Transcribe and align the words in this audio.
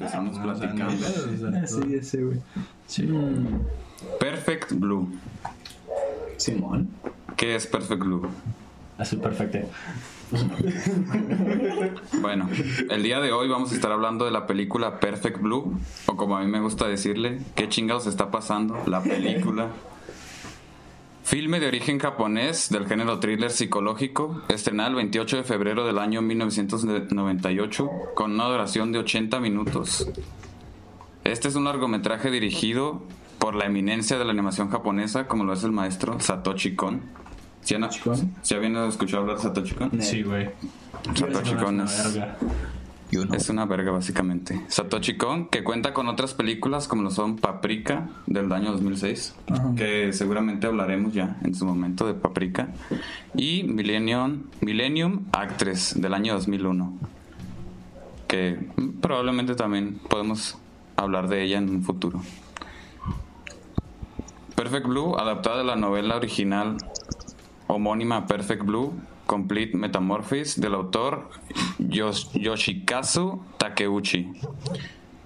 empezamos 0.00 0.38
No, 0.38 0.54
sea, 0.56 0.70
platicando. 0.72 1.50
no, 1.50 1.58
Así 1.58 1.94
es, 1.94 2.14
güey. 2.24 2.38
Sí. 2.86 3.08
Perfect 4.18 4.72
Blue. 4.72 5.08
Simón. 6.38 6.88
¿Qué 7.36 7.54
es 7.54 7.66
Perfect 7.66 8.00
Blue? 8.02 8.26
Azul 8.98 9.20
perfecto. 9.20 9.58
Bueno, 12.20 12.48
el 12.90 13.02
día 13.02 13.20
de 13.20 13.32
hoy 13.32 13.48
vamos 13.48 13.72
a 13.72 13.74
estar 13.74 13.90
hablando 13.90 14.24
de 14.24 14.30
la 14.30 14.46
película 14.46 15.00
Perfect 15.00 15.40
Blue, 15.40 15.74
o 16.06 16.16
como 16.16 16.36
a 16.36 16.40
mí 16.42 16.46
me 16.46 16.60
gusta 16.60 16.86
decirle, 16.86 17.40
¿qué 17.56 17.68
chingados 17.68 18.06
está 18.06 18.30
pasando? 18.30 18.80
La 18.86 19.02
película. 19.02 19.68
Filme 21.30 21.60
de 21.60 21.68
origen 21.68 22.00
japonés 22.00 22.70
del 22.70 22.86
género 22.88 23.20
thriller 23.20 23.52
psicológico, 23.52 24.42
estrenado 24.48 24.90
el 24.90 24.96
28 24.96 25.36
de 25.36 25.44
febrero 25.44 25.86
del 25.86 25.98
año 26.00 26.22
1998, 26.22 27.88
con 28.16 28.32
una 28.32 28.46
duración 28.46 28.90
de 28.90 28.98
80 28.98 29.38
minutos. 29.38 30.08
Este 31.22 31.46
es 31.46 31.54
un 31.54 31.64
largometraje 31.64 32.32
dirigido 32.32 33.02
por 33.38 33.54
la 33.54 33.66
eminencia 33.66 34.18
de 34.18 34.24
la 34.24 34.32
animación 34.32 34.70
japonesa, 34.70 35.28
como 35.28 35.44
lo 35.44 35.52
es 35.52 35.62
el 35.62 35.70
maestro 35.70 36.18
Satoshi 36.18 36.74
Kon. 36.74 37.00
¿Sí, 37.62 37.76
han- 37.76 37.82
Satoshi 37.82 38.00
Kon? 38.02 38.34
¿Sí 38.42 38.54
habían 38.54 38.76
escuchado 38.88 39.22
hablar 39.22 39.36
de 39.36 39.42
Satoshi 39.44 39.74
Kon? 39.76 40.02
Sí, 40.02 40.22
güey. 40.24 40.50
Satoshi 41.14 41.54
Kon 41.54 41.80
Es 41.82 42.18
es... 43.10 43.48
una 43.50 43.64
verga, 43.66 43.90
básicamente. 43.90 44.60
Satoshi 44.68 45.16
Kon, 45.16 45.48
que 45.48 45.64
cuenta 45.64 45.92
con 45.92 46.08
otras 46.08 46.34
películas 46.34 46.88
como 46.88 47.02
lo 47.02 47.10
son 47.10 47.36
Paprika, 47.36 48.08
del 48.26 48.52
año 48.52 48.72
2006, 48.72 49.34
Ajá. 49.50 49.74
que 49.76 50.12
seguramente 50.12 50.66
hablaremos 50.66 51.12
ya 51.12 51.38
en 51.42 51.54
su 51.54 51.64
momento 51.64 52.06
de 52.06 52.14
Paprika, 52.14 52.68
y 53.34 53.64
Millennium, 53.64 54.44
Millennium 54.60 55.26
Actress, 55.32 56.00
del 56.00 56.14
año 56.14 56.34
2001, 56.34 56.92
que 58.28 58.68
probablemente 59.00 59.54
también 59.54 60.00
podemos 60.08 60.58
hablar 60.96 61.28
de 61.28 61.42
ella 61.42 61.58
en 61.58 61.68
un 61.70 61.82
futuro. 61.82 62.20
Perfect 64.54 64.86
Blue, 64.86 65.16
adaptada 65.16 65.58
de 65.58 65.64
la 65.64 65.76
novela 65.76 66.16
original 66.16 66.76
homónima 67.66 68.26
Perfect 68.26 68.64
Blue, 68.64 68.92
Complete 69.30 69.76
Metamorphosis, 69.76 70.60
del 70.60 70.74
autor 70.74 71.30
Yosh- 71.78 72.32
Yoshikazu 72.32 73.40
Takeuchi. 73.58 74.32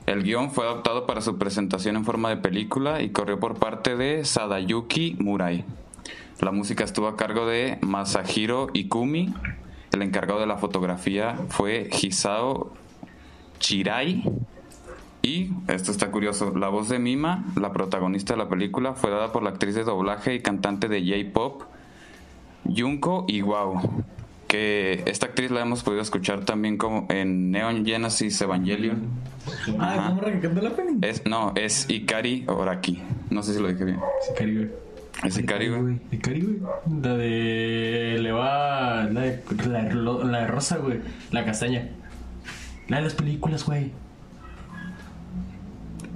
El 0.04 0.22
guion 0.22 0.50
fue 0.50 0.66
adaptado 0.66 1.06
para 1.06 1.22
su 1.22 1.38
presentación 1.38 1.96
en 1.96 2.04
forma 2.04 2.28
de 2.28 2.36
película 2.36 3.00
y 3.00 3.08
corrió 3.08 3.40
por 3.40 3.54
parte 3.54 3.96
de 3.96 4.26
Sadayuki 4.26 5.16
Murai. 5.20 5.64
La 6.40 6.52
música 6.52 6.84
estuvo 6.84 7.08
a 7.08 7.16
cargo 7.16 7.46
de 7.46 7.78
Masahiro 7.80 8.66
Ikumi. 8.74 9.32
El 9.90 10.02
encargado 10.02 10.38
de 10.38 10.48
la 10.48 10.58
fotografía 10.58 11.38
fue 11.48 11.88
Hisao 11.90 12.74
Chirai. 13.58 14.22
Y, 15.22 15.48
esto 15.68 15.92
está 15.92 16.10
curioso, 16.10 16.52
la 16.54 16.68
voz 16.68 16.90
de 16.90 16.98
Mima, 16.98 17.42
la 17.58 17.72
protagonista 17.72 18.34
de 18.34 18.38
la 18.38 18.50
película, 18.50 18.92
fue 18.92 19.10
dada 19.10 19.32
por 19.32 19.42
la 19.42 19.48
actriz 19.48 19.74
de 19.74 19.84
doblaje 19.84 20.34
y 20.34 20.40
cantante 20.42 20.88
de 20.88 21.00
J-Pop, 21.00 21.62
Junko 22.64 23.24
Iwao. 23.28 24.04
Que 24.48 25.02
esta 25.06 25.26
actriz 25.26 25.50
la 25.50 25.62
hemos 25.62 25.82
podido 25.82 26.00
escuchar 26.02 26.44
también 26.44 26.76
como 26.76 27.06
en 27.10 27.50
Neon 27.50 27.84
Genesis 27.84 28.40
Evangelion. 28.40 29.02
Ah, 29.78 29.94
Ajá. 29.94 30.08
¿cómo 30.10 30.20
recantó 30.20 30.60
la? 30.62 30.72
Es, 31.02 31.26
no, 31.26 31.52
es 31.56 31.90
Ikari 31.90 32.44
Oraki. 32.46 33.02
No 33.30 33.42
sé 33.42 33.54
si 33.54 33.60
lo 33.60 33.68
dije 33.68 33.84
bien. 33.84 33.98
Ikari, 34.32 34.54
güey. 34.54 34.70
Es 35.24 35.38
Ikari, 35.38 35.68
güey. 35.68 36.00
Ikari, 36.12 36.40
güey. 36.42 36.58
La 37.02 37.14
de. 37.16 38.18
Le 38.20 38.32
va. 38.32 39.04
La 39.04 39.20
de, 39.22 39.42
la 39.66 40.40
de 40.40 40.46
rosa, 40.46 40.76
güey. 40.76 41.00
La 41.32 41.44
castaña. 41.44 41.88
La 42.88 42.98
de 42.98 43.02
las 43.02 43.14
películas, 43.14 43.64
güey. 43.64 43.90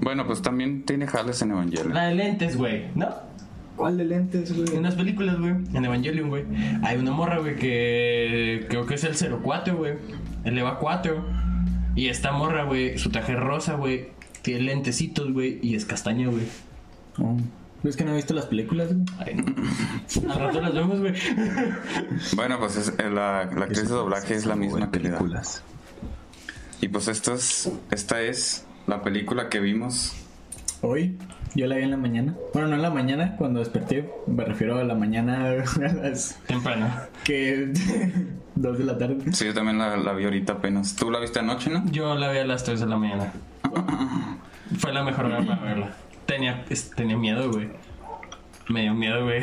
Bueno, 0.01 0.27
pues 0.27 0.43
también 0.43 0.85
tiene 0.85 1.07
jales 1.07 1.43
en 1.43 1.51
Evangelion. 1.51 1.93
La 1.95 2.07
de 2.07 2.15
lentes, 2.15 2.57
güey. 2.57 2.87
¿No? 2.95 3.09
¿Cuál 3.79 3.97
de 3.97 4.05
lentes, 4.05 4.55
güey? 4.55 4.77
En 4.77 4.83
las 4.83 4.95
películas, 4.97 5.39
güey. 5.39 5.53
En 5.73 5.85
Evangelion, 5.85 6.29
güey. 6.29 6.45
Hay 6.83 6.99
una 6.99 7.13
morra, 7.13 7.39
güey, 7.39 7.57
que 7.57 8.67
creo 8.69 8.85
que 8.87 8.95
es 8.97 9.05
el 9.05 9.15
04, 9.43 9.77
güey. 9.77 9.95
El 10.45 10.59
EVA 10.59 10.79
4. 10.79 11.25
Y 11.95 12.09
esta 12.09 12.33
morra, 12.33 12.65
güey, 12.65 12.99
su 12.99 13.11
traje 13.11 13.33
es 13.33 13.41
rosa, 13.41 13.75
güey. 13.75 14.09
Tiene 14.43 14.63
lentecitos, 14.63 15.33
güey. 15.33 15.59
Y 15.63 15.75
es 15.77 15.85
castaña, 15.85 16.29
güey. 16.29 16.45
Oh. 17.19 17.37
¿Ves 17.83 17.97
que 17.97 18.05
no 18.05 18.11
he 18.13 18.17
visto 18.17 18.35
las 18.35 18.47
películas, 18.47 18.89
güey? 18.93 19.05
Ay, 19.19 19.35
no. 19.37 20.33
Al 20.33 20.39
rato 20.41 20.61
las 20.61 20.75
vemos, 20.75 20.99
güey. 21.01 21.15
Bueno, 22.35 22.59
pues 22.59 22.77
es- 22.77 22.93
eh, 22.99 23.09
la, 23.11 23.45
la 23.45 23.65
actriz 23.65 23.89
de 23.89 23.95
doblaje 23.95 24.35
es 24.35 24.47
la 24.47 24.57
misma 24.57 24.91
que 24.91 24.99
le 25.01 25.11
da. 25.11 25.19
películas. 25.19 25.63
Y 26.81 26.89
pues 26.89 27.09
esta 27.09 27.35
es, 27.35 27.71
esta 27.91 28.21
es 28.23 28.65
la 28.87 29.03
película 29.03 29.49
que 29.49 29.61
vimos. 29.61 30.15
Hoy, 30.81 31.19
yo 31.55 31.67
la 31.67 31.77
vi 31.77 31.83
en 31.85 31.91
la 31.91 31.97
mañana. 31.97 32.35
Bueno, 32.53 32.69
no 32.69 32.77
en 32.77 32.83
la 32.83 32.91
mañana, 32.91 33.37
cuando 33.37 33.59
desperté. 33.59 34.09
Me 34.27 34.45
refiero 34.45 34.79
a 34.79 34.85
la 34.85 34.95
mañana 34.95 35.51
a 35.51 35.93
las 35.93 36.39
Temprano. 36.47 36.89
que... 37.25 37.73
dos 38.55 38.79
de 38.79 38.85
la 38.85 38.97
tarde. 38.99 39.33
Sí, 39.33 39.45
yo 39.47 39.55
también 39.55 39.79
la, 39.79 39.97
la 39.97 40.13
vi 40.13 40.25
ahorita 40.25 40.55
apenas. 40.55 40.95
¿Tú 40.97 41.11
la 41.11 41.19
viste 41.21 41.41
anoche, 41.41 41.71
no? 41.71 41.85
Yo 41.91 42.15
la 42.15 42.31
vi 42.31 42.39
a 42.39 42.45
las 42.45 42.65
3 42.65 42.81
de 42.81 42.87
la 42.87 42.97
mañana. 42.97 43.33
Fue 44.79 44.93
la 44.93 45.03
mejor 45.03 45.27
hora 45.27 45.45
para 45.45 45.63
verla. 45.63 45.91
Tenía, 46.27 46.65
es- 46.69 46.91
tenía 46.91 47.17
miedo, 47.17 47.51
güey. 47.51 47.69
Me 48.69 48.83
dio 48.83 48.95
miedo, 48.95 49.25
güey. 49.25 49.43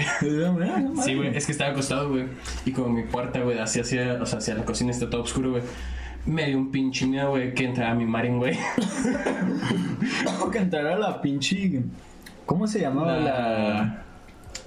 Sí, 1.03 1.16
güey, 1.16 1.35
es 1.35 1.46
que 1.47 1.52
estaba 1.52 1.72
acostado, 1.72 2.09
güey. 2.09 2.25
Y 2.66 2.72
como 2.72 2.90
mi 2.90 3.03
puerta, 3.03 3.40
güey, 3.40 3.57
hacia, 3.57 3.81
hacia, 3.81 4.22
o 4.22 4.25
sea, 4.25 4.38
hacia 4.40 4.53
la 4.53 4.63
cocina 4.66 4.91
está 4.91 5.09
todo 5.09 5.23
oscuro, 5.23 5.50
güey. 5.52 5.63
Me 6.25 6.45
dio 6.45 6.57
un 6.57 6.71
pinche 6.71 7.05
miedo, 7.05 7.29
güey, 7.29 7.53
que 7.53 7.65
entrara 7.65 7.93
mi 7.93 8.05
Marin, 8.05 8.37
güey. 8.39 8.57
Tengo 10.25 10.49
que 10.51 10.57
entrar 10.57 10.87
a 10.87 10.97
la 10.97 11.21
pinche... 11.21 11.83
¿Cómo 12.45 12.67
se 12.67 12.79
llamaba 12.79 13.17
la... 13.17 14.01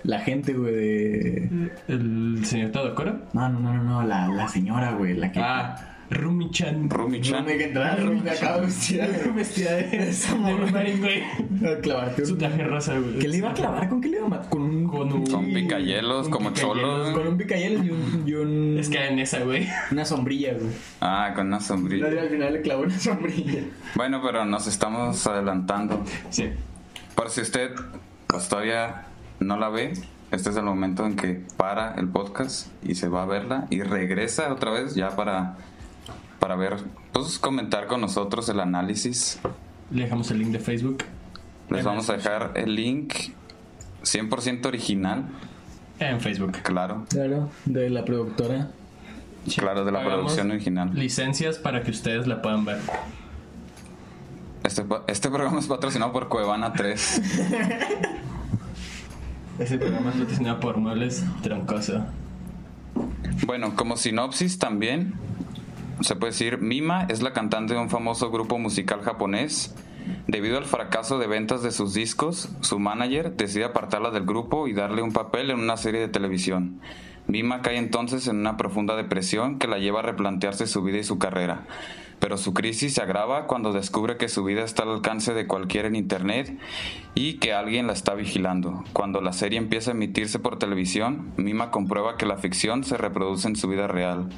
La 0.04 0.20
gente, 0.20 0.52
güey, 0.52 0.72
de... 0.72 1.70
El 1.88 2.44
señor 2.44 2.70
Tadokoro. 2.70 3.22
No, 3.32 3.48
no, 3.48 3.58
no, 3.58 3.74
no, 3.74 3.82
no, 3.82 4.02
la, 4.04 4.28
la 4.28 4.48
señora, 4.48 4.92
güey, 4.92 5.14
la 5.14 5.32
que... 5.32 5.40
Ah, 5.40 5.97
Rumi-chan. 6.10 6.88
Rumi-chan. 6.88 7.44
Donde 7.44 7.58
que 7.58 7.64
entrar, 7.64 8.00
me 8.02 8.30
acabo 8.30 8.62
vestida 8.62 9.06
de... 9.06 9.30
Vestida 9.30 9.72
de, 9.72 10.08
Esa 10.08 10.34
güey. 10.34 11.22
Clavarte 11.82 12.24
Su 12.24 12.38
traje 12.38 12.64
rosa, 12.64 12.98
güey. 12.98 13.18
¿Qué 13.18 13.28
le 13.28 13.36
iba 13.38 13.50
a 13.50 13.54
clavar? 13.54 13.88
¿Con 13.88 14.00
qué 14.00 14.08
le 14.08 14.16
iba 14.16 14.26
a 14.26 14.30
matar? 14.30 14.48
Con 14.50 14.62
un... 14.62 14.86
Con 14.88 15.12
un- 15.12 15.26
Con 15.26 15.46
picayelos, 15.52 16.26
Un 16.26 16.32
como 16.32 16.50
picayelos, 16.52 16.76
cholos. 16.76 17.10
Con 17.10 17.28
un 17.28 17.36
picayelos 17.38 17.84
y 17.84 17.90
un... 17.90 18.22
Y 18.26 18.34
un 18.34 18.78
Es 18.78 18.88
que 18.88 19.06
en 19.06 19.18
esa, 19.18 19.40
güey. 19.40 19.68
Una 19.92 20.04
sombrilla, 20.04 20.54
güey. 20.54 20.70
Ah, 21.00 21.32
con 21.34 21.48
una 21.48 21.60
sombrilla. 21.60 22.06
Al 22.06 22.28
final 22.30 22.52
le 22.54 22.62
clavó 22.62 22.82
una 22.84 22.98
sombrilla. 22.98 23.62
Bueno, 23.94 24.20
pero 24.24 24.44
nos 24.44 24.66
estamos 24.66 25.26
adelantando. 25.26 26.02
Sí. 26.30 26.48
Por 27.14 27.30
si 27.30 27.42
usted 27.42 27.72
pues, 28.26 28.48
todavía 28.48 29.04
no 29.40 29.58
la 29.58 29.68
ve, 29.68 29.92
este 30.30 30.50
es 30.50 30.56
el 30.56 30.62
momento 30.64 31.04
en 31.06 31.16
que 31.16 31.42
para 31.56 31.94
el 31.94 32.08
podcast 32.08 32.68
y 32.84 32.94
se 32.94 33.08
va 33.08 33.22
a 33.22 33.26
verla 33.26 33.66
y 33.70 33.82
regresa 33.82 34.52
otra 34.52 34.70
vez 34.70 34.94
ya 34.94 35.16
para, 35.16 35.56
para 36.38 36.56
ver, 36.56 36.76
pues 37.12 37.38
comentar 37.38 37.86
con 37.86 38.00
nosotros 38.00 38.48
el 38.48 38.60
análisis. 38.60 39.38
Le 39.90 40.04
dejamos 40.04 40.30
el 40.30 40.38
link 40.40 40.50
de 40.50 40.60
Facebook. 40.60 41.04
Les 41.70 41.84
vamos 41.84 42.08
a 42.08 42.14
dejar 42.14 42.52
el 42.54 42.74
link 42.74 43.12
100% 44.02 44.66
original, 44.66 45.24
En 45.98 46.20
Facebook. 46.20 46.52
claro, 46.62 47.04
Claro, 47.10 47.50
de 47.64 47.90
la 47.90 48.04
productora. 48.04 48.70
claro, 49.56 49.84
de 49.84 49.92
la 49.92 50.04
producción 50.04 50.50
original. 50.50 50.90
Licencias 50.94 51.58
para 51.58 51.82
que 51.82 51.90
ustedes 51.90 52.26
la 52.26 52.40
puedan 52.40 52.64
ver. 52.64 52.78
Este, 54.64 54.84
este 55.06 55.28
programa 55.30 55.60
es 55.60 55.66
patrocinado 55.66 56.12
por 56.12 56.28
Cuevana 56.28 56.72
3. 56.72 57.22
Ese 59.58 59.78
programa 59.78 60.10
es 60.10 60.16
patrocinado 60.16 60.60
por 60.60 60.76
Muebles 60.76 61.24
Troncoso. 61.42 62.04
Bueno, 63.46 63.74
como 63.74 63.96
sinopsis 63.96 64.58
también 64.58 65.14
se 66.00 66.16
puede 66.16 66.32
decir, 66.32 66.58
Mima 66.58 67.04
es 67.08 67.22
la 67.22 67.32
cantante 67.32 67.74
de 67.74 67.80
un 67.80 67.90
famoso 67.90 68.30
grupo 68.30 68.58
musical 68.58 69.02
japonés. 69.02 69.74
Debido 70.26 70.58
al 70.58 70.64
fracaso 70.64 71.18
de 71.18 71.26
ventas 71.26 71.62
de 71.62 71.70
sus 71.70 71.94
discos, 71.94 72.48
su 72.60 72.78
manager 72.78 73.36
decide 73.36 73.64
apartarla 73.64 74.10
del 74.10 74.24
grupo 74.24 74.68
y 74.68 74.72
darle 74.72 75.02
un 75.02 75.12
papel 75.12 75.50
en 75.50 75.58
una 75.58 75.76
serie 75.76 76.00
de 76.00 76.08
televisión. 76.08 76.80
Mima 77.26 77.60
cae 77.60 77.76
entonces 77.76 78.26
en 78.26 78.36
una 78.36 78.56
profunda 78.56 78.96
depresión 78.96 79.58
que 79.58 79.68
la 79.68 79.78
lleva 79.78 80.00
a 80.00 80.04
replantearse 80.04 80.66
su 80.66 80.82
vida 80.82 80.98
y 80.98 81.04
su 81.04 81.18
carrera. 81.18 81.66
Pero 82.20 82.36
su 82.36 82.54
crisis 82.54 82.94
se 82.94 83.02
agrava 83.02 83.46
cuando 83.46 83.72
descubre 83.72 84.16
que 84.16 84.28
su 84.28 84.42
vida 84.44 84.64
está 84.64 84.82
al 84.82 84.90
alcance 84.90 85.34
de 85.34 85.46
cualquiera 85.46 85.88
en 85.88 85.94
Internet 85.94 86.58
y 87.14 87.34
que 87.34 87.52
alguien 87.52 87.86
la 87.86 87.92
está 87.92 88.14
vigilando. 88.14 88.82
Cuando 88.92 89.20
la 89.20 89.32
serie 89.32 89.58
empieza 89.58 89.90
a 89.90 89.94
emitirse 89.94 90.38
por 90.38 90.58
televisión, 90.58 91.32
Mima 91.36 91.70
comprueba 91.70 92.16
que 92.16 92.26
la 92.26 92.38
ficción 92.38 92.82
se 92.82 92.96
reproduce 92.96 93.46
en 93.46 93.56
su 93.56 93.68
vida 93.68 93.86
real. 93.86 94.30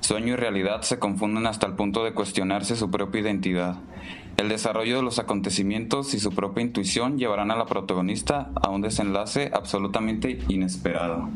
Sueño 0.00 0.34
y 0.34 0.36
realidad 0.36 0.82
se 0.82 0.98
confunden 0.98 1.46
hasta 1.46 1.66
el 1.66 1.74
punto 1.74 2.04
de 2.04 2.12
cuestionarse 2.12 2.76
su 2.76 2.90
propia 2.90 3.22
identidad. 3.22 3.76
El 4.36 4.48
desarrollo 4.48 4.96
de 4.96 5.02
los 5.02 5.18
acontecimientos 5.18 6.12
y 6.12 6.20
su 6.20 6.30
propia 6.32 6.62
intuición 6.62 7.18
llevarán 7.18 7.50
a 7.50 7.56
la 7.56 7.66
protagonista 7.66 8.50
a 8.54 8.68
un 8.68 8.82
desenlace 8.82 9.50
absolutamente 9.54 10.38
inesperado. 10.48 11.28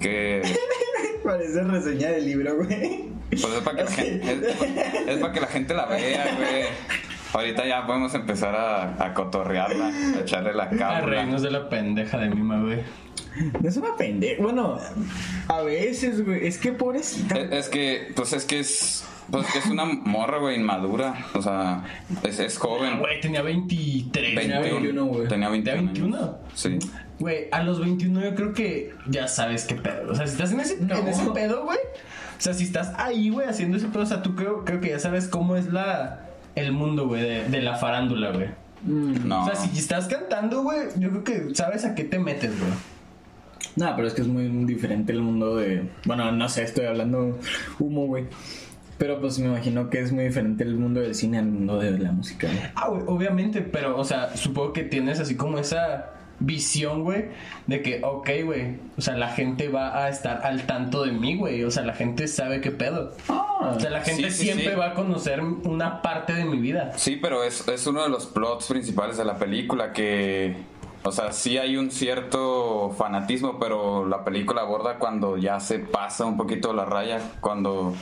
Que 0.00 0.42
Parece 1.24 1.62
reseña 1.62 2.10
del 2.10 2.26
libro, 2.26 2.56
güey. 2.56 3.12
Pues 3.30 3.44
es 3.44 3.60
para 3.62 3.76
que, 3.78 3.84
la 3.84 3.90
gente, 3.90 4.50
es, 5.06 5.18
para 5.18 5.32
que 5.32 5.40
la 5.40 5.46
gente 5.46 5.74
la 5.74 5.86
vea, 5.86 6.36
güey. 6.36 6.64
Ahorita 7.32 7.66
ya 7.66 7.86
podemos 7.86 8.14
empezar 8.14 8.54
a, 8.54 9.02
a 9.04 9.14
cotorrearla, 9.14 9.86
a 9.88 10.20
echarle 10.20 10.52
la 10.54 10.64
A 10.64 10.70
cabra. 10.70 11.00
reírnos 11.00 11.42
de 11.42 11.50
la 11.50 11.68
pendeja 11.68 12.18
de 12.18 12.28
Mima, 12.28 12.60
güey. 12.60 12.80
No 13.62 13.68
es 13.68 13.76
una 13.78 13.96
pendeja. 13.96 14.42
Bueno, 14.42 14.78
a 15.48 15.62
veces, 15.62 16.24
güey. 16.24 16.46
Es 16.46 16.58
que 16.58 16.72
pobrecita. 16.72 17.38
Es, 17.38 17.52
es 17.52 17.68
que, 17.70 18.12
pues 18.14 18.34
es 18.34 18.44
que 18.44 18.60
es, 18.60 19.04
pues 19.30 19.46
que 19.50 19.58
es 19.60 19.66
una 19.66 19.86
morra, 19.86 20.38
güey, 20.38 20.56
inmadura. 20.56 21.26
O 21.34 21.40
sea, 21.40 21.84
es, 22.22 22.38
es 22.38 22.58
joven. 22.58 22.98
Güey, 22.98 23.20
tenía 23.22 23.40
23. 23.40 24.34
21, 24.34 24.60
21, 24.60 25.04
güey. 25.06 25.28
Tenía 25.28 25.48
21. 25.48 25.76
¿Tenía 25.78 25.92
21? 25.92 26.16
años. 26.18 26.30
Sí. 26.54 26.78
Güey, 27.18 27.48
a 27.52 27.62
los 27.62 27.80
21 27.80 28.20
yo 28.20 28.34
creo 28.34 28.52
que 28.52 28.94
ya 29.06 29.26
sabes 29.28 29.64
qué 29.64 29.76
pedo. 29.76 30.10
O 30.12 30.14
sea, 30.14 30.26
si 30.26 30.32
estás 30.32 30.52
en 30.52 30.60
ese, 30.60 30.76
No. 30.80 30.96
en 30.96 31.08
ese 31.08 31.24
pedo, 31.30 31.64
güey. 31.64 31.78
O 31.78 32.40
sea, 32.44 32.52
si 32.52 32.64
estás 32.64 32.92
ahí, 32.98 33.30
güey, 33.30 33.48
haciendo 33.48 33.78
ese 33.78 33.86
pedo, 33.86 34.02
o 34.02 34.06
sea, 34.06 34.20
tú 34.22 34.34
creo, 34.34 34.64
creo 34.66 34.80
que 34.80 34.90
ya 34.90 34.98
sabes 34.98 35.28
cómo 35.28 35.56
es 35.56 35.72
la 35.72 36.26
el 36.54 36.72
mundo, 36.72 37.06
güey, 37.06 37.22
de, 37.22 37.48
de 37.48 37.62
la 37.62 37.76
farándula, 37.76 38.30
güey. 38.30 38.48
Mm. 38.84 39.28
No. 39.28 39.44
O 39.44 39.46
sea, 39.46 39.56
si 39.56 39.78
estás 39.78 40.06
cantando, 40.08 40.62
güey, 40.62 40.88
yo 40.98 41.10
creo 41.10 41.24
que 41.24 41.54
sabes 41.54 41.84
a 41.84 41.94
qué 41.94 42.04
te 42.04 42.18
metes, 42.18 42.58
güey. 42.58 42.72
Nah, 43.76 43.94
pero 43.96 44.08
es 44.08 44.14
que 44.14 44.22
es 44.22 44.28
muy 44.28 44.48
diferente 44.64 45.12
el 45.12 45.22
mundo 45.22 45.56
de. 45.56 45.88
Bueno, 46.04 46.30
no 46.32 46.48
sé, 46.48 46.62
estoy 46.62 46.86
hablando 46.86 47.38
humo, 47.78 48.06
güey. 48.06 48.26
Pero 48.98 49.20
pues 49.20 49.38
me 49.38 49.46
imagino 49.46 49.90
que 49.90 50.00
es 50.00 50.12
muy 50.12 50.24
diferente 50.24 50.62
el 50.62 50.76
mundo 50.76 51.00
del 51.00 51.14
cine 51.14 51.38
al 51.38 51.46
mundo 51.46 51.78
de 51.78 51.98
la 51.98 52.12
música, 52.12 52.46
güey. 52.46 52.60
Ah, 52.74 52.88
güey, 52.88 53.02
obviamente, 53.06 53.62
pero, 53.62 53.98
o 53.98 54.04
sea, 54.04 54.36
supongo 54.36 54.72
que 54.72 54.84
tienes 54.84 55.18
así 55.18 55.34
como 55.34 55.58
esa 55.58 56.10
visión, 56.44 57.02
güey, 57.04 57.26
de 57.66 57.82
que, 57.82 58.00
ok, 58.04 58.28
güey, 58.44 58.76
o 58.96 59.00
sea, 59.00 59.16
la 59.16 59.28
gente 59.28 59.68
va 59.68 60.04
a 60.04 60.08
estar 60.08 60.44
al 60.44 60.62
tanto 60.66 61.04
de 61.04 61.12
mí, 61.12 61.36
güey, 61.36 61.62
o 61.64 61.70
sea, 61.70 61.84
la 61.84 61.94
gente 61.94 62.28
sabe 62.28 62.60
qué 62.60 62.70
pedo. 62.70 63.12
Ah, 63.28 63.72
O 63.76 63.80
sea, 63.80 63.90
la 63.90 64.00
gente 64.02 64.30
Sí, 64.30 64.36
sí, 64.38 64.44
siempre 64.46 64.70
sí. 64.70 64.76
va 64.76 64.88
a 64.88 64.94
conocer 64.94 65.40
una 65.40 66.02
parte 66.02 66.32
de 66.34 66.44
mi 66.44 66.58
vida. 66.58 66.92
Sí, 66.96 67.16
pero 67.20 67.44
es, 67.44 67.66
es 67.68 67.86
uno 67.86 68.02
de 68.02 68.08
los 68.08 68.26
plots 68.26 68.66
principales 68.66 69.16
de 69.16 69.24
la 69.24 69.38
película 69.38 69.92
que, 69.92 70.56
o 71.04 71.12
sea, 71.12 71.32
sí 71.32 71.58
hay 71.58 71.76
un 71.76 71.90
cierto 71.90 72.90
fanatismo, 72.96 73.58
pero 73.58 74.06
la 74.06 74.24
película 74.24 74.62
aborda 74.62 74.98
cuando 74.98 75.36
ya 75.36 75.60
se 75.60 75.78
pasa 75.78 76.24
un 76.24 76.36
poquito 76.36 76.72
la 76.72 76.84
raya, 76.84 77.20
cuando 77.40 77.94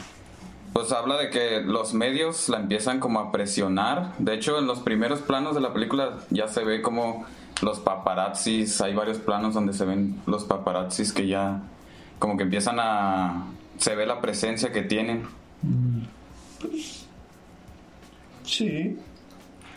pues 0.72 0.92
habla 0.92 1.16
de 1.16 1.30
que 1.30 1.62
los 1.62 1.94
medios 1.94 2.48
la 2.48 2.58
empiezan 2.58 3.00
como 3.00 3.18
a 3.18 3.32
presionar. 3.32 4.12
De 4.18 4.34
hecho, 4.34 4.56
en 4.58 4.66
los 4.68 4.78
primeros 4.78 5.20
planos 5.20 5.54
de 5.56 5.60
la 5.60 5.72
película 5.72 6.18
ya 6.30 6.46
se 6.46 6.62
ve 6.64 6.80
como 6.80 7.24
los 7.62 7.80
paparazzis, 7.80 8.80
hay 8.80 8.94
varios 8.94 9.18
planos 9.18 9.54
donde 9.54 9.72
se 9.72 9.84
ven 9.84 10.20
los 10.26 10.44
paparazzis 10.44 11.12
que 11.12 11.26
ya 11.26 11.62
como 12.18 12.36
que 12.36 12.44
empiezan 12.44 12.78
a 12.78 13.46
se 13.78 13.94
ve 13.94 14.06
la 14.06 14.20
presencia 14.20 14.72
que 14.72 14.82
tienen. 14.82 15.22
Sí. 18.44 18.98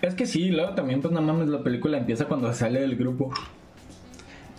Es 0.02 0.16
que 0.16 0.26
sí, 0.26 0.50
luego 0.50 0.74
también, 0.76 1.02
pues 1.02 1.14
no 1.14 1.22
mames, 1.22 1.48
la 1.48 1.64
película 1.64 1.98
empieza 1.98 2.26
cuando 2.26 2.54
sale 2.54 2.82
del 2.82 2.98
grupo. 2.98 3.32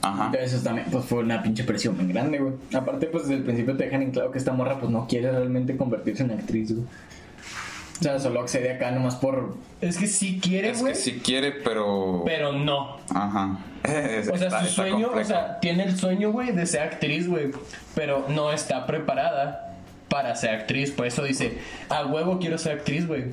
Ajá. 0.00 0.32
Eso 0.38 0.62
también, 0.62 0.86
pues 0.90 1.04
fue 1.04 1.18
una 1.20 1.42
pinche 1.42 1.64
presión 1.64 1.96
bien 1.96 2.08
grande, 2.08 2.38
güey. 2.38 2.54
Aparte, 2.74 3.06
pues 3.06 3.24
desde 3.24 3.36
el 3.36 3.42
principio 3.42 3.76
te 3.76 3.84
dejan 3.84 4.02
en 4.02 4.10
claro 4.10 4.30
que 4.30 4.38
esta 4.38 4.52
morra, 4.52 4.78
pues 4.78 4.90
no 4.90 5.06
quiere 5.06 5.30
realmente 5.30 5.76
convertirse 5.76 6.22
en 6.22 6.30
actriz, 6.30 6.74
güey. 6.74 6.86
O 8.00 8.02
sea, 8.02 8.18
solo 8.18 8.40
accede 8.40 8.72
acá 8.72 8.90
nomás 8.90 9.14
por. 9.16 9.56
Es 9.80 9.96
que 9.96 10.06
sí 10.06 10.40
quiere, 10.42 10.70
Es 10.70 10.80
güey, 10.80 10.92
que 10.92 10.98
sí 10.98 11.20
quiere, 11.24 11.52
pero 11.52 12.22
pero 12.24 12.52
no. 12.52 12.96
Ajá. 13.14 13.58
O 14.32 14.38
sea, 14.38 14.64
su 14.64 14.66
sueño, 14.66 15.10
o 15.14 15.24
sea, 15.24 15.60
tiene 15.60 15.84
el 15.84 15.98
sueño, 15.98 16.32
güey, 16.32 16.52
de 16.52 16.64
ser 16.64 16.80
actriz, 16.80 17.28
güey, 17.28 17.50
pero 17.94 18.24
no 18.28 18.50
está 18.50 18.86
preparada 18.86 19.76
para 20.08 20.34
ser 20.36 20.54
actriz. 20.54 20.90
Por 20.90 21.06
eso 21.06 21.22
dice, 21.22 21.58
a 21.90 22.06
huevo 22.06 22.38
quiero 22.38 22.56
ser 22.56 22.78
actriz, 22.78 23.06
güey. 23.06 23.24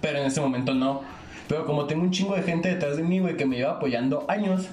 Pero 0.00 0.18
en 0.18 0.26
ese 0.26 0.40
momento 0.40 0.74
no. 0.74 1.02
Pero 1.48 1.66
como 1.66 1.86
tengo 1.86 2.02
un 2.02 2.12
chingo 2.12 2.36
de 2.36 2.42
gente 2.42 2.68
detrás 2.68 2.96
de 2.96 3.02
mí, 3.02 3.18
güey, 3.18 3.36
que 3.36 3.46
me 3.46 3.56
lleva 3.56 3.72
apoyando 3.72 4.24
años, 4.28 4.68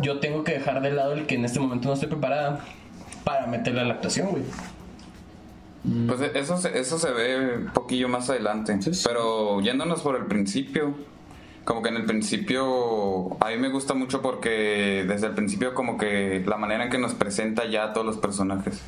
yo 0.00 0.18
tengo 0.18 0.42
que 0.42 0.54
dejar 0.54 0.82
de 0.82 0.90
lado 0.90 1.12
el 1.12 1.26
que 1.26 1.36
en 1.36 1.44
este 1.44 1.60
momento 1.60 1.86
no 1.86 1.94
estoy 1.94 2.08
preparada 2.08 2.64
para 3.22 3.46
meterle 3.46 3.82
a 3.82 3.84
la 3.84 3.94
actuación, 3.94 4.28
güey. 4.30 4.42
Pues 6.06 6.20
eso, 6.34 6.56
se- 6.56 6.78
eso 6.78 6.98
se 6.98 7.10
ve 7.12 7.56
un 7.58 7.66
poquillo 7.72 8.08
más 8.08 8.30
adelante. 8.30 8.80
Sí, 8.80 8.94
sí. 8.94 9.04
Pero 9.06 9.60
yéndonos 9.60 10.00
por 10.00 10.16
el 10.16 10.24
principio, 10.26 10.94
como 11.64 11.82
que 11.82 11.90
en 11.90 11.96
el 11.96 12.04
principio 12.06 13.36
a 13.42 13.50
mí 13.50 13.56
me 13.58 13.68
gusta 13.68 13.92
mucho 13.94 14.22
porque 14.22 15.04
desde 15.06 15.26
el 15.28 15.34
principio 15.34 15.74
como 15.74 15.98
que 15.98 16.42
la 16.46 16.56
manera 16.56 16.84
en 16.84 16.90
que 16.90 16.98
nos 16.98 17.14
presenta 17.14 17.66
ya 17.66 17.84
a 17.84 17.92
todos 17.92 18.06
los 18.06 18.16
personajes. 18.16 18.80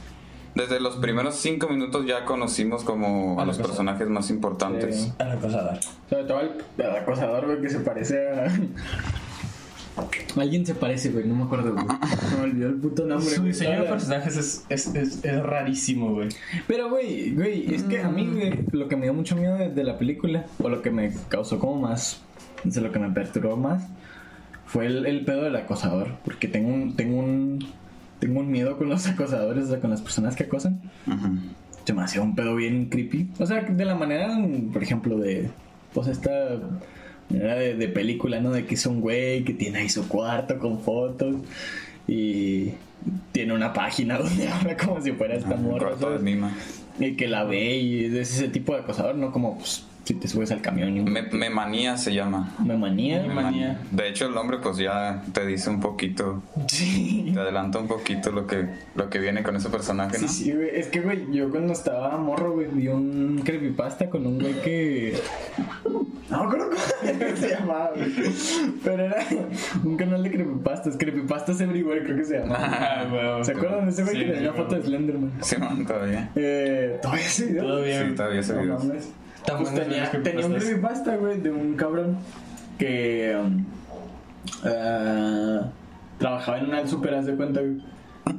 Desde 0.55 0.81
los 0.81 0.97
primeros 0.97 1.35
cinco 1.35 1.69
minutos 1.69 2.07
ya 2.07 2.25
conocimos 2.25 2.83
como 2.83 3.39
a 3.39 3.45
los 3.45 3.59
personajes 3.59 4.09
más 4.09 4.31
importantes. 4.31 4.97
Sí. 5.03 5.13
A 5.19 5.25
la 5.25 5.37
cosa 5.37 5.79
Sobre 6.09 6.25
todo 6.25 6.41
el 6.41 6.97
acosador, 6.97 7.61
que 7.61 7.69
se 7.69 7.81
parece 7.81 8.27
a. 8.31 8.47
Alguien 10.37 10.67
se 10.67 10.75
parece, 10.75 11.11
güey, 11.11 11.27
no 11.27 11.35
me 11.35 11.45
acuerdo, 11.45 11.73
güey. 11.73 11.87
Se 12.29 12.37
me 12.37 12.43
olvidó 12.43 12.69
el 12.69 12.75
puto 12.77 13.07
nombre, 13.07 13.31
Su 13.31 13.41
güey. 13.41 13.53
diseño 13.53 13.83
de 13.83 13.89
personajes 13.89 14.37
es, 14.37 14.65
es, 14.69 14.95
es, 14.95 15.25
es 15.25 15.43
rarísimo, 15.43 16.13
güey. 16.13 16.29
Pero, 16.67 16.91
güey, 16.91 17.35
güey, 17.35 17.75
es 17.75 17.83
que 17.85 18.01
a 18.01 18.09
mí, 18.09 18.29
güey, 18.31 18.65
lo 18.73 18.89
que 18.89 18.97
me 18.97 19.05
dio 19.05 19.15
mucho 19.15 19.37
miedo 19.37 19.57
de, 19.57 19.71
de 19.71 19.85
la 19.85 19.97
película, 19.97 20.45
o 20.63 20.69
lo 20.69 20.83
que 20.83 20.91
me 20.91 21.13
causó 21.29 21.59
como 21.59 21.81
más, 21.81 22.23
no 22.65 22.71
sé, 22.71 22.81
lo 22.83 22.93
que 22.93 22.99
me 22.99 23.11
perturbó 23.11 23.57
más, 23.57 23.85
fue 24.67 24.87
el, 24.87 25.07
el 25.07 25.25
pedo 25.25 25.45
del 25.45 25.57
acosador. 25.57 26.17
Porque 26.25 26.49
tengo 26.49 26.69
un, 26.69 26.95
tengo 26.97 27.19
un, 27.19 27.67
tengo 28.19 28.41
un 28.41 28.51
miedo 28.51 28.77
con 28.77 28.89
los 28.91 29.07
acosadores, 29.09 29.65
o 29.65 29.69
sea, 29.69 29.81
con 29.81 29.91
las 29.91 30.03
personas 30.03 30.37
que 30.37 30.45
acosan. 30.45 30.81
Se 31.85 31.93
me 31.95 32.03
hacía 32.03 32.21
un 32.21 32.35
pedo 32.35 32.55
bien 32.57 32.87
creepy. 32.91 33.31
O 33.39 33.47
sea, 33.47 33.63
de 33.63 33.85
la 33.85 33.95
manera, 33.95 34.37
por 34.73 34.83
ejemplo, 34.83 35.17
de, 35.19 35.49
pues 35.95 36.09
esta 36.09 36.59
manera 37.31 37.57
de, 37.57 37.75
de 37.75 37.89
película, 37.89 38.41
¿no? 38.41 38.51
De 38.51 38.67
que 38.67 38.75
es 38.75 38.87
un 38.87 39.01
güey 39.01 39.45
que 39.45 39.53
tiene 39.55 39.79
ahí 39.81 39.89
su 39.89 40.09
cuarto 40.09 40.59
con 40.59 40.81
fotos 40.81 41.37
y 42.09 42.73
tiene 43.33 43.53
una 43.53 43.73
página 43.73 44.19
donde 44.19 44.49
habla 44.49 44.77
como 44.77 45.01
si 45.01 45.13
fuera 45.13 45.35
esta 45.35 45.55
Ajá, 45.55 45.57
morra. 45.57 45.93
Y 46.99 47.15
que 47.15 47.29
la 47.29 47.45
ve 47.45 47.77
y 47.77 48.05
es 48.07 48.33
ese 48.33 48.49
tipo 48.49 48.73
de 48.73 48.81
acosador, 48.81 49.17
no 49.17 49.31
como 49.31 49.59
pues, 49.59 49.85
si 50.07 50.15
te 50.15 50.29
subes 50.29 50.53
al 50.53 50.61
camión 50.63 50.97
y 50.97 51.01
Me, 51.01 51.23
me 51.23 51.51
manía 51.51 51.97
se 51.97 52.15
llama. 52.15 52.55
me 52.65 52.77
manía. 52.77 53.23
Me 53.27 53.35
manía. 53.35 53.81
De 53.91 54.09
hecho 54.09 54.27
el 54.29 54.35
nombre 54.35 54.59
pues 54.63 54.77
ya 54.79 55.23
te 55.33 55.45
dice 55.45 55.69
un 55.69 55.81
poquito, 55.81 56.43
Sí. 56.69 57.31
te 57.35 57.41
adelanta 57.41 57.79
un 57.81 57.89
poquito 57.89 58.31
lo 58.31 58.47
que, 58.47 58.67
lo 58.95 59.11
que 59.11 59.19
viene 59.19 59.43
con 59.43 59.57
ese 59.57 59.69
personaje, 59.69 60.19
¿no? 60.21 60.29
Sí, 60.29 60.45
sí, 60.45 60.53
güey. 60.53 60.71
Es 60.73 60.87
que, 60.89 61.01
güey, 61.01 61.27
yo 61.33 61.51
cuando 61.51 61.73
estaba 61.73 62.17
morro, 62.19 62.53
güey, 62.53 62.69
vi 62.73 62.89
un 62.89 63.43
creepypasta 63.45 64.09
con 64.09 64.27
un 64.27 64.39
güey 64.39 64.55
que. 64.63 65.19
No 66.31 66.43
acuerdo 66.43 66.71
cómo 66.71 67.37
se 67.37 67.49
llamaba, 67.51 67.91
güey. 67.95 68.13
Pero 68.85 69.05
era 69.05 69.17
un 69.85 69.97
canal 69.97 70.23
de 70.23 70.31
creepypastas. 70.31 70.97
Creepypastas 70.97 71.61
Everywhere, 71.61 72.03
creo 72.05 72.17
que 72.17 72.25
se 72.25 72.39
llamaba. 72.41 72.65
Ah, 72.65 73.07
güey. 73.11 73.45
¿Se 73.45 73.53
acuerdan 73.53 73.85
de 73.87 73.91
ese 73.93 74.03
güey 74.05 74.17
Sí, 74.17 74.25
que 74.25 74.33
tenía 74.33 74.51
güey. 74.51 74.63
foto 74.63 74.75
de 74.77 74.83
Slenderman? 74.83 75.33
Sí, 75.41 75.57
man, 75.59 75.87
todavía. 75.87 76.31
Eh, 76.37 76.99
¿Todavía 77.03 77.25
ese 77.27 77.47
video? 77.47 77.63
Todavía. 77.65 78.09
Sí, 78.09 78.15
todavía 78.15 78.41
ese 78.41 78.53
video. 78.55 78.79
Tan 79.47 79.59
Pues 79.59 79.75
tenía, 79.75 80.11
tenía 80.11 80.47
un 80.47 80.55
creepypasta, 80.55 81.17
güey, 81.17 81.41
de 81.41 81.51
un 81.53 81.75
cabrón 81.77 82.17
que 82.79 83.37
um, 83.41 83.65
ah, 84.65 85.69
trabajaba 86.19 86.59
en 86.59 86.67
una 86.67 86.87
super, 86.87 87.15
haz 87.15 87.27
de 87.27 87.37
cuenta, 87.37 87.61
güey, 87.61 87.81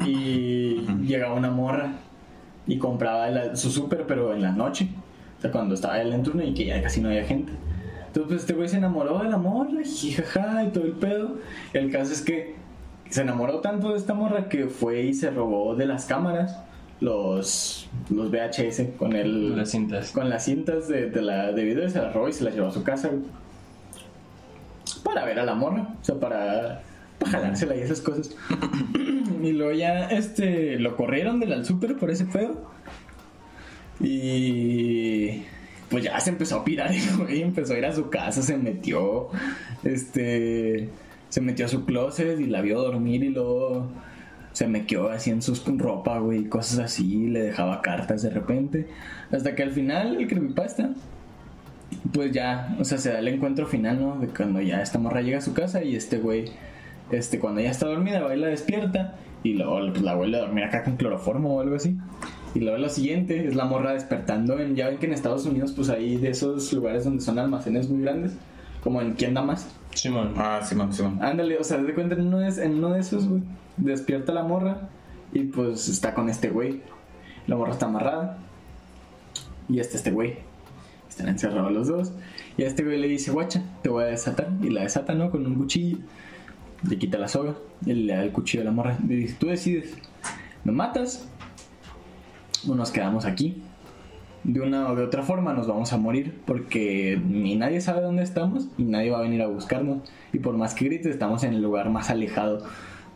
y 0.05 0.85
llegaba 1.05 1.33
una 1.35 1.49
morra 1.49 1.91
y 2.65 2.77
compraba 2.77 3.29
la- 3.29 3.55
su 3.55 3.71
super, 3.71 4.05
pero 4.07 4.33
en 4.33 4.41
la 4.41 4.51
noche, 4.51 4.89
o 5.37 5.41
sea, 5.41 5.51
cuando 5.51 5.75
estaba 5.75 6.01
él 6.01 6.11
en 6.13 6.23
turno 6.23 6.43
y 6.43 6.53
que 6.53 6.65
ya 6.65 6.81
casi 6.81 6.99
no 7.01 7.09
había 7.09 7.23
gente. 7.23 7.53
Entonces, 8.07 8.27
pues 8.27 8.41
este 8.41 8.53
güey 8.53 8.67
se 8.67 8.77
enamoró 8.77 9.19
de 9.19 9.29
la 9.29 9.37
morra, 9.37 9.81
jijaja, 9.83 10.63
y 10.63 10.69
todo 10.69 10.83
el 10.85 10.93
pedo. 10.93 11.35
El 11.73 11.91
caso 11.91 12.11
es 12.13 12.21
que 12.21 12.55
se 13.09 13.21
enamoró 13.21 13.59
tanto 13.61 13.91
de 13.91 13.97
esta 13.97 14.13
morra 14.13 14.49
que 14.49 14.67
fue 14.67 15.03
y 15.03 15.13
se 15.13 15.29
robó 15.29 15.75
de 15.75 15.85
las 15.85 16.05
cámaras 16.05 16.59
los, 16.99 17.89
los 18.09 18.31
VHS 18.31 18.81
con 18.97 19.13
el, 19.13 19.55
Las 19.55 19.71
cintas. 19.71 20.11
con 20.11 20.29
las 20.29 20.45
cintas 20.45 20.87
de, 20.87 21.09
de 21.09 21.21
la 21.21 21.51
de 21.51 21.63
video 21.63 21.85
y 21.85 21.89
se 21.89 21.99
las 21.99 22.13
robó 22.13 22.27
y 22.27 22.33
se 22.33 22.43
las 22.43 22.55
llevó 22.55 22.67
a 22.67 22.71
su 22.71 22.83
casa 22.83 23.11
para 25.03 25.25
ver 25.25 25.39
a 25.39 25.45
la 25.45 25.55
morra 25.55 25.95
o 26.01 26.03
sea 26.03 26.15
para, 26.15 26.81
para 27.19 27.31
jalársela 27.31 27.75
y 27.75 27.81
esas 27.81 28.01
cosas. 28.01 28.35
Y 29.43 29.51
luego 29.51 29.71
ya 29.71 30.07
este 30.07 30.79
lo 30.79 30.95
corrieron 30.95 31.39
del 31.39 31.53
al 31.53 31.63
super 31.63 31.95
por 31.95 32.09
ese 32.09 32.25
pedo. 32.25 32.71
Y 33.99 35.43
pues 35.89 36.03
ya 36.03 36.19
se 36.19 36.31
empezó 36.31 36.57
a 36.57 36.63
pirar 36.63 36.91
y 37.29 37.41
empezó 37.41 37.73
a 37.73 37.77
ir 37.77 37.85
a 37.85 37.93
su 37.93 38.09
casa 38.09 38.41
se 38.41 38.57
metió 38.57 39.29
este 39.83 40.89
se 41.29 41.41
metió 41.41 41.65
a 41.65 41.69
su 41.69 41.85
closet 41.85 42.39
y 42.39 42.47
la 42.47 42.61
vio 42.61 42.81
dormir 42.81 43.23
y 43.23 43.29
luego 43.29 43.87
se 44.57 44.67
mequeó 44.67 45.09
así 45.09 45.29
en 45.29 45.43
sus 45.43 45.63
ropa, 45.77 46.17
güey, 46.17 46.45
cosas 46.45 46.79
así, 46.79 47.27
le 47.27 47.41
dejaba 47.41 47.83
cartas 47.83 48.23
de 48.23 48.31
repente. 48.31 48.87
Hasta 49.31 49.53
que 49.53 49.61
al 49.61 49.69
final 49.69 50.17
el 50.19 50.27
creepypasta, 50.27 50.95
pues 52.11 52.31
ya, 52.31 52.75
o 52.79 52.83
sea, 52.83 52.97
se 52.97 53.11
da 53.11 53.19
el 53.19 53.27
encuentro 53.27 53.67
final, 53.67 54.01
¿no? 54.01 54.17
De 54.17 54.29
cuando 54.29 54.59
ya 54.59 54.81
esta 54.81 54.97
morra 54.97 55.21
llega 55.21 55.37
a 55.37 55.41
su 55.41 55.53
casa 55.53 55.83
y 55.83 55.95
este 55.95 56.17
güey, 56.17 56.45
este, 57.11 57.37
cuando 57.37 57.61
ya 57.61 57.69
está 57.69 57.85
dormida, 57.85 58.19
va 58.21 58.35
y 58.35 58.39
la 58.39 58.47
despierta 58.47 59.13
y 59.43 59.53
luego 59.53 59.79
pues, 59.91 60.01
la 60.01 60.15
vuelve 60.15 60.37
a 60.37 60.41
dormir 60.41 60.63
acá 60.63 60.83
con 60.83 60.97
cloroformo 60.97 61.57
o 61.57 61.61
algo 61.61 61.75
así. 61.75 61.95
Y 62.55 62.61
luego 62.61 62.79
lo 62.79 62.89
siguiente 62.89 63.47
es 63.47 63.53
la 63.53 63.65
morra 63.65 63.93
despertando 63.93 64.57
en, 64.57 64.75
ya 64.75 64.87
ven 64.87 64.97
que 64.97 65.05
en 65.05 65.13
Estados 65.13 65.45
Unidos 65.45 65.71
pues 65.73 65.91
hay 65.91 66.17
de 66.17 66.31
esos 66.31 66.73
lugares 66.73 67.03
donde 67.03 67.21
son 67.21 67.37
almacenes 67.37 67.89
muy 67.89 68.01
grandes, 68.01 68.35
como 68.81 69.03
en 69.03 69.13
¿Quién 69.13 69.35
da 69.35 69.43
más? 69.43 69.69
Simón. 69.93 70.33
Ah, 70.35 70.61
Simón, 70.63 70.91
Simón. 70.93 71.19
Ándale, 71.21 71.59
o 71.59 71.63
sea, 71.63 71.77
de 71.77 71.93
cuenta 71.93 72.15
en 72.15 72.25
uno, 72.25 72.39
de, 72.39 72.65
en 72.65 72.73
uno 72.73 72.93
de 72.93 73.01
esos, 73.01 73.27
güey, 73.27 73.43
despierta 73.77 74.33
la 74.33 74.43
morra 74.43 74.89
y 75.31 75.43
pues 75.43 75.87
está 75.87 76.13
con 76.13 76.29
este 76.29 76.49
güey. 76.49 76.81
La 77.47 77.55
morra 77.55 77.73
está 77.73 77.85
amarrada 77.85 78.37
y 79.69 79.79
está 79.79 79.97
este 79.97 80.11
güey. 80.11 80.35
Están 81.09 81.29
encerrados 81.29 81.71
los 81.71 81.87
dos. 81.87 82.11
Y 82.57 82.63
a 82.63 82.67
este 82.67 82.83
güey 82.83 82.99
le 82.99 83.07
dice, 83.07 83.31
guacha, 83.31 83.63
te 83.81 83.89
voy 83.89 84.03
a 84.03 84.07
desatar. 84.07 84.49
Y 84.61 84.69
la 84.69 84.81
desata, 84.81 85.13
¿no? 85.13 85.31
Con 85.31 85.45
un 85.45 85.55
cuchillo. 85.55 85.97
Le 86.87 86.97
quita 86.97 87.17
la 87.17 87.27
soga 87.27 87.55
da 87.81 88.23
el 88.23 88.31
cuchillo 88.31 88.61
a 88.61 88.65
la 88.65 88.71
morra. 88.71 88.97
Le 89.07 89.15
dice, 89.15 89.35
tú 89.39 89.47
decides, 89.47 89.95
¿me 90.63 90.71
matas? 90.71 91.27
O 92.67 92.75
nos 92.75 92.91
quedamos 92.91 93.25
aquí. 93.25 93.61
De 94.43 94.61
una 94.61 94.89
o 94.89 94.95
de 94.95 95.03
otra 95.03 95.23
forma 95.23 95.53
nos 95.53 95.67
vamos 95.67 95.91
a 95.91 95.97
morir 95.97 96.39
porque 96.45 97.19
ni 97.27 97.55
nadie 97.55 97.81
sabe 97.81 98.01
dónde 98.01 98.23
estamos 98.23 98.67
y 98.77 98.83
nadie 98.83 99.11
va 99.11 99.19
a 99.19 99.21
venir 99.21 99.41
a 99.41 99.47
buscarnos. 99.47 100.09
Y 100.31 100.39
por 100.39 100.55
más 100.55 100.73
que 100.73 100.85
grites, 100.85 101.07
estamos 101.07 101.43
en 101.43 101.53
el 101.53 101.61
lugar 101.61 101.89
más 101.89 102.09
alejado 102.09 102.63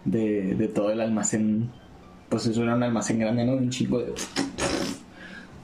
de, 0.05 0.55
de 0.55 0.67
todo 0.67 0.91
el 0.91 1.01
almacén. 1.01 1.69
Pues 2.29 2.45
eso 2.47 2.63
era 2.63 2.75
un 2.75 2.83
almacén 2.83 3.19
grande, 3.19 3.45
¿no? 3.45 3.53
Un 3.53 3.69
chingo 3.69 3.99
de, 3.99 4.13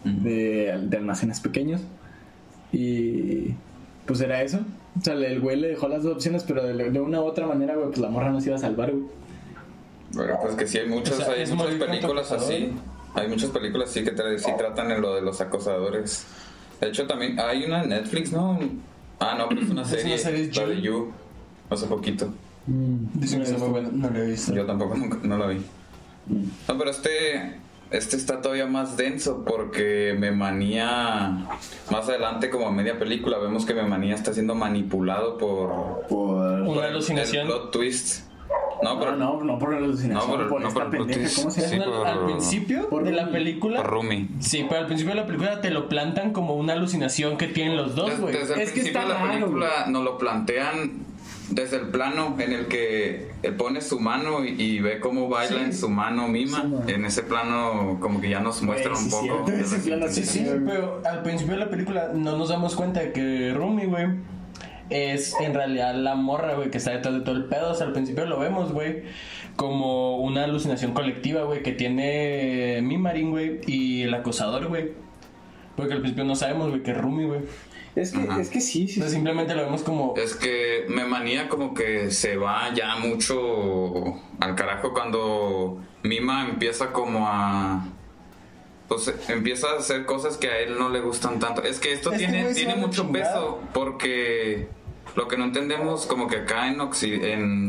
de, 0.03 0.79
de 0.83 0.97
almacenes 0.97 1.39
pequeños. 1.39 1.81
Y 2.71 3.53
pues 4.05 4.21
era 4.21 4.41
eso. 4.41 4.59
O 4.99 5.03
sea, 5.03 5.13
el 5.13 5.39
güey 5.39 5.57
le 5.57 5.69
dejó 5.69 5.87
las 5.87 6.03
dos 6.03 6.15
opciones, 6.15 6.43
pero 6.43 6.63
de, 6.63 6.89
de 6.91 6.99
una 6.99 7.21
u 7.21 7.25
otra 7.25 7.45
manera, 7.47 7.75
güey, 7.75 7.87
pues 7.87 7.99
la 7.99 8.09
morra 8.09 8.31
no 8.31 8.41
se 8.41 8.47
iba 8.47 8.55
a 8.55 8.59
salvar, 8.59 8.91
güey. 8.91 9.03
Bueno, 10.13 10.37
pues 10.41 10.55
que 10.55 10.67
sí 10.67 10.77
hay 10.79 10.87
muchas, 10.87 11.19
O 11.19 11.21
sea, 11.23 11.33
hay 11.33 11.41
es 11.43 11.51
muchas 11.53 11.75
películas 11.75 12.31
así. 12.31 12.71
Hay 13.13 13.27
muchas 13.27 13.49
películas 13.49 13.89
así 13.89 14.03
que 14.03 14.15
tra- 14.15 14.37
sí 14.37 14.51
tratan 14.57 14.91
en 14.91 15.01
lo 15.01 15.15
de 15.15 15.21
los 15.21 15.39
acosadores. 15.41 16.25
De 16.79 16.89
hecho, 16.89 17.07
también 17.07 17.39
hay 17.39 17.65
una 17.65 17.83
en 17.83 17.89
Netflix, 17.89 18.31
¿no? 18.31 18.59
Ah, 19.19 19.35
no, 19.37 19.49
pero 19.49 19.61
es 19.61 19.69
una 19.69 19.81
Es 19.81 19.87
serie. 19.89 20.05
una 20.13 20.17
serie, 20.17 20.51
la 20.53 20.67
de 20.67 20.75
You. 20.77 20.81
You. 20.81 21.11
Hace 21.69 21.87
poquito. 21.87 22.33
Dicen 22.67 23.39
que 23.43 23.45
está 23.45 23.57
muy 23.59 23.69
bueno. 23.69 23.89
No 23.93 24.09
lo 24.09 24.19
he 24.19 24.27
visto. 24.27 24.53
Yo 24.53 24.65
tampoco 24.65 24.95
nunca, 24.95 25.17
no 25.23 25.37
la 25.37 25.47
vi. 25.47 25.55
Mm. 26.27 26.43
No, 26.67 26.77
pero 26.77 26.89
este, 26.91 27.59
este 27.91 28.17
está 28.17 28.41
todavía 28.41 28.65
más 28.67 28.97
denso 28.97 29.45
porque 29.45 30.15
Memanía, 30.19 31.47
más 31.91 32.09
adelante 32.09 32.49
como 32.49 32.67
a 32.67 32.71
media 32.71 32.99
película, 32.99 33.37
vemos 33.37 33.65
que 33.65 33.73
Memanía 33.73 34.15
está 34.15 34.33
siendo 34.33 34.53
manipulado 34.55 35.37
por... 35.37 36.05
Por... 36.09 36.37
Una 36.61 36.65
por 36.65 36.83
el- 36.83 36.91
alucinación. 36.91 37.47
El 37.47 37.53
plot 37.53 37.71
twist. 37.71 38.27
No, 38.83 38.99
pero... 38.99 39.15
No, 39.15 39.37
no, 39.39 39.43
no 39.43 39.59
por 39.59 39.71
la 39.71 39.77
alucinación, 39.77 40.29
No, 40.29 40.37
por 40.37 40.49
por 40.49 40.61
no 40.61 40.67
esta 40.67 40.83
por 40.85 40.95
el 40.95 41.05
pendeja, 41.07 41.35
¿cómo 41.35 41.49
se 41.51 41.61
llama? 41.61 41.83
Sí, 41.85 41.89
por- 41.89 42.07
al 42.07 42.25
principio 42.25 42.89
por 42.89 43.03
de 43.05 43.11
la 43.11 43.31
película. 43.31 43.81
Por 43.81 43.89
Rumi. 43.91 44.29
Sí, 44.39 44.65
pero 44.69 44.81
al 44.81 44.85
principio 44.87 45.15
de 45.15 45.21
la 45.21 45.25
película 45.25 45.61
te 45.61 45.71
lo 45.71 45.89
plantan 45.89 46.31
como 46.33 46.53
una 46.55 46.73
alucinación 46.73 47.37
que 47.37 47.47
tienen 47.47 47.75
los 47.75 47.95
dos, 47.95 48.19
güey. 48.19 48.33
desde 48.35 48.53
el 48.53 48.59
Es 48.61 48.67
que 48.69 48.81
principio 48.81 48.99
está 48.99 49.01
de 49.01 49.07
la 49.07 49.19
raro, 49.25 49.39
película 49.39 49.69
nos 49.87 50.03
lo 50.03 50.17
plantean 50.19 51.06
desde 51.49 51.77
el 51.77 51.87
plano 51.87 52.35
en 52.39 52.51
el 52.51 52.65
que 52.67 53.29
él 53.43 53.55
pone 53.55 53.81
su 53.81 53.99
mano 53.99 54.43
y, 54.43 54.49
y 54.61 54.79
ve 54.79 54.99
cómo 54.99 55.29
baila 55.29 55.57
Sí. 55.59 55.63
en 55.63 55.73
su 55.73 55.89
mano 55.89 56.27
mima. 56.27 56.63
Sí, 56.85 56.93
en 56.93 57.05
ese 57.05 57.23
plano 57.23 57.97
como 58.01 58.19
que 58.19 58.29
ya 58.29 58.39
nos 58.41 58.61
muestran 58.61 58.93
Güey, 58.95 59.05
un 59.05 59.11
sí, 59.11 59.27
poco. 59.29 59.51
ese 59.51 59.77
plano 59.79 60.07
Sí, 60.09 60.23
sí, 60.23 60.45
pero 60.65 61.01
al 61.09 61.23
principio 61.23 61.53
de 61.53 61.59
la 61.59 61.69
película 61.69 62.11
no 62.13 62.37
nos 62.37 62.49
damos 62.49 62.75
cuenta 62.75 62.99
de 62.99 63.11
que 63.13 63.53
Rumi, 63.55 63.85
güey, 63.85 64.07
es 64.89 65.35
en 65.41 65.53
realidad 65.53 65.95
la 65.95 66.15
morra, 66.15 66.55
güey, 66.55 66.69
que 66.69 66.77
está 66.77 66.91
detrás 66.91 67.13
de 67.15 67.21
todo 67.21 67.35
el 67.35 67.45
pedo. 67.45 67.71
O 67.71 67.75
sea, 67.75 67.87
al 67.87 67.93
principio 67.93 68.25
lo 68.25 68.39
vemos, 68.39 68.71
güey, 68.73 69.03
como 69.55 70.17
una 70.19 70.43
alucinación 70.45 70.93
colectiva, 70.93 71.43
güey, 71.43 71.63
que 71.63 71.71
tiene 71.71 72.79
Mimarin, 72.83 73.31
güey, 73.31 73.59
y 73.67 74.03
el 74.03 74.13
acosador, 74.13 74.67
güey. 74.67 74.91
Porque 75.75 75.93
al 75.93 75.99
principio 75.99 76.23
no 76.25 76.35
sabemos, 76.35 76.69
güey, 76.69 76.83
que 76.83 76.91
es 76.91 76.97
Rumi, 76.97 77.25
güey. 77.25 77.41
Es 77.97 78.11
que, 78.11 78.19
Ajá. 78.19 78.39
es 78.39 78.49
que 78.49 78.61
sí, 78.61 78.87
sí. 78.87 79.01
Simplemente 79.01 79.55
lo 79.55 79.63
vemos 79.63 79.81
como... 79.81 80.13
Es 80.15 80.35
que 80.35 80.85
Memanía 80.87 81.49
como 81.49 81.73
que 81.73 82.11
se 82.11 82.37
va 82.37 82.71
ya 82.71 82.95
mucho 82.97 84.21
al 84.39 84.53
carajo 84.55 84.93
cuando 84.93 85.79
Mima 86.03 86.47
empieza 86.47 86.93
como 86.93 87.27
a... 87.27 87.87
Pues 88.87 89.11
empieza 89.29 89.69
a 89.71 89.79
hacer 89.79 90.05
cosas 90.05 90.37
que 90.37 90.47
a 90.47 90.59
él 90.59 90.77
no 90.77 90.89
le 90.89 91.01
gustan 91.01 91.39
tanto. 91.39 91.63
Es 91.63 91.79
que 91.79 91.91
esto 91.91 92.11
Es 92.11 92.19
tiene, 92.19 92.53
tiene 92.53 92.75
mucho 92.75 93.11
peso 93.11 93.59
porque 93.73 94.67
lo 95.15 95.27
que 95.27 95.35
no 95.35 95.45
entendemos 95.45 96.05
como 96.05 96.27
que 96.27 96.37
acá 96.37 96.67
en 96.67 96.79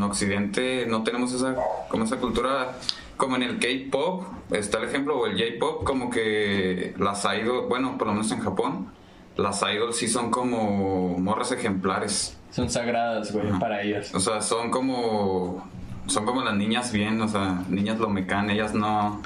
Occidente 0.02 0.84
no 0.86 1.02
tenemos 1.04 1.32
esa, 1.32 1.56
como 1.88 2.04
esa 2.04 2.18
cultura 2.18 2.76
como 3.16 3.34
en 3.36 3.42
el 3.42 3.58
K-pop, 3.58 4.26
está 4.52 4.78
el 4.78 4.84
ejemplo, 4.84 5.18
o 5.18 5.26
el 5.26 5.36
J-pop, 5.36 5.84
como 5.84 6.08
que 6.08 6.94
las 6.98 7.24
idols, 7.24 7.68
bueno, 7.68 7.98
por 7.98 8.06
lo 8.06 8.12
menos 8.12 8.30
en 8.30 8.38
Japón, 8.38 8.92
las 9.38 9.62
idols 9.62 9.96
sí 9.96 10.08
son 10.08 10.30
como 10.30 11.16
morras 11.18 11.52
ejemplares. 11.52 12.36
Son 12.50 12.68
sagradas, 12.68 13.32
güey, 13.32 13.46
para 13.58 13.82
ellas. 13.82 14.14
O 14.14 14.20
sea, 14.20 14.42
son 14.42 14.70
como. 14.70 15.66
Son 16.06 16.24
como 16.26 16.42
las 16.42 16.56
niñas 16.56 16.92
bien, 16.92 17.20
o 17.20 17.28
sea, 17.28 17.62
niñas 17.68 17.98
lo 17.98 18.08
mecan, 18.10 18.50
ellas 18.50 18.74
no. 18.74 19.22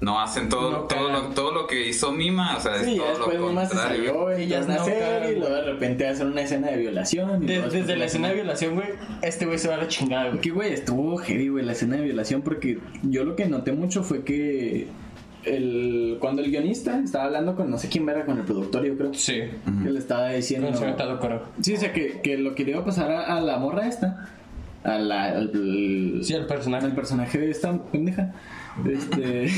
No 0.00 0.20
hacen 0.20 0.48
todo, 0.48 0.70
No 0.70 0.78
todo, 0.82 1.08
lo, 1.10 1.20
todo 1.28 1.52
lo 1.52 1.66
que 1.66 1.88
hizo 1.88 2.12
Mima, 2.12 2.56
o 2.56 2.60
sea, 2.60 2.82
Sí, 2.82 2.90
es 2.90 2.96
ya 2.96 3.02
todo 3.04 3.16
después 3.16 3.38
lo 3.40 3.46
nomás 3.46 3.68
se 3.70 3.74
contrario. 3.76 4.04
salió 4.12 4.30
Ellas 4.32 4.66
no 4.68 4.84
serie 4.84 5.32
y 5.32 5.38
luego 5.38 5.54
de 5.54 5.62
repente 5.62 6.08
hacen 6.08 6.26
una 6.26 6.42
escena 6.42 6.66
de 6.68 6.76
violación. 6.76 7.42
y 7.42 7.46
desde 7.46 7.62
después 7.70 7.98
la 7.98 8.04
escena 8.04 8.28
de 8.28 8.34
violación, 8.34 8.74
güey, 8.74 8.88
este 9.22 9.46
güey 9.46 9.58
se 9.58 9.68
va 9.68 9.74
a 9.74 9.78
la 9.78 9.88
chingada, 9.88 10.28
güey. 10.28 10.40
Que 10.40 10.50
güey, 10.50 10.72
estuvo 10.74 11.16
heavy, 11.16 11.48
güey, 11.48 11.64
la 11.64 11.72
escena 11.72 11.96
de 11.96 12.02
violación 12.02 12.42
porque 12.42 12.80
yo 13.02 13.24
lo 13.24 13.34
que 13.34 13.46
noté 13.46 13.72
mucho 13.72 14.02
fue 14.02 14.24
que 14.24 14.88
el, 15.46 16.16
cuando 16.20 16.42
el 16.42 16.50
guionista 16.50 16.98
estaba 16.98 17.24
hablando 17.24 17.54
con 17.56 17.70
no 17.70 17.78
sé 17.78 17.88
quién 17.88 18.08
era, 18.08 18.24
con 18.24 18.38
el 18.38 18.44
productor, 18.44 18.84
yo 18.84 18.96
creo, 18.96 19.14
Sí. 19.14 19.42
que 19.82 19.90
le 19.90 19.98
estaba 19.98 20.30
diciendo... 20.30 20.68
Sí, 21.60 21.74
o 21.74 21.76
sea, 21.78 21.92
que, 21.92 22.20
que 22.22 22.36
lo 22.38 22.54
que 22.54 22.64
le 22.64 22.70
iba 22.72 22.80
a 22.80 22.84
pasar 22.84 23.10
a, 23.10 23.36
a 23.36 23.40
la 23.40 23.58
morra 23.58 23.86
esta, 23.88 24.28
a 24.82 24.98
la, 24.98 25.24
al, 25.24 26.20
Sí, 26.22 26.34
el 26.34 26.46
personaje. 26.46 26.86
al 26.86 26.94
personaje 26.94 27.38
de 27.38 27.50
esta 27.50 27.82
pendeja, 27.84 28.32
este, 28.86 29.48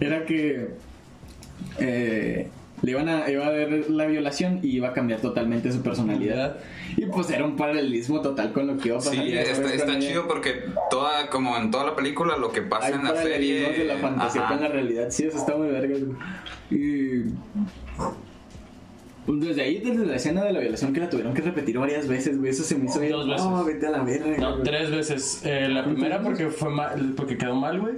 era 0.00 0.24
que 0.24 0.70
eh, 1.78 2.48
le 2.82 2.90
iban 2.90 3.08
a, 3.08 3.30
iba 3.30 3.46
a 3.46 3.50
ver 3.50 3.90
la 3.90 4.06
violación 4.06 4.60
y 4.62 4.76
iba 4.76 4.88
a 4.88 4.92
cambiar 4.92 5.20
totalmente 5.20 5.72
su 5.72 5.82
personalidad. 5.82 6.58
Y 6.96 7.06
pues 7.06 7.30
era 7.30 7.44
un 7.44 7.56
paralelismo 7.56 8.20
total 8.20 8.52
con 8.52 8.66
lo 8.66 8.76
que 8.76 8.88
iba 8.88 8.96
a 8.96 9.00
pasar. 9.00 9.14
Sí, 9.14 9.32
está, 9.32 9.72
está 9.74 9.98
chido 9.98 10.28
porque 10.28 10.62
toda, 10.90 11.28
como 11.30 11.56
en 11.56 11.70
toda 11.70 11.84
la 11.86 11.96
película, 11.96 12.36
lo 12.36 12.52
que 12.52 12.62
pasa 12.62 12.88
Hay 12.88 12.92
en 12.94 13.04
la 13.04 13.14
serie. 13.16 13.72
de 13.72 13.84
la 13.84 13.96
fantasía 13.96 14.42
Ajá. 14.42 14.54
con 14.54 14.62
la 14.62 14.68
realidad. 14.68 15.06
Sí, 15.10 15.24
eso 15.24 15.38
está 15.38 15.56
muy 15.56 15.68
verga. 15.68 15.96
Y. 16.70 17.22
pues, 19.26 19.40
Desde 19.40 19.62
ahí, 19.62 19.78
desde 19.80 20.06
la 20.06 20.16
escena 20.16 20.44
de 20.44 20.52
la 20.52 20.60
violación 20.60 20.92
que 20.92 21.00
la 21.00 21.08
tuvieron 21.10 21.34
que 21.34 21.42
repetir 21.42 21.78
varias 21.78 22.06
veces, 22.06 22.38
güey. 22.38 22.50
Eso 22.50 22.62
se 22.62 22.76
me 22.76 22.84
hizo 22.86 23.00
bien. 23.00 23.12
Dos 23.12 23.26
veces. 23.26 23.44
No, 23.46 23.64
vete 23.64 23.86
a 23.86 23.90
la 23.90 24.02
verga. 24.02 24.36
No, 24.38 24.62
tres 24.62 24.90
veces. 24.90 25.40
Eh, 25.44 25.68
la 25.68 25.84
primera 25.84 26.20
porque 26.22 26.48
fue 26.48 26.70
mal, 26.70 27.14
porque 27.16 27.36
quedó 27.38 27.54
mal, 27.56 27.80
güey. 27.80 27.94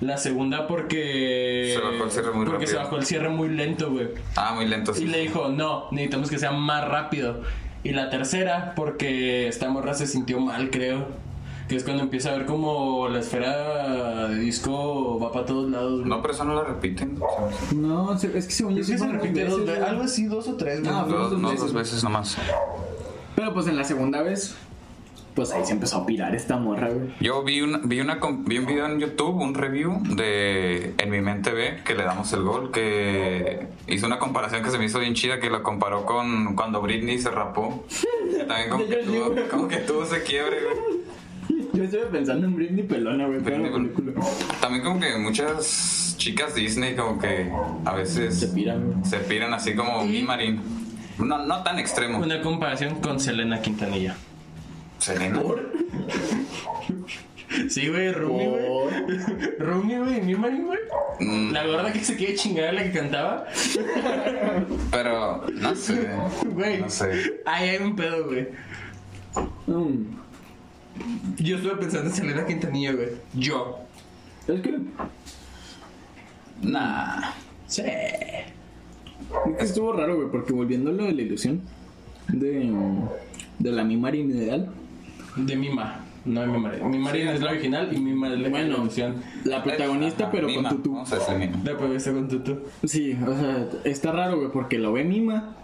La 0.00 0.16
segunda 0.16 0.66
porque. 0.66 1.74
Se 1.76 1.80
bajó 1.82 2.04
el 2.04 2.10
cierre 2.10 2.30
muy 2.32 2.46
Porque 2.46 2.66
se 2.66 2.72
rápido. 2.74 2.84
bajó 2.84 2.96
el 2.96 3.04
cierre 3.06 3.28
muy 3.28 3.48
lento, 3.50 3.90
güey. 3.90 4.08
Ah, 4.36 4.52
muy 4.54 4.66
lento, 4.66 4.94
sí. 4.94 5.04
Y 5.04 5.06
le 5.08 5.18
dijo, 5.20 5.48
no, 5.48 5.88
necesitamos 5.90 6.30
que 6.30 6.38
sea 6.38 6.52
más 6.52 6.88
rápido. 6.88 7.42
Y 7.82 7.90
la 7.90 8.08
tercera, 8.10 8.72
porque 8.76 9.48
esta 9.48 9.68
morra 9.68 9.94
se 9.94 10.06
sintió 10.06 10.40
mal, 10.40 10.70
creo. 10.70 11.06
Que 11.68 11.76
es 11.76 11.84
cuando 11.84 12.02
empieza 12.02 12.30
a 12.30 12.36
ver 12.36 12.46
como 12.46 13.08
la 13.08 13.20
esfera 13.20 14.26
de 14.28 14.36
disco 14.40 15.20
va 15.20 15.30
para 15.32 15.46
todos 15.46 15.70
lados, 15.70 15.98
güey. 16.00 16.08
No, 16.08 16.20
pero 16.20 16.34
eso 16.34 16.44
no 16.44 16.54
lo 16.54 16.64
repiten. 16.64 17.18
No, 17.76 18.18
se- 18.18 18.36
es 18.36 18.46
que 18.46 18.52
según 18.52 18.74
yo 18.74 18.80
Es 18.82 18.90
que 18.90 18.98
se 18.98 19.06
repite 19.06 19.44
dos 19.44 19.64
veces, 19.64 19.82
algo 19.84 20.02
así, 20.02 20.24
dos 20.26 20.48
o 20.48 20.54
tres, 20.56 20.80
güey. 20.82 20.92
No, 20.92 21.04
fue 21.06 21.14
Dos, 21.16 21.30
dos 21.30 21.40
no, 21.40 21.48
veces. 21.50 21.62
dos 21.66 21.72
veces 21.74 22.02
nomás. 22.04 22.36
Pero 23.36 23.54
pues 23.54 23.66
en 23.68 23.76
la 23.76 23.84
segunda 23.84 24.20
vez, 24.22 24.56
pues 25.40 25.52
ahí 25.52 25.64
se 25.64 25.72
empezó 25.72 25.96
a 25.96 26.06
pirar 26.06 26.34
esta 26.34 26.58
morra, 26.58 26.90
güey. 26.90 27.08
Yo 27.20 27.42
vi, 27.42 27.62
un, 27.62 27.80
vi, 27.88 27.98
una, 28.00 28.20
com- 28.20 28.44
vi 28.44 28.58
un 28.58 28.66
video 28.66 28.84
en 28.84 29.00
YouTube, 29.00 29.36
un 29.40 29.54
review 29.54 30.02
de 30.16 30.92
En 30.98 31.08
mi 31.08 31.22
mente 31.22 31.50
ve, 31.52 31.78
que 31.82 31.94
le 31.94 32.04
damos 32.04 32.30
el 32.34 32.42
gol, 32.42 32.70
que 32.70 33.66
hizo 33.86 34.06
una 34.06 34.18
comparación 34.18 34.62
que 34.62 34.70
se 34.70 34.76
me 34.76 34.84
hizo 34.84 34.98
bien 34.98 35.14
chida, 35.14 35.40
que 35.40 35.48
lo 35.48 35.62
comparó 35.62 36.04
con 36.04 36.54
cuando 36.56 36.82
Britney 36.82 37.18
se 37.18 37.30
rapó. 37.30 37.86
También 38.46 38.68
como 38.68 38.86
que, 38.88 38.96
tuvo, 38.96 39.34
como 39.50 39.66
que 39.68 39.76
tuvo 39.78 40.02
ese 40.04 40.22
quiebre, 40.24 40.58
güey. 40.62 41.00
Yo 41.72 41.84
estuve 41.84 42.04
pensando 42.06 42.46
en 42.46 42.54
Britney 42.56 42.82
Pelona, 42.82 43.26
güey, 43.26 43.40
pero 43.42 43.58
la 43.58 43.72
película. 43.72 44.12
También 44.60 44.84
como 44.84 45.00
que 45.00 45.16
muchas 45.16 46.14
chicas 46.18 46.54
Disney 46.54 46.94
como 46.96 47.18
que 47.18 47.50
a 47.86 47.94
veces 47.94 48.38
Se 48.40 48.48
piran, 48.48 49.02
se 49.06 49.18
piran 49.20 49.54
así 49.54 49.74
como 49.74 50.04
mi 50.04 50.22
Marín. 50.22 50.60
No, 51.18 51.46
no 51.46 51.62
tan 51.62 51.78
extremo. 51.78 52.18
Una 52.18 52.42
comparación 52.42 52.96
con 53.00 53.20
Selena 53.20 53.62
Quintanilla. 53.62 54.16
Selena. 55.00 55.42
Sí, 57.68 57.88
güey, 57.88 58.12
Rumi, 58.12 58.46
güey. 58.46 58.66
Por- 58.66 59.66
Rumi, 59.66 59.98
güey, 59.98 60.22
mi 60.22 60.34
güey. 60.34 60.78
Mm, 61.18 61.50
La 61.52 61.66
gorda 61.66 61.92
que 61.92 61.98
se 62.00 62.14
quiere 62.16 62.34
chingar 62.36 62.72
la 62.72 62.84
que 62.84 62.92
cantaba. 62.92 63.46
pero 64.90 65.44
no 65.52 65.74
sé. 65.74 66.08
Güey. 66.46 66.80
No 66.80 66.88
sé. 66.88 67.40
Ahí 67.44 67.70
hay 67.70 67.82
un 67.82 67.96
pedo, 67.96 68.26
güey. 68.26 68.48
Mm. 69.66 70.04
Yo 71.38 71.56
estuve 71.56 71.76
pensando 71.76 72.08
en 72.10 72.14
Selena 72.14 72.46
Quintanilla, 72.46 72.92
güey. 72.92 73.08
Yo. 73.34 73.78
Es 74.46 74.60
que. 74.60 74.78
Nah. 76.62 77.32
Sí. 77.66 77.82
Es 77.82 79.56
que 79.58 79.64
estuvo 79.64 79.92
raro, 79.92 80.16
güey, 80.16 80.28
porque 80.30 80.52
volviendo 80.52 80.90
a 80.90 80.92
lo 80.92 81.04
de 81.04 81.12
la 81.12 81.22
ilusión 81.22 81.62
de, 82.28 82.70
de 83.58 83.70
la 83.72 83.84
mi 83.84 83.96
Marín 83.96 84.30
ideal. 84.30 84.72
De 85.46 85.56
Mima. 85.56 86.04
No 86.24 86.42
de 86.42 86.46
mi 86.48 86.58
Marina. 86.58 86.84
Mi 86.88 86.98
Marina 86.98 87.32
es 87.32 87.40
la 87.40 87.50
original 87.50 87.88
y 87.92 87.98
Mima 87.98 88.32
es 88.32 88.38
la 88.38 88.48
Bueno, 88.50 88.74
evolución. 88.74 89.16
la 89.44 89.62
protagonista, 89.62 90.24
Ajá, 90.24 90.32
pero 90.32 90.46
Mima. 90.48 90.68
con 90.68 90.78
tutú. 90.78 90.92
Vamos 90.94 91.12
a 91.12 91.16
decirle 91.18 91.38
Mima. 91.46 91.56
La 91.58 91.70
protagonista 91.72 92.12
con 92.12 92.28
tutú. 92.28 92.58
Sí, 92.84 93.16
o 93.26 93.34
sea, 93.38 93.68
está 93.84 94.12
raro, 94.12 94.36
güey, 94.38 94.50
porque 94.52 94.78
lo 94.78 94.92
ve 94.92 95.04
Mima, 95.04 95.56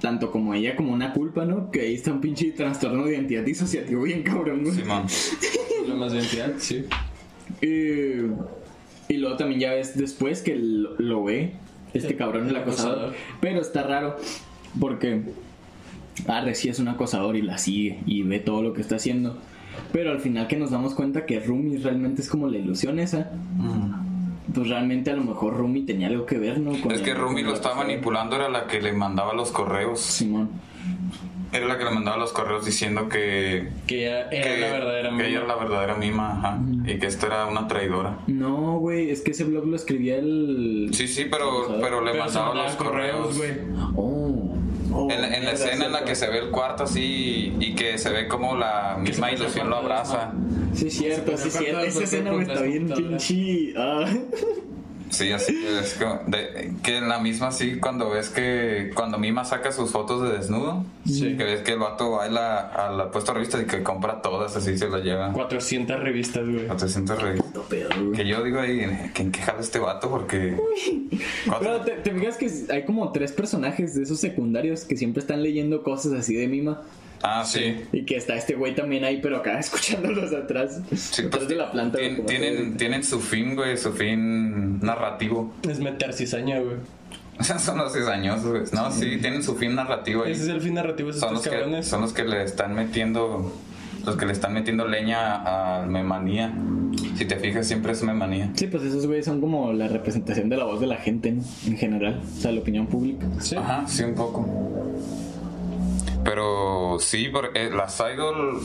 tanto 0.00 0.30
como 0.30 0.54
ella 0.54 0.76
como 0.76 0.92
una 0.92 1.12
culpa, 1.12 1.44
¿no? 1.44 1.70
Que 1.70 1.82
ahí 1.82 1.94
está 1.94 2.10
un 2.12 2.20
pinche 2.22 2.52
trastorno 2.52 3.04
de 3.04 3.14
identidad 3.16 3.42
disociativo 3.42 4.02
bien 4.02 4.22
cabrón, 4.22 4.62
güey. 4.62 4.74
Simón. 4.74 5.04
Lo 5.86 5.96
más 5.96 6.12
de 6.12 6.18
identidad, 6.20 6.52
sí. 6.58 6.86
Eh, 7.60 8.30
y 9.08 9.16
luego 9.16 9.36
también 9.36 9.60
ya 9.60 9.72
ves 9.74 9.96
después 9.96 10.42
que 10.42 10.56
lo, 10.56 10.94
lo 10.98 11.24
ve 11.24 11.52
este 11.94 12.16
cabrón 12.16 12.48
el 12.48 12.56
acosador. 12.56 13.14
Pero 13.40 13.60
está 13.60 13.82
raro 13.82 14.16
porque 14.80 15.22
Arre 16.26 16.54
sí 16.54 16.68
es 16.68 16.78
un 16.78 16.88
acosador 16.88 17.36
y 17.36 17.42
la 17.42 17.58
sigue 17.58 18.00
y 18.06 18.22
ve 18.22 18.38
todo 18.40 18.62
lo 18.62 18.72
que 18.72 18.80
está 18.80 18.96
haciendo. 18.96 19.38
Pero 19.92 20.10
al 20.10 20.20
final 20.20 20.48
que 20.48 20.56
nos 20.56 20.70
damos 20.70 20.94
cuenta 20.94 21.24
que 21.26 21.38
Rumi 21.40 21.76
realmente 21.76 22.20
es 22.22 22.28
como 22.28 22.48
la 22.48 22.58
ilusión 22.58 22.98
esa. 22.98 23.30
Pues 24.54 24.68
realmente 24.68 25.10
a 25.10 25.14
lo 25.16 25.22
mejor 25.24 25.56
Rumi 25.56 25.82
tenía 25.82 26.06
algo 26.08 26.24
que 26.26 26.38
ver, 26.38 26.58
¿no? 26.58 26.72
Con 26.80 26.90
Es 26.92 27.02
que 27.02 27.10
el- 27.10 27.18
Rumi 27.18 27.42
lo 27.42 27.52
estaba 27.52 27.76
manipulando, 27.76 28.34
era 28.36 28.48
la 28.48 28.66
que 28.66 28.80
le 28.80 28.92
mandaba 28.92 29.34
los 29.34 29.50
correos. 29.52 30.00
Simón. 30.00 30.48
Era 31.52 31.66
la 31.66 31.78
que 31.78 31.84
le 31.84 31.90
mandaba 31.92 32.16
los 32.18 32.32
correos 32.32 32.64
diciendo 32.66 33.08
que. 33.08 33.68
Que 33.86 34.06
ella 34.06 34.28
era 34.30 34.54
que, 34.54 34.60
la 34.60 34.66
verdadera 34.72 35.08
que 35.10 35.14
Mima. 35.14 35.26
ella 35.28 35.38
era 35.38 35.46
la 35.46 35.56
verdadera 35.56 35.94
mima, 35.96 36.32
ajá. 36.38 36.60
Y 36.86 36.98
que 36.98 37.06
esta 37.06 37.26
era 37.26 37.46
una 37.46 37.66
traidora. 37.68 38.18
No, 38.26 38.78
güey, 38.78 39.10
es 39.10 39.22
que 39.22 39.30
ese 39.30 39.44
blog 39.44 39.66
lo 39.66 39.76
escribía 39.76 40.16
el... 40.16 40.90
Sí, 40.92 41.08
sí, 41.08 41.24
pero, 41.30 41.78
pero 41.80 42.02
le 42.02 42.10
Pero 42.12 42.24
mandaba 42.24 42.54
los 42.54 42.72
correos. 42.72 43.36
güey. 43.38 43.52
Oh. 43.96 44.57
Oh, 44.92 45.10
En, 45.10 45.20
la- 45.20 45.36
en 45.36 45.44
la 45.44 45.52
escena 45.52 45.86
en 45.86 45.92
la 45.92 46.04
que 46.04 46.14
se 46.14 46.26
ve 46.28 46.38
el 46.38 46.50
cuarto 46.50 46.84
así 46.84 47.52
y 47.60 47.74
que 47.74 47.98
se 47.98 48.10
ve 48.10 48.26
como 48.28 48.56
la 48.56 48.96
misma 48.98 49.30
ilusión 49.32 49.68
lo 49.68 49.76
abraza. 49.76 50.32
Sí, 50.74 50.90
cierto, 50.90 51.36
sí, 51.36 51.50
cierto. 51.50 51.80
Esa 51.80 52.04
escena, 52.04 52.32
está 52.40 52.62
bien 52.62 52.88
pinche... 52.88 53.74
Ah. 53.76 54.06
Sí, 55.10 55.32
así 55.32 55.56
es 55.80 55.94
como 55.94 56.20
de- 56.26 56.72
que 56.82 56.98
en 56.98 57.08
la 57.08 57.18
misma 57.18 57.48
así 57.48 57.76
cuando 57.78 58.10
ves 58.10 58.28
que 58.28 58.90
cuando 58.94 59.18
Mima 59.18 59.44
saca 59.44 59.72
sus 59.72 59.90
fotos 59.90 60.22
de 60.22 60.36
desnudo, 60.36 60.84
Sí. 61.06 61.36
que 61.36 61.44
ves 61.44 61.60
que 61.62 61.72
el 61.72 61.78
vato 61.78 62.10
va 62.12 62.24
a 62.24 62.90
la, 62.90 63.10
puesta 63.10 63.32
de 63.32 63.38
revistas 63.38 63.62
y 63.62 63.64
que 63.66 63.82
compra 63.82 64.20
todas 64.22 64.54
así 64.56 64.76
se 64.76 64.88
las 64.88 65.02
lleva. 65.02 65.32
400 65.32 65.98
revistas, 66.00 66.46
güey. 66.48 66.66
400 66.66 67.22
revistas. 67.22 67.46
Puto 67.52 67.62
pedo, 67.68 67.88
güey. 67.96 68.12
Que 68.12 68.26
yo 68.28 68.42
digo 68.44 68.60
ahí, 68.60 69.10
que 69.14 69.22
en 69.22 69.32
qué 69.32 69.40
jala 69.40 69.60
este 69.60 69.78
vato 69.78 70.10
porque... 70.10 70.56
Pero 71.60 71.80
te 71.80 72.12
fijas 72.12 72.36
que 72.36 72.50
hay 72.72 72.84
como 72.84 73.10
tres 73.12 73.32
personajes 73.32 73.94
de 73.94 74.02
esos 74.02 74.20
secundarios 74.20 74.84
que 74.84 74.96
siempre 74.96 75.20
están 75.20 75.42
leyendo 75.42 75.82
cosas 75.82 76.12
así 76.12 76.34
de 76.34 76.48
Mima. 76.48 76.82
Ah, 77.22 77.44
sí. 77.44 77.76
Y 77.92 78.04
que 78.04 78.16
está 78.16 78.34
este 78.36 78.54
güey 78.54 78.74
también 78.74 79.04
ahí, 79.04 79.20
pero 79.22 79.38
acá 79.38 79.58
escuchándolos 79.60 80.32
atrás. 80.32 80.80
Sí, 80.94 81.22
atrás 81.22 81.38
pues, 81.38 81.48
de 81.48 81.54
la 81.56 81.70
planta. 81.72 81.98
tien- 81.98 82.24
tienen, 82.26 82.76
tienen 82.76 83.04
su 83.04 83.20
fin, 83.20 83.54
güey, 83.56 83.76
su 83.76 83.92
fin 83.92 84.80
narrativo. 84.80 85.52
Es 85.68 85.80
meter 85.80 86.12
cizaña, 86.12 86.60
güey. 86.60 86.76
son 87.58 87.78
los 87.78 87.92
cizañosos, 87.92 88.50
güey. 88.50 88.62
No, 88.72 88.90
sí, 88.90 89.18
tienen 89.20 89.42
su 89.42 89.54
fin 89.56 89.74
narrativo. 89.74 90.24
Ese 90.24 90.42
es 90.42 90.48
el 90.48 90.60
fin 90.60 90.74
narrativo 90.74 91.12
de 91.12 91.18
son 91.18 91.40
que 91.40 91.50
cabrones. 91.50 91.86
son 91.86 92.00
los 92.02 92.12
que 92.12 92.24
le 92.24 92.42
están 92.42 92.74
metiendo 92.74 93.52
los 94.04 94.16
que 94.16 94.24
le 94.26 94.32
están 94.32 94.54
metiendo 94.54 94.86
leña 94.86 95.80
a 95.80 95.84
Memanía. 95.86 96.52
Si 97.16 97.24
te 97.26 97.36
fijas 97.36 97.66
siempre 97.66 97.92
es 97.92 98.02
Memanía. 98.02 98.50
Sí, 98.54 98.66
pues 98.68 98.82
esos 98.84 99.06
güeyes 99.06 99.26
son 99.26 99.40
como 99.40 99.72
la 99.72 99.86
representación 99.88 100.48
de 100.48 100.56
la 100.56 100.64
voz 100.64 100.80
de 100.80 100.86
la 100.86 100.96
gente, 100.96 101.32
¿no? 101.32 101.42
En 101.66 101.76
general. 101.76 102.20
O 102.24 102.40
sea, 102.40 102.52
la 102.52 102.60
opinión 102.60 102.86
pública. 102.86 103.26
Sí. 103.40 103.56
Ajá, 103.56 103.86
sí 103.86 104.04
un 104.04 104.14
poco. 104.14 104.48
Pero 106.28 106.98
sí, 107.00 107.30
porque 107.32 107.70
las 107.70 107.98
idol 108.00 108.60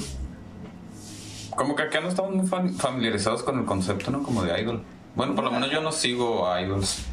como 1.55 1.75
que 1.75 1.83
acá 1.83 2.01
no 2.01 2.09
estamos 2.09 2.35
muy 2.35 2.45
fam- 2.45 2.75
familiarizados 2.75 3.41
con 3.43 3.57
el 3.59 3.63
concepto, 3.65 4.11
¿no? 4.11 4.21
Como 4.21 4.43
de 4.43 4.59
idol. 4.61 4.83
Bueno, 5.15 5.33
por 5.33 5.45
lo 5.45 5.51
menos 5.51 5.71
yo 5.71 5.79
no 5.81 5.91
sigo 5.93 6.51
a 6.51 6.61
idols. 6.61 7.05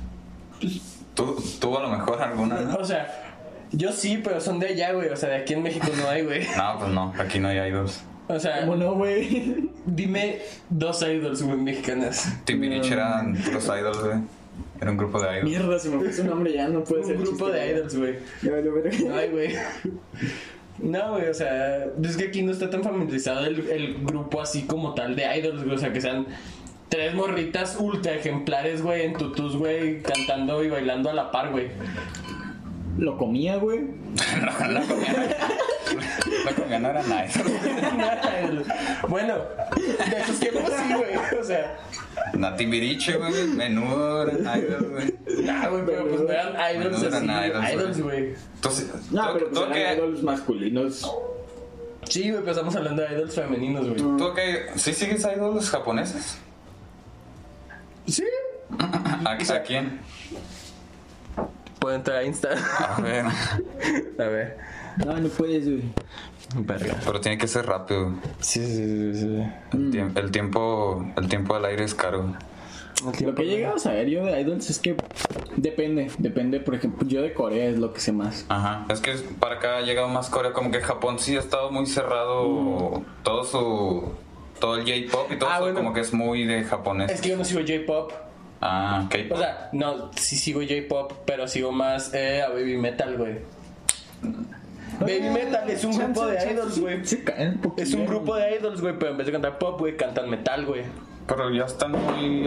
Tú, 1.15 1.37
tú 1.61 1.79
a 1.79 1.83
lo 1.83 1.89
mejor 1.89 2.21
alguna, 2.21 2.61
¿no? 2.63 2.75
O 2.77 2.85
sea, 2.85 3.37
yo 3.71 3.93
sí, 3.93 4.21
pero 4.25 4.41
son 4.41 4.59
de 4.59 4.69
allá, 4.69 4.93
güey. 4.93 5.09
O 5.11 5.17
sea, 5.17 5.29
de 5.29 5.37
aquí 5.37 5.53
en 5.53 5.63
México 5.63 5.87
no 5.97 6.09
hay, 6.09 6.23
güey. 6.25 6.47
No, 6.57 6.79
pues 6.81 6.91
no, 6.91 7.15
aquí 7.19 7.39
no 7.39 7.49
hay 7.49 7.59
idols. 7.71 8.01
O 8.29 8.41
sea, 8.41 8.61
¿Cómo 8.63 8.75
no, 8.77 8.95
güey? 8.95 9.71
dime 9.87 10.41
dos 10.69 11.03
idols, 11.03 11.43
güey, 11.43 11.59
mexicanas. 11.59 12.29
Timbiriche 12.45 12.95
eran 12.95 13.35
puros 13.37 13.65
idols, 13.67 14.01
güey. 14.03 14.19
Era 14.81 14.91
un 14.91 14.97
grupo 14.97 15.21
de 15.21 15.29
idols. 15.39 15.45
Mierda, 15.45 15.79
se 15.79 15.91
me 15.91 15.99
fue 15.99 16.13
su 16.13 16.25
nombre 16.25 16.53
ya, 16.53 16.69
no 16.69 16.83
puede 16.85 17.05
ser. 17.05 17.17
Un 17.17 17.23
grupo 17.23 17.47
chiste, 17.47 17.61
de 17.61 17.71
idols, 17.71 17.97
güey. 17.97 18.15
Ya 18.43 18.53
valió 18.53 18.75
verga. 18.75 18.99
No 19.07 19.17
hay, 19.17 19.29
güey. 19.29 19.55
No, 20.79 21.11
güey, 21.13 21.29
o 21.29 21.35
sea, 21.35 21.85
es 22.03 22.17
que 22.17 22.25
aquí 22.25 22.43
no 22.43 22.53
está 22.53 22.71
tan 22.71 22.83
familiarizado 22.83 23.45
el, 23.45 23.69
el 23.69 24.05
grupo 24.05 24.41
así 24.41 24.63
como 24.63 24.95
tal 24.95 25.15
de 25.15 25.25
idols, 25.39 25.63
güey. 25.65 25.77
O 25.77 25.79
sea, 25.79 25.93
que 25.93 26.01
sean 26.01 26.27
tres 26.89 27.15
morritas 27.15 27.77
ultra 27.79 28.15
ejemplares, 28.15 28.83
güey, 28.83 29.03
en 29.03 29.15
tutus, 29.15 29.57
güey, 29.57 30.01
cantando 30.03 30.65
y 30.65 30.71
bailando 30.71 31.11
a 31.11 31.13
la 31.13 31.31
par, 31.31 31.51
güey. 31.51 31.69
Lo 32.99 33.17
comía, 33.17 33.57
güey. 33.57 33.81
La 34.43 34.53
comida, 34.57 34.81
la 36.45 36.55
comida 36.55 36.79
no 36.79 36.91
era 36.91 37.03
idols. 38.43 38.67
bueno, 39.09 39.35
de 39.77 40.19
esos 40.21 40.39
tiempos 40.41 40.65
sí, 40.87 40.95
güey. 40.95 41.39
O 41.41 41.45
sea, 41.45 41.79
Na 42.35 42.57
Timbiriche, 42.57 43.17
güey. 43.17 43.47
Menudo 43.49 44.29
eran 44.29 44.61
idols, 44.61 44.91
güey. 44.91 45.15
nah, 45.45 45.69
güey, 45.69 45.83
pero 45.87 46.09
pues 46.09 46.21
no 46.23 46.29
eran 46.31 46.77
idols 46.77 47.03
No 47.03 47.09
eran 47.09 47.31
así, 47.31 47.47
idols, 47.49 47.63
güey. 47.63 47.75
idols, 47.75 48.01
güey. 48.03 48.35
Entonces, 48.57 48.87
No, 49.11 49.27
tú- 49.29 49.33
pero 49.35 49.47
tú 49.47 49.53
pues 49.55 49.67
eran 49.71 49.73
que- 49.73 49.95
idols 49.95 50.23
masculinos. 50.23 51.11
Sí, 52.09 52.23
güey, 52.31 52.41
pero 52.41 52.51
estamos 52.53 52.77
hablando 52.77 53.03
de 53.03 53.15
idols 53.15 53.35
femeninos, 53.35 53.87
güey. 53.89 53.97
¿Tú 53.97 54.35
que 54.35 54.67
¿Sí 54.77 54.93
sigues 54.93 55.25
a 55.25 55.33
idols 55.35 55.71
japoneses? 55.71 56.39
Sí. 58.07 58.25
¿A, 58.79 59.33
a 59.33 59.63
quién? 59.63 60.01
Puedo 61.81 61.97
entrar 61.97 62.19
a 62.19 62.25
Insta. 62.25 62.51
A 62.97 63.01
ver. 63.01 63.25
A 64.19 64.23
ver. 64.25 64.59
No, 65.05 65.17
no 65.17 65.29
puedes, 65.31 65.65
güey. 65.67 65.83
Verga. 66.57 66.97
Pero 67.05 67.21
tiene 67.21 67.39
que 67.39 67.47
ser 67.49 67.65
rápido. 67.67 68.13
Sí, 68.41 68.65
sí, 68.65 69.13
sí, 69.15 69.21
sí. 69.21 69.43
El, 69.73 69.91
tiemp- 69.91 70.19
el 70.19 70.31
tiempo 70.31 71.07
el 71.17 71.29
tiempo 71.29 71.55
al 71.55 71.65
aire 71.65 71.85
es 71.85 71.95
caro. 71.95 72.35
Lo 73.25 73.35
que 73.35 73.43
he 73.43 73.47
llegado 73.47 73.77
a 73.77 73.79
saber 73.79 74.09
yo 74.11 74.27
de 74.27 74.39
idols 74.43 74.69
es 74.69 74.79
que 74.79 74.95
depende, 75.57 76.11
depende, 76.19 76.61
por 76.61 76.75
ejemplo, 76.75 77.09
yo 77.09 77.23
de 77.23 77.33
Corea 77.33 77.65
es 77.71 77.79
lo 77.79 77.95
que 77.95 78.01
sé 78.01 78.13
más. 78.13 78.45
Ajá. 78.51 78.85
Es 78.91 79.01
que 79.01 79.13
para 79.39 79.55
acá 79.55 79.79
ha 79.79 79.81
llegado 79.81 80.09
más 80.09 80.29
Corea. 80.29 80.53
Como 80.53 80.71
que 80.71 80.81
Japón 80.83 81.19
sí 81.19 81.35
ha 81.37 81.41
estado 81.41 81.71
muy 81.71 81.87
cerrado. 81.87 83.03
Todo 83.23 83.45
su. 83.45 84.13
Todo 84.59 84.77
el 84.77 84.83
J-pop 84.83 85.33
y 85.33 85.39
todo 85.39 85.49
Ah, 85.49 85.55
eso 85.55 85.63
bueno. 85.63 85.77
como 85.79 85.93
que 85.95 86.01
es 86.01 86.13
muy 86.13 86.45
de 86.45 86.63
japonés. 86.65 87.11
Es 87.11 87.23
que 87.23 87.31
yo 87.31 87.37
no 87.39 87.45
sigo 87.47 87.61
J-pop. 87.61 88.13
Ah, 88.61 89.05
O 89.07 89.09
K-pop. 89.09 89.39
sea, 89.39 89.69
no, 89.73 90.11
sí 90.17 90.37
sigo 90.37 90.61
J-pop, 90.61 91.13
pero 91.25 91.49
sigo 91.49 91.73
más 91.73 92.13
eh, 92.15 92.43
a 92.43 92.49
Baby 92.51 92.77
Metal, 92.77 93.17
güey. 93.17 93.39
Baby 95.01 95.31
Metal 95.33 95.69
es 95.71 95.83
un 95.85 95.97
grupo 95.97 96.27
de 96.27 96.53
idols, 96.53 96.79
güey. 96.79 97.05
Se 97.07 97.25
caen 97.25 97.53
un 97.53 97.61
poquito. 97.61 97.83
Es 97.83 97.95
un 97.95 98.07
grupo 98.07 98.37
de 98.37 98.57
idols, 98.57 98.81
güey, 98.81 98.99
pero 98.99 99.13
en 99.13 99.17
vez 99.17 99.27
de 99.27 99.33
cantar 99.33 99.59
pop, 99.59 99.79
güey, 99.79 99.97
cantan 99.97 100.29
metal, 100.29 100.67
güey. 100.67 100.83
Pero 101.27 101.49
ya 101.55 101.65
están 101.65 101.93
muy 101.93 102.45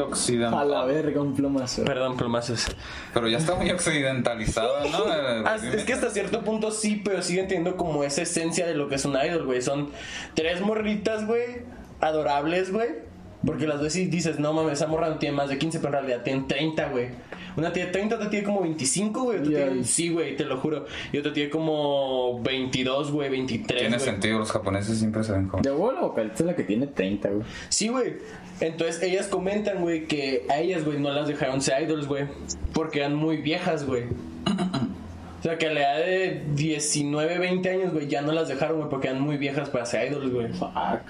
A 0.54 0.66
la 0.66 0.84
verga, 0.84 1.22
un 1.22 1.34
plomazo. 1.34 1.86
Perdón, 1.86 2.18
plomazos. 2.18 2.68
Pero 3.14 3.30
ya 3.30 3.38
está 3.38 3.56
muy 3.56 3.72
occidentalizado, 3.72 4.88
¿no? 4.90 5.06
Eh, 5.14 5.44
Ah, 5.46 5.56
es 5.56 5.86
que 5.86 5.94
hasta 5.94 6.10
cierto 6.10 6.44
punto 6.44 6.70
sí, 6.70 7.02
pero 7.04 7.22
siguen 7.22 7.48
teniendo 7.48 7.78
como 7.78 8.04
esa 8.04 8.24
esencia 8.24 8.68
de 8.68 8.74
lo 8.76 8.90
que 8.90 8.96
es 8.96 9.06
un 9.06 9.16
idol, 9.16 9.46
güey. 9.46 9.62
Son 9.62 9.90
tres 10.34 10.60
morritas, 10.60 11.26
güey, 11.26 11.62
adorables, 12.02 12.72
güey. 12.72 13.13
Porque 13.46 13.68
las 13.68 13.96
y 13.96 14.06
dices, 14.06 14.40
no 14.40 14.54
mames, 14.54 14.74
esa 14.74 14.88
morra 14.88 15.10
no 15.10 15.18
tiene 15.18 15.36
más 15.36 15.50
de 15.50 15.58
15, 15.58 15.80
pero 15.80 15.90
en 15.90 15.94
realidad 15.94 16.24
tienen 16.24 16.48
30, 16.48 16.90
güey. 16.90 17.10
Una 17.58 17.74
tiene 17.74 17.92
30, 17.92 18.16
otra 18.16 18.30
tiene 18.30 18.46
como 18.46 18.62
25, 18.62 19.24
güey. 19.24 19.40
Otra 19.40 19.50
tiene, 19.50 19.84
sí, 19.84 20.10
güey, 20.10 20.38
te 20.38 20.46
lo 20.46 20.58
juro. 20.58 20.86
Y 21.12 21.18
otra 21.18 21.34
tiene 21.34 21.50
como 21.50 22.42
22, 22.42 23.12
güey, 23.12 23.30
23. 23.30 23.80
Tiene 23.80 23.98
güey. 23.98 24.10
sentido, 24.10 24.40
los 24.40 24.52
japoneses 24.52 24.98
siempre 24.98 25.24
se 25.24 25.34
ven 25.34 25.48
como. 25.48 25.62
De 25.62 25.70
la 25.70 26.02
vocalista 26.02 26.44
es 26.44 26.46
la 26.46 26.56
que 26.56 26.64
tiene 26.64 26.88
30, 26.88 27.30
güey. 27.30 27.44
Sí, 27.70 27.90
güey. 27.90 28.16
Entonces 28.62 29.04
ellas 29.04 29.28
comentan, 29.28 29.82
güey, 29.82 30.06
que 30.06 30.46
a 30.50 30.60
ellas, 30.60 30.86
güey, 30.86 31.00
no 31.00 31.12
las 31.12 31.28
dejaron 31.28 31.62
ser 31.62 31.84
idols, 31.84 32.08
güey. 32.08 32.26
Porque 32.74 33.00
eran 33.00 33.16
muy 33.16 33.38
viejas, 33.38 33.86
güey. 33.86 34.04
O 35.40 35.46
sea, 35.46 35.58
que 35.58 35.68
a 35.68 35.74
la 35.74 35.82
edad 35.82 36.06
de 36.06 36.44
19, 36.56 37.38
20 37.38 37.70
años, 37.70 37.92
güey, 37.92 38.08
ya 38.08 38.22
no 38.22 38.32
las 38.32 38.48
dejaron, 38.48 38.78
güey, 38.78 38.90
porque 38.90 39.10
eran 39.10 39.22
muy 39.22 39.36
viejas 39.36 39.68
para 39.70 39.86
ser 39.86 40.10
idols, 40.10 40.32
güey. 40.32 40.48
Fuck. 40.54 41.02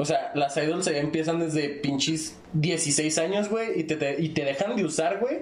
O 0.00 0.04
sea, 0.06 0.30
las 0.34 0.56
idols 0.56 0.86
empiezan 0.86 1.40
desde 1.40 1.68
pinches 1.68 2.36
16 2.54 3.18
años, 3.18 3.48
güey, 3.50 3.78
y 3.80 3.84
te, 3.84 3.96
te- 3.96 4.20
y 4.20 4.30
te 4.30 4.44
dejan 4.44 4.74
de 4.76 4.84
usar, 4.84 5.18
güey, 5.20 5.40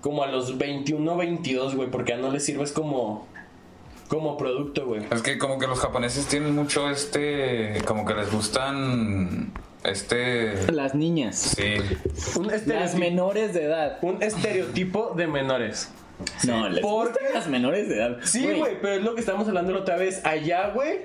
como 0.00 0.22
a 0.24 0.26
los 0.26 0.58
21, 0.58 1.16
22, 1.16 1.76
güey, 1.76 1.88
porque 1.90 2.12
ya 2.12 2.18
no 2.18 2.30
les 2.32 2.44
sirves 2.44 2.72
como, 2.72 3.26
como 4.08 4.36
producto, 4.36 4.86
güey. 4.86 5.02
Es 5.10 5.22
que 5.22 5.38
como 5.38 5.58
que 5.58 5.66
los 5.66 5.78
japoneses 5.78 6.26
tienen 6.26 6.54
mucho 6.56 6.90
este, 6.90 7.80
como 7.86 8.04
que 8.04 8.14
les 8.14 8.32
gustan 8.32 9.52
este... 9.84 10.72
Las 10.72 10.94
niñas. 10.94 11.54
Sí. 11.56 11.74
Un 12.36 12.48
Las 12.66 12.94
menores 12.96 13.54
de 13.54 13.64
edad. 13.64 13.98
un 14.02 14.22
estereotipo 14.22 15.14
de 15.16 15.26
menores. 15.28 15.90
No, 16.44 16.68
les 16.68 16.80
¿Por 16.82 17.08
gustan 17.10 17.26
qué? 17.28 17.34
las 17.34 17.46
menores 17.46 17.88
de 17.88 17.96
edad. 17.96 18.16
Sí, 18.24 18.44
güey, 18.56 18.80
pero 18.82 18.94
es 18.94 19.02
lo 19.02 19.14
que 19.14 19.20
estamos 19.20 19.46
hablando 19.46 19.72
la 19.72 19.80
otra 19.80 19.96
vez. 19.96 20.20
Allá, 20.26 20.70
güey, 20.70 20.98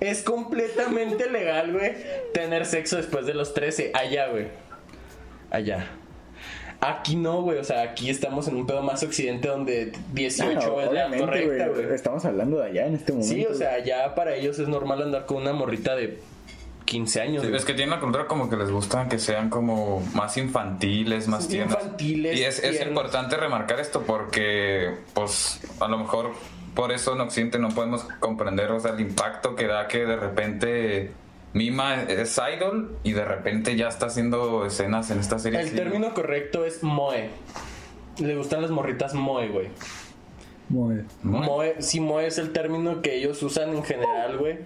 es 0.00 0.22
completamente 0.22 1.30
legal, 1.30 1.72
güey, 1.72 1.92
tener 2.32 2.66
sexo 2.66 2.96
después 2.96 3.26
de 3.26 3.34
los 3.34 3.54
13. 3.54 3.92
Allá, 3.94 4.28
güey. 4.28 4.46
Allá. 5.50 5.86
Aquí 6.80 7.16
no, 7.16 7.40
güey. 7.42 7.58
O 7.58 7.64
sea, 7.64 7.82
aquí 7.82 8.10
estamos 8.10 8.46
en 8.48 8.56
un 8.56 8.66
pedo 8.66 8.82
más 8.82 9.02
occidente 9.02 9.48
donde 9.48 9.92
18 10.12 10.50
Ah, 10.50 10.60
es 10.60 10.66
la 10.66 10.90
obviamente, 10.90 11.24
correcta, 11.24 11.68
güey. 11.68 11.94
Estamos 11.94 12.24
hablando 12.24 12.58
de 12.58 12.66
allá 12.70 12.86
en 12.86 12.94
este 12.96 13.12
momento. 13.12 13.34
Sí, 13.34 13.46
o 13.46 13.54
sea, 13.54 13.74
allá 13.74 14.14
para 14.14 14.34
ellos 14.34 14.58
es 14.58 14.68
normal 14.68 15.00
andar 15.02 15.24
con 15.26 15.38
una 15.38 15.52
morrita 15.54 15.94
de 15.96 16.18
15 16.84 17.20
años. 17.22 17.42
Sí, 17.46 17.50
es 17.54 17.64
que 17.64 17.72
tienen 17.72 17.90
la 17.90 18.00
cultura 18.00 18.26
como 18.26 18.50
que 18.50 18.56
les 18.56 18.70
gusta 18.70 19.08
que 19.08 19.18
sean 19.18 19.48
como 19.48 20.00
más 20.14 20.36
infantiles, 20.36 21.28
más 21.28 21.44
Sí, 21.44 21.50
tiernas. 21.50 21.78
infantiles, 21.82 22.38
Y 22.38 22.42
es, 22.44 22.56
es 22.58 22.70
tiernos. 22.72 22.88
importante 22.88 23.36
remarcar 23.38 23.80
esto 23.80 24.02
porque, 24.02 24.94
pues, 25.14 25.60
a 25.80 25.88
lo 25.88 25.96
mejor 25.96 26.32
por 26.74 26.92
eso 26.92 27.14
en 27.14 27.20
Occidente 27.20 27.58
no 27.58 27.68
podemos 27.70 28.04
comprender, 28.20 28.70
o 28.72 28.80
sea, 28.80 28.92
el 28.92 29.00
impacto 29.00 29.54
que 29.54 29.66
da 29.66 29.86
que 29.88 30.04
de 30.06 30.16
repente 30.16 31.12
Mima 31.52 32.02
es 32.02 32.38
idol 32.56 32.96
y 33.04 33.12
de 33.12 33.24
repente 33.24 33.76
ya 33.76 33.88
está 33.88 34.06
haciendo 34.06 34.66
escenas 34.66 35.10
en 35.10 35.20
esta 35.20 35.38
serie. 35.38 35.60
El 35.60 35.72
término 35.72 36.12
correcto 36.14 36.64
es 36.64 36.82
moe. 36.82 37.30
Le 38.18 38.36
gustan 38.36 38.62
las 38.62 38.70
morritas 38.70 39.14
moe, 39.14 39.48
güey. 39.48 39.68
Bien. 40.68 41.06
Muy- 41.22 41.46
Moe, 41.46 41.76
sí, 41.80 42.00
moe 42.00 42.26
es 42.26 42.38
el 42.38 42.50
término 42.52 43.02
que 43.02 43.14
ellos 43.16 43.42
usan 43.42 43.70
en 43.76 43.84
general, 43.84 44.38
güey, 44.38 44.58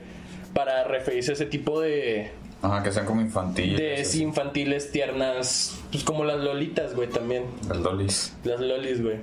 para 0.55 0.85
referirse 0.85 1.33
a 1.33 1.35
ese 1.35 1.45
tipo 1.47 1.81
de, 1.81 2.31
Ajá, 2.63 2.83
que 2.83 2.93
sean 2.93 3.05
como 3.05 3.21
infantiles. 3.21 3.79
de 3.79 4.05
sí, 4.05 4.23
infantiles, 4.23 4.91
tiernas, 4.93 5.79
pues 5.91 6.05
como 6.05 6.25
las 6.25 6.39
lolitas, 6.39 6.95
güey, 6.95 7.09
también. 7.09 7.45
el 7.73 7.83
dolis. 7.83 8.35
Las 8.45 8.61
lolis, 8.61 9.03
güey. 9.03 9.17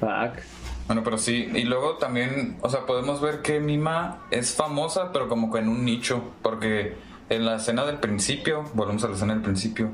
Fuck. 0.00 0.42
Bueno, 0.86 1.04
pero 1.04 1.18
sí, 1.18 1.48
y 1.54 1.62
luego 1.62 1.98
también, 1.98 2.56
o 2.62 2.68
sea, 2.68 2.84
podemos 2.86 3.20
ver 3.20 3.42
que 3.42 3.60
Mima 3.60 4.22
es 4.32 4.54
famosa, 4.54 5.12
pero 5.12 5.28
como 5.28 5.52
que 5.52 5.60
en 5.60 5.68
un 5.68 5.84
nicho, 5.84 6.32
porque 6.42 6.96
en 7.28 7.44
la 7.44 7.56
escena 7.56 7.84
del 7.84 7.98
principio, 7.98 8.64
volvemos 8.74 9.04
a 9.04 9.08
la 9.08 9.14
escena 9.14 9.34
del 9.34 9.42
principio, 9.42 9.90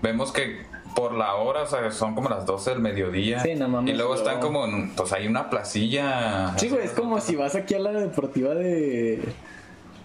vemos 0.00 0.32
que 0.32 0.66
por 0.94 1.12
la 1.12 1.34
hora, 1.34 1.62
o 1.62 1.66
sea, 1.66 1.90
son 1.90 2.14
como 2.14 2.28
las 2.28 2.46
12 2.46 2.70
del 2.70 2.80
mediodía, 2.80 3.40
Sí, 3.40 3.54
no 3.54 3.68
mames, 3.68 3.92
y 3.92 3.96
luego 3.96 4.14
están 4.14 4.40
como, 4.40 4.64
en, 4.64 4.90
pues 4.96 5.12
hay 5.12 5.26
una 5.26 5.50
placilla. 5.50 6.56
Sí, 6.56 6.68
güey, 6.70 6.86
es 6.86 6.92
como 6.92 7.20
si 7.20 7.36
vas 7.36 7.54
aquí 7.54 7.74
a 7.74 7.78
la 7.78 7.92
deportiva 7.92 8.54
de. 8.54 9.22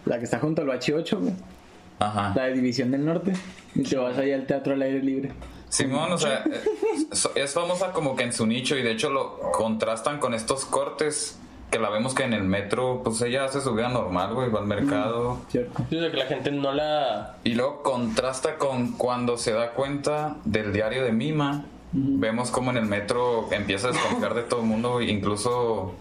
La 0.05 0.19
que 0.19 0.25
está 0.25 0.39
junto 0.39 0.61
al 0.61 0.67
H8, 0.67 1.17
güey. 1.17 1.33
Ajá. 1.99 2.33
La 2.35 2.43
de 2.43 2.53
División 2.53 2.91
del 2.91 3.05
Norte. 3.05 3.33
Y 3.73 3.83
te 3.83 3.95
vas 3.95 4.17
allá 4.17 4.35
al 4.35 4.45
teatro 4.45 4.73
al 4.73 4.81
aire 4.81 5.01
libre. 5.01 5.31
Simón, 5.73 6.11
o 6.11 6.19
sea, 6.19 6.43
es, 7.11 7.27
es 7.33 7.53
famosa 7.53 7.93
como 7.93 8.15
que 8.15 8.21
en 8.21 8.31
su 8.31 8.45
nicho, 8.45 8.77
y 8.77 8.83
de 8.83 8.91
hecho 8.91 9.09
lo 9.09 9.39
contrastan 9.51 10.19
con 10.19 10.35
estos 10.35 10.65
cortes 10.65 11.39
que 11.71 11.79
la 11.79 11.89
vemos 11.89 12.13
que 12.13 12.21
en 12.21 12.33
el 12.33 12.43
metro, 12.43 13.01
pues 13.03 13.19
ella 13.23 13.45
hace 13.45 13.59
su 13.59 13.73
vida 13.73 13.89
normal, 13.89 14.35
güey, 14.35 14.51
va 14.51 14.59
al 14.59 14.67
mercado. 14.67 15.39
¿Cierto? 15.49 15.83
Sí, 15.89 15.97
o 15.97 16.01
sea, 16.01 16.11
que 16.11 16.17
la 16.17 16.27
gente 16.27 16.51
no 16.51 16.71
la... 16.71 17.37
Y 17.43 17.55
luego 17.55 17.81
contrasta 17.81 18.59
con 18.59 18.91
cuando 18.91 19.35
se 19.35 19.51
da 19.53 19.71
cuenta 19.71 20.35
del 20.45 20.71
diario 20.71 21.03
de 21.03 21.11
Mima. 21.11 21.65
Vemos 21.91 22.51
como 22.51 22.69
en 22.69 22.77
el 22.77 22.85
metro 22.85 23.51
empieza 23.51 23.87
a 23.87 23.91
desconfiar 23.93 24.35
de 24.35 24.43
todo 24.43 24.59
el 24.59 24.67
mundo, 24.67 25.01
incluso, 25.01 25.95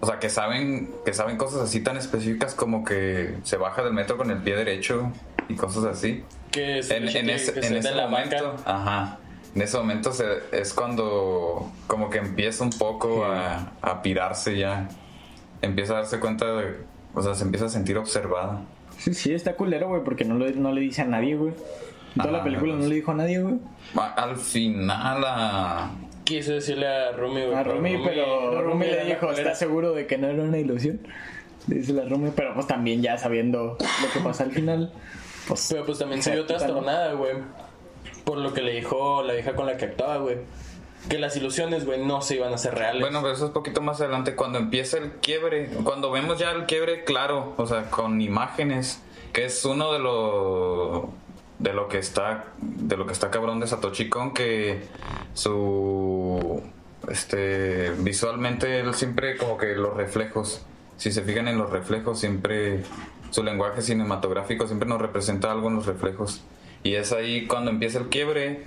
o 0.00 0.06
sea, 0.06 0.18
que 0.18 0.30
saben, 0.30 0.90
que 1.04 1.12
saben 1.12 1.36
cosas 1.36 1.60
así 1.60 1.82
tan 1.82 1.98
específicas 1.98 2.54
como 2.54 2.82
que 2.82 3.34
se 3.42 3.58
baja 3.58 3.82
del 3.82 3.92
metro 3.92 4.16
con 4.16 4.30
el 4.30 4.38
pie 4.38 4.56
derecho 4.56 5.12
y 5.50 5.54
cosas 5.54 5.84
así. 5.84 6.24
Que 6.52 6.82
se, 6.82 6.98
En, 6.98 7.06
que- 7.08 7.18
en 7.18 7.30
ese, 7.30 7.52
que 7.54 7.60
en 7.60 7.64
se 7.66 7.78
ese 7.78 7.94
la 7.94 8.06
momento, 8.08 8.56
ajá, 8.66 9.18
en 9.54 9.62
ese 9.62 9.76
momento 9.78 10.12
se- 10.12 10.38
es 10.52 10.72
cuando 10.74 11.70
como 11.86 12.10
que 12.10 12.18
empieza 12.18 12.62
un 12.62 12.70
poco 12.70 13.24
a, 13.24 13.72
a 13.80 14.02
pirarse 14.02 14.56
ya, 14.58 14.88
empieza 15.62 15.94
a 15.94 15.96
darse 15.96 16.20
cuenta 16.20 16.44
de, 16.56 16.76
o 17.14 17.22
sea, 17.22 17.34
se 17.34 17.44
empieza 17.44 17.66
a 17.66 17.68
sentir 17.70 17.96
observada. 17.98 18.60
Sí, 18.98 19.14
sí, 19.14 19.32
está 19.34 19.54
culero, 19.56 19.88
güey, 19.88 20.04
porque 20.04 20.24
no, 20.24 20.36
le- 20.38 20.52
no 20.52 20.72
le 20.72 20.80
dice 20.82 21.02
a 21.02 21.06
nadie, 21.06 21.36
güey. 21.36 21.52
En 22.14 22.18
toda 22.20 22.30
la 22.32 22.38
Ajá, 22.38 22.44
película 22.44 22.72
pues. 22.72 22.82
no 22.82 22.88
le 22.90 22.94
dijo 22.96 23.10
a 23.10 23.14
nadie, 23.14 23.40
güey. 23.40 23.54
Al 24.16 24.36
final, 24.36 25.24
a... 25.26 25.90
Quiso 26.24 26.52
decirle 26.52 26.86
a 26.86 27.12
Rumi, 27.12 27.40
güey. 27.46 27.54
A 27.54 27.62
Rumi, 27.62 27.98
pero 28.04 28.60
Rumi 28.62 28.84
le 28.86 28.96
la 28.96 29.04
dijo. 29.04 29.32
¿estás 29.32 29.58
seguro 29.58 29.92
de 29.94 30.06
que 30.06 30.18
no 30.18 30.26
era 30.28 30.42
una 30.42 30.58
ilusión? 30.58 31.00
Le 31.68 31.76
dice 31.76 31.94
la 31.94 32.04
Rumi, 32.04 32.30
pero 32.36 32.52
pues 32.54 32.66
también 32.66 33.00
ya 33.00 33.16
sabiendo 33.16 33.78
lo 33.78 34.12
que 34.12 34.20
pasa 34.22 34.44
al 34.44 34.50
final, 34.52 34.92
pues... 35.46 35.68
Pero 35.70 35.84
pues 35.84 35.98
también 35.98 36.22
se 36.22 36.32
vio 36.32 36.46
trastornada, 36.46 37.12
güey. 37.14 37.34
Por 38.24 38.38
lo 38.38 38.52
que 38.52 38.62
le 38.62 38.72
dijo 38.72 39.22
la 39.22 39.34
vieja 39.34 39.54
con 39.54 39.66
la 39.66 39.76
que 39.76 39.86
actuaba, 39.86 40.18
güey. 40.18 40.38
Que 41.08 41.18
las 41.18 41.36
ilusiones, 41.36 41.84
güey, 41.84 42.04
no 42.04 42.22
se 42.22 42.36
iban 42.36 42.52
a 42.52 42.54
hacer 42.54 42.74
reales. 42.74 43.00
Bueno, 43.00 43.20
pero 43.22 43.34
eso 43.34 43.46
es 43.46 43.50
poquito 43.50 43.80
más 43.80 44.00
adelante, 44.00 44.36
cuando 44.36 44.58
empieza 44.58 44.98
el 44.98 45.12
quiebre, 45.14 45.68
cuando 45.82 46.12
vemos 46.12 46.38
ya 46.38 46.52
el 46.52 46.66
quiebre 46.66 47.02
claro, 47.02 47.54
o 47.56 47.66
sea, 47.66 47.90
con 47.90 48.20
imágenes, 48.20 49.00
que 49.32 49.46
es 49.46 49.64
uno 49.64 49.92
de 49.92 49.98
lo 49.98 51.10
de 51.58 51.72
lo 51.72 51.88
que 51.88 51.98
está 51.98 52.44
de 52.58 52.96
lo 52.96 53.06
que 53.06 53.12
está 53.12 53.30
cabrón 53.30 53.60
de 53.60 53.68
Satoshi 53.68 54.08
Kon 54.08 54.34
que 54.34 54.82
su 55.32 56.60
este 57.08 57.90
visualmente 57.98 58.80
él 58.80 58.94
siempre 58.94 59.36
como 59.36 59.56
que 59.56 59.74
los 59.76 59.96
reflejos, 59.96 60.62
si 60.96 61.12
se 61.12 61.22
fijan 61.22 61.48
en 61.48 61.58
los 61.58 61.70
reflejos 61.70 62.18
siempre 62.18 62.82
su 63.32 63.42
lenguaje 63.42 63.82
cinematográfico 63.82 64.66
siempre 64.68 64.88
nos 64.88 65.00
representa 65.00 65.50
algo 65.50 65.66
en 65.68 65.74
los 65.74 65.86
reflejos 65.86 66.40
y 66.84 66.94
es 66.94 67.12
ahí 67.12 67.46
cuando 67.48 67.70
empieza 67.72 67.98
el 67.98 68.08
quiebre 68.08 68.62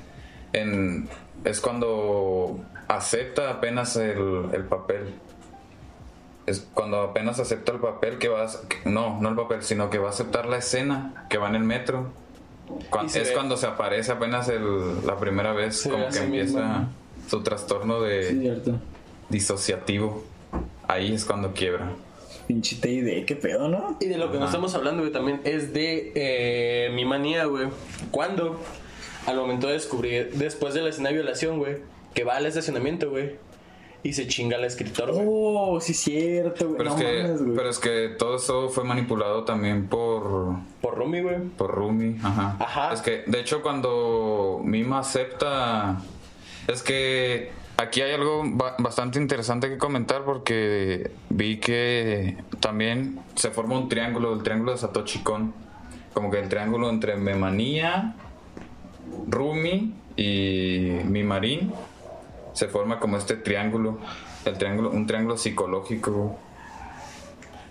en, 0.53 1.07
es 1.45 1.61
cuando 1.61 2.59
acepta 2.89 3.49
apenas 3.49 3.95
el, 3.95 4.47
el 4.53 4.63
papel. 4.65 5.13
Es 6.45 6.67
cuando 6.75 7.01
apenas 7.01 7.39
acepta 7.39 7.71
el 7.71 7.79
papel 7.79 8.19
que 8.19 8.27
va 8.27 8.43
a, 8.45 8.49
no, 8.85 9.19
no 9.19 9.29
el 9.29 9.35
papel, 9.35 9.63
sino 9.63 9.89
que 9.89 9.97
va 9.97 10.07
a 10.07 10.11
aceptar 10.11 10.45
la 10.45 10.57
escena 10.57 11.25
que 11.29 11.37
va 11.39 11.49
en 11.49 11.55
el 11.55 11.63
metro. 11.63 12.11
Es 13.05 13.13
ve- 13.29 13.33
cuando 13.33 13.57
se 13.57 13.65
aparece 13.67 14.11
apenas 14.11 14.47
el- 14.49 15.05
la 15.07 15.17
primera 15.17 15.53
vez, 15.53 15.81
Se 15.81 15.89
como 15.89 16.07
que 16.09 16.19
empieza 16.19 16.59
mismo. 16.59 16.89
su 17.27 17.41
trastorno 17.41 17.99
de 18.01 18.29
Sí, 18.29 18.71
disociativo. 19.29 20.23
Ahí 20.87 21.13
es 21.13 21.25
cuando 21.25 21.53
quiebra. 21.53 21.89
Pinche 22.47 22.75
TID, 22.75 23.25
qué 23.25 23.35
pedo, 23.35 23.67
¿no? 23.67 23.97
Y 23.99 24.05
de 24.05 24.17
lo 24.17 24.27
que 24.31 24.37
no 24.37 24.43
Ajá. 24.43 24.51
estamos 24.51 24.75
hablando, 24.75 25.01
güey, 25.01 25.11
también 25.11 25.41
es 25.43 25.73
de 25.73 26.11
eh, 26.15 26.91
mi 26.93 27.03
manía, 27.05 27.45
güey. 27.45 27.67
Cuando, 28.11 28.59
al 29.25 29.35
momento 29.37 29.67
de 29.67 29.73
descubrir, 29.73 30.31
después 30.35 30.73
de 30.73 30.81
la 30.81 30.89
escena 30.89 31.09
de 31.09 31.15
violación, 31.15 31.57
güey, 31.57 31.77
que 32.13 32.23
va 32.23 32.35
al 32.37 32.45
estacionamiento, 32.45 33.09
güey, 33.09 33.35
y 34.03 34.13
se 34.13 34.27
chinga 34.27 34.57
al 34.57 34.63
escritor, 34.65 35.11
güey. 35.11 35.25
Oh, 35.27 35.79
sí, 35.81 35.95
cierto, 35.95 36.65
güey. 36.65 36.77
Pero, 36.77 36.89
No 36.91 36.95
es 36.97 37.01
que, 37.03 37.23
mames, 37.23 37.41
güey. 37.41 37.55
pero 37.55 37.69
es 37.71 37.79
que 37.79 38.09
todo 38.19 38.35
eso 38.35 38.69
fue 38.69 38.83
manipulado 38.83 39.43
también 39.45 39.87
por, 39.87 40.57
Por 40.81 40.95
Rumi, 40.95 41.21
güey. 41.21 41.37
Por 41.57 41.71
Rumi, 41.73 42.15
ajá. 42.21 42.55
Ajá. 42.59 42.93
Es 42.93 43.01
que, 43.01 43.23
de 43.25 43.39
hecho, 43.39 43.63
cuando 43.63 44.61
Mima 44.63 44.99
acepta. 44.99 45.99
Es 46.67 46.83
que 46.83 47.49
aquí 47.77 48.01
hay 48.01 48.13
algo 48.13 48.43
ba- 48.45 48.75
bastante 48.79 49.19
interesante 49.19 49.69
que 49.69 49.77
comentar 49.77 50.23
porque 50.23 51.11
vi 51.29 51.57
que 51.57 52.37
también 52.59 53.19
se 53.35 53.51
forma 53.51 53.77
un 53.77 53.89
triángulo, 53.89 54.33
el 54.33 54.43
triángulo 54.43 54.71
de 54.71 54.77
Satoshi 54.77 55.19
Kon. 55.19 55.53
Como 56.13 56.31
que 56.31 56.39
el 56.39 56.47
triángulo 56.49 56.89
entre 56.89 57.17
Memanía, 57.17 58.15
Rumi 59.27 59.93
y 60.15 60.91
Mimarin 61.03 61.73
se 62.53 62.67
forma 62.67 62.99
como 62.99 63.17
este 63.17 63.35
triángulo. 63.35 63.99
El 64.45 64.57
triángulo, 64.57 64.91
un 64.91 65.07
triángulo 65.07 65.37
psicológico. 65.37 66.37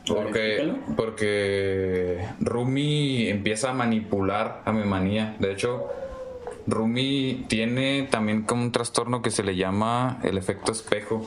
Porque, 0.06 0.74
porque 0.96 2.26
Rumi 2.40 3.28
empieza 3.28 3.70
a 3.70 3.72
manipular 3.72 4.60
a 4.66 4.72
Memanía. 4.72 5.36
De 5.38 5.52
hecho, 5.52 5.86
Rumi 6.66 7.44
tiene 7.48 8.08
también 8.10 8.42
como 8.42 8.62
un 8.62 8.72
trastorno 8.72 9.22
que 9.22 9.30
se 9.30 9.42
le 9.42 9.56
llama 9.56 10.18
el 10.22 10.38
efecto 10.38 10.72
espejo. 10.72 11.26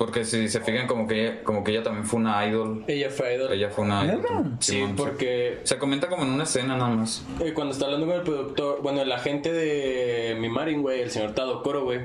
Porque 0.00 0.24
si 0.24 0.48
se 0.48 0.60
fijan 0.60 0.86
como 0.86 1.06
que 1.06 1.20
ella, 1.26 1.42
como 1.44 1.62
que 1.62 1.72
ella 1.72 1.82
también 1.82 2.06
fue 2.06 2.20
una 2.20 2.46
idol. 2.46 2.84
Ella 2.88 3.10
fue 3.10 3.34
idol. 3.34 3.52
Ella 3.52 3.68
fue 3.68 3.84
una 3.84 4.02
idol. 4.06 4.22
Sí, 4.58 4.72
Simón, 4.76 4.96
porque 4.96 5.58
Se 5.64 5.76
comenta 5.76 6.08
como 6.08 6.22
en 6.22 6.30
una 6.30 6.44
escena 6.44 6.74
nada 6.74 6.88
más. 6.88 7.22
eh, 7.40 7.52
cuando 7.52 7.74
está 7.74 7.84
hablando 7.84 8.06
con 8.06 8.16
el 8.16 8.22
productor, 8.22 8.80
bueno, 8.80 9.02
el 9.02 9.12
agente 9.12 9.52
de 9.52 10.36
mi 10.40 10.48
Marin, 10.48 10.80
güey, 10.80 11.02
el 11.02 11.10
señor 11.10 11.32
Tadokoro, 11.34 11.84
güey, 11.84 12.00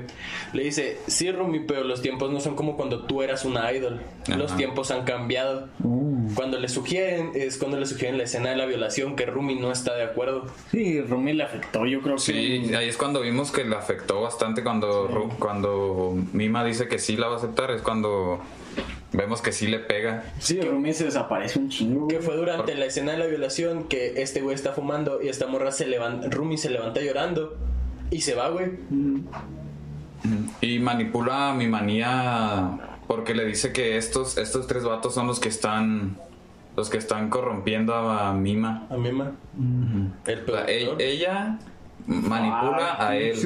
le 0.52 0.62
dice, 0.64 0.98
sí, 1.06 1.32
Rumi, 1.32 1.60
pero 1.60 1.84
los 1.84 2.02
tiempos 2.02 2.30
no 2.30 2.40
son 2.40 2.54
como 2.54 2.76
cuando 2.76 3.04
tú 3.06 3.22
eras 3.22 3.46
una 3.46 3.72
idol. 3.72 4.02
Los 4.28 4.50
Ajá. 4.50 4.58
tiempos 4.58 4.90
han 4.90 5.04
cambiado. 5.04 5.68
Uh, 5.82 6.34
Cuando 6.34 6.58
le 6.58 6.68
sugieren, 6.68 7.30
es 7.34 7.56
cuando 7.56 7.78
le 7.80 7.86
sugieren 7.86 8.18
la 8.18 8.24
escena 8.24 8.50
de 8.50 8.56
la 8.56 8.66
violación, 8.66 9.16
que 9.16 9.24
Rumi 9.24 9.54
no 9.54 9.72
está 9.72 9.94
de 9.94 10.02
acuerdo. 10.02 10.44
sí, 10.70 11.00
Rumi 11.00 11.32
le 11.32 11.44
afectó, 11.44 11.86
yo 11.86 12.02
creo 12.02 12.16
que. 12.16 12.20
Sí, 12.20 12.74
ahí 12.74 12.88
es 12.90 12.98
cuando 12.98 13.22
vimos 13.22 13.50
que 13.52 13.64
le 13.64 13.74
afectó 13.74 14.20
bastante 14.20 14.62
cuando, 14.62 15.08
Ru- 15.08 15.38
cuando 15.38 16.14
Mima 16.34 16.62
dice 16.62 16.88
que 16.88 16.98
sí 16.98 17.16
la 17.16 17.28
va 17.28 17.34
a 17.34 17.36
aceptar, 17.38 17.70
es 17.70 17.80
cuando 17.86 18.40
vemos 19.12 19.40
que 19.40 19.52
sí 19.52 19.66
le 19.68 19.78
pega. 19.78 20.24
Sí, 20.38 20.60
Rumi 20.60 20.92
se 20.92 21.04
desaparece 21.04 21.58
un 21.58 21.70
chingo, 21.70 22.08
Que 22.08 22.20
fue 22.20 22.36
durante 22.36 22.72
Por- 22.72 22.78
la 22.80 22.84
escena 22.86 23.12
de 23.12 23.18
la 23.18 23.26
violación 23.26 23.84
que 23.84 24.20
este 24.20 24.42
güey 24.42 24.54
está 24.54 24.72
fumando 24.72 25.22
y 25.22 25.28
esta 25.28 25.46
morra 25.46 25.70
se 25.72 25.86
levanta, 25.86 26.28
Rumi 26.28 26.58
se 26.58 26.68
levanta 26.68 27.00
llorando 27.00 27.56
y 28.10 28.20
se 28.20 28.34
va, 28.34 28.50
güey. 28.50 28.72
Y 30.60 30.78
manipula 30.80 31.50
a 31.50 31.54
mi 31.54 31.68
manía 31.68 32.78
porque 33.06 33.34
le 33.34 33.44
dice 33.44 33.72
que 33.72 33.96
estos, 33.96 34.36
estos 34.38 34.66
tres 34.66 34.82
vatos 34.84 35.14
son 35.14 35.26
los 35.28 35.38
que 35.40 35.48
están 35.48 36.16
los 36.76 36.90
que 36.90 36.98
están 36.98 37.30
corrompiendo 37.30 37.94
a 37.94 38.34
Mima. 38.34 38.86
A 38.90 38.96
mí, 38.98 39.10
ma. 39.10 39.32
El 40.26 40.40
O 40.42 40.46
sea, 40.46 40.64
e- 40.68 40.94
ella 40.98 41.58
manipula 42.06 42.96
Ah, 42.98 43.08
a 43.08 43.16
él. 43.16 43.36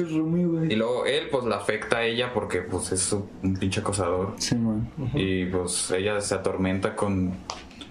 Y 0.69 0.75
luego 0.75 1.05
él 1.05 1.27
pues 1.31 1.45
la 1.45 1.57
afecta 1.57 1.97
a 1.97 2.03
ella 2.05 2.31
porque 2.33 2.61
pues 2.61 2.91
es 2.91 3.11
un 3.11 3.55
pinche 3.59 3.81
acosador. 3.81 4.33
Sí, 4.37 4.55
man. 4.55 4.89
Y 5.13 5.45
pues 5.45 5.91
ella 5.91 6.19
se 6.21 6.35
atormenta 6.35 6.95
con... 6.95 7.33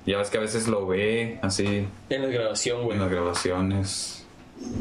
Ya 0.06 0.16
ves 0.18 0.30
que 0.30 0.38
a 0.38 0.40
veces 0.40 0.66
lo 0.66 0.87
ve 0.87 1.38
así 1.42 1.87
En 2.09 2.22
la 2.22 2.28
grabación, 2.28 2.85
güey. 2.85 2.96
en 2.96 3.02
las 3.02 3.11
grabaciones 3.11 4.26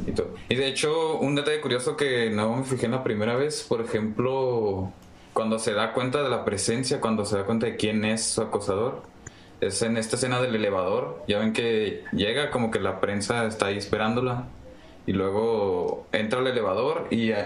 y 0.07 0.11
todo. 0.11 0.33
Y 0.47 0.55
de 0.55 0.67
hecho, 0.67 1.17
un 1.17 1.35
detalle 1.35 1.59
curioso 1.61 1.97
que 1.97 2.29
no 2.29 2.55
me 2.55 2.63
fijé 2.63 2.85
en 2.85 2.91
la 2.93 3.03
primera 3.03 3.35
vez, 3.35 3.63
por 3.67 3.81
ejemplo, 3.81 4.91
cuando 5.33 5.59
se 5.59 5.73
da 5.73 5.93
cuenta 5.93 6.23
de 6.23 6.29
la 6.29 6.45
presencia, 6.45 6.99
cuando 7.01 7.25
se 7.25 7.37
da 7.37 7.43
cuenta 7.45 7.65
de 7.65 7.75
quién 7.75 8.05
es 8.05 8.23
su 8.25 8.41
acosador, 8.41 9.01
es 9.61 9.81
en 9.81 9.97
esta 9.97 10.15
escena 10.15 10.41
del 10.41 10.55
elevador. 10.55 11.23
Ya 11.27 11.39
ven 11.39 11.51
que 11.53 12.03
llega 12.13 12.49
como 12.49 12.71
que 12.71 12.79
la 12.79 12.99
prensa 13.01 13.45
está 13.45 13.67
ahí 13.67 13.77
esperándola 13.77 14.47
y 15.09 15.13
luego 15.13 16.05
entra 16.11 16.37
al 16.39 16.45
elevador 16.45 17.07
y 17.09 17.31
eh, 17.31 17.45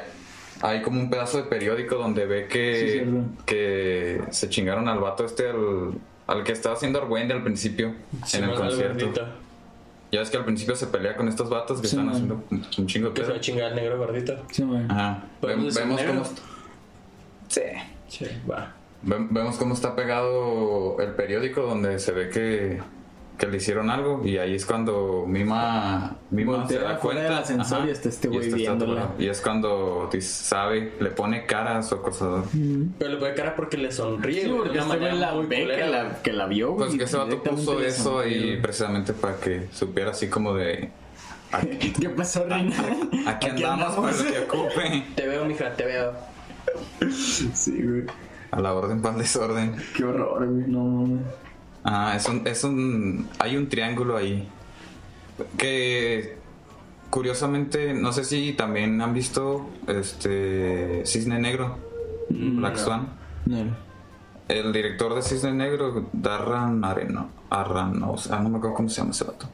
hay 0.62 0.82
como 0.82 1.00
un 1.00 1.10
pedazo 1.10 1.38
de 1.38 1.44
periódico 1.44 1.96
donde 1.96 2.26
ve 2.26 2.48
que, 2.48 3.08
que 3.46 4.22
se 4.32 4.50
chingaron 4.50 4.90
al 4.90 5.00
vato 5.00 5.24
este 5.24 5.50
al, 5.50 5.94
al 6.28 6.44
que 6.44 6.52
estaba 6.52 6.76
haciendo 6.76 7.00
Argüende 7.00 7.34
al 7.34 7.42
principio 7.42 7.94
Sí, 8.26 8.38
en 8.38 8.44
el 8.46 8.56
concierto. 8.56 9.06
gordita. 9.06 9.32
Ya 10.12 10.20
ves 10.20 10.30
que 10.30 10.36
al 10.38 10.44
principio 10.44 10.76
se 10.76 10.88
pelea 10.88 11.16
con 11.16 11.30
estos 11.30 11.50
vatos 11.50 11.80
que 11.80 11.88
Sí, 11.88 11.96
están 11.96 12.06
man. 12.08 12.16
haciendo 12.16 12.44
un 12.78 12.88
chingo 12.88 13.08
de 13.10 13.14
Que 13.14 13.24
se 13.26 13.32
va 13.32 13.38
a 13.38 13.40
chingar 13.40 13.70
el 13.70 13.76
negro 13.78 13.98
gordito. 13.98 14.36
Sí, 14.52 14.64
man. 14.66 14.92
Ajá. 14.92 15.24
¿Podemos 15.40 15.64
Vem- 15.64 15.68
decir 15.70 15.84
vemos 15.84 16.02
negro? 16.02 16.14
cómo 16.24 16.36
Sí. 17.48 17.62
Sí, 18.10 18.26
va. 18.50 18.74
Vem- 19.06 19.30
Vemos 19.32 19.56
cómo 19.58 19.74
está 19.74 19.96
pegado 19.96 20.98
el 21.00 21.12
periódico 21.14 21.62
donde 21.62 21.98
se 22.00 22.12
ve 22.12 22.30
que, 22.30 22.82
que 23.44 23.52
le 23.52 23.58
hicieron 23.58 23.90
algo 23.90 24.22
y 24.24 24.38
ahí 24.38 24.56
es 24.56 24.66
cuando 24.66 25.26
Mima, 25.28 26.16
Mima 26.32 26.60
Voltea 26.60 26.80
se 26.80 26.86
da 26.86 26.98
cuenta 26.98 27.24
del 27.24 27.34
ascensor 27.34 27.80
Ajá. 27.80 27.88
y 27.88 27.92
está 27.92 28.08
este 28.08 28.28
Y 28.28 28.32
güey 28.32 28.48
este 28.48 28.56
viéndola. 28.56 29.10
Y 29.20 29.28
es 29.28 29.42
cuando 29.42 30.10
sabe, 30.22 30.94
le 31.00 31.10
pone 31.10 31.46
cara 31.46 31.78
a 31.78 31.84
su 31.84 31.96
acosador. 31.96 32.46
Pero 32.98 33.12
le 33.12 33.18
pone 33.18 33.34
cara 33.34 33.54
porque 33.56 33.78
le 33.78 33.92
sonríe, 33.92 34.44
Sí, 34.44 34.50
porque 34.50 34.70
una 34.70 34.80
este 34.80 34.94
manera 34.94 35.14
la 35.16 35.36
ve 35.36 35.68
que 35.68 35.86
la, 35.86 36.22
que 36.22 36.32
la 36.32 36.46
vio, 36.48 36.72
güey. 36.72 36.88
Pues 36.88 36.98
que 36.98 37.04
ese 37.04 37.18
vato 37.18 37.44
puso 37.44 37.82
eso 37.82 38.14
güey. 38.14 38.62
precisamente 38.62 39.12
para 39.12 39.36
que 39.36 39.68
supiera 39.74 40.12
así 40.12 40.30
como 40.30 40.54
de... 40.54 40.90
Aquí, 41.52 41.92
¿Qué 42.00 42.10
pasó, 42.10 42.46
Reina? 42.48 42.74
aquí 43.28 43.48
andamos 43.48 43.96
para 43.96 44.32
que 44.32 44.40
ocupe. 44.40 45.04
Te 45.16 45.28
veo, 45.28 45.44
mija, 45.44 45.74
te 45.74 45.84
veo. 45.86 46.14
Sí, 47.12 47.84
güey. 47.84 48.06
A 48.52 48.62
la 48.62 48.74
orden 48.74 49.02
para 49.02 49.16
el 49.16 49.22
desorden. 49.22 49.76
Qué 49.98 50.06
horror, 50.06 50.48
güey. 50.48 50.66
No, 50.68 50.80
mames. 50.84 51.26
Ah, 51.84 52.14
es 52.16 52.28
un, 52.28 52.48
es 52.48 52.64
un. 52.64 53.30
Hay 53.40 53.58
un 53.58 53.70
triángulo 53.70 54.18
ahí. 54.18 54.48
Que. 55.58 56.38
Curiosamente, 57.10 57.94
no 57.94 58.12
sé 58.12 58.24
si 58.24 58.54
también 58.54 59.02
han 59.02 59.14
visto 59.14 59.70
este. 59.88 61.06
Cisne 61.06 61.40
Negro. 61.40 61.78
Black 62.30 62.78
Swan. 62.78 63.08
No. 63.46 63.84
El 64.48 64.74
director 64.74 65.14
de 65.16 65.22
Cisne 65.22 65.54
Negro, 65.54 66.10
Darran 66.12 66.84
Areno. 66.84 67.30
Arranos. 67.50 68.30
Ah, 68.32 68.40
no 68.40 68.50
me 68.50 68.58
acuerdo 68.58 68.76
cómo 68.76 68.90
se 68.90 68.98
llama 69.02 69.12
ese 69.12 69.24
vato. 69.26 69.48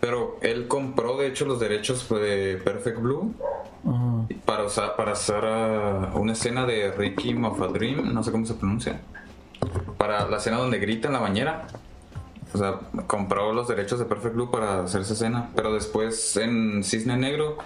Pero 0.00 0.38
él 0.42 0.66
compró, 0.68 1.16
de 1.16 1.28
hecho, 1.28 1.46
los 1.46 1.60
derechos 1.60 2.06
de 2.10 2.60
Perfect 2.62 3.00
Blue 3.00 3.34
para 4.44 4.64
usar 4.64 4.96
para 4.96 5.12
hacer 5.12 5.44
ah, 5.44 6.12
una 6.14 6.32
escena 6.32 6.66
de 6.66 6.90
Ricky 6.92 7.34
of 7.42 7.60
a 7.60 7.68
Dream, 7.68 8.12
no 8.12 8.22
sé 8.22 8.32
cómo 8.32 8.46
se 8.46 8.54
pronuncia. 8.54 9.00
Para 9.98 10.28
la 10.28 10.36
escena 10.36 10.58
donde 10.58 10.78
grita 10.78 11.08
en 11.08 11.14
la 11.14 11.20
bañera. 11.20 11.66
O 12.52 12.58
sea, 12.58 12.80
compró 13.06 13.52
los 13.52 13.66
derechos 13.66 13.98
de 13.98 14.04
Perfect 14.04 14.34
Blue 14.34 14.50
para 14.50 14.84
hacer 14.84 15.00
esa 15.00 15.14
escena. 15.14 15.50
Pero 15.56 15.72
después 15.72 16.36
en 16.36 16.84
Cisne 16.84 17.16
Negro 17.16 17.58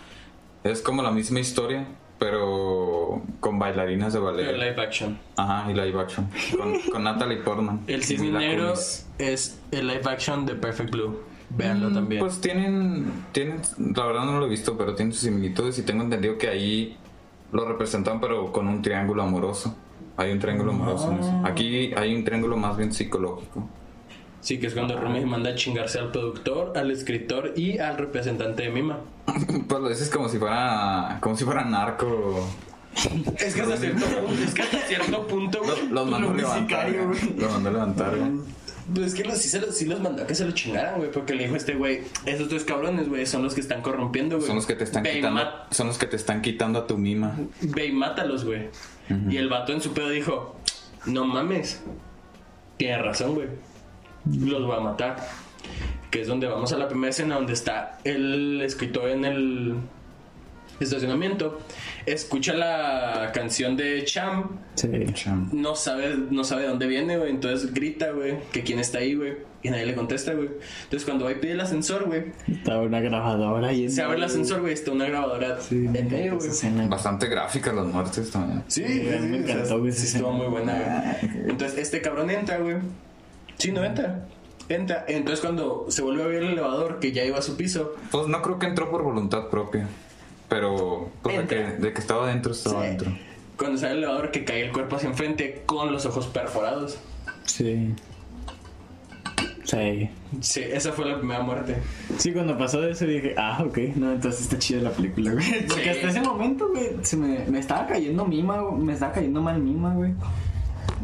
es 0.64 0.80
como 0.80 1.02
la 1.02 1.10
misma 1.10 1.40
historia, 1.40 1.86
pero 2.18 3.22
con 3.40 3.58
bailarinas 3.58 4.12
de 4.12 4.18
ballet. 4.18 4.52
live 4.52 4.80
action. 4.80 5.18
Ajá, 5.36 5.70
y 5.70 5.74
live 5.74 6.00
action. 6.00 6.28
Con, 6.56 6.80
con 6.92 7.04
Natalie 7.04 7.38
Portman. 7.38 7.80
El 7.86 8.02
cisne 8.02 8.30
negro 8.30 8.70
Kunis. 8.72 9.06
es 9.18 9.60
el 9.70 9.86
live 9.86 10.02
action 10.06 10.46
de 10.46 10.54
Perfect 10.54 10.90
Blue. 10.90 11.20
Véanlo 11.50 11.90
también. 11.92 12.20
Pues 12.20 12.40
tienen, 12.40 13.10
tienen, 13.32 13.62
la 13.94 14.04
verdad 14.04 14.24
no 14.24 14.38
lo 14.38 14.46
he 14.46 14.48
visto, 14.50 14.76
pero 14.76 14.94
tienen 14.94 15.12
sus 15.12 15.22
similitudes 15.22 15.78
y 15.78 15.82
tengo 15.82 16.02
entendido 16.02 16.36
que 16.36 16.48
ahí 16.48 16.96
lo 17.52 17.66
representan 17.66 18.20
pero 18.20 18.52
con 18.52 18.68
un 18.68 18.82
triángulo 18.82 19.22
amoroso. 19.22 19.74
Hay 20.18 20.30
un 20.32 20.38
triángulo 20.38 20.72
amoroso 20.72 21.10
en 21.12 21.20
eso. 21.20 21.42
Aquí 21.44 21.92
hay 21.96 22.14
un 22.14 22.24
triángulo 22.24 22.56
más 22.58 22.76
bien 22.76 22.92
psicológico. 22.92 23.66
Sí, 24.40 24.58
que 24.58 24.66
es 24.68 24.74
cuando 24.74 24.98
Rumi 25.00 25.24
manda 25.24 25.50
a 25.50 25.54
chingarse 25.54 25.98
al 25.98 26.12
productor, 26.12 26.76
al 26.76 26.90
escritor 26.90 27.54
y 27.56 27.78
al 27.78 27.96
representante 27.98 28.64
de 28.64 28.70
Mima. 28.70 29.00
Pues 29.68 29.80
lo 29.80 29.88
dices 29.88 30.10
como 30.10 30.28
si 30.28 30.38
fuera, 30.38 31.18
como 31.20 31.36
si 31.36 31.44
fuera 31.44 31.64
narco. 31.64 32.46
Es 33.38 33.54
que 33.54 33.60
hasta 33.62 33.76
cierto 33.76 34.06
punto, 34.06 34.42
es 34.42 34.54
que 34.54 34.62
hasta 34.62 34.78
cierto 34.80 35.26
punto, 35.26 35.60
güey, 35.62 35.88
Los 35.90 36.08
mandó 36.10 36.28
a 36.28 36.30
Lo 36.32 36.36
levantar. 36.36 36.86
sicario, 36.86 37.08
güey. 37.08 37.20
güey. 37.20 37.36
Lo 37.40 37.50
mandó 37.50 37.68
a 37.68 37.72
levantar, 37.72 38.16
güey. 38.16 38.30
Pues 38.94 39.06
es 39.08 39.14
que 39.14 39.24
los, 39.24 39.36
sí, 39.38 39.48
se 39.50 39.60
los, 39.60 39.76
sí 39.76 39.84
los 39.84 40.00
mandó 40.00 40.22
a 40.22 40.26
que 40.26 40.34
se 40.34 40.44
lo 40.46 40.52
chingaran, 40.52 40.96
güey, 40.96 41.10
porque 41.12 41.34
le 41.34 41.44
dijo 41.44 41.56
este 41.56 41.74
güey, 41.74 42.00
esos 42.24 42.48
dos 42.48 42.64
cabrones, 42.64 43.08
güey, 43.08 43.26
son 43.26 43.42
los 43.42 43.54
que 43.54 43.60
están 43.60 43.82
corrompiendo, 43.82 44.36
güey. 44.36 44.46
Son 44.46 44.56
los 44.56 44.66
que 44.66 44.74
te 44.74 44.84
están 44.84 45.02
Ve 45.02 45.12
quitando, 45.16 45.42
son 45.70 45.88
los 45.88 45.98
que 45.98 46.06
te 46.06 46.16
están 46.16 46.40
quitando 46.42 46.78
a 46.78 46.86
tu 46.86 46.96
mima. 46.96 47.36
Ve 47.60 47.86
y 47.86 47.92
mátalos, 47.92 48.44
güey. 48.46 48.68
Y 49.30 49.36
el 49.36 49.48
vato 49.48 49.72
en 49.72 49.80
su 49.80 49.92
pedo 49.92 50.10
dijo, 50.10 50.56
no 51.06 51.24
mames. 51.24 51.82
Tiene 52.76 52.98
razón, 52.98 53.34
güey. 53.34 53.48
Los 54.26 54.64
voy 54.64 54.76
a 54.76 54.80
matar. 54.80 55.16
Que 56.10 56.20
es 56.22 56.26
donde 56.26 56.46
vamos 56.46 56.72
a 56.72 56.78
la 56.78 56.88
primera 56.88 57.10
escena 57.10 57.36
donde 57.36 57.52
está 57.52 57.98
el 58.04 58.60
escritor 58.62 59.08
en 59.10 59.24
el 59.24 59.74
estacionamiento. 60.80 61.60
Escucha 62.06 62.54
la 62.54 63.30
canción 63.32 63.76
de 63.76 64.04
Cham. 64.04 64.58
Sí. 64.74 64.88
Cham. 65.12 65.50
No 65.52 65.74
sabe, 65.74 66.16
no 66.30 66.44
sabe 66.44 66.62
de 66.62 66.68
dónde 66.68 66.86
viene, 66.86 67.18
güey. 67.18 67.30
Entonces 67.30 67.72
grita, 67.72 68.10
güey, 68.12 68.38
que 68.52 68.62
quién 68.62 68.78
está 68.78 68.98
ahí, 68.98 69.14
güey. 69.14 69.47
Y 69.62 69.70
nadie 69.70 69.86
le 69.86 69.94
contesta, 69.96 70.34
güey. 70.34 70.48
Entonces 70.84 71.04
cuando 71.04 71.24
va 71.24 71.32
y 71.32 71.34
pide 71.36 71.52
el 71.52 71.60
ascensor, 71.60 72.04
güey, 72.04 72.26
Estaba 72.46 72.82
una 72.82 73.00
grabadora 73.00 73.72
y 73.72 73.88
se 73.90 74.02
abre 74.02 74.18
el 74.18 74.22
ascensor, 74.24 74.60
güey. 74.60 74.72
Está 74.72 74.92
una 74.92 75.06
grabadora 75.06 75.60
Sí, 75.60 75.74
en 75.74 75.92
me 75.92 76.02
medio, 76.02 76.38
güey. 76.38 76.88
Bastante 76.88 77.26
gráficas 77.26 77.74
las 77.74 77.86
muertes 77.86 78.30
también. 78.30 78.62
Sí, 78.68 78.84
Sí, 78.86 79.00
me 79.04 79.18
sí, 79.18 79.34
encantó, 79.50 79.80
güey, 79.80 79.92
sí, 79.92 80.06
esa 80.06 80.18
estuvo 80.18 80.32
muy 80.32 80.46
buena, 80.46 81.18
güey. 81.22 81.48
Entonces, 81.50 81.76
este 81.78 82.00
cabrón 82.00 82.30
entra, 82.30 82.58
güey. 82.58 82.76
Sí, 83.58 83.72
no 83.72 83.82
entra. 83.84 84.26
Entra. 84.68 85.04
Entonces, 85.08 85.40
cuando 85.40 85.86
se 85.88 86.02
vuelve 86.02 86.22
a 86.22 86.26
ver 86.26 86.42
el 86.44 86.50
elevador, 86.52 87.00
que 87.00 87.10
ya 87.10 87.24
iba 87.24 87.38
a 87.38 87.42
su 87.42 87.56
piso, 87.56 87.94
Pues 88.12 88.28
no 88.28 88.40
creo 88.42 88.58
que 88.60 88.66
entró 88.66 88.90
por 88.90 89.02
voluntad 89.02 89.48
propia. 89.48 89.88
Pero 90.48 91.10
pues, 91.22 91.36
de, 91.36 91.46
que, 91.46 91.56
de 91.56 91.92
que 91.92 92.00
estaba 92.00 92.28
dentro, 92.28 92.52
estaba 92.52 92.82
Sí. 92.82 92.88
dentro. 92.88 93.10
cuando 93.56 93.76
sale 93.76 93.92
el 93.94 93.98
elevador, 93.98 94.30
que 94.30 94.44
cae 94.44 94.62
el 94.64 94.72
cuerpo 94.72 94.94
hacia 94.96 95.08
enfrente 95.08 95.62
con 95.66 95.90
los 95.92 96.06
ojos 96.06 96.28
perforados. 96.28 96.98
Sí. 97.44 97.92
Sí. 99.70 100.08
Sí, 100.40 100.60
esa 100.62 100.92
fue 100.92 101.04
la 101.04 101.18
primera 101.18 101.42
muerte. 101.42 101.76
Sí, 102.16 102.32
cuando 102.32 102.56
pasó 102.56 102.82
eso 102.88 103.04
dije, 103.04 103.34
ah, 103.36 103.62
ok, 103.66 103.78
no, 103.96 104.12
entonces 104.12 104.40
está 104.42 104.58
chida 104.58 104.80
la 104.80 104.90
película, 104.90 105.32
güey. 105.34 105.44
Porque 105.68 105.82
Sí. 105.84 105.88
hasta 105.90 106.08
ese 106.08 106.20
momento, 106.22 106.68
güey, 106.70 106.88
se 107.02 107.16
me, 107.18 107.44
me 107.50 107.58
estaba 107.58 107.86
cayendo 107.86 108.24
mima, 108.24 108.60
güey, 108.62 108.82
me 108.82 108.94
estaba 108.94 109.12
cayendo 109.12 109.42
mal 109.42 109.60
mima, 109.60 109.92
güey. 109.92 110.12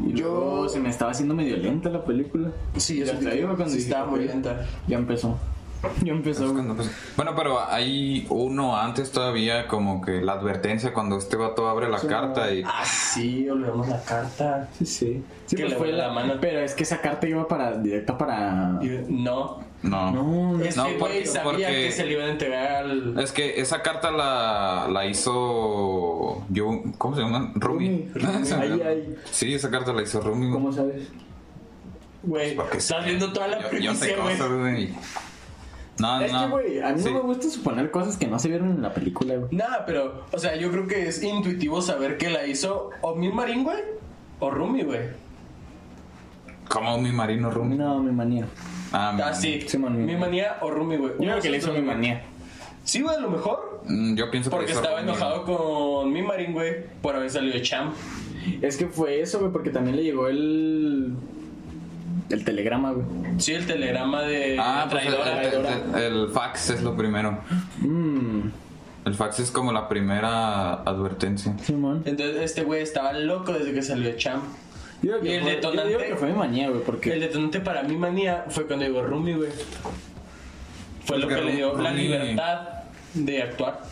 Y 0.08 0.14
Yo- 0.14 0.24
luego 0.28 0.68
se 0.70 0.80
me 0.80 0.88
estaba 0.88 1.10
haciendo 1.10 1.34
medio 1.34 1.56
lenta 1.58 1.90
la 1.90 2.02
película. 2.04 2.50
Sí, 2.76 2.98
Ya 2.98 3.04
eso 3.04 3.16
te 3.18 3.30
digo, 3.34 3.48
cuando 3.54 3.68
sí 3.74 3.80
estaba 3.80 4.06
muy 4.10 4.24
lenta. 4.24 4.66
Ya 4.88 4.96
empezó. 4.96 5.38
Es 6.24 6.38
güey. 6.40 6.52
cuando, 6.52 6.74
pues, 6.74 6.90
bueno, 7.16 7.32
pero 7.36 7.60
hay 7.68 8.26
uno 8.30 8.76
antes 8.76 9.10
todavía 9.12 9.66
como 9.68 10.00
que 10.00 10.20
la 10.22 10.32
advertencia 10.32 10.92
cuando 10.92 11.18
este 11.18 11.36
vato 11.36 11.68
abre 11.68 11.88
la 11.88 11.98
Sí. 11.98 12.06
carta 12.06 12.52
y... 12.52 12.62
Ah, 12.64 12.84
sí, 12.84 13.48
olvidamos 13.48 13.88
la 13.88 14.02
carta. 14.02 14.68
Sí, 14.78 14.86
sí. 14.86 15.24
Sí, 15.46 15.56
Que 15.56 15.62
pues 15.62 15.72
le 15.72 15.78
fue 15.78 15.92
la 15.92 16.08
la 16.08 16.12
mano. 16.12 16.34
Pero 16.40 16.60
es 16.60 16.74
que 16.74 16.82
esa 16.84 17.00
carta 17.00 17.26
iba 17.28 17.46
para, 17.46 17.76
directa 17.78 18.16
para... 18.16 18.78
No. 19.08 19.60
No. 19.82 20.10
No, 20.10 20.12
No, 20.12 20.24
güey 20.56 20.98
porque- 20.98 21.26
sabía 21.26 21.42
porque- 21.44 21.66
que 21.66 21.92
se 21.92 22.06
le 22.06 22.12
iban 22.12 22.26
a 22.26 22.30
entregar 22.30 22.72
al... 22.84 23.18
Es 23.18 23.32
que 23.32 23.60
esa 23.60 23.82
carta 23.82 24.10
la, 24.10 24.88
la 24.90 25.04
hizo... 25.06 26.42
Yo, 26.48 26.82
¿Cómo 26.96 27.14
se 27.14 27.20
llama? 27.22 27.52
Rumi. 27.54 28.08
Ahí, 28.58 28.80
ahí. 28.86 29.14
Sí, 29.30 29.52
esa 29.52 29.70
carta 29.70 29.92
la 29.92 30.00
hizo 30.02 30.20
Rumi. 30.22 30.50
¿Cómo 30.50 30.72
sabes? 30.72 31.08
Güey, 32.22 32.56
Porque 32.56 32.78
estás 32.78 33.04
sí. 33.04 33.10
viendo 33.10 33.30
toda 33.34 33.48
la 33.48 33.56
Yo- 33.58 33.62
yo 33.64 33.68
primicia, 33.68 33.94
sé 33.94 34.16
güey. 34.16 34.38
cosas, 34.38 34.52
güey. 34.58 34.88
No, 35.98 36.20
Es 36.20 36.32
no. 36.32 36.40
que, 36.40 36.48
güey, 36.50 36.80
a 36.80 36.90
mí 36.92 36.98
Sí. 37.00 37.04
no 37.08 37.14
me 37.14 37.20
gusta 37.20 37.48
suponer 37.48 37.90
cosas 37.90 38.16
que 38.16 38.26
no 38.26 38.38
se 38.38 38.48
vieron 38.48 38.70
en 38.70 38.82
la 38.82 38.92
película, 38.92 39.36
güey. 39.36 39.48
Nada, 39.52 39.84
pero, 39.86 40.24
o 40.32 40.38
sea, 40.38 40.56
yo 40.56 40.70
creo 40.72 40.86
que 40.88 41.06
es 41.08 41.22
intuitivo 41.22 41.80
saber 41.82 42.18
que 42.18 42.30
la 42.30 42.46
hizo 42.46 42.90
o 43.00 43.14
Mil 43.14 43.32
Marín, 43.32 43.62
güey, 43.64 43.78
o 44.40 44.50
Rumi, 44.50 44.82
güey. 44.82 45.00
Como 46.68 46.98
mi 46.98 47.12
marino 47.12 47.50
Rumi. 47.50 47.76
No, 47.76 48.02
mi 48.02 48.10
manía. 48.12 48.46
Ah, 48.92 49.12
mi 49.14 49.22
Ah, 49.22 49.26
manía. 49.26 49.34
sí. 49.34 49.78
Mi- 49.78 49.88
mi 49.90 50.16
manía 50.16 50.56
o 50.62 50.70
Rumi, 50.70 50.96
güey. 50.96 51.12
Yo 51.12 51.18
creo 51.18 51.36
que 51.36 51.42
de 51.42 51.50
le 51.50 51.58
hizo 51.58 51.72
mi 51.72 51.82
manía. 51.82 52.22
Sí, 52.84 53.00
güey, 53.02 53.16
a 53.16 53.20
lo 53.20 53.30
mejor. 53.30 53.82
Mm, 53.86 54.14
Yo 54.14 54.30
pienso 54.30 54.50
que 54.50 54.56
Porque 54.56 54.70
hizo 54.72 54.80
estaba 54.80 55.00
Rumi. 55.00 55.10
enojado 55.12 55.44
con 55.44 56.12
mi 56.12 56.22
marín, 56.22 56.52
güey, 56.52 56.84
por 57.02 57.14
haber 57.16 57.30
salido 57.30 57.58
champ. 57.62 57.94
Es 58.62 58.76
que 58.76 58.86
fue 58.86 59.20
eso, 59.20 59.38
güey, 59.40 59.52
porque 59.52 59.70
también 59.70 59.96
le 59.96 60.02
llegó 60.02 60.26
el. 60.26 61.14
El 62.30 62.44
telegrama, 62.44 62.92
güey. 62.92 63.06
Sí, 63.38 63.52
el 63.52 63.66
telegrama 63.66 64.22
de 64.22 64.56
Ah, 64.58 64.86
pues 64.90 65.04
el, 65.04 65.14
traidora. 65.14 65.42
el- 65.42 65.50
traidora. 65.50 66.06
el- 66.06 66.12
el 66.22 66.28
fax 66.30 66.70
es 66.70 66.82
lo 66.82 66.96
primero. 66.96 67.38
Mmm. 67.80 68.40
El 69.04 69.14
fax 69.14 69.40
es 69.40 69.50
como 69.50 69.70
la 69.72 69.86
primera 69.88 70.74
advertencia. 70.82 71.54
Simón. 71.62 72.02
Entonces 72.06 72.36
este 72.42 72.64
güey 72.64 72.82
estaba 72.82 73.12
loco 73.12 73.52
desde 73.52 73.74
que 73.74 73.82
salió. 73.82 74.10
Yo 74.16 74.40
digo 75.02 75.18
Y 75.18 75.20
que 75.22 75.36
el 75.36 75.42
fue- 75.42 75.50
detonante- 75.56 75.92
Yo 75.92 75.98
digo 75.98 76.10
que 76.10 76.16
fue 76.16 76.28
mi 76.28 76.38
manía, 76.38 76.70
güey, 76.70 76.82
porque. 76.82 77.12
El 77.12 77.20
detonante 77.20 77.60
para 77.60 77.82
mi 77.82 77.96
manía 77.98 78.46
fue 78.48 78.66
cuando 78.66 78.86
llegó 78.86 79.02
Rumi, 79.02 79.34
güey. 79.34 79.50
Fue 81.04 81.18
lo 81.18 81.28
que 81.28 81.34
le 81.42 81.56
dio 81.56 81.76
la 81.76 81.90
libertad 81.92 82.60
de 83.12 83.42
actuar. 83.42 83.82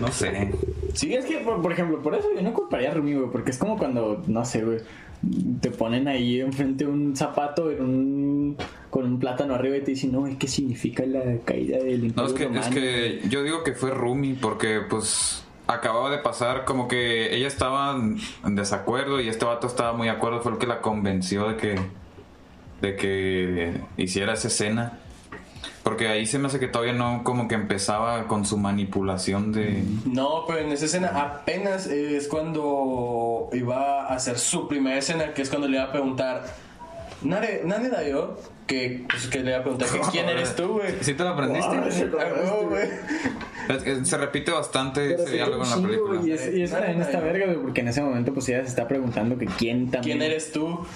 No 0.00 0.10
sé. 0.12 0.50
Sí, 0.94 1.14
es 1.14 1.24
que, 1.24 1.38
por, 1.38 1.60
por 1.62 1.72
ejemplo, 1.72 2.00
por 2.02 2.14
eso 2.14 2.28
yo 2.34 2.42
no 2.42 2.52
culparía 2.52 2.90
a 2.90 2.94
Rumi, 2.94 3.14
güey, 3.14 3.30
porque 3.30 3.50
es 3.50 3.58
como 3.58 3.78
cuando, 3.78 4.22
no 4.26 4.44
sé, 4.44 4.64
güey, 4.64 4.78
te 5.60 5.70
ponen 5.70 6.08
ahí 6.08 6.40
enfrente 6.40 6.86
un 6.86 7.14
zapato 7.16 7.70
en 7.70 7.82
un, 7.82 8.56
con 8.88 9.04
un 9.04 9.18
plátano 9.18 9.54
arriba 9.54 9.76
y 9.76 9.80
te 9.82 9.90
dicen, 9.92 10.12
no, 10.12 10.24
¿qué 10.38 10.48
significa 10.48 11.04
la 11.04 11.20
caída 11.44 11.78
del 11.78 12.00
No, 12.00 12.06
imperio 12.06 12.26
es 12.28 12.32
que, 12.34 12.42
es 12.44 12.48
romano?" 12.50 12.74
que 12.74 13.20
yo 13.28 13.42
digo 13.42 13.62
que 13.62 13.72
fue 13.72 13.90
Rumi 13.90 14.32
porque 14.32 14.80
pues 14.88 15.44
acababa 15.66 16.10
de 16.10 16.18
pasar 16.18 16.64
como 16.64 16.88
que 16.88 17.34
ella 17.36 17.46
estaba 17.46 17.94
en 18.44 18.56
desacuerdo 18.56 19.20
y 19.20 19.28
este 19.28 19.44
vato 19.44 19.66
estaba 19.66 19.92
muy 19.92 20.06
de 20.08 20.12
acuerdo, 20.14 20.40
fue 20.40 20.52
el 20.52 20.58
que 20.58 20.66
la 20.66 20.80
convenció 20.80 21.48
de 21.48 21.56
que 21.56 21.78
de 22.80 22.96
que 22.96 23.74
hiciera 23.98 24.32
esa 24.32 24.48
escena. 24.48 24.98
Porque 25.90 26.06
ahí 26.06 26.24
se 26.24 26.38
me 26.38 26.46
hace 26.46 26.60
que 26.60 26.68
todavía 26.68 26.92
no 26.92 27.24
como 27.24 27.48
que 27.48 27.56
empezaba 27.56 28.28
con 28.28 28.46
su 28.46 28.56
manipulación 28.56 29.50
de... 29.50 29.82
No, 30.04 30.44
pero 30.46 30.60
en 30.60 30.70
esa 30.70 30.84
escena 30.84 31.08
apenas 31.20 31.88
es 31.88 32.28
cuando 32.28 33.50
iba 33.52 34.06
a 34.06 34.14
hacer 34.14 34.38
su 34.38 34.68
primera 34.68 34.98
escena, 34.98 35.34
que 35.34 35.42
es 35.42 35.48
cuando 35.48 35.66
le 35.66 35.78
iba 35.78 35.86
a 35.86 35.90
preguntar, 35.90 36.44
Nare, 37.22 37.62
Nane 37.64 37.88
Dayo, 37.88 38.38
que, 38.68 39.04
pues, 39.10 39.26
que 39.26 39.40
le 39.40 39.50
iba 39.50 39.58
a 39.58 39.62
preguntar, 39.62 39.88
que, 39.88 39.98
¿quién 40.12 40.28
eres 40.28 40.54
tú, 40.54 40.74
güey? 40.74 40.94
¿Sí 41.00 41.14
te 41.14 41.24
lo 41.24 41.30
aprendiste? 41.30 41.76
Ah, 41.76 41.86
sí, 41.90 42.04
Ah. 43.68 43.74
Es 43.74 43.82
que 43.82 44.04
se 44.04 44.16
repite 44.16 44.52
bastante 44.52 45.10
Pero 45.10 45.22
ese 45.24 45.32
diálogo 45.32 45.64
en 45.64 45.70
la 45.70 45.76
película. 45.76 46.20
güey, 46.20 46.30
Y 46.30 46.32
es, 46.34 46.54
y 46.54 46.62
es 46.62 46.70
también 46.70 47.02
esta 47.02 47.18
verga, 47.18 47.46
güey, 47.46 47.58
porque 47.58 47.80
en 47.80 47.88
ese 47.88 48.00
momento, 48.00 48.32
pues 48.32 48.48
ella 48.48 48.62
se 48.62 48.68
está 48.68 48.86
preguntando 48.86 49.36
que 49.38 49.46
quién 49.46 49.90
también. 49.90 50.18
¿Quién 50.18 50.30
eres 50.30 50.52
tú? 50.52 50.86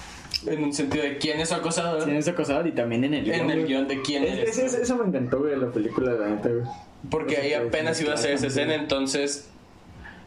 En 0.47 0.65
un 0.65 0.73
sentido 0.73 1.05
de 1.05 1.17
quién 1.19 1.41
es 1.41 1.49
su 1.49 1.55
acosador. 1.55 2.05
¿Quién 2.05 2.17
es 2.17 2.29
acosador? 2.29 2.67
Y 2.67 2.73
también 2.73 3.05
en 3.05 3.15
el 3.15 3.31
En 3.31 3.51
el 3.51 3.67
guion 3.67 3.89
de 3.89 4.03
quién 4.03 4.25
Es- 4.25 4.39
eres. 4.39 4.59
es- 4.59 4.75
eso 4.75 4.97
me 4.97 5.05
encantó, 5.09 5.39
güey, 5.41 5.57
la 5.57 5.71
película, 5.71 6.13
la 6.13 6.29
neta, 6.29 6.49
güey. 6.51 6.65
Porque 7.11 7.37
ahí 7.39 7.53
apenas 7.55 8.01
iba 8.01 8.13
a 8.13 8.15
hacer 8.15 8.33
esa 8.33 8.47
escena, 8.49 8.75
entonces 8.75 9.49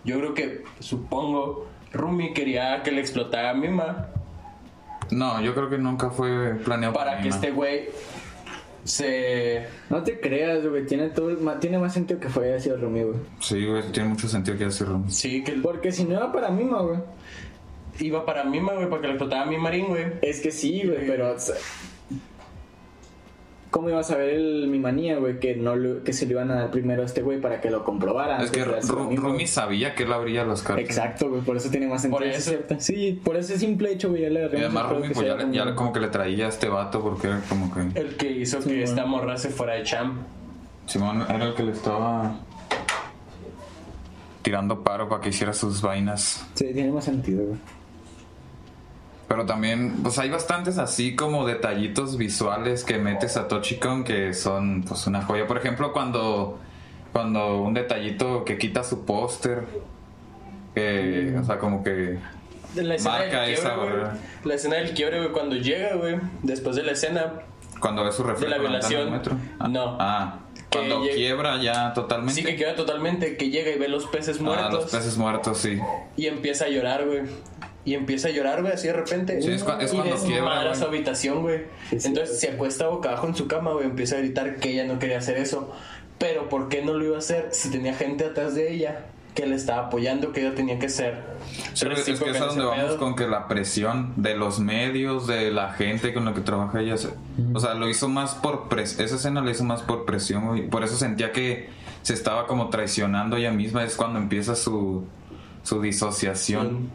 yo 0.04 0.18
creo 0.20 0.34
que, 0.34 0.64
supongo, 0.80 1.68
Rumi 1.94 2.34
quería 2.34 2.84
que 2.84 2.92
le 2.92 3.02
explotara 3.02 3.52
a 3.52 3.54
Mima 3.54 4.10
No, 5.12 5.42
yo 5.42 5.54
creo 5.56 5.70
que 5.70 5.78
nunca 5.78 6.10
fue 6.10 6.56
planeado 6.66 6.94
para 6.94 7.18
que 7.18 7.24
Mima. 7.26 7.36
este 7.36 7.52
güey 7.52 7.90
se... 8.84 9.66
No 9.90 10.04
te 10.04 10.20
creas, 10.20 10.66
güey, 10.68 10.86
tiene, 10.86 11.10
todo, 11.10 11.36
tiene 11.60 11.78
más 11.78 11.94
sentido 11.94 12.20
que 12.20 12.30
fue 12.30 12.56
hacia 12.56 12.76
Rumi, 12.76 13.04
güey. 13.04 13.18
Sí, 13.40 13.66
güey, 13.66 13.84
tiene 13.92 14.10
mucho 14.10 14.28
sentido 14.28 14.58
que 14.58 14.66
hace 14.66 14.86
Rumi. 14.86 15.10
Sí, 15.12 15.44
que 15.44 15.54
Porque 15.54 15.92
si 15.92 16.04
no 16.06 16.16
era 16.18 16.32
para 16.32 16.50
Mima, 16.50 16.82
güey. 16.82 17.00
Iba 18.00 18.26
para 18.26 18.44
Mima, 18.44 18.74
güey, 18.74 18.90
para 18.90 19.02
que 19.02 19.08
le 19.08 19.14
explotara 19.14 19.44
a 19.44 19.46
mi 19.46 19.58
marín, 19.58 19.88
güey. 19.88 20.06
Es 20.22 20.40
que 20.42 20.52
sí, 20.52 20.84
güey, 20.86 21.06
pero... 21.08 21.34
o 21.34 21.40
sea, 21.40 21.56
¿Cómo 23.70 23.90
ibas 23.90 24.10
a 24.12 24.16
ver 24.18 24.30
el 24.30 24.68
mi 24.70 24.80
manía, 24.80 25.18
güey? 25.18 25.40
Que, 25.40 25.56
no 25.56 25.76
lo- 25.76 26.02
que 26.04 26.14
se 26.14 26.26
lo 26.26 26.32
iban 26.32 26.50
a 26.52 26.56
dar 26.56 26.72
primero 26.72 27.04
a 27.04 27.06
este 27.06 27.22
güey 27.22 27.42
para 27.42 27.60
que 27.60 27.70
lo 27.70 27.84
comprobara. 27.84 28.42
Es 28.42 28.50
que 28.50 28.64
Rumi 28.64 29.46
sabía 29.46 29.94
que 29.94 30.04
él 30.04 30.14
abría 30.14 30.46
las 30.46 30.62
cartas. 30.64 30.86
Exacto, 30.86 31.30
güey, 31.30 31.42
por 31.42 31.58
eso 31.58 31.70
tiene 31.70 31.86
más 31.88 32.02
sentido. 32.02 32.20
Por 32.24 32.32
sí, 32.32 32.38
eso. 32.38 32.50
cierto. 32.52 32.76
Sí, 32.80 33.20
por 33.24 33.36
ese 33.36 33.60
simple 33.60 33.92
hecho, 33.92 34.10
güey, 34.10 34.22
ya 34.22 34.30
le 34.30 34.40
Y 34.40 34.44
agarramos 34.46 34.66
además 34.66 34.90
Rumi 34.90 35.14
pues 35.14 35.52
ya, 35.54 35.76
como 35.76 35.92
que 35.92 36.00
le 36.00 36.08
traía 36.08 36.46
a 36.46 36.50
este 36.50 36.70
vato 36.70 37.02
porque 37.04 37.28
era 37.28 37.42
como 37.50 37.72
que... 37.74 38.00
El 38.00 38.16
que 38.16 38.32
hizo 38.32 38.62
Sí, 38.62 38.70
que 38.70 38.76
bueno. 38.76 38.90
esta 38.90 39.06
morra 39.06 39.38
se 39.38 39.50
fuera 39.50 39.74
de 39.74 39.84
champ. 39.84 40.22
Simón 40.88 41.26
era 41.30 41.44
el 41.46 41.54
que 41.54 41.64
le 41.64 41.74
estaba 41.74 42.40
tirando 44.42 44.82
paro 44.82 45.10
para 45.10 45.22
que 45.22 45.30
hiciera 45.30 45.52
sus 45.54 45.82
vainas. 45.82 46.48
Sí, 46.56 46.68
tiene 46.74 46.90
más 46.92 47.04
sentido, 47.04 47.44
güey. 47.46 47.60
Pero 49.38 49.46
también, 49.46 49.98
pues 50.02 50.18
hay 50.18 50.32
bastantes 50.32 50.80
así 50.80 51.16
como 51.16 51.46
detallitos 51.46 52.18
visuales 52.18 52.84
que 52.84 52.98
metes 52.98 53.38
a 53.38 53.48
Tochicon 53.48 54.04
que 54.04 54.34
son 54.34 54.82
pues 54.82 55.06
una 55.06 55.22
joya. 55.22 55.46
Por 55.46 55.60
ejemplo, 55.60 55.94
cuando, 55.94 56.58
cuando 57.14 57.62
un 57.62 57.76
detallito 57.76 58.44
que 58.46 58.58
quita 58.58 58.84
su 58.84 59.06
póster, 59.06 59.64
que, 60.74 61.36
o 61.40 61.44
sea, 61.44 61.60
como 61.60 61.84
que... 61.84 62.18
La 62.74 62.96
escena 62.96 63.18
Marca 63.20 63.42
del 63.42 63.54
esa, 63.54 63.76
quiebre, 63.76 64.00
güey. 64.00 64.12
La 64.44 64.54
escena 64.56 64.76
del 64.78 64.94
quiebre, 64.96 65.20
güey, 65.20 65.32
cuando 65.32 65.56
llega, 65.56 65.96
güey, 65.98 66.16
después 66.42 66.76
de 66.76 66.82
la 66.82 66.94
escena, 66.94 67.34
Cuando 67.80 68.04
ve 68.04 68.12
su 68.12 68.24
reflejo 68.24 68.52
De 68.52 68.58
la 68.58 68.58
violación. 68.58 69.12
metro. 69.12 69.38
Ah, 69.60 69.68
No. 69.68 69.98
Ah, 70.00 70.40
cuando 70.72 71.02
quiebra 71.04 71.62
ya 71.62 71.94
totalmente. 71.94 72.42
sí 72.42 72.44
que 72.44 72.56
queda 72.56 72.76
totalmente, 72.76 73.38
que 73.38 73.52
llega 73.52 73.70
y 73.70 73.78
ve 73.78 73.88
los 73.88 74.08
peces 74.08 74.38
Ah, 74.40 74.44
muertos 74.44 74.74
los 74.74 74.92
peces 74.92 75.16
muertos, 75.16 75.60
sí. 75.60 75.80
y 76.18 76.26
empieza 76.26 76.66
a 76.66 76.70
llorar, 76.70 77.06
güey. 77.06 77.22
Y 77.88 77.94
empieza 77.96 78.28
a 78.28 78.32
llorar, 78.32 78.62
güey, 78.62 78.74
así 78.74 78.88
de 78.88 78.94
repente. 78.94 79.42
Sí, 79.42 79.50
es 79.52 79.66
cua- 79.66 79.80
es 79.82 79.94
y 79.94 79.96
cuando 79.96 80.14
desmadra 80.16 80.60
quiebra, 80.62 80.76
su 80.76 80.86
habitación, 80.86 81.42
güey. 81.42 81.60
Sí, 81.90 82.00
sí, 82.02 82.08
Entonces 82.10 82.40
sí. 82.40 82.48
se 82.48 82.54
acuesta 82.54 82.88
boca 82.88 83.10
abajo 83.10 83.28
en 83.28 83.36
su 83.36 83.48
cama, 83.48 83.72
güey. 83.72 83.86
Empieza 83.86 84.18
a 84.18 84.20
gritar 84.20 84.58
que 84.58 84.72
ella 84.74 84.86
no 84.86 85.00
quería 85.00 85.20
hacer 85.20 85.38
eso. 85.38 85.72
Pero 86.18 86.50
¿por 86.50 86.68
qué 86.68 86.82
no 86.84 86.94
lo 86.94 87.06
iba 87.06 87.16
a 87.16 87.20
hacer 87.20 87.48
si 87.52 87.72
tenía 87.72 87.94
gente 87.94 88.26
atrás 88.26 88.56
de 88.56 88.74
ella 88.74 89.06
que 89.36 89.46
le 89.46 89.56
estaba 89.56 89.86
apoyando, 89.88 90.34
que 90.34 90.42
ella 90.42 90.54
tenía 90.56 90.80
que 90.80 90.90
ser? 90.90 91.22
Sí, 91.74 91.86
es 91.88 92.04
que 92.20 92.30
es 92.32 92.42
a 92.42 92.46
donde 92.48 92.66
vamos 92.66 92.96
con 92.96 93.16
que 93.16 93.26
la 93.28 93.48
presión 93.48 94.14
de 94.18 94.36
los 94.36 94.60
medios, 94.60 95.26
de 95.28 95.52
la 95.52 95.72
gente 95.74 96.14
con 96.14 96.26
la 96.26 96.34
que 96.34 96.42
trabaja 96.42 96.82
ella, 96.82 96.98
se- 96.98 97.14
o 97.54 97.60
sea, 97.62 97.74
lo 97.76 97.88
hizo 97.88 98.10
más 98.10 98.34
por 98.36 98.68
presión, 98.68 99.06
esa 99.06 99.16
escena 99.16 99.40
lo 99.42 99.50
hizo 99.50 99.64
más 99.64 99.82
por 99.84 100.06
presión, 100.06 100.48
güey. 100.48 100.68
por 100.68 100.84
eso 100.84 100.98
sentía 100.98 101.32
que 101.32 101.70
se 102.02 102.14
estaba 102.16 102.48
como 102.48 102.70
traicionando 102.70 103.38
ella 103.38 103.52
misma, 103.52 103.84
es 103.84 103.96
cuando 103.96 104.18
empieza 104.20 104.56
su, 104.56 105.06
su 105.64 105.82
disociación. 105.82 106.90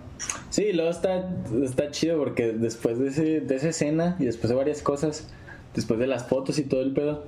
Sí, 0.51 0.73
luego 0.73 0.91
está, 0.91 1.29
está 1.63 1.91
chido 1.91 2.19
porque 2.19 2.53
después 2.53 2.99
de, 2.99 3.09
ese, 3.09 3.41
de 3.41 3.57
esa 3.57 3.69
escena 3.71 4.17
y 4.19 4.25
después 4.27 4.51
de 4.51 4.55
varias 4.55 4.83
cosas, 4.83 5.29
después 5.75 5.99
de 5.99 6.07
las 6.07 6.27
fotos 6.27 6.59
y 6.59 6.65
todo 6.65 6.83
el 6.83 6.93
pedo, 6.93 7.25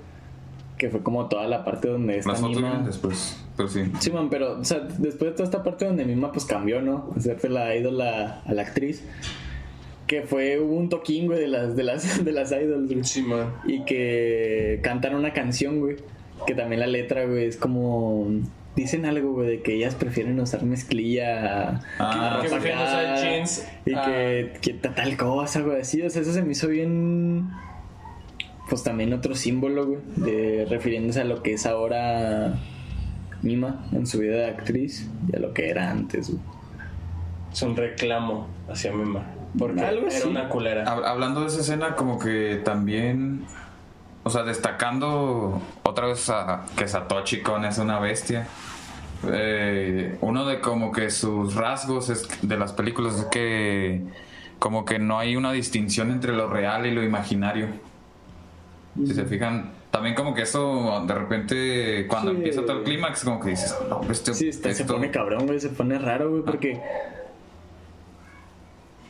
que 0.78 0.90
fue 0.90 1.02
como 1.02 1.28
toda 1.28 1.46
la 1.46 1.64
parte 1.64 1.88
donde 1.88 2.18
está 2.18 2.32
Las 2.32 2.40
fotos 2.40 2.56
Mima- 2.56 2.82
después, 2.84 3.36
pero 3.56 3.68
sí. 3.68 3.84
Sí, 4.00 4.10
man, 4.10 4.28
pero, 4.28 4.58
o 4.60 4.64
sea, 4.64 4.80
después 4.80 5.30
de 5.30 5.36
toda 5.36 5.44
esta 5.44 5.62
parte 5.62 5.86
donde 5.86 6.04
Mima 6.04 6.32
pues 6.32 6.44
cambió, 6.44 6.82
¿no? 6.82 7.12
Hacerte 7.16 7.48
la 7.48 7.74
ídola 7.76 8.42
a 8.44 8.52
la 8.52 8.62
actriz. 8.62 9.02
Que 10.06 10.20
fue, 10.20 10.60
un 10.60 10.90
toquín, 10.90 11.26
güey, 11.26 11.40
de 11.40 11.48
las, 11.48 11.76
de 11.76 11.82
las, 11.82 12.24
de 12.24 12.32
las 12.32 12.52
idols, 12.52 12.92
güey. 12.92 13.04
Sí, 13.04 13.22
man. 13.22 13.54
Y 13.66 13.84
que 13.84 14.80
cantan 14.82 15.14
una 15.14 15.32
canción, 15.32 15.80
güey. 15.80 15.96
Que 16.46 16.54
también 16.54 16.80
la 16.80 16.86
letra, 16.86 17.24
güey, 17.24 17.46
es 17.46 17.56
como... 17.56 18.26
Dicen 18.76 19.06
algo, 19.06 19.32
güey, 19.32 19.46
de 19.48 19.62
que 19.62 19.74
ellas 19.74 19.94
prefieren 19.94 20.40
usar 20.40 20.64
mezclilla 20.64 21.80
Ah, 21.98 22.38
a 22.38 22.42
que 22.42 22.48
prefieren 22.48 22.78
usar 22.80 23.16
jeans 23.22 23.68
Y 23.86 23.94
a- 23.94 24.02
que, 24.04 24.52
que 24.60 24.72
ta- 24.74 24.94
tal 24.94 25.16
cosa, 25.16 25.60
güey, 25.60 25.80
así. 25.80 26.02
O 26.02 26.10
sea, 26.10 26.22
eso 26.22 26.32
se 26.32 26.42
me 26.42 26.52
hizo 26.52 26.68
bien... 26.68 27.50
Pues 28.68 28.82
también 28.82 29.12
otro 29.12 29.34
símbolo, 29.34 29.86
güey, 29.86 29.98
de 30.16 30.66
refiriéndose 30.68 31.20
a 31.20 31.24
lo 31.24 31.42
que 31.42 31.52
es 31.52 31.66
ahora 31.66 32.54
Mima 33.42 33.84
en 33.92 34.06
su 34.06 34.18
vida 34.18 34.36
de 34.36 34.46
actriz 34.46 35.08
y 35.30 35.36
a 35.36 35.38
lo 35.38 35.52
que 35.52 35.68
era 35.68 35.90
antes, 35.90 36.30
güey. 36.30 36.40
Es 37.52 37.62
un 37.62 37.76
reclamo 37.76 38.48
hacia 38.68 38.90
Mima. 38.92 39.22
Porque 39.56 39.82
Algo 39.82 40.06
era 40.08 40.16
así. 40.16 40.26
una 40.28 40.48
culera. 40.48 40.84
Hab- 40.86 41.04
Hablando 41.04 41.42
de 41.42 41.46
esa 41.48 41.60
escena, 41.60 41.94
como 41.94 42.18
que 42.18 42.60
también, 42.64 43.42
o 44.24 44.30
sea, 44.30 44.42
destacando 44.42 45.60
otra 45.84 46.06
vez 46.06 46.28
a 46.30 46.64
que 46.76 46.88
Satoshi 46.88 47.42
Kon 47.42 47.64
es 47.64 47.78
una 47.78 47.98
bestia. 48.00 48.46
Eh, 49.26 50.18
uno 50.20 50.44
de 50.44 50.60
como 50.60 50.92
que 50.92 51.10
sus 51.10 51.54
rasgos 51.54 52.10
es- 52.10 52.28
de 52.42 52.56
las 52.56 52.72
películas 52.72 53.14
es 53.18 53.24
que 53.26 54.02
como 54.58 54.84
que 54.84 54.98
no 54.98 55.18
hay 55.18 55.36
una 55.36 55.52
distinción 55.52 56.10
entre 56.10 56.32
lo 56.32 56.48
real 56.48 56.86
y 56.86 56.90
lo 56.90 57.02
imaginario. 57.02 57.68
Si 59.06 59.12
se 59.14 59.24
fijan, 59.24 59.72
también 59.90 60.14
como 60.14 60.34
que 60.34 60.42
eso 60.42 61.04
de 61.06 61.14
repente 61.14 62.06
cuando 62.08 62.30
Sí. 62.30 62.36
empieza 62.36 62.62
todo 62.62 62.78
el 62.78 62.84
clímax 62.84 63.24
como 63.24 63.40
que 63.40 63.50
dices, 63.50 63.76
no, 63.88 64.00
este, 64.10 64.34
Sí, 64.34 64.48
está- 64.48 64.72
se 64.72 64.82
esto- 64.82 64.94
pone 64.94 65.10
cabrón, 65.10 65.46
güey, 65.46 65.58
se 65.60 65.68
pone 65.70 65.98
raro, 65.98 66.30
güey, 66.30 66.42
porque... 66.42 66.80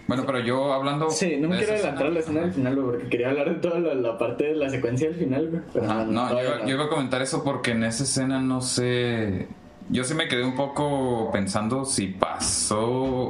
Bueno, 0.06 0.24
pero 0.26 0.38
yo 0.40 0.72
hablando... 0.72 1.08
Sí, 1.10 1.36
no 1.40 1.48
me 1.48 1.56
quiero 1.58 1.72
adelantar 1.74 2.06
a 2.06 2.10
la 2.10 2.20
escena 2.20 2.40
del 2.42 2.52
final, 2.52 2.74
güey, 2.76 2.86
porque 2.86 3.08
quería 3.08 3.30
hablar 3.30 3.48
de 3.48 3.54
toda 3.56 3.78
la, 3.80 3.94
la 3.94 4.18
parte 4.18 4.44
de 4.44 4.54
la 4.56 4.68
secuencia 4.68 5.08
del 5.08 5.16
final, 5.18 5.48
güey. 5.50 5.62
pero 5.72 5.86
Ajá, 5.90 6.04
no, 6.04 6.30
yo, 6.42 6.66
yo 6.66 6.74
iba 6.74 6.84
a 6.84 6.88
comentar 6.88 7.22
eso 7.22 7.42
porque 7.42 7.70
en 7.70 7.84
esa 7.84 8.04
escena 8.04 8.38
no 8.40 8.60
sé. 8.60 9.48
yo 9.88 10.04
sí 10.04 10.14
me 10.14 10.28
quedé 10.28 10.44
un 10.44 10.54
poco 10.56 11.30
pensando 11.32 11.84
si 11.86 12.08
pasó, 12.08 12.84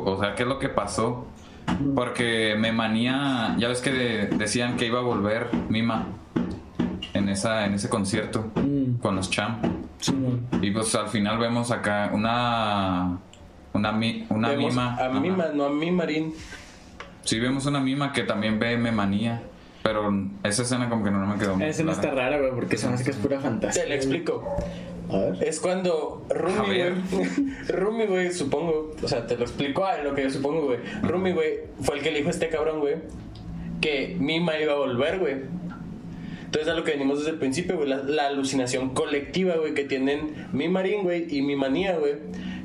o 0.05 0.19
sea, 0.21 0.35
qué 0.35 0.43
es 0.43 0.49
lo 0.49 0.59
que 0.59 0.69
pasó. 0.69 1.27
Porque 1.95 2.57
me 2.59 2.73
manía, 2.73 3.55
ya 3.59 3.69
ves 3.69 3.81
que 3.81 3.91
de- 3.91 4.27
decían 4.27 4.77
que 4.77 4.87
iba 4.87 4.99
a 4.99 5.03
volver 5.03 5.49
Mima 5.71 6.07
en 7.15 7.29
esa 7.31 7.65
en 7.65 7.75
ese 7.75 7.89
concierto 7.89 8.51
Mm. 8.57 8.97
con 9.01 9.17
los 9.17 9.31
Cham. 9.31 9.61
Simón. 9.99 10.47
Y 10.61 10.71
pues 10.73 10.95
al 10.95 11.09
final 11.09 11.39
vemos 11.39 11.71
acá 11.71 12.11
una 12.13 13.17
una 13.73 13.93
mi- 13.93 14.27
una 14.29 14.51
Vemos 14.51 14.73
mima. 14.75 14.95
A. 14.97 15.09
Mima, 15.09 15.47
no 15.55 15.65
a 15.65 15.71
mi 15.71 15.91
Marín. 15.91 16.35
Sí, 17.25 17.41
vemos 17.41 17.67
una 17.67 17.81
mima 17.81 18.13
que 18.13 18.23
también 18.23 18.59
ve 18.59 18.77
me 18.77 18.93
manía, 18.93 19.43
pero 19.83 20.13
esa 20.43 20.63
escena 20.63 20.89
como 20.89 21.05
que 21.05 21.11
no 21.11 21.27
me 21.27 21.39
quedó 21.39 21.57
muy 21.57 21.65
Esa 21.65 21.83
no 21.83 21.93
está 21.93 22.11
rara, 22.11 22.39
güey, 22.39 22.53
porque 22.53 22.77
se 22.77 22.87
me 22.87 22.95
hace 22.95 23.05
que 23.05 23.11
es 23.11 23.17
pura 23.17 23.41
fantasía. 23.41 23.83
Te 23.83 23.89
lo 23.89 23.95
explico. 23.95 24.57
A 25.11 25.19
ver. 25.19 25.45
Es 25.45 25.61
cuando 25.61 26.27
Rumi, 26.29 26.67
güey. 26.67 26.93
Rumi, 27.69 28.07
güey, 28.07 28.33
supongo. 28.33 28.95
O 29.03 29.09
sea, 29.09 29.27
te 29.27 29.37
lo 29.37 29.43
explico 29.43 29.85
a 29.85 29.99
lo 29.99 30.15
que 30.15 30.23
yo 30.23 30.31
supongo, 30.31 30.67
güey. 30.67 30.79
Rumi, 31.03 31.33
güey, 31.33 31.61
fue 31.81 31.97
el 31.97 32.03
que 32.03 32.11
le 32.11 32.19
dijo 32.19 32.29
a 32.29 32.33
este 32.33 32.49
cabrón, 32.49 32.81
güey, 32.81 32.97
que 33.81 34.17
Mima 34.19 34.59
iba 34.59 34.73
a 34.73 34.77
volver, 34.77 35.19
güey. 35.19 35.37
Entonces, 36.45 36.71
a 36.71 36.75
lo 36.75 36.85
que 36.85 36.93
venimos 36.93 37.19
desde 37.19 37.33
el 37.33 37.39
principio, 37.39 37.77
güey, 37.77 37.89
la, 37.89 37.97
la 38.05 38.27
alucinación 38.27 38.91
colectiva, 38.91 39.57
güey, 39.57 39.75
que 39.75 39.85
tienen 39.85 40.49
mi 40.53 40.69
Marín, 40.69 41.03
güey, 41.03 41.27
y 41.35 41.43
mi 41.43 41.57
manía, 41.57 41.97
güey, 41.97 42.15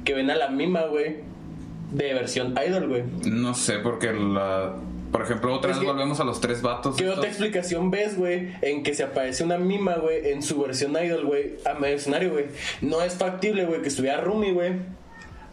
que 0.03 0.13
ven 0.13 0.29
a 0.29 0.35
la 0.35 0.49
Mima, 0.49 0.83
güey, 0.83 1.28
de 1.91 2.13
versión 2.13 2.55
idol, 2.67 2.87
güey. 2.87 3.03
No 3.31 3.53
sé, 3.53 3.79
porque 3.79 4.13
la... 4.13 4.75
Por 5.11 5.23
ejemplo, 5.23 5.51
otra 5.55 5.71
Es 5.71 5.77
vez 5.77 5.85
que- 5.85 5.91
volvemos 5.91 6.19
a 6.19 6.23
los 6.23 6.39
tres 6.39 6.61
vatos. 6.61 6.95
¿Qué 6.95 7.03
estos. 7.05 7.17
otra 7.17 7.29
explicación 7.29 7.89
ves, 7.89 8.15
güey? 8.15 8.49
En 8.61 8.83
que 8.83 8.93
se 8.93 9.01
aparece 9.03 9.43
una 9.43 9.57
mima, 9.57 9.95
güey, 9.95 10.29
en 10.29 10.43
su 10.43 10.61
versión 10.61 10.91
idol, 11.03 11.25
güey, 11.25 11.55
a 11.65 11.73
medio 11.79 11.95
escenario, 11.95 12.31
güey. 12.31 12.45
No 12.81 13.01
es 13.01 13.15
factible, 13.15 13.65
güey, 13.65 13.81
que 13.81 13.87
estuviera 13.87 14.21
Rumi, 14.21 14.51
güey, 14.51 14.73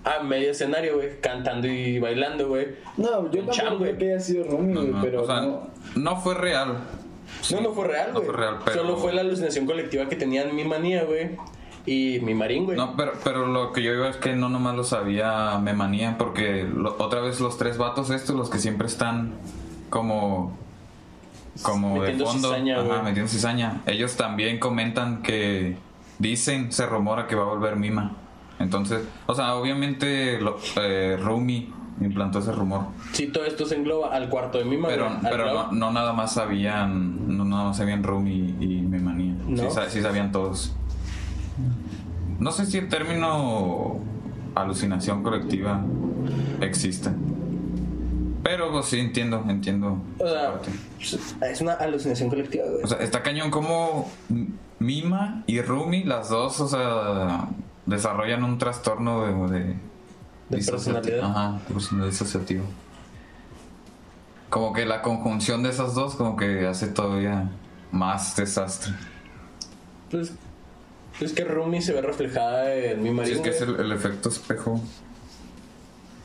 a 0.05 0.23
medio 0.23 0.51
escenario, 0.51 0.97
güey, 0.97 1.19
cantando 1.23 1.69
y 1.69 1.99
bailando, 1.99 2.49
güey. 2.49 2.69
No, 2.99 3.31
yo 3.33 3.45
tampoco 3.45 3.79
güey. 3.79 3.97
creo 3.97 3.99
que 3.99 4.13
haya 4.13 4.21
sido 4.21 4.45
Rumi, 4.45 4.75
No, 4.75 4.81
güey, 4.83 4.93
no, 4.93 5.01
pero 5.03 5.23
o 5.23 5.27
sea, 5.27 5.41
no. 5.41 5.71
no 5.97 6.17
fue 6.21 6.35
real. 6.35 6.77
No, 7.51 7.61
no 7.63 7.73
fue 7.73 7.89
real, 7.89 8.09
no 8.13 8.21
güey. 8.21 8.27
fue 8.27 8.37
real, 8.37 8.57
pero- 8.63 8.77
Solo 8.83 8.97
fue 8.99 9.13
la 9.15 9.23
alucinación 9.23 9.65
colectiva 9.65 10.07
que 10.07 10.17
tenían 10.17 10.55
mi 10.55 10.65
manía, 10.65 11.05
güey, 11.05 11.31
y 11.87 12.19
mi 12.21 12.35
marín, 12.35 12.65
güey. 12.65 12.77
No, 12.77 12.95
pero, 12.97 13.13
pero 13.25 13.47
lo 13.47 13.73
que 13.73 13.83
yo 13.83 13.93
iba 13.95 14.09
es 14.09 14.17
que 14.17 14.35
no 14.35 14.49
nomás 14.49 14.75
lo 14.77 14.85
sabía 14.85 15.57
Memanía, 15.59 16.19
porque 16.19 16.65
lo- 16.65 16.97
otra 16.99 17.21
vez 17.21 17.41
los 17.41 17.57
tres 17.59 17.79
vatos 17.79 18.11
estos, 18.11 18.35
los 18.37 18.51
que 18.51 18.59
siempre 18.59 18.87
están 18.87 19.33
como 19.91 20.57
como 21.63 21.95
de 21.95 22.01
Metiendo 22.01 22.27
fondo, 22.27 22.49
cizaña, 22.51 22.81
ajá, 22.81 23.03
metiendo 23.03 23.31
cizaña. 23.31 23.81
Ellos 23.87 24.17
también 24.17 24.59
comentan 24.59 25.23
que 25.23 25.77
dicen, 26.19 26.71
se 26.71 26.85
rumora 26.85 27.27
que 27.27 27.35
va 27.35 27.43
a 27.45 27.47
volver 27.47 27.77
Mima. 27.77 28.13
Entonces, 28.59 29.03
o 29.27 29.35
sea, 29.35 29.55
obviamente 29.55 30.39
lo, 30.41 30.59
eh, 30.81 31.17
Rumi 31.19 31.73
implantó 32.01 32.41
ese 32.41 32.53
rumor, 32.53 32.83
Sí, 33.13 33.29
todo 33.29 33.47
esto 33.47 33.65
se 33.65 33.75
engloba 33.77 34.15
al 34.15 34.29
cuarto 34.29 34.59
de 34.59 34.65
mima, 34.67 34.89
pero, 34.89 35.07
al 35.09 35.19
pero 35.31 35.47
no, 35.55 35.73
no 35.73 35.93
nada 35.93 36.13
más 36.13 36.35
sabían, 36.35 37.37
no 37.39 37.45
nada 37.47 37.65
más 37.65 37.77
sabían 37.79 38.03
Rumi 38.03 38.55
y 38.61 38.83
Memanía. 38.83 39.35
¿No? 39.47 39.71
Sí 39.89 40.03
sabían 40.03 40.31
todos. 40.33 40.75
No 42.39 42.53
sé 42.53 42.67
si 42.67 42.79
el 42.79 42.89
término 42.89 43.99
alucinación 44.55 45.23
colectiva 45.23 45.85
existe. 46.61 47.11
Pero 48.43 48.71
pues 48.71 48.87
sí 48.87 49.01
entiendo, 49.01 49.45
entiendo. 49.49 49.99
O 50.19 50.29
sea, 50.29 50.53
parte. 50.53 50.71
es 51.51 51.61
una 51.61 51.73
alucinación 51.73 52.29
colectiva, 52.29 52.65
güey. 52.65 52.85
O 52.85 52.87
sea, 52.87 52.99
está 52.99 53.23
cañón 53.23 53.51
como 53.51 54.09
Mima 54.79 55.43
y 55.47 55.61
Rumi, 55.63 56.05
las 56.05 56.29
dos, 56.29 56.61
o 56.61 56.69
sea, 56.69 57.49
desarrollan 57.87 58.45
un 58.45 58.59
trastorno 58.59 59.49
de... 59.49 59.75
de, 60.49 60.65
personalidad. 60.65 61.29
Ajá, 61.29 61.59
personalidad 61.67 62.11
disociativo. 62.11 62.65
Como 64.49 64.73
que 64.73 64.87
la 64.87 65.03
conjunción 65.03 65.65
de 65.65 65.71
esas 65.71 65.95
dos 65.95 66.15
como 66.15 66.37
que 66.37 66.69
hace 66.69 66.87
todavía 66.87 67.51
más 67.91 68.37
desastre. 68.37 68.95
Pues, 70.11 70.33
es 71.21 71.33
que 71.33 71.45
Rumi 71.45 71.81
se 71.83 71.93
ve 71.93 72.03
reflejada 72.03 72.75
en 72.75 73.03
mi 73.03 73.11
Sí, 73.11 73.15
marín, 73.15 73.35
es 73.35 73.41
que 73.41 73.51
es 73.51 73.61
el, 73.63 73.79
el 73.81 73.93
efecto 73.93 74.29
espejo. 74.29 74.81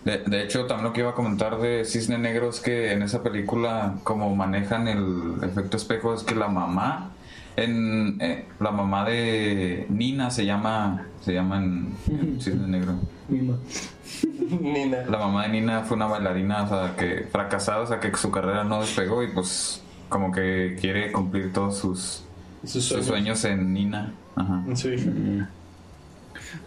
De, 0.04 0.18
de 0.26 0.44
hecho, 0.44 0.66
también 0.66 0.86
lo 0.86 0.94
que 0.94 1.02
iba 1.02 1.12
a 1.12 1.16
comentar 1.16 1.60
de 1.60 1.86
Cisne 1.86 2.18
Negro 2.18 2.50
es 2.50 2.60
que 2.60 2.92
en 2.92 3.04
esa 3.04 3.22
película, 3.22 3.96
como 4.04 4.36
manejan 4.36 4.88
el 4.88 5.36
efecto 5.44 5.78
espejo, 5.78 6.14
es 6.16 6.24
que 6.24 6.34
la 6.34 6.48
mamá, 6.48 7.12
en 7.56 8.18
eh, 8.20 8.46
la 8.60 8.72
mamá 8.72 9.06
de 9.06 9.86
Nina 9.90 10.32
se 10.32 10.46
llama, 10.46 11.06
se 11.22 11.34
llama 11.34 11.58
en 11.58 11.96
Cisne 12.42 12.68
Negro. 12.68 12.96
Nina. 13.30 15.04
La 15.08 15.18
mamá 15.20 15.44
de 15.44 15.50
Nina 15.50 15.84
fue 15.84 15.96
una 15.98 16.08
bailarina, 16.08 16.64
o 16.64 16.68
sea, 16.68 16.96
que 16.98 17.28
fracasada, 17.32 17.82
o 17.82 17.88
sea, 17.88 18.00
que 18.00 18.12
su 18.18 18.32
carrera 18.32 18.64
no 18.64 18.82
despegó 18.82 19.22
y 19.24 19.28
pues 19.28 19.82
como 20.10 20.32
que 20.32 20.78
quiere 20.82 21.12
cumplir 21.12 21.54
todos 21.54 21.78
sus, 21.78 22.24
Sus 22.64 22.84
sus 22.84 23.06
sueños. 23.06 23.40
sueños 23.40 23.46
en 23.46 23.72
Nina. 23.74 24.14
Ajá. 24.36 24.64
En 24.68 24.78
su 24.78 24.90
hija. 24.92 25.10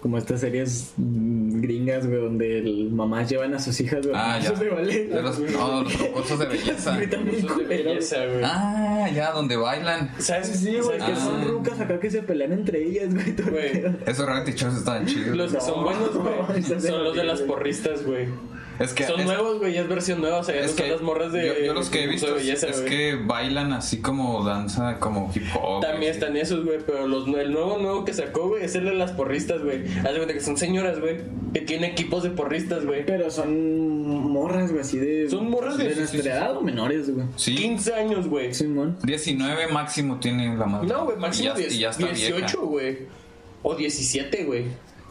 Como 0.00 0.16
estas 0.16 0.40
series 0.40 0.94
mm, 0.96 1.60
gringas, 1.60 2.06
güey, 2.06 2.18
donde 2.20 2.58
el 2.58 2.90
mamás 2.90 3.28
llevan 3.28 3.52
a 3.54 3.58
sus 3.58 3.78
hijas, 3.80 4.06
güey. 4.06 4.14
Ah, 4.16 4.38
ya. 4.42 4.52
De 4.52 5.20
los, 5.22 5.38
no, 5.40 5.82
los 5.82 5.92
concursos 5.96 6.38
de 6.38 6.46
belleza. 6.46 6.96
Gritan 6.96 7.24
bien 7.24 7.34
Concursos 7.42 7.58
de 7.58 7.64
culero. 7.64 7.90
belleza, 7.90 8.16
güey. 8.26 8.40
Ah, 8.44 9.08
ya, 9.14 9.32
donde 9.32 9.56
bailan. 9.56 10.10
¿Sabes? 10.18 10.48
Sí, 10.48 10.54
sí, 10.58 10.78
güey, 10.78 10.98
¿Sabes 10.98 11.04
que 11.04 11.12
qué 11.12 11.16
son 11.20 11.40
Ah. 11.40 11.44
rucas 11.44 11.80
acá 11.80 12.00
que 12.00 12.10
se 12.10 12.22
pelean 12.22 12.52
entre 12.52 12.82
ellas, 12.82 13.12
güey. 13.14 13.34
Güey. 13.50 13.96
Esos 14.06 14.24
reality 14.26 14.52
shows 14.52 14.74
están 14.76 15.04
chidos. 15.06 15.36
Los 15.36 15.52
que 15.52 15.60
son 15.60 15.76
No, 15.76 15.82
buenos, 15.84 16.14
güey, 16.14 16.62
son 16.62 17.04
los 17.04 17.14
de 17.14 17.20
de- 17.22 17.26
las 17.26 17.40
porristas, 17.42 18.04
güey. 18.06 18.26
Es 18.78 18.92
que 18.92 19.04
Son 19.04 19.20
es, 19.20 19.26
nuevos, 19.26 19.58
güey, 19.58 19.74
ya 19.74 19.82
es 19.82 19.88
versión 19.88 20.20
nueva, 20.20 20.38
o 20.38 20.44
sea, 20.44 20.54
ya 20.54 20.62
no 20.62 20.66
es 20.66 20.72
son 20.74 20.88
las 20.90 21.00
morras 21.02 21.32
de. 21.32 21.46
yo, 21.46 21.58
yo 21.66 21.74
los 21.74 21.90
que 21.90 22.04
he 22.04 22.06
visto 22.06 22.34
belleza, 22.34 22.66
es 22.68 22.80
que 22.80 23.14
bailan 23.14 23.72
así 23.72 23.98
como 24.00 24.44
danza, 24.44 24.98
como 24.98 25.30
hip 25.34 25.44
hop. 25.60 25.80
También 25.82 26.10
así. 26.10 26.20
están 26.20 26.36
esos, 26.36 26.64
güey, 26.64 26.78
pero 26.84 27.06
los, 27.06 27.26
el 27.28 27.52
nuevo 27.52 27.78
nuevo 27.78 28.04
que 28.04 28.12
sacó, 28.12 28.48
güey, 28.48 28.64
es 28.64 28.74
el 28.74 28.84
de 28.84 28.94
las 28.94 29.12
porristas, 29.12 29.62
güey. 29.62 29.84
Haz 29.98 30.04
de 30.12 30.16
cuenta 30.16 30.34
que 30.34 30.40
son 30.40 30.56
señoras, 30.56 31.00
güey, 31.00 31.18
que 31.52 31.60
tienen 31.60 31.90
equipos 31.90 32.22
de 32.22 32.30
porristas, 32.30 32.84
güey. 32.84 33.04
Pero 33.06 33.30
son 33.30 34.06
morras, 34.30 34.70
güey, 34.70 34.80
así 34.82 34.98
de. 34.98 35.28
Son 35.30 35.48
morras 35.50 35.78
de- 35.78 35.84
de 35.84 35.90
sí, 35.92 35.98
nuestra 35.98 36.18
sí, 36.18 36.22
sí. 36.24 36.28
edad 36.28 36.56
o 36.56 36.60
menores, 36.62 37.10
güey. 37.14 37.26
Sí, 37.36 37.54
15 37.54 37.94
años, 37.94 38.26
güey. 38.28 38.52
Simón. 38.54 38.96
19 39.04 39.68
máximo 39.68 40.18
tiene 40.20 40.56
la 40.56 40.66
madre. 40.66 40.88
No, 40.88 41.04
güey, 41.04 41.16
máximo 41.16 41.44
Y 41.44 41.52
ya, 41.52 41.54
10 41.58 41.74
y 41.74 41.78
ya 41.78 41.90
está 41.90 42.06
18, 42.06 42.38
vieja. 42.38 42.58
güey. 42.62 42.98
O 43.62 43.74
17, 43.74 44.44
güey. 44.44 44.64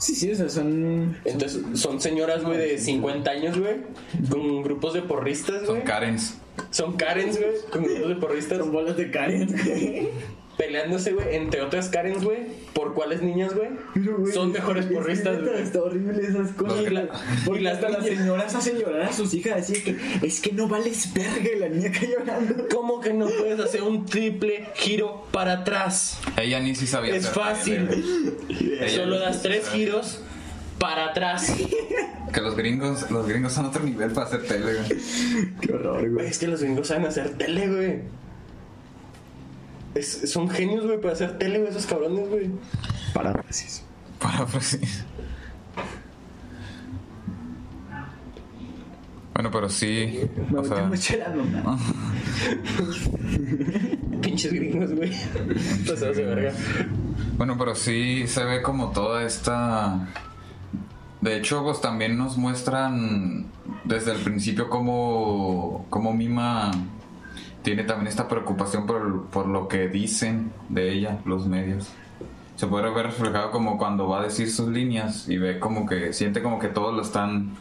Sí, 0.04 0.16
sí, 0.16 0.32
o 0.32 0.36
sea, 0.36 0.50
son. 0.50 1.16
Entonces, 1.24 1.62
son 1.80 2.02
señoras, 2.02 2.44
güey, 2.44 2.58
de 2.58 2.78
50 2.78 3.32
años, 3.32 3.58
güey, 3.58 3.78
con 4.30 4.62
grupos 4.62 4.94
de 4.94 5.02
porristas, 5.02 5.66
Son. 5.66 5.80
Karens. 5.80 6.38
Son 6.72 6.98
Karens, 6.98 7.40
güey, 7.40 7.52
con 7.72 7.84
grupos 7.86 8.10
de 8.10 8.16
porristas. 8.16 8.58
Son 8.58 8.74
bolas 8.74 8.98
de 8.98 9.10
Karen, 9.10 9.48
güey. 9.48 10.10
Peleándose, 10.58 11.14
güey, 11.14 11.36
entre 11.36 11.62
otras 11.62 11.90
Karens, 11.90 12.24
güey. 12.24 12.40
¿Por 12.74 12.94
cuáles 12.94 13.22
niñas, 13.24 13.54
güey? 13.56 13.70
Son 14.34 14.52
mejores 14.52 14.86
es 14.86 14.92
porristas, 14.92 15.42
güey. 15.42 15.62
Está 15.62 15.82
horrible 15.82 16.22
esas 16.28 16.52
cosas. 16.52 16.82
Y 16.82 16.90
la- 16.92 17.04
y 17.04 17.08
Porque 17.46 17.62
las 17.62 17.74
hasta 17.76 17.90
las 17.90 18.06
señoras 18.06 18.54
hacen 18.54 18.78
llorar 18.78 19.02
a 19.02 19.14
sus 19.14 19.34
hijas. 19.34 19.58
Así 19.62 19.82
que 19.84 19.98
es 20.22 20.40
que 20.42 20.52
no 20.52 20.68
vales 20.68 21.12
verga 21.14 21.50
y 21.56 21.60
la 21.60 21.70
niña 21.70 21.90
acá 21.90 22.02
llorando. 22.06 22.68
¿Cómo 22.72 23.02
que 23.02 23.14
no 23.14 23.26
puedes 23.26 23.60
hacer 23.60 23.82
un 23.82 24.06
triple 24.06 24.68
giro 24.76 25.26
para 25.32 25.54
atrás? 25.54 26.20
Ella 26.38 26.60
ni 26.60 26.76
si 26.76 26.86
sabía. 26.86 27.16
Es 27.16 27.30
fácil. 27.30 27.88
Ella 28.80 28.90
Solo 28.90 29.18
das 29.20 29.42
tres 29.42 29.68
giros 29.70 30.22
para 30.78 31.06
atrás. 31.10 31.52
Que 32.32 32.42
los 32.42 32.56
gringos, 32.56 33.10
los 33.12 33.28
gringos 33.28 33.54
son 33.54 33.66
otro 33.66 33.84
nivel 33.84 34.12
para 34.12 34.28
hacer 34.28 34.44
tele, 34.46 34.74
güey. 34.74 35.00
Qué 35.62 35.74
horror, 35.74 36.10
güey. 36.10 36.28
es 36.28 36.38
que 36.38 36.48
los 36.48 36.62
gringos 36.62 36.88
saben 36.88 37.06
hacer 37.06 37.32
tele, 37.38 37.68
güey. 37.68 38.23
Es- 39.96 40.32
son 40.32 40.50
genios, 40.50 40.86
güey, 40.86 41.00
para 41.00 41.14
hacer 41.14 41.38
tele, 41.38 41.60
güey, 41.60 41.70
esos 41.70 41.86
cabrones, 41.86 42.28
güey. 42.30 42.50
Paráfrasis. 43.14 43.84
Pues, 44.52 44.80
Bueno, 49.34 49.50
pero 49.52 49.70
sí. 49.70 50.20
Me 50.52 50.60
O 50.60 50.64
sea, 50.64 50.84
mucho 50.86 51.18
la 51.18 51.36
luna. 51.36 51.64
Pinches 54.22 54.54
gringos, 54.54 54.94
güey. 54.94 55.12
Pasados 55.88 56.18
de 56.18 56.24
verga. 56.24 56.54
Bueno, 57.38 57.58
pero 57.58 57.74
sí 57.76 58.28
se 58.28 58.44
ve 58.46 58.62
como 58.62 58.92
toda 58.92 59.24
esta... 59.24 60.08
De 61.22 61.38
hecho, 61.38 61.64
pues 61.64 61.82
también 61.82 62.18
nos 62.18 62.38
muestran 62.38 63.48
desde 63.86 64.12
el 64.12 64.20
principio 64.20 64.70
cómo, 64.70 65.86
cómo 65.90 66.14
Mima 66.14 66.72
tiene 67.64 67.84
también 67.84 68.08
esta 68.08 68.28
preocupación 68.28 68.86
por, 68.86 69.26
por 69.28 69.48
lo 69.48 69.68
que 69.68 69.88
dicen 69.88 70.52
de 70.70 70.92
ella 70.94 71.18
los 71.26 71.48
medios. 71.48 71.90
Se 72.56 72.68
puede 72.68 72.90
ver 72.94 73.08
reflejado 73.08 73.50
como 73.52 73.78
cuando 73.78 74.08
va 74.08 74.20
a 74.20 74.24
decir 74.24 74.52
sus 74.52 74.68
líneas 74.70 75.28
y 75.28 75.38
ve 75.38 75.60
como 75.60 75.86
que 75.88 76.14
siente 76.14 76.44
como 76.44 76.60
que 76.60 76.68
todos 76.68 76.94
lo 76.94 77.02
están 77.02 77.52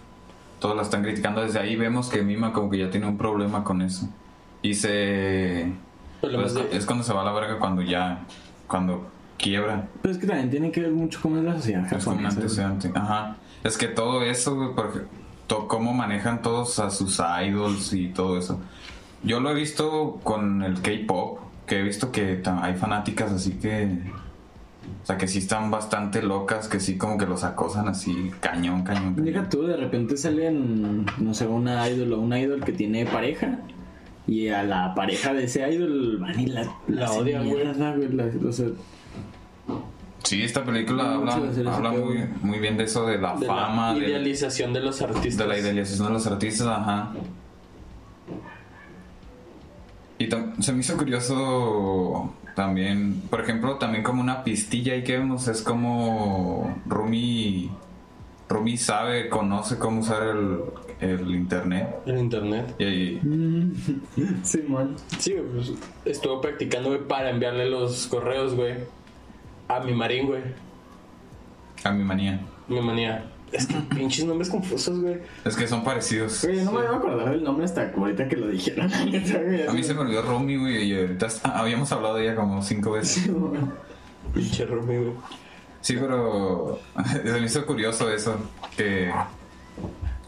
todos 0.60 0.76
la 0.76 0.82
están 0.82 1.02
criticando 1.02 1.40
desde 1.42 1.58
ahí 1.58 1.74
vemos 1.74 2.08
que 2.08 2.22
Mima 2.22 2.52
como 2.52 2.70
que 2.70 2.78
ya 2.78 2.90
tiene 2.90 3.06
un 3.08 3.16
problema 3.18 3.64
con 3.64 3.82
eso 3.82 4.08
y 4.60 4.74
se 4.74 5.72
pues, 6.20 6.54
de- 6.54 6.76
es 6.76 6.84
cuando 6.86 7.02
se 7.02 7.12
va 7.12 7.22
a 7.22 7.24
la 7.24 7.32
verga 7.32 7.58
cuando 7.58 7.82
ya 7.82 8.20
cuando 8.68 9.06
quiebra. 9.38 9.88
Pero 10.02 10.14
es 10.14 10.20
que 10.20 10.26
también 10.26 10.50
tiene 10.50 10.70
que 10.70 10.82
ver 10.82 10.92
mucho 10.92 11.18
cómo 11.20 11.36
es 11.38 11.42
la 11.44 11.54
sociedad 11.56 11.92
Es 11.92 12.04
como 12.04 12.18
un 12.18 12.26
antecedente. 12.26 12.92
Ajá. 12.94 13.36
Es 13.64 13.76
que 13.76 13.88
todo 13.88 14.22
eso, 14.22 14.72
porque 14.76 15.00
to- 15.48 15.66
cómo 15.66 15.92
manejan 15.92 16.42
todos 16.42 16.78
a 16.78 16.90
sus 16.90 17.20
idols 17.44 17.92
y 17.92 18.08
todo 18.10 18.38
eso. 18.38 18.60
Yo 19.24 19.40
lo 19.40 19.50
he 19.50 19.54
visto 19.54 20.20
con 20.24 20.62
el 20.62 20.80
K-pop, 20.82 21.38
que 21.66 21.78
he 21.80 21.82
visto 21.82 22.10
que 22.12 22.42
hay 22.44 22.74
fanáticas 22.74 23.30
así 23.32 23.52
que. 23.52 23.88
O 25.02 25.06
sea, 25.06 25.16
que 25.16 25.26
sí 25.26 25.38
están 25.38 25.70
bastante 25.70 26.22
locas, 26.22 26.68
que 26.68 26.78
sí 26.78 26.96
como 26.96 27.18
que 27.18 27.26
los 27.26 27.42
acosan 27.44 27.88
así, 27.88 28.30
cañón, 28.40 28.82
cañón. 28.84 29.14
cañón. 29.14 29.24
Deja 29.24 29.48
tú, 29.48 29.62
de 29.64 29.76
repente 29.76 30.16
salen, 30.16 31.06
no 31.18 31.34
sé, 31.34 31.46
una 31.46 31.88
idol 31.88 32.12
o 32.12 32.20
un 32.20 32.36
idol 32.36 32.64
que 32.64 32.72
tiene 32.72 33.04
pareja. 33.06 33.58
Y 34.26 34.48
a 34.48 34.62
la 34.62 34.94
pareja 34.94 35.32
de 35.34 35.44
ese 35.44 35.68
idol 35.72 36.18
van 36.18 36.38
y 36.38 36.46
la, 36.46 36.64
La 36.86 37.06
hacen 37.06 37.22
odian, 37.22 37.48
güey. 37.48 37.64
la- 37.64 37.96
o 38.48 38.52
sea, 38.52 38.66
Sí, 40.22 40.42
esta 40.42 40.64
película 40.64 41.02
No, 41.02 41.10
habla, 41.32 41.36
de 41.52 41.68
habla 41.68 41.90
muy, 41.90 42.24
muy 42.42 42.58
bien 42.60 42.76
de 42.76 42.84
eso, 42.84 43.04
de 43.06 43.18
la 43.18 43.34
De 43.34 43.46
fama, 43.46 43.92
la 43.92 43.98
idealización 43.98 44.72
de 44.72 44.80
los 44.80 45.02
artistas. 45.02 45.36
De 45.36 45.46
la 45.46 45.58
idealización 45.58 46.06
de 46.06 46.12
los 46.12 46.26
artistas, 46.28 46.66
ajá. 46.68 47.10
Y 50.26 50.62
se 50.62 50.72
me 50.72 50.80
hizo 50.80 50.96
curioso 50.96 52.32
también, 52.54 53.22
por 53.30 53.40
ejemplo, 53.40 53.76
también 53.76 54.02
como 54.04 54.20
una 54.20 54.44
pistilla 54.44 54.92
ahí 54.92 55.02
que 55.04 55.18
vemos, 55.18 55.48
es 55.48 55.62
como 55.62 56.76
Rumi, 56.86 57.70
Rumi 58.48 58.76
sabe, 58.76 59.28
conoce 59.30 59.78
cómo 59.78 60.00
usar 60.00 60.22
el, 60.22 60.58
el 61.00 61.34
internet. 61.34 61.88
En 62.06 62.18
internet. 62.18 62.74
Y, 62.78 62.84
ahí- 62.84 63.20
Simón. 64.42 64.96
Sí, 65.18 65.34
pues 65.54 65.72
estuvo 66.04 66.40
practicando, 66.40 66.90
güey, 66.90 67.00
para 67.06 67.30
enviarle 67.30 67.70
los 67.70 68.06
correos, 68.06 68.54
güey, 68.54 68.74
a 69.68 69.80
mi 69.80 69.94
marín, 69.94 70.26
güey. 70.26 70.42
a 71.84 71.90
mi 71.90 72.04
manía. 72.04 72.40
Mi 72.68 72.80
manía. 72.80 73.31
Es 73.52 73.66
que 73.66 73.74
pinches 73.94 74.24
nombres 74.24 74.48
confusos, 74.48 74.98
güey. 75.00 75.18
Es 75.44 75.54
que 75.56 75.66
son 75.68 75.84
parecidos. 75.84 76.42
Güey, 76.44 76.64
no 76.64 76.72
me 76.72 76.80
iba 76.80 76.90
a 76.94 76.96
acordar 76.96 77.30
del 77.30 77.44
nombre 77.44 77.64
hasta 77.66 77.92
ahorita 77.94 78.26
que 78.28 78.36
lo 78.36 78.48
dijeron. 78.48 78.90
A 79.68 79.72
mí 79.72 79.82
se 79.84 79.92
me 79.94 80.00
olvidó 80.00 80.22
Rumi, 80.22 80.56
güey, 80.56 80.84
y 80.84 80.98
ahorita 80.98 81.26
está- 81.26 81.58
habíamos 81.58 81.92
hablado 81.92 82.16
de 82.16 82.24
ella 82.24 82.34
como 82.34 82.62
cinco 82.62 82.92
veces. 82.92 83.28
Pinche 84.34 84.64
Rumi, 84.66 84.96
güey. 84.96 85.12
Sí, 85.82 85.96
pero 86.00 86.78
se 87.24 87.32
me 87.40 87.44
hizo 87.46 87.66
curioso 87.66 88.10
eso, 88.10 88.36
que 88.76 89.10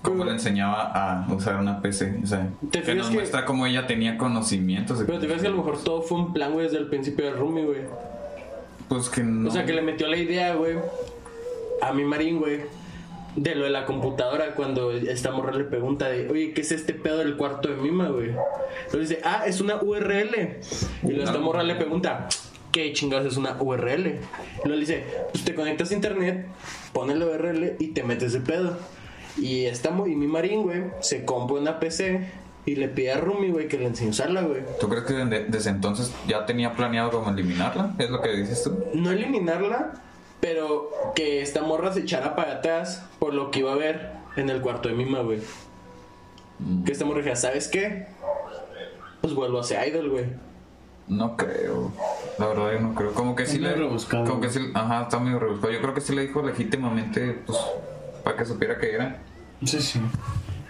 cómo 0.03 0.25
le 0.25 0.33
enseñaba 0.33 0.91
a 1.25 1.33
usar 1.33 1.57
una 1.57 1.81
PC, 1.81 2.21
o 2.23 2.27
sea, 2.27 2.49
¿Te 2.71 2.81
que 2.81 2.83
fijas 2.83 2.97
nos 2.97 3.09
que- 3.09 3.15
muestra 3.15 3.45
cómo 3.47 3.65
ella 3.65 3.87
tenía 3.87 4.19
conocimientos. 4.19 4.99
de 4.99 5.07
Pero 5.07 5.19
te 5.19 5.27
fijas 5.27 5.41
que 5.41 5.49
a 5.49 5.51
lo 5.51 5.57
mejor 5.59 5.83
todo 5.83 6.03
fue 6.03 6.19
un 6.19 6.33
plan, 6.35 6.53
güey, 6.53 6.67
desde 6.67 6.79
el 6.79 6.89
principio 6.89 7.25
de 7.25 7.31
Rumi, 7.33 7.65
güey. 7.65 7.81
Pues 8.89 9.09
que 9.09 9.23
no. 9.23 9.49
O 9.49 9.53
sea, 9.53 9.65
que 9.65 9.73
le 9.73 9.81
metió 9.81 10.07
la 10.09 10.17
idea, 10.19 10.55
güey, 10.57 10.77
a 11.81 11.93
mi 11.95 12.05
marín, 12.05 12.39
güey, 12.39 12.61
de 13.37 13.55
lo 13.55 13.65
de 13.65 13.71
la 13.71 13.85
computadora 13.85 14.55
cuando 14.55 14.93
esta 14.93 15.31
morra 15.33 15.53
le 15.53 15.65
pregunta 15.65 16.09
de, 16.09 16.29
oye, 16.31 16.53
¿qué 16.53 16.61
es 16.61 16.71
este 16.73 16.93
pedo 16.95 17.19
del 17.19 17.37
cuarto 17.37 17.69
de 17.69 17.77
Mima, 17.77 18.09
güey? 18.09 18.31
Entonces 18.87 19.09
dice, 19.09 19.21
ah, 19.25 19.45
es 19.47 19.61
una 19.61 19.77
URL. 19.83 20.59
Y 21.03 21.07
luego 21.09 21.25
esta 21.25 21.39
morra 21.39 21.63
le 21.63 21.75
pregunta, 21.75 22.29
¿qué 22.73 22.93
chingados 22.93 23.27
es 23.27 23.37
una 23.37 23.57
URL? 23.61 24.07
Y 24.07 24.13
luego 24.65 24.75
le 24.75 24.81
dice, 24.81 25.05
pues 25.33 25.45
te 25.45 25.55
conectas 25.55 25.91
a 25.91 25.95
internet, 25.95 26.47
pones 26.93 27.17
la 27.19 27.27
URL 27.27 27.77
y 27.79 27.89
te 27.89 28.03
metes 28.05 28.33
de 28.33 28.41
pedo. 28.41 28.77
Y 29.37 29.65
esta 29.65 29.91
y 30.07 30.15
mi 30.15 30.29
marín, 30.29 30.63
güey, 30.63 30.83
se 31.01 31.25
compra 31.25 31.57
una 31.57 31.81
PC 31.81 32.31
y 32.67 32.77
le 32.77 32.89
pide 32.89 33.13
a 33.13 33.17
Rumi, 33.19 33.51
güey, 33.51 33.67
que 33.67 33.77
le 33.79 33.87
enseñe 33.87 34.07
a 34.07 34.11
usarla, 34.11 34.43
güey. 34.43 34.63
¿Tú 34.81 34.89
crees 34.89 35.05
que 35.05 35.13
de- 35.13 35.45
desde 35.47 35.71
entonces 35.71 36.13
ya 36.29 36.47
tenía 36.47 36.73
planeado 36.75 37.11
como 37.11 37.31
eliminarla? 37.31 37.95
¿Es 37.99 38.11
lo 38.11 38.23
que 38.23 38.31
dices 38.37 38.63
tú? 38.63 38.85
no 38.95 39.11
eliminarla, 39.11 39.93
pero 40.45 40.91
que 41.15 41.41
esta 41.41 41.63
morra 41.63 41.91
se 41.91 42.01
echara 42.01 42.37
para 42.37 42.57
atrás 42.57 43.03
por 43.19 43.33
lo 43.33 43.51
que 43.51 43.61
iba 43.61 43.73
a 43.73 43.77
ver 43.77 44.11
en 44.37 44.51
el 44.51 44.61
cuarto 44.61 44.91
de 44.91 44.95
Mima, 44.95 45.21
güey. 45.21 45.41
Que 46.85 46.93
esta 46.93 47.07
morra 47.07 47.21
dijera, 47.21 47.37
¿sabes 47.37 47.67
qué? 47.67 48.09
Pues 49.23 49.33
vuelvo 49.33 49.59
a 49.59 49.65
ser 49.65 49.89
idol, 49.89 50.11
güey. 50.11 50.27
No 51.09 51.35
creo. 51.39 51.91
La 52.39 52.49
verdad 52.49 52.73
yo 52.75 52.81
no 52.81 52.95
creo. 52.95 53.15
Como 53.15 53.35
que 53.35 53.47
sí 53.47 53.57
Está 53.57 53.69
le... 53.69 53.77
muy 53.77 53.85
rebuscado. 53.87 54.25
Como 54.27 54.41
que 54.43 54.51
sí... 54.51 54.61
Ajá, 54.75 55.05
está 55.05 55.19
muy 55.19 55.33
rebuscado. 55.39 55.73
Yo 55.73 55.81
creo 55.81 55.95
que 55.95 56.03
sí 56.03 56.15
le 56.15 56.27
dijo 56.27 56.43
legítimamente, 56.43 57.41
pues, 57.47 57.59
para 58.23 58.37
que 58.37 58.45
supiera 58.45 58.77
que 58.77 58.95
era. 58.95 59.17
Sí, 59.65 59.81
sí. 59.81 59.99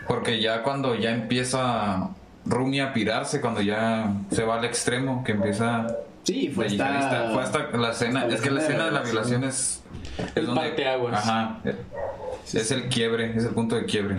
Porque 0.06 0.40
ya 0.40 0.62
cuando 0.62 0.94
ya 0.94 1.10
empieza 1.10 2.10
Rumi 2.46 2.78
a 2.78 2.92
pirarse, 2.92 3.40
cuando 3.40 3.60
ya 3.60 4.12
se 4.30 4.44
va 4.44 4.60
al 4.60 4.64
extremo, 4.64 5.24
que 5.24 5.32
empieza... 5.32 5.88
Sí, 6.24 6.50
fue 6.54 6.66
hasta... 6.66 7.30
Fue 7.32 7.42
hasta 7.42 7.76
la 7.76 7.90
escena. 7.90 8.20
hasta 8.22 8.34
Es 8.34 8.40
que 8.40 8.50
la 8.50 8.60
escena 8.60 8.86
de 8.86 8.90
la 8.90 9.00
de 9.00 9.04
violación 9.06 9.44
es. 9.44 9.82
Es 10.18 10.36
El 10.36 10.46
parteaguas. 10.46 11.14
Ajá. 11.28 11.60
Es 12.52 12.70
el 12.70 12.88
quiebre, 12.88 13.36
es 13.36 13.44
el 13.44 13.50
punto 13.50 13.76
de 13.76 13.84
quiebre. 13.84 14.16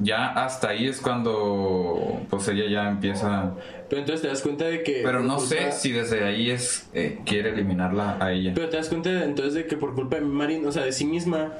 Ya 0.00 0.26
hasta 0.28 0.70
ahí 0.70 0.86
es 0.88 1.00
cuando. 1.00 2.20
Pues 2.28 2.48
ella 2.48 2.64
ya 2.68 2.88
empieza. 2.88 3.52
Pero 3.88 4.00
entonces 4.00 4.22
te 4.22 4.28
das 4.28 4.42
cuenta 4.42 4.64
de 4.64 4.82
que... 4.82 5.02
Pero 5.04 5.20
no 5.20 5.36
culpa- 5.36 5.48
sé 5.48 5.72
si 5.72 5.92
desde 5.92 6.24
ahí 6.24 6.50
es. 6.50 6.88
eh, 6.94 7.20
quiere 7.24 7.50
eliminarla 7.50 8.16
a 8.18 8.32
ella. 8.32 8.52
Pero 8.54 8.68
te 8.68 8.76
das 8.78 8.88
cuenta 8.88 9.10
de- 9.10 9.24
entonces 9.24 9.54
de 9.54 9.66
que 9.66 9.76
por 9.76 9.94
culpa 9.94 10.16
de 10.16 10.22
mi 10.22 10.34
marín, 10.34 10.66
o 10.66 10.72
sea, 10.72 10.82
de 10.84 10.92
sí 10.92 11.04
misma, 11.04 11.52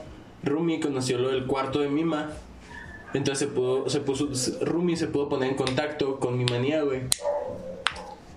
Rumi 0.42 0.80
conoció 0.80 1.18
lo 1.18 1.28
del 1.28 1.46
cuarto 1.46 1.78
de 1.80 1.88
Mima. 1.88 2.30
Entonces 3.14 3.46
se 3.46 3.54
pudo, 3.54 3.88
se 3.90 4.00
puso, 4.00 4.30
Rumi 4.64 4.96
se 4.96 5.06
pudo 5.06 5.28
poner 5.28 5.50
en 5.50 5.56
contacto 5.56 6.18
con 6.18 6.36
mi 6.38 6.44
manía, 6.46 6.82
güey. 6.82 7.02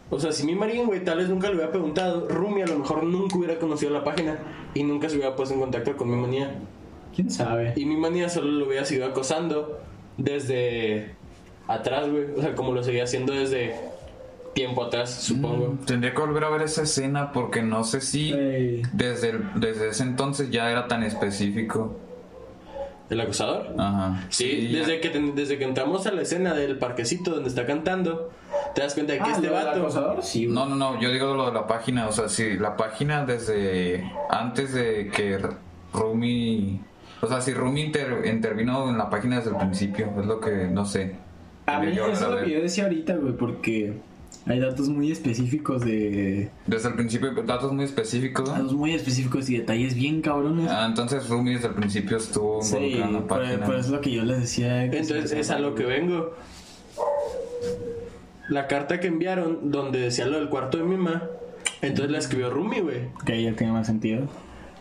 O 0.09 0.19
sea, 0.19 0.31
si 0.31 0.45
mi 0.45 0.53
marín, 0.55 0.85
güey, 0.85 1.03
tal 1.03 1.17
vez 1.17 1.29
nunca 1.29 1.47
le 1.49 1.55
hubiera 1.55 1.71
preguntado, 1.71 2.27
Rumi 2.29 2.61
a 2.61 2.67
lo 2.67 2.77
mejor 2.79 3.03
nunca 3.03 3.37
hubiera 3.37 3.57
conocido 3.57 3.91
la 3.91 4.03
página 4.03 4.37
y 4.73 4.83
nunca 4.83 5.09
se 5.09 5.15
hubiera 5.17 5.35
puesto 5.35 5.55
en 5.55 5.61
contacto 5.61 5.97
con 5.97 6.09
mi 6.09 6.15
manía. 6.15 6.55
¿Quién 7.15 7.31
sabe? 7.31 7.73
Y 7.75 7.85
mi 7.85 7.97
manía 7.97 8.29
solo 8.29 8.51
lo 8.51 8.67
hubiera 8.67 8.85
seguido 8.85 9.07
acosando 9.07 9.79
desde 10.17 11.15
atrás, 11.67 12.09
güey. 12.09 12.25
O 12.37 12.41
sea, 12.41 12.55
como 12.55 12.73
lo 12.73 12.83
seguía 12.83 13.03
haciendo 13.05 13.33
desde 13.33 13.73
tiempo 14.53 14.83
atrás, 14.83 15.13
supongo. 15.23 15.75
Tendría 15.85 16.13
que 16.13 16.21
volver 16.21 16.43
a 16.43 16.49
ver 16.49 16.61
esa 16.61 16.83
escena 16.83 17.31
porque 17.31 17.61
no 17.61 17.83
sé 17.83 17.99
si 18.01 18.31
desde, 18.93 19.29
el- 19.31 19.43
desde 19.55 19.89
ese 19.89 20.03
entonces 20.03 20.49
ya 20.51 20.69
era 20.71 20.87
tan 20.87 21.03
específico. 21.03 21.95
¿El 23.09 23.21
acosador? 23.21 23.75
Ajá. 23.77 24.25
Sí, 24.29 24.67
desde, 24.73 24.99
que, 24.99 25.09
desde 25.09 25.57
que 25.59 25.63
entramos 25.63 26.07
a 26.07 26.11
la 26.11 26.23
escena 26.23 26.53
del 26.55 26.77
parquecito 26.79 27.31
donde 27.31 27.49
está 27.49 27.65
cantando, 27.67 28.31
te 28.73 28.81
das 28.81 28.95
cuenta 28.95 29.13
de 29.13 29.19
que 29.19 29.25
Ah, 29.25 29.31
este 29.33 29.47
¿lo 29.47 29.53
del 29.55 29.65
vato. 29.65 29.79
acosador? 29.81 30.23
Sí. 30.23 30.47
No, 30.47 30.65
no, 30.65 30.75
no, 30.75 30.99
yo 30.99 31.11
digo 31.11 31.35
lo 31.35 31.45
de 31.45 31.53
la 31.53 31.67
página, 31.67 32.07
o 32.07 32.11
sea, 32.11 32.27
sí, 32.29 32.57
la 32.57 32.75
página 32.75 33.23
desde 33.25 34.11
antes 34.31 34.73
de 34.73 35.11
que 35.15 35.39
Rumi, 35.93 36.81
o 37.21 37.27
sea, 37.27 37.41
si 37.41 37.53
Rumi 37.53 37.81
inter- 37.83 38.23
intervino 38.25 38.89
en 38.89 38.97
la 38.97 39.09
página 39.09 39.37
desde 39.37 39.51
el 39.51 39.57
principio, 39.57 40.11
es 40.19 40.25
lo 40.25 40.39
que 40.39 40.67
no 40.67 40.85
sé. 40.85 41.15
A 41.67 41.79
mí 41.79 41.91
eso 41.91 42.07
es 42.11 42.21
lo 42.21 42.43
que 42.43 42.49
yo 42.51 42.61
decía 42.61 42.83
ahorita, 42.85 43.15
güey, 43.15 43.33
porque 43.33 43.93
hay 44.47 44.59
datos 44.59 44.89
muy 44.89 45.11
específicos 45.11 45.83
de... 45.83 46.49
Desde 46.67 46.89
el 46.89 46.95
principio, 46.95 47.33
datos 47.43 47.73
muy 47.73 47.85
específicos, 47.85 48.47
¿no? 48.47 48.55
Datos 48.55 48.73
muy 48.73 48.93
específicos 48.93 49.49
y 49.49 49.57
detalles 49.57 49.95
bien 49.95 50.21
cabrones. 50.21 50.69
Ah, 50.69 50.85
entonces 50.87 51.27
Rumi 51.29 51.55
desde 51.55 51.69
el 51.69 51.73
principio 51.73 52.17
estuvo 52.17 52.61
sí, 52.61 53.01
por 53.27 53.43
eso 53.43 53.75
es 53.75 53.89
lo 53.89 54.01
que 54.01 54.11
yo 54.11 54.23
les 54.23 54.41
decía. 54.41 54.89
que 54.89 54.99
Entonces 54.99 55.31
es 55.31 55.49
a 55.49 55.57
lo 55.57 55.73
que 55.73 55.85
vengo. 55.85 56.35
La 58.49 58.67
carta 58.67 58.99
que 58.99 59.07
enviaron 59.07 59.71
donde 59.71 59.99
decía 59.99 60.27
lo 60.27 60.37
del 60.37 60.49
cuarto 60.49 60.77
de 60.77 60.83
Mima, 60.83 61.23
entonces 61.81 62.11
la 62.11 62.19
escribió 62.19 62.51
Rumi, 62.51 62.81
güey. 62.81 63.09
Que 63.25 63.41
ya 63.41 63.55
tiene 63.55 63.73
más 63.73 63.87
sentido. 63.87 64.27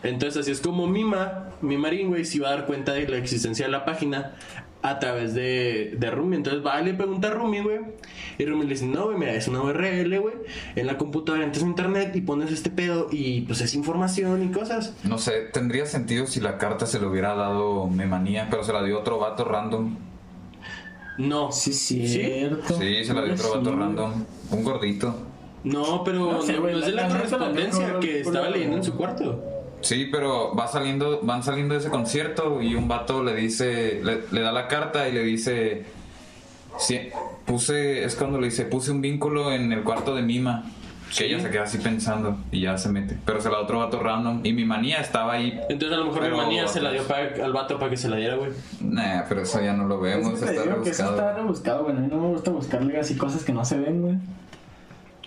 Entonces 0.03 0.41
así 0.41 0.51
es 0.51 0.61
como 0.61 0.85
Mima, 0.85 1.49
mi 1.61 1.77
marín, 1.77 2.09
güey, 2.09 2.25
se 2.25 2.37
iba 2.37 2.49
a 2.49 2.51
dar 2.51 2.67
cuenta 2.67 2.93
de 2.93 3.07
la 3.07 3.17
existencia 3.17 3.65
de 3.65 3.71
la 3.71 3.85
página 3.85 4.35
a 4.89 4.99
través 4.99 5.33
de, 5.33 5.95
de 5.97 6.11
Rumi. 6.11 6.35
Entonces 6.37 6.65
va, 6.65 6.79
le 6.81 6.93
pregunta 6.93 7.27
a 7.29 7.31
Rumi, 7.31 7.61
güey. 7.61 7.79
Y 8.37 8.45
Rumi 8.45 8.63
le 8.63 8.69
dice, 8.69 8.85
no, 8.85 9.05
güey, 9.05 9.17
mira, 9.17 9.33
es 9.33 9.47
una 9.47 9.61
URL, 9.61 10.19
güey. 10.19 10.35
En 10.75 10.87
la 10.87 10.97
computadora 10.97 11.43
entras 11.43 11.63
a 11.63 11.67
internet 11.67 12.15
y 12.15 12.21
pones 12.21 12.51
este 12.51 12.69
pedo 12.69 13.07
y 13.11 13.41
pues 13.41 13.61
es 13.61 13.73
información 13.73 14.43
y 14.43 14.51
cosas. 14.51 14.93
No 15.03 15.17
sé, 15.17 15.41
tendría 15.53 15.85
sentido 15.85 16.27
si 16.27 16.39
la 16.39 16.57
carta 16.57 16.85
se 16.85 16.99
le 16.99 17.07
hubiera 17.07 17.33
dado 17.35 17.87
Memanía, 17.87 18.47
pero 18.49 18.63
se 18.63 18.73
la 18.73 18.83
dio 18.83 18.99
otro 18.99 19.19
vato 19.19 19.43
random. 19.45 19.95
No. 21.17 21.51
Sí, 21.51 21.73
cierto. 21.73 22.77
Sí, 22.77 23.05
se 23.05 23.13
la 23.13 23.23
dio 23.23 23.33
otro 23.33 23.47
Sí. 23.47 23.57
vato 23.57 23.75
random. 23.75 24.11
Un 24.51 24.63
gordito. 24.63 25.15
No, 25.63 26.03
pero 26.03 26.19
No 26.19 26.31
no, 26.33 26.41
sé, 26.41 26.57
güey, 26.57 26.73
no 26.73 26.79
es 26.79 26.85
de 26.85 26.91
la- 26.91 27.03
la, 27.03 27.07
la 27.09 27.13
neta, 27.23 27.31
la 27.31 27.37
correspondencia 27.39 27.99
que 27.99 28.19
estaba 28.21 28.49
leyendo 28.49 28.77
en 28.77 28.83
su 28.83 28.93
cuarto. 28.95 29.43
Sí, 29.85 30.09
pero 30.11 30.55
va 30.55 30.67
saliendo, 30.67 31.19
van 31.21 31.43
saliendo 31.43 31.75
de 31.75 31.79
ese 31.79 31.91
concierto 31.91 32.59
y 32.59 32.73
un 32.73 32.87
vato 32.87 33.23
le 33.23 33.35
dice, 33.35 34.01
le, 34.03 34.23
le 34.31 34.41
da 34.41 34.51
la 34.51 34.67
carta 34.67 35.07
y 35.07 35.11
le 35.11 35.21
dice, 35.23 35.85
sí, 36.79 37.09
puse, 37.45 38.03
es 38.03 38.15
cuando 38.15 38.39
le 38.39 38.47
dice, 38.47 38.65
puse 38.65 38.89
un 38.89 39.01
vínculo 39.01 39.51
en 39.51 39.71
el 39.71 39.83
cuarto 39.83 40.15
de 40.15 40.23
Mima. 40.23 40.65
Que 41.15 41.27
ella 41.27 41.39
se 41.39 41.51
queda 41.51 41.63
así 41.63 41.77
pensando 41.77 42.35
y 42.51 42.61
ya 42.61 42.79
se 42.79 42.89
mete. 42.89 43.15
Pero 43.25 43.39
se 43.39 43.49
la 43.49 43.57
da 43.57 43.63
otro 43.63 43.77
vato 43.77 44.01
random. 44.01 44.41
Y 44.43 44.53
mi 44.53 44.65
manía 44.65 44.97
estaba 44.97 45.33
ahí. 45.33 45.57
Entonces 45.69 45.97
a 45.97 46.01
lo 46.01 46.07
mejor 46.07 46.29
mi 46.29 46.35
manía 46.35 46.67
se 46.67 46.81
la 46.81 46.91
dio 46.91 47.03
al 47.43 47.53
vato 47.53 47.77
para 47.77 47.91
que 47.91 47.95
se 47.95 48.09
la 48.09 48.15
diera, 48.17 48.35
güey. 48.35 48.51
Nah, 48.81 49.21
pero 49.29 49.43
eso 49.43 49.61
ya 49.61 49.73
no 49.73 49.87
lo 49.87 49.99
vemos. 49.99 50.33
Es 50.33 50.39
que 50.39 50.45
está 50.49 50.63
digo 50.63 50.81
que 50.81 50.89
eso 50.89 51.03
rebuscado. 51.03 51.29
está 51.29 51.33
rebuscado, 51.39 51.83
güey. 51.83 51.95
A 51.95 51.99
mí 51.99 52.07
no 52.09 52.17
me 52.17 52.27
gusta 52.29 52.49
buscarle 52.49 52.99
así 52.99 53.15
cosas 53.15 53.43
que 53.43 53.53
no 53.53 53.63
se 53.63 53.77
ven, 53.79 54.01
güey. 54.01 54.15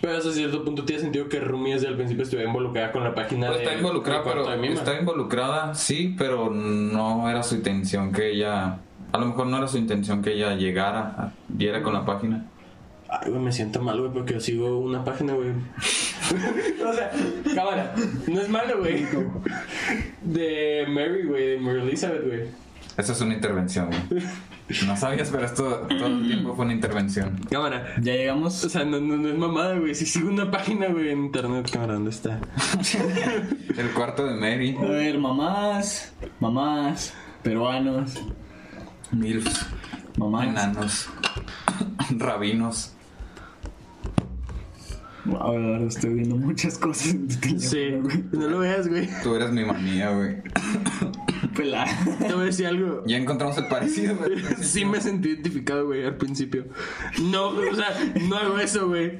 Pero 0.00 0.16
hasta 0.16 0.32
cierto 0.32 0.64
punto 0.64 0.84
tiene 0.84 1.02
sentido 1.02 1.28
que 1.28 1.40
Rumi 1.40 1.72
desde 1.72 1.88
el 1.88 1.96
principio 1.96 2.22
estuviera 2.22 2.48
involucrada 2.48 2.92
con 2.92 3.02
la 3.04 3.14
página 3.14 3.48
Pues 3.48 3.58
de. 3.58 3.64
está 3.64 3.76
involucrada, 3.76 4.22
pero 4.24 4.48
de 4.48 4.56
Mima. 4.56 4.74
está 4.74 4.98
involucrada, 4.98 5.74
sí, 5.74 6.14
pero 6.16 6.50
no 6.50 7.28
era 7.28 7.42
su 7.42 7.56
intención 7.56 8.12
que 8.12 8.30
ella. 8.30 8.78
A 9.10 9.18
lo 9.18 9.26
mejor 9.26 9.46
no 9.46 9.56
era 9.58 9.66
su 9.66 9.78
intención 9.78 10.22
que 10.22 10.34
ella 10.34 10.54
llegara, 10.54 11.32
diera 11.48 11.82
con 11.82 11.94
la 11.94 12.04
página. 12.04 12.46
Ay, 13.08 13.30
güey, 13.30 13.42
me 13.42 13.50
siento 13.52 13.80
mal, 13.80 13.98
güey, 13.98 14.12
porque 14.12 14.34
yo 14.34 14.40
sigo 14.40 14.78
una 14.78 15.02
página, 15.02 15.32
güey. 15.32 15.48
o 16.86 16.92
sea, 16.92 17.10
cámara, 17.54 17.94
no 18.26 18.40
es 18.40 18.48
malo, 18.50 18.78
güey. 18.80 19.06
De 20.22 20.84
Mary, 20.88 21.24
güey, 21.24 21.46
de 21.52 21.58
Mary 21.58 21.80
Elizabeth, 21.80 22.24
güey. 22.26 22.40
Esa 22.98 23.12
es 23.12 23.20
una 23.20 23.34
intervención, 23.34 23.88
güey. 24.08 24.22
No 24.86 24.96
sabías, 24.96 25.30
pero 25.30 25.46
esto 25.46 25.86
todo 25.88 26.06
el 26.06 26.26
tiempo 26.26 26.54
fue 26.54 26.64
una 26.66 26.74
intervención. 26.74 27.40
Cámara. 27.50 27.94
Ya 28.02 28.12
llegamos. 28.12 28.64
O 28.64 28.68
sea, 28.68 28.84
no, 28.84 29.00
no, 29.00 29.16
no 29.16 29.28
es 29.28 29.38
mamada, 29.38 29.78
güey. 29.78 29.94
Si 29.94 30.04
sigo 30.04 30.28
una 30.28 30.50
página, 30.50 30.88
güey, 30.88 31.08
en 31.10 31.24
internet, 31.24 31.70
cámara, 31.72 31.94
¿dónde 31.94 32.10
está? 32.10 32.38
El 33.78 33.90
cuarto 33.94 34.26
de 34.26 34.34
Mary, 34.34 34.76
A 34.78 34.82
ver, 34.84 35.18
mamás, 35.18 36.12
mamás, 36.40 37.14
peruanos, 37.42 38.22
MILFs, 39.12 39.66
mamás. 40.18 40.48
enanos, 40.48 41.08
rabinos. 42.10 42.92
A 45.40 45.50
ver, 45.50 45.82
estoy 45.82 46.14
viendo 46.14 46.36
muchas 46.36 46.78
cosas 46.78 47.14
Sí, 47.58 47.90
no 48.32 48.48
lo 48.48 48.58
veas, 48.60 48.88
güey. 48.88 49.08
Tú 49.22 49.34
eres 49.34 49.50
mi 49.50 49.64
manía, 49.64 50.10
güey. 50.10 50.36
Pelada. 51.58 51.90
Te 52.20 52.32
voy 52.32 52.42
a 52.42 52.46
decir 52.46 52.66
algo. 52.66 53.02
Ya 53.06 53.16
encontramos 53.16 53.58
el 53.58 53.66
parecido, 53.66 54.14
güey. 54.16 54.38
Sí 54.62 54.84
me 54.84 55.00
sentí 55.00 55.30
identificado, 55.30 55.86
güey, 55.86 56.04
al 56.04 56.16
principio. 56.16 56.66
No, 57.20 57.48
o 57.48 57.74
sea, 57.74 57.94
no 58.28 58.36
hago 58.36 58.58
eso, 58.58 58.86
güey. 58.88 59.18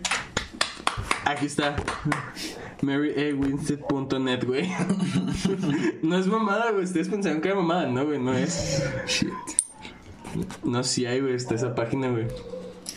Aquí 1.25 1.47
está. 1.47 1.77
MaryAWinstead.net, 2.83 4.45
güey. 4.47 4.71
No 6.03 6.17
es 6.19 6.27
mamada, 6.27 6.71
güey. 6.71 6.85
Ustedes 6.85 7.09
pensaron 7.09 7.41
que 7.41 7.49
era 7.49 7.57
mamada. 7.57 7.87
No, 7.89 8.05
güey, 8.07 8.19
no 8.21 8.33
es. 8.33 8.85
No, 10.63 10.85
sí 10.85 11.07
hay, 11.07 11.21
güey. 11.21 11.35
Está 11.35 11.55
esa 11.55 11.75
página, 11.75 12.09
güey. 12.09 12.27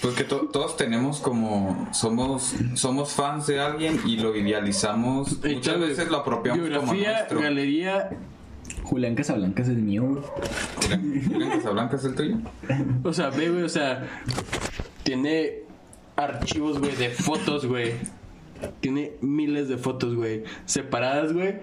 Porque 0.02 0.24
to- 0.24 0.50
todos 0.52 0.78
tenemos 0.78 1.20
como 1.20 1.90
somos 1.94 2.56
somos 2.76 3.14
fans 3.14 3.46
de 3.48 3.60
alguien 3.60 4.00
y 4.06 4.18
lo 4.18 4.36
idealizamos. 4.36 5.38
Muchas 5.44 5.80
veces 5.80 6.10
lo 6.10 6.18
apropiamos 6.18 6.60
como 6.62 6.70
Biografía, 6.72 7.12
nuestro. 7.14 7.42
galería. 7.42 8.10
Julián 8.92 9.16
Casablanca 9.16 9.62
es 9.62 9.70
el 9.70 9.78
mío, 9.78 10.04
güey. 10.04 10.22
Julián 10.76 11.24
Julián 11.32 11.50
Casablanca 11.52 11.96
es 11.96 12.04
el 12.04 12.14
tuyo. 12.14 12.38
O 13.04 13.14
sea, 13.14 13.30
ve, 13.30 13.50
güey, 13.50 13.64
o 13.64 13.70
sea, 13.70 14.06
tiene 15.04 15.60
archivos, 16.18 16.78
güey, 16.78 16.94
de 16.98 17.10
fotos, 17.10 17.66
güey. 17.66 17.94
Tiene 18.82 19.14
miles 19.22 19.70
de 19.70 19.78
fotos, 19.78 20.14
güey. 20.14 20.44
Separadas, 20.66 21.32
güey, 21.32 21.60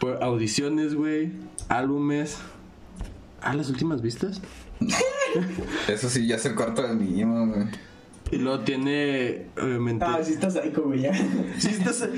por 0.00 0.24
audiciones, 0.24 0.96
güey, 0.96 1.30
álbumes. 1.68 2.38
Ah, 3.40 3.54
las 3.54 3.70
últimas 3.70 4.02
vistas. 4.02 4.42
Eso 5.86 6.10
sí, 6.10 6.26
ya 6.26 6.34
es 6.34 6.44
el 6.46 6.56
cuarto 6.56 6.82
de 6.82 6.94
mi 6.94 7.20
hijo, 7.20 7.46
güey. 7.46 7.66
Y 8.32 8.38
luego 8.38 8.60
tiene, 8.60 9.46
obviamente. 9.62 10.04
Ah, 10.08 10.18
sí 10.24 10.32
estás 10.32 10.56
ahí 10.56 10.70
como 10.70 10.94
ya. 10.94 11.12
Sí, 11.58 11.68
estás- 11.68 12.08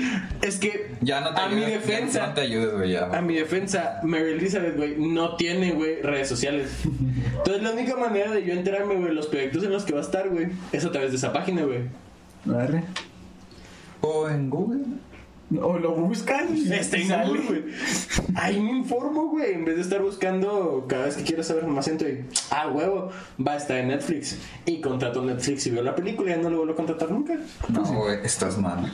es 0.41 0.57
que 0.59 0.95
Ya 1.01 1.19
no 1.21 1.33
te 1.35 1.41
a 1.41 1.47
mi 1.49 1.55
ayudes. 1.63 1.69
ya 1.69 1.77
defensa, 1.79 2.27
no 2.27 2.33
te 2.33 2.41
ayudes, 2.41 2.73
güey, 2.73 2.91
ya. 2.93 3.05
a 3.15 3.21
mi 3.21 3.35
defensa, 3.35 3.99
Mary 4.03 4.31
Elizabeth, 4.31 4.77
güey, 4.77 4.95
no 4.97 5.35
tiene, 5.35 5.73
güey, 5.73 6.01
redes 6.01 6.29
sociales. 6.29 6.69
Entonces 7.37 7.61
la 7.61 7.71
única 7.71 7.97
manera 7.97 8.31
de 8.31 8.43
yo 8.45 8.53
enterarme, 8.53 8.95
güey, 8.95 9.13
los 9.13 9.27
proyectos 9.27 9.63
en 9.65 9.71
los 9.71 9.83
que 9.83 9.91
va 9.93 9.99
a 9.99 10.03
estar, 10.03 10.29
güey, 10.29 10.47
es 10.71 10.85
a 10.85 10.91
través 10.91 11.11
de 11.11 11.17
esa 11.17 11.33
página, 11.33 11.63
güey. 11.63 11.81
Agarre. 12.49 12.83
O 14.01 14.29
en 14.29 14.49
Google. 14.49 14.83
O 15.61 15.77
lo 15.77 15.91
buscan. 15.91 16.55
y 16.57 16.65
sale. 16.65 17.27
Google, 17.27 17.41
güey. 17.61 17.63
Ahí 18.35 18.59
me 18.59 18.71
informo, 18.71 19.27
güey. 19.27 19.53
En 19.53 19.65
vez 19.65 19.75
de 19.75 19.81
estar 19.81 20.01
buscando 20.01 20.85
cada 20.89 21.05
vez 21.05 21.17
que 21.17 21.23
quiero 21.23 21.43
saber 21.43 21.67
más, 21.67 21.87
entro 21.87 22.09
y, 22.09 22.25
ah, 22.51 22.67
huevo, 22.69 23.11
va 23.45 23.53
a 23.53 23.57
estar 23.57 23.77
en 23.77 23.89
Netflix. 23.89 24.37
Y 24.65 24.81
contrato 24.81 25.23
Netflix 25.23 25.67
y 25.67 25.69
veo 25.71 25.83
la 25.83 25.95
película 25.95 26.31
y 26.31 26.35
ya 26.35 26.41
no 26.41 26.49
lo 26.49 26.57
vuelvo 26.57 26.73
a 26.73 26.75
contratar 26.75 27.11
nunca. 27.11 27.35
No, 27.69 27.83
güey, 27.83 28.19
estás 28.23 28.57
mal. 28.57 28.91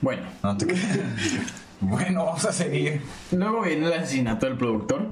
Bueno, 0.00 0.22
No 0.42 0.56
te 0.56 0.66
Bueno, 1.80 2.24
vamos 2.24 2.44
a 2.46 2.52
seguir. 2.52 3.02
luego 3.32 3.60
viene 3.62 3.86
el 3.86 3.92
asesinato 3.92 4.46
del 4.46 4.56
productor. 4.56 5.08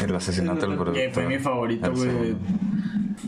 El 0.00 0.14
asesinato 0.14 0.66
del 0.66 0.76
productor. 0.76 0.94
Que 0.94 1.10
fue 1.10 1.26
mi 1.26 1.38
favorito, 1.38 1.90
güey. 1.92 2.36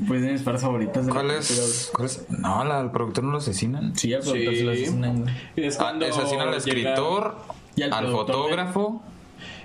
Pues 0.09 0.23
de 0.23 0.33
mis 0.33 0.43
partes 0.43 0.63
favoritas. 0.63 1.07
de 1.07 1.13
¿Cuál 1.13 1.31
es? 1.31 1.91
¿Cuál 1.95 2.07
es? 2.07 2.25
No, 2.31 2.65
la, 2.65 2.81
al 2.81 2.91
productor 2.93 3.25
no 3.25 3.33
lo 3.33 3.39
asesinan. 3.39 3.97
Sí, 3.97 4.13
al 4.15 4.21
productor 4.23 4.53
Sí. 4.53 4.59
se 4.59 4.65
lo 4.65 4.71
asesinan, 4.73 5.25
es 5.57 5.81
Ah, 5.81 5.95
asesinan 6.11 6.49
al 6.49 6.55
escritor, 6.55 7.37
Y 7.77 7.83
al 7.83 7.93
al, 7.93 8.07
fotógrafo 8.09 9.03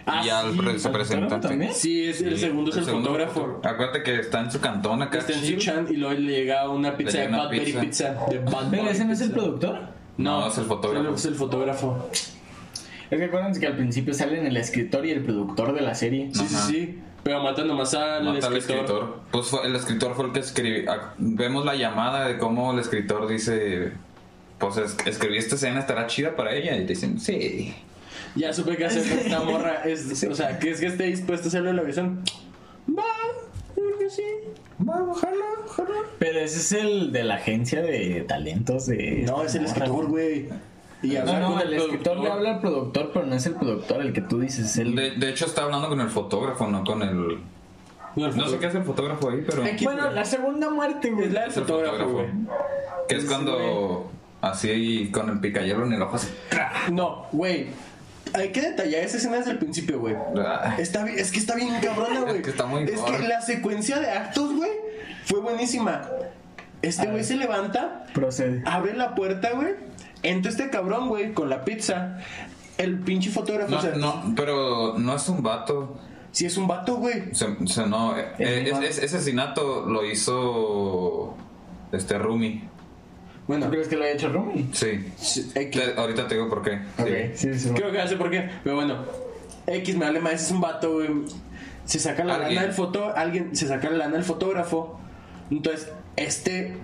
Ah, 0.05 0.23
y 0.25 0.29
al 0.29 0.51
sí, 0.53 0.57
pre- 0.57 0.69
¿al 0.71 0.83
representante. 0.83 1.47
también? 1.47 1.73
Sí, 1.73 2.05
es, 2.05 2.21
el 2.21 2.33
Sí, 2.35 2.41
segundo 2.41 2.71
es 2.71 2.77
el, 2.77 2.85
segundo 2.85 3.09
fotógrafo. 3.09 3.41
foto- 3.41 3.67
Acuérdate 3.69 4.03
que 4.03 4.19
está 4.19 4.39
en 4.41 4.51
su 4.51 4.59
cantón 4.59 5.01
acá. 5.01 5.19
Está 5.19 5.33
en 5.33 5.41
chill. 5.41 5.57
Chan 5.59 5.87
y 5.91 5.95
luego 5.97 6.19
le 6.19 6.31
llega 6.31 6.67
una 6.69 6.97
pizza 6.97 7.11
llega 7.11 7.23
de 7.23 7.27
una 7.29 7.37
Bad 7.43 7.49
Berry 7.51 7.65
pizza. 7.65 7.81
Pizza. 7.81 8.25
De 8.29 8.39
Bad 8.39 8.69
Pero 8.71 8.89
ese 8.89 9.05
no 9.05 9.13
es 9.13 9.21
el 9.21 9.31
productor. 9.31 9.79
No, 10.17 10.47
es 10.47 10.57
el 10.57 10.65
fotógrafo. 10.65 11.15
Es 11.15 11.25
el 11.25 11.35
fotógrafo. 11.35 12.09
Es 13.11 13.19
que 13.19 13.25
acuérdense 13.25 13.59
que 13.59 13.67
al 13.67 13.75
principio 13.75 14.13
salen 14.13 14.45
el 14.45 14.57
escritor 14.57 15.05
y 15.05 15.11
el 15.11 15.23
productor 15.23 15.73
de 15.73 15.81
la 15.81 15.93
serie. 15.95 16.29
Sí, 16.33 16.45
sí, 16.47 16.55
sí. 16.67 16.99
Pero 17.23 17.41
mata 17.43 17.63
nomás 17.63 17.93
al 17.93 18.23
Mata 18.23 18.47
al 18.47 18.57
escritor. 18.57 18.79
escritor. 18.85 19.19
Pues 19.31 19.47
fue- 19.47 19.65
el 19.67 19.75
escritor 19.75 20.15
fue 20.15 20.25
el 20.25 20.31
que 20.31 20.39
escribió. 20.39 20.91
ah, 20.91 21.13
Vemos 21.17 21.65
la 21.65 21.75
llamada 21.75 22.27
de 22.27 22.37
cómo 22.37 22.71
el 22.73 22.79
escritor 22.79 23.27
dice: 23.27 23.91
Pues 24.57 24.77
es- 24.77 24.97
escribí 25.05 25.37
esta 25.37 25.55
escena, 25.55 25.79
estará 25.79 26.07
chida 26.07 26.35
para 26.35 26.53
ella. 26.55 26.75
Y 26.75 26.83
dicen: 26.85 27.19
Sí. 27.19 27.73
Ya 28.35 28.51
supe 28.53 28.75
que 28.77 28.85
hacer 28.85 29.03
esta 29.19 29.39
morra. 29.43 29.83
Es, 29.85 30.23
O 30.23 30.33
sea, 30.35 30.57
que 30.57 30.71
es 30.71 30.79
que 30.79 30.87
esté 30.87 31.03
dispuesto 31.05 31.47
a 31.47 31.49
hacerle 31.49 31.73
la 31.73 31.83
visión. 31.83 32.23
Va, 32.89 33.03
yo 33.75 33.83
creo 33.83 33.97
que 33.99 34.09
sí. 34.09 34.23
Bueno, 34.79 35.11
ojalá, 35.11 35.45
ojalá. 35.65 35.89
Pero 36.17 36.39
ese 36.39 36.57
es 36.57 36.71
el 36.71 37.11
de 37.11 37.23
la 37.23 37.35
agencia 37.35 37.81
de 37.83 38.25
talentos 38.27 38.87
de. 38.87 39.23
No, 39.27 39.43
es 39.43 39.53
el 39.55 39.65
escritor, 39.65 40.07
güey. 40.07 40.47
Y 41.03 41.13
No, 41.13 41.19
habla 41.21 41.39
no, 41.39 41.51
con 41.53 41.61
el 41.61 41.73
escritor 41.73 42.17
le 42.19 42.31
habla 42.31 42.49
al 42.55 42.59
productor, 42.61 43.11
pero 43.13 43.25
no 43.25 43.35
es 43.35 43.45
el 43.47 43.55
productor 43.55 44.01
el 44.01 44.13
que 44.13 44.21
tú 44.21 44.39
dices, 44.39 44.65
es 44.65 44.77
el. 44.77 44.95
De, 44.95 45.11
de 45.11 45.29
hecho, 45.29 45.45
está 45.45 45.63
hablando 45.63 45.89
con 45.89 45.99
el 45.99 46.09
fotógrafo, 46.09 46.67
no 46.67 46.83
con 46.83 47.01
el. 47.01 47.39
No 48.15 48.47
sé 48.49 48.57
qué 48.59 48.65
hace 48.67 48.77
el 48.79 48.83
fotógrafo 48.83 49.29
ahí, 49.29 49.43
pero. 49.47 49.63
Aquí- 49.63 49.85
Bueno, 49.85 50.11
la 50.11 50.25
segunda 50.25 50.69
muerte, 50.69 51.09
güey. 51.11 51.27
Es 51.27 51.33
la 51.33 51.41
del 51.43 51.51
fotógrafo, 51.51 51.97
fotógrafo. 51.97 52.13
güey. 52.13 52.27
Que 53.07 53.15
es 53.15 53.25
cuando. 53.25 54.11
Así 54.41 55.09
con 55.13 55.29
el 55.29 55.39
picayelo 55.39 55.85
en 55.85 55.93
el 55.93 56.01
ojo. 56.01 56.15
así. 56.15 56.27
No, 56.91 57.25
güey. 57.31 57.67
Hay 58.33 58.51
que 58.51 58.61
detallar 58.61 59.03
esa 59.03 59.17
escena 59.17 59.37
desde 59.37 59.51
el 59.51 59.57
principio, 59.59 59.99
güey. 59.99 60.15
Está 60.77 61.03
bien, 61.03 61.19
es 61.19 61.31
que 61.31 61.39
está 61.39 61.55
bien 61.55 61.69
cabrona, 61.81 62.19
güey. 62.21 62.37
Es 62.37 62.43
que 62.43 62.49
está 62.51 62.65
muy 62.65 62.83
Es 62.83 62.99
que 63.01 63.19
la 63.27 63.41
secuencia 63.41 63.99
de 63.99 64.09
actos, 64.09 64.55
güey, 64.55 64.71
fue 65.25 65.41
buenísima. 65.41 66.01
Este 66.81 67.05
güey 67.07 67.23
se 67.23 67.35
levanta, 67.35 68.05
Procede. 68.13 68.63
abre 68.65 68.93
la 68.95 69.13
puerta, 69.15 69.51
güey. 69.53 69.75
Entra 70.23 70.51
este 70.51 70.69
cabrón, 70.69 71.07
güey, 71.09 71.33
con 71.33 71.49
la 71.49 71.63
pizza. 71.65 72.19
El 72.77 72.99
pinche 72.99 73.29
fotógrafo, 73.29 73.71
No, 73.71 73.77
o 73.77 73.81
sea, 73.81 73.95
no, 73.95 74.33
pero 74.35 74.97
no 74.97 75.15
es 75.15 75.27
un 75.29 75.43
vato. 75.43 75.97
si 76.31 76.45
es 76.45 76.57
un 76.57 76.67
vato, 76.67 76.95
güey. 76.95 77.33
Se, 77.35 77.47
se- 77.67 77.85
no, 77.87 78.17
eh, 78.17 78.25
eh, 78.39 78.69
es- 78.71 78.79
es- 78.79 79.03
ese 79.03 79.17
asesinato 79.17 79.85
lo 79.85 80.05
hizo. 80.05 81.35
Este 81.91 82.17
Rumi. 82.17 82.63
Bueno, 83.47 83.65
¿Tú 83.65 83.71
crees 83.73 83.87
que 83.89 83.97
lo 83.97 84.03
haya 84.05 84.13
hecho 84.13 84.29
Rumi? 84.29 84.69
Sí. 84.71 85.11
Te- 85.53 85.93
ahorita 85.97 86.27
te 86.27 86.35
digo 86.35 86.47
por 86.49 86.61
qué. 86.61 86.79
Sí. 86.97 87.03
Ok, 87.03 87.09
sí, 87.35 87.59
sí. 87.59 87.69
Creo 87.75 87.91
que 87.91 87.97
ya 87.97 88.07
sé 88.07 88.15
por 88.15 88.29
qué. 88.31 88.49
Pero 88.63 88.75
bueno, 88.77 89.03
X 89.67 89.97
me 89.97 90.05
vale 90.05 90.19
más, 90.21 90.33
es 90.45 90.51
un 90.51 90.61
vato, 90.61 90.93
güey. 90.93 91.09
Se 91.83 91.99
saca 91.99 92.23
la 92.23 92.35
Alguien. 92.35 92.55
lana 92.55 92.67
del 92.67 92.75
foto, 92.75 93.11
alguien 93.15 93.53
se 93.55 93.67
saca 93.67 93.89
la 93.89 93.97
lana 93.97 94.13
del 94.13 94.23
fotógrafo. 94.23 94.97
Entonces, 95.49 95.91
este 96.15 96.77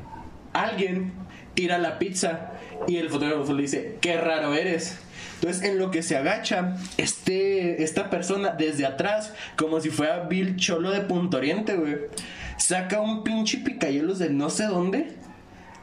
alguien 0.52 1.14
tira 1.58 1.80
la 1.80 1.98
pizza 1.98 2.52
y 2.88 2.98
el 2.98 3.10
fotógrafo 3.10 3.52
le 3.52 3.64
dice, 3.64 3.98
"Qué 4.00 4.16
raro 4.16 4.54
eres." 4.54 5.00
Entonces, 5.40 5.64
en 5.64 5.80
lo 5.80 5.90
que 5.90 6.04
se 6.04 6.16
agacha, 6.16 6.78
este, 6.98 7.84
esta 7.84 8.12
persona 8.12 8.50
desde 8.50 8.86
atrás, 8.86 9.34
como 9.58 9.82
si 9.82 9.90
fuera 9.90 10.28
Bill 10.28 10.56
Cholo 10.56 10.92
de 10.92 11.02
Punto 11.02 11.38
Oriente, 11.38 11.76
güey, 11.76 11.96
saca 12.58 13.02
un 13.02 13.24
pinche 13.24 13.58
picayelos 13.58 14.20
de 14.20 14.30
no 14.30 14.52
sé 14.52 14.66
dónde, 14.66 15.16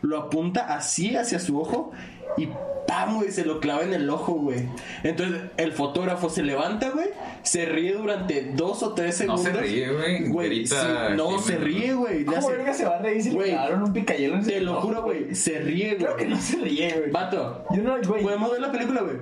lo 0.01 0.18
apunta 0.18 0.75
así 0.77 1.16
hacia 1.16 1.41
su 1.41 1.61
ojo 1.61 1.91
y 2.37 2.49
¡pam! 2.87 3.16
güey, 3.18 3.31
se 3.31 3.45
lo 3.45 3.61
clava 3.61 3.83
en 3.83 3.95
el 3.95 4.09
ojo, 4.11 4.33
güey. 4.35 4.68
Entonces 5.03 5.43
el 5.57 5.72
fotógrafo 5.72 6.29
se 6.29 6.43
levanta, 6.43 6.91
güey, 6.91 7.09
se 7.43 7.66
ríe 7.66 7.93
durante 7.95 8.53
dos 8.55 8.83
o 8.83 8.95
tres 8.95 9.25
No 9.27 9.37
segundos. 9.39 9.62
se 9.62 9.68
ríe, 9.68 9.93
güey. 9.93 10.29
Güey, 10.29 10.49
Grita, 10.49 11.09
sí, 11.11 11.14
no, 11.16 11.39
se 11.39 11.57
ríe, 11.57 11.95
güey. 11.95 12.25
¿Cómo 12.25 12.49
verga 12.49 12.75
se 12.75 12.85
va 12.85 12.97
a 12.97 13.03
reír 13.03 13.22
si 13.22 13.31
le 13.31 13.45
clavaron 13.45 13.83
un 13.83 13.93
picayelo 13.93 14.37
en 14.37 14.45
Te 14.45 14.57
el 14.59 14.64
lo 14.66 14.81
juro, 14.81 15.03
güey, 15.03 15.35
se 15.35 15.59
ríe, 15.61 15.95
güey. 15.95 15.99
Creo 16.05 16.16
que 16.16 16.27
no 16.27 16.37
se 16.37 16.57
ríe, 16.57 16.93
güey. 16.99 17.11
Vato, 17.11 17.64
Yo 17.75 17.83
no, 17.83 17.97
güey. 18.07 18.22
podemos 18.22 18.51
ver 18.51 18.61
la 18.61 18.72
película, 18.72 19.03
güey. 19.03 19.16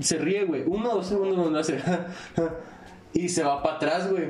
Se 0.00 0.18
ríe, 0.18 0.44
güey. 0.44 0.64
Uno 0.66 0.90
o 0.90 0.94
dos 0.96 1.06
segundos 1.06 1.36
donde 1.36 1.60
hace. 1.60 1.78
y 3.12 3.28
se 3.28 3.42
va 3.44 3.62
para 3.62 3.76
atrás, 3.76 4.10
güey. 4.10 4.24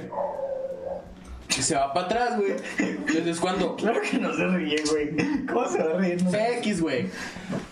Se 1.48 1.74
va 1.74 1.92
para 1.92 2.06
atrás, 2.06 2.36
güey. 2.36 2.52
Entonces 2.78 3.26
es 3.26 3.40
cuando 3.40 3.76
Claro 3.76 4.00
que 4.00 4.18
no 4.18 4.34
se 4.34 4.46
ríe, 4.46 4.82
güey. 4.90 5.46
¿Cómo 5.46 5.68
se 5.68 5.82
va 5.82 5.94
a 5.94 5.98
reír? 5.98 6.22
No? 6.22 6.30
X, 6.34 6.80
güey. 6.80 7.06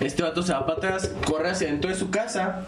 Este 0.01 0.23
vato 0.23 0.43
se 0.43 0.53
va 0.53 0.67
para 0.67 0.79
atrás, 0.79 1.13
corre 1.27 1.51
hacia 1.51 1.69
dentro 1.69 1.91
de 1.91 1.97
su 1.97 2.11
casa. 2.11 2.67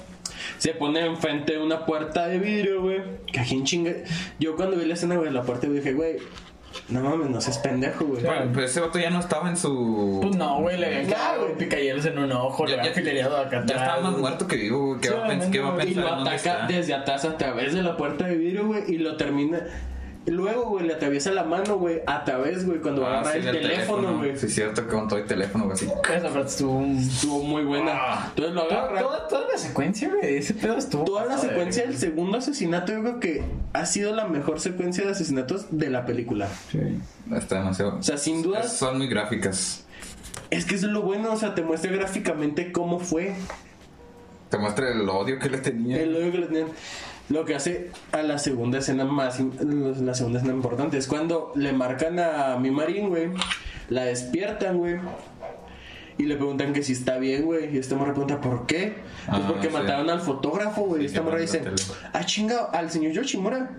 Se 0.59 0.73
pone 0.75 1.05
enfrente 1.05 1.55
de 1.55 1.59
una 1.63 1.85
puerta 1.87 2.27
de 2.27 2.39
vidrio, 2.39 2.83
güey. 2.83 3.01
Que 3.33 3.41
aquí 3.41 3.55
en 3.55 3.65
chinga. 3.65 3.93
Yo 4.39 4.57
cuando 4.57 4.77
vi 4.77 4.85
la 4.85 4.95
escena, 4.95 5.17
güey, 5.17 5.31
la 5.33 5.43
puerta, 5.43 5.67
dije, 5.67 5.93
güey, 5.95 6.17
no 6.89 7.01
mames, 7.01 7.31
no 7.31 7.41
seas 7.41 7.59
pendejo, 7.59 8.05
güey. 8.05 8.23
Bueno, 8.23 8.51
pues 8.53 8.71
ese 8.71 8.81
vato 8.81 8.99
ya 8.99 9.11
no 9.11 9.19
estaba 9.21 9.49
en 9.49 9.57
su. 9.57 10.21
Pues 10.23 10.37
no, 10.37 10.61
güey, 10.61 10.79
le 10.79 10.87
habían 10.87 11.07
quedado 11.07 11.43
güey. 11.45 11.57
picayelos 11.59 12.05
en 12.07 12.19
un 12.19 12.31
ojo, 12.33 12.65
le 12.67 12.73
Ya, 12.73 12.79
habían 12.79 12.95
ya, 12.95 13.01
filereado 13.01 13.37
acá 13.37 13.51
ya 13.51 13.59
atrás. 13.63 13.81
estaba 13.83 14.01
más 14.11 14.19
muerto 14.19 14.47
que 14.47 14.57
vivo, 14.57 14.87
güey. 14.89 15.01
¿Qué, 15.01 15.09
Sí, 15.09 15.15
va, 15.15 15.27
a 15.27 15.31
pens- 15.31 15.51
qué 15.51 15.61
va 15.61 15.69
a 15.69 15.73
obviamente, 15.73 15.93
Y 15.93 15.95
pensar? 15.95 16.19
lo 16.19 16.23
ataca 16.29 16.67
desde 16.69 16.95
atrás 16.95 17.25
a 17.25 17.37
través 17.37 17.75
de 17.75 17.83
la 17.83 17.97
puerta 17.97 18.27
de 18.27 18.37
vidrio, 18.37 18.67
güey, 18.67 18.83
y 18.89 18.99
lo 18.99 19.17
termina. 19.17 19.61
Luego, 20.31 20.65
güey, 20.71 20.87
le 20.87 20.95
atraviesa 20.95 21.31
la 21.33 21.45
mano, 21.45 21.77
güey, 21.79 22.01
a 22.07 22.25
través, 22.25 22.65
güey, 22.67 22.81
cuando 22.81 23.03
va 23.03 23.09
a 23.09 23.11
Ah, 23.19 23.21
agarrar 23.21 23.43
sí, 23.43 23.49
el 23.49 23.61
teléfono, 23.61 24.19
güey. 24.19 24.37
Sí, 24.37 24.49
cierto, 24.49 24.87
que 24.87 24.93
con 24.95 25.09
todo 25.09 25.19
el 25.19 25.27
teléfono, 25.27 25.65
güey, 25.65 25.75
así. 25.75 25.87
Esa 25.87 26.29
parte 26.29 26.49
estuvo... 26.49 26.85
Estuvo 26.85 27.43
muy 27.45 27.65
buena. 27.65 27.93
Ah. 27.95 28.27
Entonces 28.31 28.55
lo 28.55 28.63
Toda, 28.67 28.83
agarra. 28.83 29.01
toda, 29.03 29.29
toda 29.29 29.49
la 29.53 29.59
secuencia, 29.59 30.09
güey, 30.09 30.37
ese 30.37 30.55
pedo 30.55 30.77
estuvo... 30.77 31.05
Toda 31.05 31.27
la 31.27 31.39
secuencia 31.39 31.85
del 31.85 31.97
segundo 31.97 32.39
asesinato, 32.39 32.93
yo 32.93 33.01
creo 33.01 33.21
que 33.21 33.43
ha 33.73 33.87
sido 33.87 34.15
la 34.15 34.27
mejor 34.27 34.61
secuencia 34.61 35.05
de 35.05 35.11
asesinatos 35.13 35.67
de 35.71 35.91
la 35.91 36.05
película. 36.07 36.49
Sí. 36.71 36.79
Está 37.35 37.57
demasiado. 37.57 37.99
O 37.99 38.03
sea, 38.03 38.17
sin 38.19 38.43
duda, 38.43 38.61
Es- 38.61 38.73
Son 38.73 38.99
muy 38.99 39.09
gráficas. 39.09 39.85
es 40.51 40.65
que 40.65 40.75
eso 40.77 40.87
es 40.87 40.93
lo 40.93 41.03
bueno, 41.03 41.33
o 41.33 41.37
sea, 41.37 41.55
te 41.55 41.63
muestra 41.63 41.91
gráficamente 41.93 42.73
cómo 42.73 42.99
fue 43.01 43.35
Te 44.51 44.57
muestra 44.59 44.91
el 44.91 45.07
odio 45.09 45.39
que 45.39 45.51
le 45.51 45.59
tenía. 45.59 46.01
el 46.01 46.15
odio 46.17 46.33
que 46.33 46.39
le 46.39 46.47
tenían. 46.47 46.69
Lo 47.29 47.45
que 47.45 47.55
hace 47.55 47.91
a 48.13 48.23
la 48.23 48.39
segunda 48.39 48.79
escena 48.79 49.05
más, 49.05 49.39
la 49.41 50.15
segunda 50.15 50.39
escena 50.39 50.55
importante 50.55 50.97
es 50.97 51.07
cuando 51.07 51.53
le 51.57 51.73
marcan 51.73 52.19
a 52.19 52.57
mi 52.59 52.71
marín, 52.71 53.09
güey, 53.11 53.29
la 53.91 54.05
despiertan, 54.05 54.79
güey. 54.79 54.97
Y 56.17 56.25
le 56.25 56.37
preguntan 56.37 56.73
que 56.73 56.83
si 56.83 56.93
está 56.95 57.19
bien, 57.19 57.45
güey. 57.45 57.75
Y 57.75 57.79
esta 57.79 57.95
morra 57.97 58.13
pregunta, 58.13 58.41
¿por 58.41 58.67
qué? 58.67 58.95
Pues 59.27 59.41
Ah, 59.41 59.45
porque 59.47 59.69
sí. 59.69 59.73
mataron 59.73 60.11
al 60.11 60.21
fotógrafo, 60.21 60.83
güey. 60.83 61.01
Sí, 61.01 61.05
y 61.05 61.07
esta 61.07 61.23
morra 61.23 61.39
dice, 61.39 61.63
ah, 62.13 62.25
chinga, 62.25 62.65
al 62.73 62.91
señor 62.91 63.13
Yoshimura. 63.13 63.71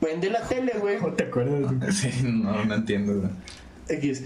Prende 0.00 0.28
la 0.28 0.42
tele, 0.42 0.72
güey. 0.80 0.98
¿Cómo 0.98 1.14
te 1.14 1.24
acuerdas? 1.24 1.72
güey? 1.72 1.92
Sí, 1.92 2.10
no, 2.24 2.64
no 2.64 2.74
entiendo, 2.74 3.14
güey. 3.20 3.30
X. 3.88 4.24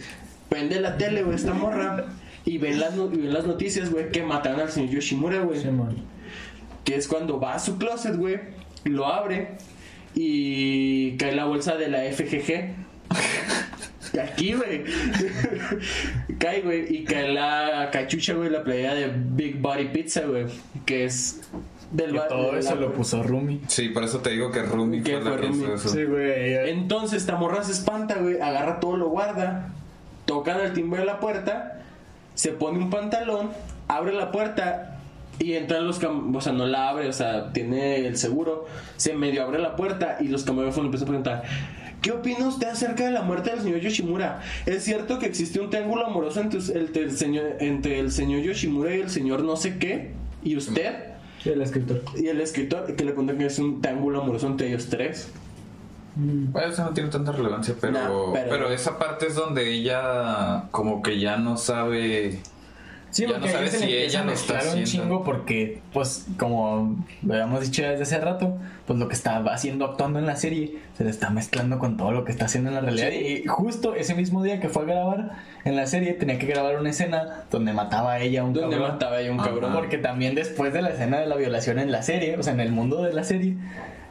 Prende 0.49 0.81
la 0.81 0.97
tele, 0.99 1.23
güey, 1.23 1.37
esta 1.37 1.55
morra. 1.55 2.07
Y 2.45 2.59
ven 2.59 2.81
las, 2.81 2.95
no- 2.97 3.13
y 3.13 3.17
ven 3.19 3.33
las 3.33 3.47
noticias, 3.47 3.91
güey, 3.91 4.11
que 4.11 4.25
mataron 4.25 4.61
al 4.61 4.71
señor 4.71 4.91
Yoshimura, 4.91 5.41
güey. 5.43 5.61
Sí. 5.61 5.69
Que 6.85 6.97
es 6.97 7.07
cuando 7.07 7.39
va 7.39 7.55
a 7.55 7.59
su 7.61 7.79
closet, 7.79 8.17
güey, 8.17 8.41
lo 8.85 9.07
abre 9.07 9.53
y 10.15 11.17
cae 11.17 11.35
la 11.35 11.45
bolsa 11.45 11.77
de 11.77 11.89
la 11.89 11.99
FGG. 12.03 12.75
Aquí, 14.23 14.53
güey. 14.53 14.85
cae, 16.39 16.61
güey, 16.63 16.97
y 16.97 17.05
cae 17.05 17.33
la 17.33 17.89
cachucha, 17.93 18.35
güey, 18.35 18.51
la 18.51 18.63
playa 18.63 18.95
de 18.95 19.11
Big 19.15 19.59
Body 19.61 19.87
Pizza, 19.87 20.23
güey. 20.27 20.47
Que 20.85 21.05
es 21.07 21.41
del 21.91 22.13
Que 22.13 22.19
ba- 22.19 22.29
todo 22.29 22.53
de 22.53 22.61
eso 22.61 22.75
la- 22.75 22.81
lo 22.83 22.93
puso 22.93 23.23
Rumi. 23.23 23.61
Sí, 23.69 23.89
por 23.89 24.05
eso 24.05 24.21
te 24.21 24.31
digo 24.31 24.51
que 24.51 24.63
Rumi 24.63 25.03
Que 25.03 25.19
fue 25.19 25.31
la 25.31 25.37
Rumi. 25.39 25.65
eso. 25.75 25.89
Sí, 25.89 26.05
güey. 26.05 26.71
Entonces 26.71 27.23
esta 27.23 27.37
morra 27.37 27.65
se 27.65 27.73
espanta, 27.73 28.17
güey, 28.17 28.39
agarra 28.41 28.81
todo, 28.81 28.97
lo 28.99 29.09
guarda, 29.09 29.71
tocan 30.27 30.61
el 30.61 30.73
timbre 30.75 31.01
de 31.01 31.07
la 31.07 31.19
puerta, 31.21 31.81
se 32.35 32.53
pone 32.53 32.79
un 32.79 32.91
pantalón, 32.91 33.51
abre 33.89 34.13
la 34.13 34.31
puerta 34.31 34.92
y 35.39 35.55
entran 35.55 35.87
los 35.87 35.99
cam... 35.99 36.35
O 36.35 36.41
sea, 36.41 36.53
no 36.53 36.67
la 36.67 36.89
abre, 36.89 37.09
o 37.09 37.13
sea, 37.13 37.53
tiene 37.53 38.07
el 38.07 38.17
seguro, 38.17 38.67
se 38.97 39.15
medio 39.15 39.43
abre 39.45 39.59
la 39.59 39.77
puerta 39.77 40.19
y 40.21 40.29
los 40.29 40.45
camarógrafos 40.45 40.83
le 40.83 40.87
empiezan 40.87 41.07
a 41.09 41.11
preguntar... 41.11 41.43
¿Qué 42.03 42.11
opina 42.11 42.49
usted 42.49 42.67
acerca 42.67 43.05
de 43.05 43.13
la 43.13 43.23
muerte 43.23 43.51
del 43.51 43.61
señor 43.61 43.79
Yoshimura? 43.79 44.41
¿Es 44.67 44.83
cierto 44.83 45.21
que 45.21 45.27
existe 45.27 45.61
un 45.61 45.71
triángulo 45.71 46.05
amoroso 46.05 46.41
entre 46.41 46.59
el, 46.59 46.77
entre 46.77 47.03
el 47.05 47.13
señor, 47.17 47.45
entre 47.61 48.01
el 48.01 48.11
señor 48.11 48.41
Yoshimura 48.43 48.97
y 48.97 49.01
el 49.03 49.09
señor 49.09 49.45
no 49.45 49.55
sé 49.55 49.79
qué? 49.79 50.11
¿Y 50.43 50.57
usted? 50.57 50.97
Sí, 51.41 51.51
el 51.51 51.63
escritor. 51.63 52.03
Y 52.17 52.27
el 52.27 52.41
escritor, 52.41 52.87
que 52.97 53.05
le 53.05 53.13
preguntan 53.13 53.39
que 53.39 53.47
es 53.47 53.57
un 53.61 53.81
triángulo 53.81 54.21
amoroso 54.21 54.49
entre 54.49 54.67
ellos 54.67 54.89
tres. 54.91 55.31
Bueno, 56.17 56.73
eso 56.73 56.83
no 56.83 56.91
tiene 56.91 57.09
tanta 57.09 57.31
relevancia, 57.31 57.77
pero, 57.81 57.93
No, 57.93 58.31
pero- 58.33 58.51
pero... 58.51 58.71
esa 58.73 58.99
parte 58.99 59.29
es 59.29 59.37
donde 59.37 59.73
ella 59.73 60.65
como 60.73 61.03
que 61.03 61.21
ya 61.21 61.37
no 61.37 61.57
sabe... 61.57 62.41
Sí, 63.13 63.25
porque 63.27 63.41
no 63.47 63.53
sabes 63.53 63.73
si 63.73 63.85
ella 63.95 64.25
lo 64.25 64.33
está 64.33 64.55
mezclar 64.55 64.63
un 64.63 64.83
haciendo. 64.83 64.91
chingo 64.91 65.23
porque, 65.25 65.81
pues, 65.93 66.27
como 66.39 66.97
lo 67.23 67.35
habíamos 67.35 67.61
dicho 67.61 67.83
desde 67.83 68.03
hace 68.03 68.19
rato, 68.19 68.57
pues 68.87 68.99
lo 68.99 69.07
que 69.07 69.15
estaba 69.15 69.53
haciendo 69.53 69.85
actuando 69.85 70.19
en 70.19 70.27
la 70.27 70.35
serie 70.37 70.79
se 70.97 71.05
le 71.05 71.11
está 71.11 71.29
mezclando 71.31 71.79
con 71.79 71.97
todo 71.99 72.11
lo 72.13 72.25
que 72.25 72.33
está 72.33 72.47
haciendo 72.47 72.71
en 72.71 72.77
la 72.77 72.81
realidad. 72.81 73.11
Sí. 73.11 73.43
Y 73.45 73.47
justo 73.47 73.95
ese 73.95 74.15
mismo 74.15 74.43
día 74.43 74.59
que 74.61 74.69
fue 74.71 74.83
a 74.83 74.87
grabar 74.87 75.31
en 75.65 75.77
la 75.77 75.87
serie, 75.87 76.15
tenía 76.15 76.39
que 76.39 76.47
grabar 76.47 76.81
una 76.81 76.91
escena 76.91 77.45
donde 77.51 77.73
mataba 77.75 78.13
a 78.15 78.21
ella 78.21 78.45
un 78.45 78.55
Donde 78.55 78.77
cabrón. 78.77 78.93
mataba 78.95 79.19
a 79.19 79.31
un 79.31 79.39
Ajá. 79.41 79.49
cabrón. 79.51 79.73
Porque 79.75 79.99
también 79.99 80.35
después 80.35 80.73
de 80.73 80.81
la 80.83 80.89
escena 80.91 81.21
de 81.21 81.27
la 81.27 81.37
violación 81.37 81.79
en 81.79 81.93
la 81.93 82.01
serie, 82.03 82.37
o 82.39 82.43
sea, 82.43 82.55
en 82.55 82.61
el 82.61 82.73
mundo 82.73 83.03
de 83.03 83.13
la 83.13 83.25
serie, 83.25 83.57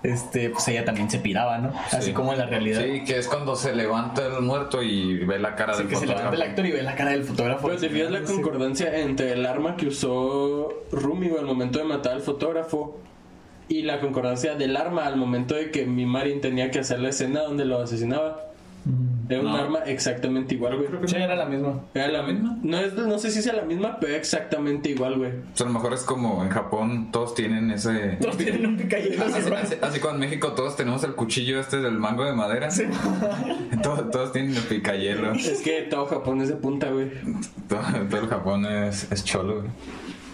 este, 0.04 0.50
pues 0.50 0.68
ella 0.68 0.84
también 0.86 1.10
se 1.10 1.20
piraba, 1.20 1.58
¿no? 1.60 1.74
Así 1.92 2.08
Sí. 2.08 2.14
como 2.14 2.34
en 2.34 2.40
la 2.40 2.46
realidad. 2.48 2.82
Sí, 2.84 3.04
que 3.04 3.18
es 3.18 3.28
cuando 3.28 3.56
se 3.56 3.76
levanta 3.76 4.26
el 4.26 4.42
muerto 4.42 4.82
y 4.82 5.18
ve 5.26 5.38
la 5.40 5.56
cara 5.56 5.74
Así 5.74 5.84
del 5.84 5.92
que 5.92 5.96
se 5.98 6.08
levanta 6.08 6.34
el 6.36 6.42
actor 6.42 6.66
y 6.66 6.72
ve 6.72 6.82
la 6.82 6.96
cara 6.96 7.12
del 7.12 7.24
fotógrafo. 7.24 7.68
Pero 7.68 7.80
te 7.80 7.90
fijas 7.90 8.10
la 8.12 8.26
Sí. 8.26 8.34
concordancia 8.34 8.98
entre 9.00 9.34
el 9.34 9.46
arma 9.46 9.76
que 9.78 9.88
usó 9.88 10.70
Rumi 10.92 11.30
al 11.38 11.46
momento 11.46 11.80
de 11.80 11.86
matar 11.86 12.14
al 12.14 12.22
fotógrafo 12.22 13.00
y 13.70 13.84
la 13.84 14.00
concordancia 14.02 14.56
del 14.56 14.76
arma 14.76 15.06
al 15.06 15.18
momento 15.18 15.56
de 15.56 15.72
que 15.72 15.86
mi 15.86 16.06
Marin 16.06 16.42
tenía 16.42 16.72
que 16.72 16.80
hacer 16.80 17.00
la 17.00 17.10
escena 17.10 17.42
donde 17.44 17.66
lo 17.66 17.80
asesinaba. 17.80 18.51
Era 19.32 19.40
un 19.40 19.46
No. 19.48 19.56
arma 19.56 19.80
exactamente 19.86 20.56
igual, 20.56 20.76
güey. 20.78 20.90
Sí, 21.08 21.16
era 21.16 21.36
la 21.36 21.46
misma. 21.46 21.82
Era 21.94 22.10
la 22.10 22.22
misma. 22.24 22.58
No, 22.62 22.78
es, 22.78 22.94
no 22.94 23.18
sé 23.18 23.32
si 23.32 23.42
sea 23.42 23.54
la 23.54 23.64
misma, 23.64 23.98
pero 24.00 24.14
exactamente 24.16 24.90
igual, 24.90 25.18
güey. 25.18 25.32
O 25.32 25.56
sea, 25.56 25.66
a 25.66 25.70
lo 25.70 25.74
mejor 25.76 25.94
es 25.94 26.02
como 26.04 26.44
en 26.44 26.50
Japón 26.50 27.12
todos 27.12 27.34
tienen 27.34 27.72
ese... 27.72 28.18
Todos 28.22 28.38
tienen 28.38 28.66
un 28.66 28.78
picayelo. 28.78 29.24
Así, 29.26 29.50
así- 29.54 29.76
así 29.82 30.00
como 30.00 30.16
en 30.16 30.20
México 30.20 30.52
todos 30.52 30.76
tenemos 30.76 31.04
el 31.06 31.14
cuchillo 31.16 31.60
este 31.60 31.78
del 31.78 31.98
mango 31.98 32.26
de 32.26 32.34
madera. 32.34 32.70
todos, 33.84 34.12
todos 34.12 34.32
tienen 34.34 34.56
el 34.56 34.64
picayelo. 34.64 35.34
Es 35.34 35.62
que 35.62 35.84
todo 35.84 36.06
Japón 36.08 36.42
es 36.42 36.50
de 36.50 36.56
punta, 36.56 36.90
güey. 36.90 37.10
Todo, 37.68 37.82
todo 38.10 38.22
el 38.22 38.28
Japón 38.28 38.66
es, 38.66 39.12
es 39.12 39.24
cholo, 39.24 39.62
güey. 39.62 39.72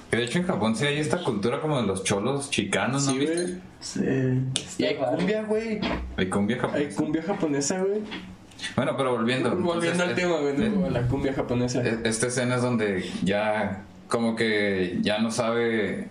Que 0.10 0.18
De 0.18 0.24
hecho, 0.24 0.40
en 0.40 0.46
Japón 0.48 0.76
sí 0.76 0.86
hay 0.86 1.00
esta 1.00 1.22
cultura 1.24 1.60
como 1.60 1.80
de 1.82 1.86
los 1.86 2.04
cholos 2.04 2.50
chicanos, 2.50 3.06
¿no? 3.06 3.12
Sí, 3.12 3.18
viste? 3.20 3.36
güey. 3.44 3.56
Sí. 3.80 4.02
Y 4.80 4.86
hay 4.86 4.96
cumbia, 4.96 5.44
güey. 5.44 5.80
Hay 6.16 6.30
cumbia 6.30 6.56
Hay 6.56 6.62
japonesa. 6.62 6.96
cumbia 7.04 7.22
japonesa, 7.24 7.80
güey. 7.84 8.02
Bueno, 8.76 8.96
pero 8.98 9.12
volviendo. 9.12 9.52
Volviendo 9.52 10.04
entonces, 10.04 10.10
al 10.10 10.16
tema, 10.16 10.38
güey, 10.40 10.56
eh, 10.66 10.70
¿no? 10.70 10.90
la 10.90 11.02
cumbia 11.08 11.34
japonesa. 11.34 11.84
eh, 11.86 12.00
Esta 12.04 12.28
escena 12.28 12.56
es 12.56 12.62
donde 12.62 13.10
ya 13.24 13.84
como 14.08 14.36
que 14.36 14.98
ya 15.02 15.20
no 15.20 15.32
sabe 15.32 16.08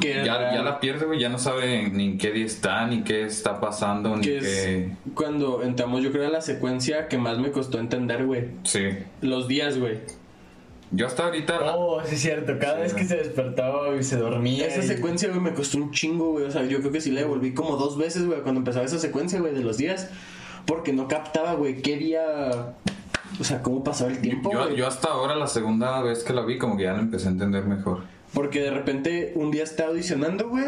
Que 0.00 0.14
ya, 0.24 0.52
ya 0.52 0.62
la 0.62 0.78
pierde, 0.80 1.06
güey, 1.06 1.18
ya 1.20 1.28
no 1.28 1.38
sabe 1.38 1.88
ni 1.88 2.04
en 2.06 2.18
qué 2.18 2.32
día 2.32 2.44
está, 2.46 2.86
ni 2.86 3.02
qué 3.02 3.24
está 3.24 3.60
pasando, 3.60 4.14
ni 4.16 4.22
qué... 4.22 4.38
es 4.38 4.88
cuando 5.14 5.62
entramos, 5.62 6.02
yo 6.02 6.12
creo, 6.12 6.26
a 6.26 6.30
la 6.30 6.40
secuencia 6.42 7.08
que 7.08 7.18
más 7.18 7.38
me 7.38 7.50
costó 7.50 7.78
entender, 7.78 8.26
güey. 8.26 8.48
Sí. 8.64 8.80
Los 9.22 9.48
días, 9.48 9.78
güey. 9.78 9.98
Yo 10.92 11.06
hasta 11.06 11.24
ahorita... 11.26 11.76
Oh, 11.76 12.02
sí 12.04 12.16
es 12.16 12.20
cierto. 12.20 12.58
Cada 12.58 12.74
Sí, 12.76 12.82
vez 12.82 12.94
que 12.94 13.04
se 13.04 13.16
despertaba 13.16 13.94
y 13.96 14.02
se 14.02 14.16
dormía. 14.16 14.66
Esa 14.66 14.80
y- 14.84 14.88
secuencia, 14.88 15.28
güey, 15.28 15.40
me 15.40 15.54
costó 15.54 15.78
un 15.78 15.92
chingo, 15.92 16.32
güey. 16.32 16.44
O 16.46 16.50
sea, 16.50 16.64
yo 16.64 16.80
creo 16.80 16.90
que 16.90 17.00
sí 17.00 17.12
la 17.12 17.20
devolví 17.20 17.54
como 17.54 17.76
dos 17.76 17.96
veces, 17.96 18.26
güey, 18.26 18.40
cuando 18.40 18.58
empezaba 18.58 18.84
esa 18.84 18.98
secuencia, 18.98 19.38
güey, 19.40 19.54
de 19.54 19.60
los 19.62 19.76
días. 19.76 20.10
Porque 20.66 20.92
no 20.92 21.08
captaba, 21.08 21.54
güey, 21.54 21.82
qué 21.82 21.96
día. 21.96 22.74
O 23.40 23.44
sea, 23.44 23.62
cómo 23.62 23.82
pasaba 23.84 24.10
el 24.10 24.20
tiempo, 24.20 24.52
Yo, 24.52 24.70
yo 24.70 24.86
hasta 24.86 25.08
ahora, 25.08 25.34
la 25.36 25.46
segunda 25.46 26.02
vez 26.02 26.24
que 26.24 26.32
la 26.32 26.42
vi, 26.42 26.58
como 26.58 26.76
que 26.76 26.84
ya 26.84 26.92
la 26.92 26.98
empecé 27.00 27.28
a 27.28 27.30
entender 27.30 27.64
mejor. 27.64 28.02
Porque 28.34 28.60
de 28.60 28.70
repente 28.70 29.32
un 29.36 29.50
día 29.50 29.64
estaba 29.64 29.90
audicionando, 29.90 30.48
güey. 30.48 30.64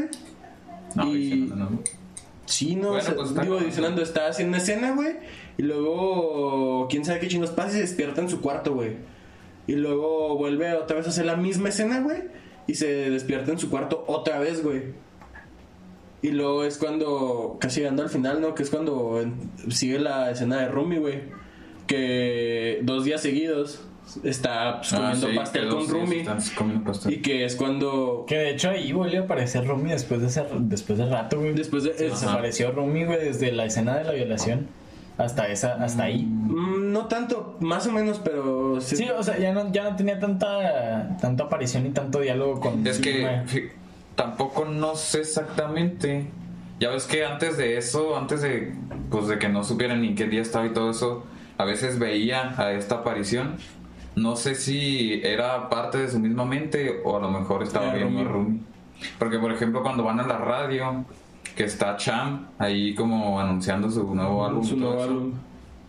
No, 0.94 1.06
Y- 1.14 1.52
no. 1.54 1.68
Sí, 2.46 2.74
no, 2.76 2.88
Bueno, 2.88 2.98
o 2.98 3.02
sea, 3.02 3.14
pues, 3.14 3.28
está 3.28 3.42
digo, 3.42 3.58
audicionando, 3.58 4.02
estaba 4.02 4.28
haciendo 4.28 4.56
escena, 4.58 4.92
güey. 4.92 5.16
Y 5.58 5.62
luego, 5.62 6.86
quién 6.90 7.04
sabe 7.04 7.20
qué 7.20 7.28
chingos 7.28 7.50
pasa 7.50 7.70
y 7.70 7.72
se 7.72 7.80
despierta 7.80 8.20
en 8.20 8.28
su 8.28 8.40
cuarto, 8.40 8.74
güey. 8.74 8.96
Y 9.66 9.74
luego 9.74 10.36
vuelve 10.36 10.74
otra 10.74 10.96
vez 10.96 11.06
a 11.06 11.10
hacer 11.10 11.24
la 11.24 11.36
misma 11.36 11.68
escena, 11.68 12.00
güey. 12.00 12.18
Y 12.66 12.74
se 12.74 13.10
despierta 13.10 13.52
en 13.52 13.58
su 13.58 13.70
cuarto 13.70 14.04
otra 14.06 14.38
vez, 14.38 14.62
güey. 14.62 14.82
Y 16.22 16.30
luego 16.30 16.64
es 16.64 16.78
cuando, 16.78 17.56
casi 17.60 17.80
llegando 17.80 18.02
al 18.04 18.08
final, 18.08 18.40
¿no? 18.40 18.54
Que 18.54 18.62
es 18.62 18.70
cuando 18.70 19.20
sigue 19.70 19.98
la 19.98 20.30
escena 20.30 20.58
de 20.60 20.68
Rumi, 20.68 20.98
güey. 20.98 21.20
Que 21.86 22.78
dos 22.82 23.04
días 23.04 23.20
seguidos 23.20 23.84
está 24.24 24.78
pues, 24.78 24.92
Ah, 24.92 24.98
comiendo 24.98 25.28
sí, 25.28 25.36
pastel 25.36 25.68
con 25.68 25.84
sí, 25.86 25.90
Rumi. 25.92 26.16
están 26.18 26.38
comiendo 26.56 26.84
pastel. 26.84 27.12
Y 27.14 27.22
que 27.22 27.44
es 27.44 27.56
cuando... 27.56 28.24
Que 28.28 28.36
de 28.36 28.50
hecho 28.50 28.70
ahí 28.70 28.92
volvió 28.92 29.22
a 29.22 29.24
aparecer 29.24 29.66
Rumi 29.66 29.90
después 29.90 30.20
de, 30.20 30.28
ese- 30.28 30.44
después 30.60 30.98
de 30.98 31.06
rato, 31.06 31.38
güey. 31.40 31.54
Después 31.54 31.84
de... 31.84 31.90
es- 31.90 31.98
Desapareció 31.98 32.70
Rumi, 32.72 33.04
güey, 33.04 33.18
desde 33.18 33.52
la 33.52 33.64
escena 33.64 33.96
de 33.98 34.04
la 34.04 34.12
violación 34.12 34.68
hasta 35.18 35.48
esa, 35.48 35.74
hasta 35.74 36.04
ahí. 36.04 36.22
Mm, 36.24 36.92
no 36.92 37.06
tanto, 37.06 37.56
más 37.60 37.86
o 37.86 37.92
menos, 37.92 38.20
pero... 38.24 38.80
Sí, 38.80 39.06
o 39.10 39.22
sea, 39.22 39.38
ya 39.38 39.52
no, 39.52 39.70
ya 39.72 39.84
no 39.90 39.96
tenía 39.96 40.18
tanta, 40.18 41.16
tanta 41.20 41.44
aparición 41.44 41.84
y 41.86 41.90
tanto 41.90 42.20
diálogo 42.20 42.60
con 42.60 42.86
Es 42.86 42.98
que 42.98 43.26
tampoco 44.14 44.64
no 44.64 44.94
sé 44.94 45.20
exactamente. 45.20 46.26
Ya 46.80 46.90
ves 46.90 47.04
que 47.04 47.24
antes 47.24 47.56
de 47.56 47.76
eso, 47.76 48.16
antes 48.16 48.42
de, 48.42 48.74
pues 49.10 49.28
de 49.28 49.38
que 49.38 49.48
no 49.48 49.62
supieran 49.62 50.02
ni 50.02 50.14
qué 50.14 50.26
día 50.26 50.42
estaba 50.42 50.66
y 50.66 50.70
todo 50.70 50.90
eso, 50.90 51.24
a 51.58 51.64
veces 51.64 51.98
veía 51.98 52.54
a 52.60 52.72
esta 52.72 52.96
aparición. 52.96 53.56
No 54.16 54.36
sé 54.36 54.54
si 54.54 55.20
era 55.22 55.68
parte 55.68 55.98
de 55.98 56.10
su 56.10 56.18
misma 56.18 56.44
mente 56.44 57.00
o 57.04 57.16
a 57.16 57.20
lo 57.20 57.30
mejor 57.30 57.62
estaba 57.62 57.94
viendo 57.94 58.20
a 58.20 58.24
Rumi. 58.24 58.60
Porque, 59.18 59.38
por 59.38 59.52
ejemplo, 59.52 59.82
cuando 59.82 60.04
van 60.04 60.20
a 60.20 60.26
la 60.26 60.38
radio, 60.38 61.04
que 61.56 61.64
está 61.64 61.96
Cham 61.96 62.48
ahí 62.58 62.94
como 62.94 63.40
anunciando 63.40 63.90
su 63.90 64.14
nuevo 64.14 64.44
álbum. 64.44 64.64
Su 64.64 64.76
nuevo 64.76 65.02
álbum. 65.02 65.32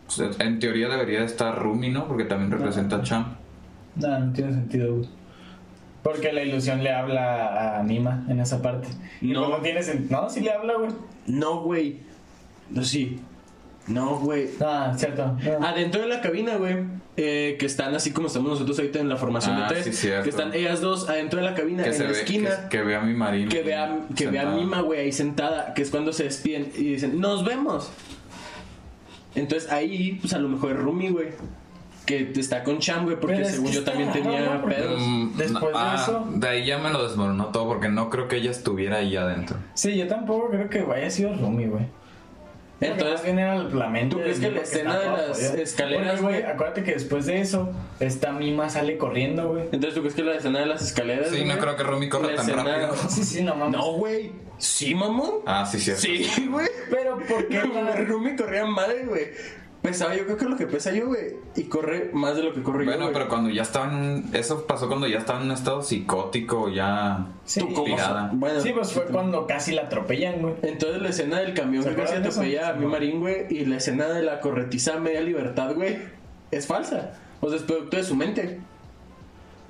pues, 0.05 0.39
En 0.39 0.59
teoría 0.59 0.89
debería 0.89 1.23
estar 1.23 1.57
Rumi, 1.61 1.89
¿no? 1.89 2.07
Porque 2.07 2.25
también 2.25 2.51
representa 2.51 2.97
a 2.97 3.01
Cham. 3.03 3.35
No, 3.95 4.19
no 4.19 4.33
tiene 4.33 4.53
sentido, 4.53 4.95
güey. 4.95 5.09
Porque 6.03 6.33
la 6.33 6.43
ilusión 6.43 6.83
le 6.83 6.91
habla 6.91 7.79
a 7.79 7.83
Mima 7.83 8.25
en 8.29 8.39
esa 8.41 8.61
parte. 8.61 8.87
Y 9.21 9.27
No. 9.31 9.47
no 9.49 9.57
tiene. 9.57 9.79
No, 10.09 10.29
sí 10.29 10.41
le 10.41 10.51
habla, 10.51 10.73
güey. 10.77 10.91
No, 11.27 11.61
güey. 11.61 11.97
No, 12.69 12.83
sí. 12.83 13.19
No, 13.87 14.17
güey. 14.19 14.49
Ah, 14.61 14.93
cierto. 14.97 15.37
No. 15.59 15.65
Adentro 15.65 16.01
de 16.01 16.07
la 16.07 16.21
cabina, 16.21 16.55
güey, 16.57 16.77
eh, 17.17 17.55
que 17.59 17.65
están 17.65 17.93
así 17.95 18.11
como 18.11 18.27
estamos 18.27 18.49
nosotros 18.51 18.77
ahorita 18.79 18.99
en 18.99 19.09
la 19.09 19.17
formación 19.17 19.55
Ah, 19.57 19.67
de 19.67 19.75
tres, 19.81 19.85
sí, 19.85 19.93
cierto. 19.93 20.23
que 20.23 20.29
están 20.29 20.53
ellas 20.53 20.79
dos 20.81 21.09
adentro 21.09 21.39
de 21.41 21.45
la 21.49 21.53
cabina, 21.55 21.83
Que 21.83 21.89
en 21.89 21.99
la 21.99 22.05
ve, 22.05 22.11
esquina, 22.11 22.49
que, 22.69 22.77
que 22.77 22.83
vea 22.83 23.01
a 23.01 23.03
mi 23.03 23.13
marina. 23.13 23.49
que 23.49 23.61
vea, 23.61 23.99
que 24.15 24.27
vea 24.27 24.51
a. 24.51 24.55
Mima, 24.55 24.81
güey, 24.81 25.01
ahí 25.01 25.11
sentada, 25.11 25.73
que 25.73 25.81
es 25.81 25.89
cuando 25.89 26.11
se 26.13 26.23
despiden 26.25 26.71
y 26.77 26.93
dicen, 26.93 27.19
nos 27.19 27.43
vemos. 27.45 27.91
Entonces 29.35 29.71
ahí, 29.71 30.17
pues 30.21 30.33
a 30.33 30.39
lo 30.39 30.47
mejor 30.49 30.71
es 30.71 30.77
Rumi, 30.79 31.09
güey, 31.09 31.29
que 32.05 32.31
está 32.35 32.63
con 32.63 32.79
Cham, 32.79 33.05
güey, 33.05 33.17
porque 33.19 33.37
Pero 33.37 33.47
según 33.49 33.71
yo 33.71 33.83
también 33.83 34.11
tenía 34.11 34.61
pedos. 34.63 34.99
Mm, 35.01 35.37
Después 35.37 35.73
de 35.73 35.79
ah, 35.79 35.95
eso- 36.01 36.27
De 36.33 36.47
ahí 36.49 36.65
ya 36.65 36.77
me 36.77 36.89
lo 36.91 37.07
desmoronó 37.07 37.47
todo 37.47 37.67
porque 37.67 37.89
no 37.89 38.09
creo 38.09 38.27
que 38.27 38.37
ella 38.37 38.51
estuviera 38.51 38.97
ahí 38.97 39.15
adentro. 39.15 39.57
Sí, 39.73 39.97
yo 39.97 40.07
tampoco 40.07 40.49
creo 40.49 40.69
que 40.69 40.79
haya 40.93 41.09
sido 41.09 41.33
Rumi, 41.35 41.65
güey. 41.67 41.85
Entonces, 42.81 43.05
Entonces, 43.05 43.13
más 43.13 43.23
bien 43.23 43.39
era 43.39 43.55
la 43.63 43.87
mente 43.87 44.15
¿tú 44.15 44.21
crees 44.21 44.39
que 44.41 44.51
la 44.51 44.59
escena 44.61 44.99
de 44.99 45.05
las 45.05 45.37
jodida. 45.37 45.61
escaleras, 45.63 46.21
güey, 46.21 46.43
acuérdate 46.43 46.83
que 46.83 46.91
después 46.91 47.25
de 47.25 47.39
eso, 47.39 47.71
esta 48.01 48.33
Mima 48.33 48.69
sale 48.69 48.97
corriendo, 48.97 49.47
güey. 49.51 49.63
entonces, 49.71 49.93
¿tú 49.93 50.01
crees 50.01 50.15
que 50.15 50.23
la 50.23 50.35
escena 50.35 50.59
de 50.59 50.65
las 50.65 50.81
escaleras? 50.81 51.29
Sí, 51.29 51.45
no 51.45 51.57
creo 51.59 51.77
que 51.77 51.83
Rumi 51.83 52.09
corra 52.09 52.31
La 52.31 52.35
tan 52.35 52.45
escena- 52.49 52.63
rápido. 52.63 52.95
Sí, 53.09 53.23
sí, 53.23 53.41
no 53.43 53.55
mames. 53.55 53.77
No, 53.79 53.93
güey. 53.93 54.33
¿Sí, 54.57 54.93
mamón? 54.95 55.31
Ah, 55.45 55.65
sí, 55.65 55.79
cierto. 55.79 56.01
Sí, 56.01 56.47
güey. 56.51 56.67
Pero, 56.89 57.19
¿por 57.19 57.47
qué 57.47 57.61
la- 57.63 57.95
Rumi 58.05 58.35
corría 58.35 58.65
madre, 58.65 59.05
güey. 59.05 59.27
Pesaba 59.83 60.15
yo 60.15 60.23
creo 60.23 60.37
que 60.37 60.45
lo 60.45 60.55
que 60.55 60.65
pesa 60.65 60.91
yo, 60.93 61.07
güey. 61.07 61.35
Y 61.57 61.63
corre 61.65 62.09
más 62.13 62.37
de 62.37 62.43
lo 62.43 62.53
que 62.53 62.63
corre 62.63 62.85
yo, 62.85 62.91
Bueno, 62.91 63.09
pero 63.11 63.27
cuando 63.27 63.49
ya 63.49 63.63
estaban. 63.63 64.23
Eso 64.33 64.65
pasó 64.65 64.87
cuando 64.87 65.07
ya 65.07 65.17
estaba 65.19 65.39
en 65.41 65.47
un 65.47 65.51
estado 65.51 65.81
psicótico, 65.83 66.69
ya. 66.69 67.27
Sí, 67.43 67.59
¿Tú 67.59 67.73
cómo 67.73 67.87
inspirada. 67.89 68.29
sa- 68.29 68.31
Bueno, 68.33 68.59
Sí, 68.61 68.71
pues 68.73 68.93
fue 68.93 69.03
cuando 69.03 69.45
casi 69.45 69.73
la 69.73 69.81
atropellan, 69.83 70.41
güey. 70.41 70.53
Entonces 70.61 71.01
la 71.01 71.09
escena 71.09 71.39
del 71.41 71.53
camión 71.53 71.83
¿Se 71.83 71.89
que 71.89 71.95
casi 71.97 72.15
atropella 72.15 72.69
a 72.69 72.73
mi 72.73 72.85
marín, 72.85 73.19
güey. 73.19 73.45
Y 73.49 73.65
la 73.65 73.75
escena 73.75 74.07
de 74.07 74.23
la 74.23 74.39
corretiza 74.39 74.95
a 74.95 74.99
media 75.01 75.19
libertad, 75.19 75.75
güey. 75.75 75.97
Es 76.49 76.65
falsa. 76.65 77.15
O 77.41 77.49
sea, 77.49 77.57
es 77.57 77.63
producto 77.63 77.97
de 77.97 78.03
su 78.05 78.15
mente. 78.15 78.61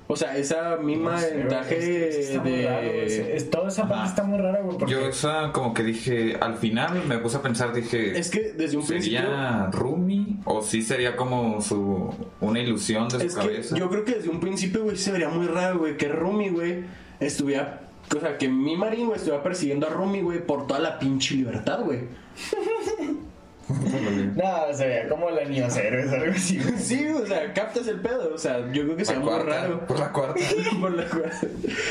O 0.06 0.16
sea, 0.16 0.36
esa 0.36 0.76
misma 0.76 1.12
No 1.12 1.18
sé, 1.18 1.28
es 1.28 2.28
que 2.28 2.38
raro, 2.38 2.44
de... 2.44 3.36
Es- 3.36 3.50
Toda 3.50 3.68
esa 3.68 3.82
parte 3.84 3.94
Ajá. 4.02 4.06
está 4.08 4.22
muy 4.24 4.38
rara, 4.38 4.60
güey. 4.60 4.76
Porque 4.76 4.92
Yo, 4.92 5.00
esa, 5.06 5.50
como 5.52 5.72
que 5.72 5.82
dije. 5.82 6.36
Al 6.40 6.56
final 6.56 7.04
me 7.06 7.16
puse 7.18 7.38
a 7.38 7.42
pensar, 7.42 7.72
dije. 7.72 8.18
Es 8.18 8.28
que 8.30 8.52
desde 8.52 8.76
un 8.76 8.86
principio... 8.86 9.20
¿Sería 9.20 9.70
Rumi? 9.72 10.40
¿O 10.44 10.60
sí 10.60 10.82
sería 10.82 11.16
como 11.16 11.60
su. 11.62 12.14
Una 12.42 12.60
ilusión 12.60 13.08
de 13.08 13.18
su 13.20 13.26
Es 13.26 13.34
que 13.34 13.40
cabeza? 13.40 13.76
yo 13.76 13.88
creo 13.88 14.04
que 14.04 14.16
desde 14.16 14.28
un 14.28 14.40
principio, 14.40 14.84
güey, 14.84 14.96
se 14.98 15.10
vería 15.10 15.30
muy 15.30 15.46
raro, 15.46 15.78
güey, 15.78 15.96
que 15.96 16.08
Rumi, 16.08 16.50
güey, 16.50 16.84
estuviera. 17.20 17.80
O 18.14 18.20
sea, 18.20 18.36
que 18.36 18.46
mi 18.48 18.76
marín, 18.76 19.06
güey, 19.06 19.16
estuviera 19.16 19.42
persiguiendo 19.42 19.86
a 19.86 19.90
Rumi, 19.90 20.20
güey, 20.20 20.44
por 20.44 20.66
toda 20.66 20.80
la 20.80 20.98
pinche 20.98 21.34
libertad, 21.34 21.80
güey. 21.82 22.00
No, 23.68 24.74
se 24.74 24.86
veía 24.86 25.08
como 25.08 25.30
la 25.30 25.44
niños 25.44 25.76
héroes, 25.76 26.12
algo 26.12 26.32
así. 26.34 26.58
Sí, 26.78 27.06
o 27.06 27.26
sea, 27.26 27.52
captas 27.54 27.86
el 27.88 28.00
pedo. 28.00 28.34
O 28.34 28.38
sea, 28.38 28.60
yo 28.72 28.82
creo 28.84 28.96
que 28.96 29.04
sería 29.04 29.22
muy 29.22 29.38
raro. 29.42 29.86
Por 29.86 29.98
la 29.98 30.12
cuarta. 30.12 30.40
por 30.80 30.92
la 30.94 31.04
cuarta. 31.06 31.40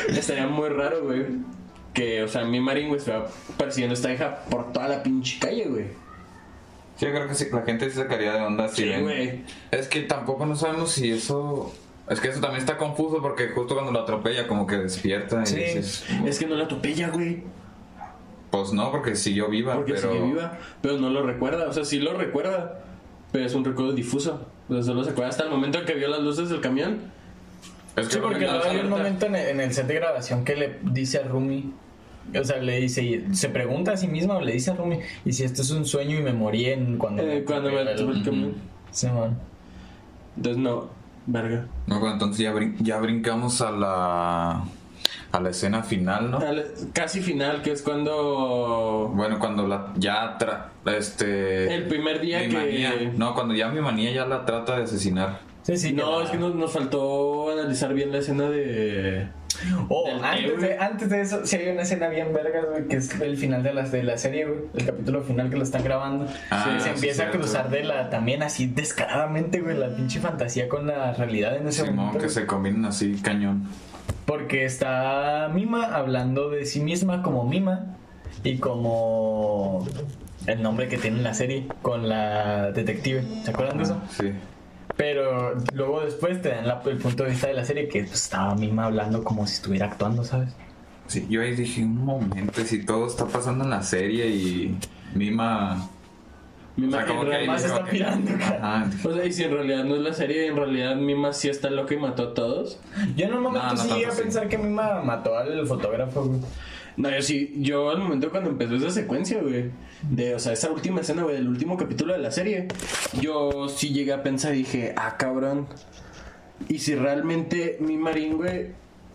Estaría 0.09 0.47
muy 0.47 0.69
raro, 0.69 1.03
güey. 1.03 1.26
Que, 1.93 2.24
o 2.24 2.28
sea, 2.28 2.43
mi 2.43 2.59
marín, 2.59 2.88
güey, 2.89 2.99
estuviera 2.99 3.26
persiguiendo 3.57 3.93
a 3.93 3.97
esta 3.97 4.11
hija 4.13 4.39
por 4.49 4.71
toda 4.74 4.88
la 4.88 5.03
pinche 5.03 5.38
calle, 5.39 5.65
güey. 5.65 5.86
Sí, 6.97 7.05
yo 7.05 7.11
creo 7.11 7.28
que 7.28 7.36
sí, 7.36 7.47
la 7.51 7.61
gente 7.63 7.89
se 7.89 7.97
sacaría 7.97 8.34
de 8.34 8.41
onda 8.41 8.67
si 8.67 8.84
Sí, 8.84 8.89
ven- 8.89 9.01
güey. 9.03 9.43
Es 9.71 9.88
que 9.88 10.01
tampoco 10.01 10.45
no 10.45 10.55
sabemos 10.55 10.91
si 10.91 11.11
eso. 11.11 11.74
Es 12.09 12.19
que 12.19 12.28
eso 12.30 12.39
también 12.41 12.61
está 12.61 12.78
confuso 12.78 13.21
porque 13.21 13.47
justo 13.49 13.74
cuando 13.76 13.91
lo 13.91 13.99
atropella, 14.01 14.47
como 14.47 14.67
que 14.67 14.76
despierta 14.78 15.41
y 15.43 15.45
Sí. 15.47 15.55
dices. 15.55 16.05
Es 16.26 16.38
que 16.39 16.45
no 16.45 16.55
la 16.55 16.65
atropella, 16.65 17.09
güey. 17.09 17.43
Pues 18.53 18.71
no, 18.71 18.91
porque 18.91 19.15
siguió 19.15 19.49
viva, 19.49 19.73
Porque 19.73 19.93
pero. 19.95 20.11
sigue 20.13 20.25
viva. 20.25 20.59
Pero 20.79 20.99
no 20.99 21.09
lo 21.09 21.23
recuerda. 21.23 21.67
O 21.67 21.73
sea, 21.73 21.83
sí 21.83 21.97
lo 21.97 22.13
recuerda. 22.13 22.81
Pero 23.31 23.45
es 23.47 23.55
un 23.55 23.65
recuerdo 23.65 23.93
difuso. 23.93 24.45
O 24.69 24.73
sea, 24.75 24.83
solo 24.83 25.03
se 25.03 25.09
acuerda 25.09 25.29
hasta 25.31 25.43
el 25.45 25.49
momento 25.49 25.79
en 25.79 25.85
que 25.85 25.95
vio 25.95 26.07
las 26.07 26.19
luces 26.21 26.49
del 26.49 26.61
camión. 26.61 26.99
Es 27.95 28.07
que 28.09 28.13
Sí, 28.13 28.19
porque 28.21 28.45
no, 28.45 28.51
luego 28.51 28.69
hay 28.69 28.77
un 28.81 28.89
momento 28.91 29.25
en 29.25 29.35
el, 29.35 29.47
en 29.47 29.59
el 29.59 29.73
set 29.73 29.87
de 29.87 29.95
grabación 29.95 30.45
que 30.45 30.55
le 30.55 30.77
dice 30.83 31.17
a 31.17 31.23
Rumi. 31.27 31.73
O 32.39 32.43
sea, 32.43 32.57
le 32.57 32.79
dice, 32.79 33.25
se 33.33 33.49
pregunta 33.49 33.93
a 33.93 33.97
sí 33.97 34.07
misma 34.07 34.37
o 34.37 34.41
le 34.41 34.53
dice 34.53 34.69
a 34.69 34.75
Rumi, 34.75 34.99
y 35.25 35.33
si 35.33 35.43
esto 35.43 35.63
es 35.63 35.71
un 35.71 35.85
sueño 35.85 36.19
y 36.19 36.21
me 36.21 36.31
morí 36.33 36.67
en 36.67 36.97
cuando... 36.99 37.23
Eh, 37.23 37.43
cuando 37.43 37.71
me 37.71 37.79
atropelló 37.79 38.11
el 38.11 38.23
camión. 38.23 38.53
Sí, 38.91 39.07
man. 39.07 39.35
Entonces, 40.37 40.61
no. 40.61 40.89
Verga. 41.25 41.65
No, 41.87 41.99
bueno, 41.99 42.13
entonces 42.13 42.37
ya, 42.43 42.53
brin- 42.53 42.77
ya 42.81 42.99
brincamos 42.99 43.61
a 43.61 43.71
la. 43.71 44.63
A 45.34 45.39
la 45.41 45.49
escena 45.49 45.81
final, 45.84 46.29
¿no? 46.31 46.38
Al- 46.38 46.63
Casi 46.93 47.19
final, 47.21 47.61
que 47.63 47.71
es 47.71 47.81
cuando. 47.81 49.11
Bueno, 49.13 49.39
cuando 49.39 49.67
la 49.67 49.91
ya 49.95 50.38
tra- 50.38 50.67
este 50.97 51.73
El 51.73 51.88
primer 51.88 52.21
día 52.21 52.39
mi 52.39 52.49
que- 52.49 52.55
manía- 52.55 52.93
no, 53.17 53.34
cuando 53.34 53.53
ya 53.55 53.67
mi 53.69 53.81
manía 53.81 54.11
ya 54.11 54.25
la 54.25 54.45
trata 54.45 54.77
de 54.77 54.84
asesinar. 54.84 55.39
Sí, 55.63 55.75
sí. 55.77 55.93
no, 55.93 56.19
la- 56.19 56.25
es 56.25 56.31
que 56.31 56.38
nos, 56.38 56.53
nos 56.55 56.71
faltó 56.71 57.51
analizar 57.51 57.93
bien 57.93 58.11
la 58.11 58.19
escena 58.19 58.49
de. 58.49 59.27
Oh, 59.88 60.05
antes, 60.21 60.61
de, 60.61 60.77
antes 60.77 61.09
de 61.09 61.21
eso, 61.21 61.45
sí 61.45 61.55
hay 61.55 61.69
una 61.69 61.84
escena 61.84 62.09
bien 62.09 62.34
vergas, 62.34 62.65
güey, 62.69 62.88
que 62.88 62.97
es 62.97 63.19
el 63.21 63.38
final 63.38 63.63
de 63.63 63.73
la, 63.73 63.84
de 63.84 64.03
la 64.03 64.17
serie, 64.17 64.45
güey. 64.45 64.59
El 64.75 64.86
capítulo 64.86 65.21
final 65.23 65.49
que 65.49 65.55
lo 65.55 65.63
están 65.63 65.84
grabando. 65.84 66.27
Ah, 66.51 66.63
Sí, 66.65 66.79
se 66.79 66.84
sí, 66.89 66.89
empieza 66.95 67.23
a 67.27 67.31
cruzar 67.31 67.69
de 67.69 67.84
la, 67.84 68.09
también 68.09 68.43
así 68.43 68.67
descaradamente, 68.67 69.61
güey, 69.61 69.77
la 69.77 69.88
pinche 69.95 70.19
fantasía 70.19 70.67
con 70.67 70.86
la 70.86 71.13
realidad 71.13 71.55
en 71.55 71.67
ese 71.67 71.81
Simón, 71.81 71.95
momento. 71.95 72.17
que 72.19 72.25
güey. 72.25 72.36
se 72.36 72.45
combinan 72.45 72.86
así 72.86 73.15
cañón. 73.21 73.67
Porque 74.26 74.65
está 74.65 75.49
Mima 75.53 75.95
hablando 75.95 76.49
de 76.49 76.65
sí 76.65 76.80
misma 76.80 77.21
como 77.24 77.43
Mima 77.45 77.97
y 78.43 78.57
como 78.57 79.86
el 80.47 80.61
nombre 80.61 80.88
que 80.88 80.97
tiene 80.97 81.17
en 81.17 81.24
la 81.24 81.34
serie 81.34 81.67
con 81.82 82.07
la 82.09 82.71
detective. 82.71 83.24
¿Se 83.43 83.51
acuerdan 83.51 83.78
de 83.78 83.84
eso? 83.84 83.97
Ah, 84.01 84.07
Sí. 84.09 84.32
Pero 84.95 85.55
luego 85.74 86.01
después 86.01 86.41
te 86.41 86.49
dan 86.49 86.67
la- 86.67 86.82
el 86.86 86.97
punto 86.97 87.24
de 87.24 87.32
vista 87.32 87.47
de 87.47 87.53
la 87.53 87.65
serie 87.65 87.88
que 87.88 88.01
pues, 88.03 88.13
estaba 88.13 88.53
Mima 88.55 88.86
hablando 88.86 89.24
como 89.24 89.47
si 89.47 89.55
estuviera 89.55 89.88
actuando, 89.88 90.24
¿sabes? 90.24 90.49
Sí, 91.07 91.26
yo 91.30 91.41
ahí 91.41 91.55
dije, 91.55 91.82
un 91.84 92.05
momento, 92.05 92.61
si 92.63 92.86
todo 92.86 93.07
está 93.07 93.26
pasando 93.26 93.63
en 93.63 93.71
la 93.71 93.82
serie 93.82 94.28
y 94.28 94.78
Mima... 95.15 95.89
Mi 96.76 96.88
O 96.88 96.91
sea, 96.91 97.05
como 97.05 97.26
que 97.26 97.43
está 97.43 97.86
pirando, 97.86 98.32
cara. 98.38 98.59
Ajá, 98.61 98.91
O 99.03 99.13
sea, 99.13 99.26
y 99.26 99.32
si 99.32 99.43
en 99.43 99.51
realidad 99.51 99.84
no 99.84 99.95
es 99.95 100.01
la 100.01 100.13
serie, 100.13 100.47
en 100.47 100.55
realidad 100.55 100.95
Mima 100.95 101.32
sí 101.32 101.49
está 101.49 101.69
loca 101.69 101.93
y 101.93 101.97
mató 101.97 102.24
a 102.24 102.34
todos. 102.34 102.80
Yo 103.15 103.26
en 103.28 103.34
un 103.34 103.43
momento 103.43 103.67
No, 103.67 103.74
no 103.76 103.82
sí 103.82 103.89
llegué 103.89 104.07
a 104.07 104.11
pensar 104.11 104.49
que 104.49 104.57
Mima 104.57 105.01
mató 105.03 105.38
al 105.38 105.67
fotógrafo, 105.67 106.24
güey. 106.24 106.39
No, 106.95 107.09
yo 107.09 107.21
sí, 107.21 107.53
yo 107.57 107.89
al 107.89 107.99
momento 107.99 108.30
cuando 108.30 108.51
empezó 108.51 108.76
esa 108.76 108.91
secuencia, 108.91 109.41
güey, 109.41 109.71
de, 110.03 110.36
o 110.36 110.39
sea, 110.39 110.53
esa 110.53 110.71
última 110.71 111.01
escena, 111.01 111.24
güey, 111.24 111.36
del 111.36 111.47
último 111.47 111.76
capítulo 111.76 112.13
de 112.13 112.19
la 112.19 112.32
serie, 112.32 112.67
yo 113.19 113.67
sí 113.67 113.89
llegué 113.89 114.13
a 114.13 114.21
pensar 114.21 114.53
y 114.53 114.59
dije, 114.59 114.93
ah, 114.95 115.17
cabrón, 115.17 115.67
y 116.69 116.80
si 116.80 116.93
realmente 116.93 117.78
mi 117.80 117.97
marín, 117.97 118.38
güey, 118.38 118.67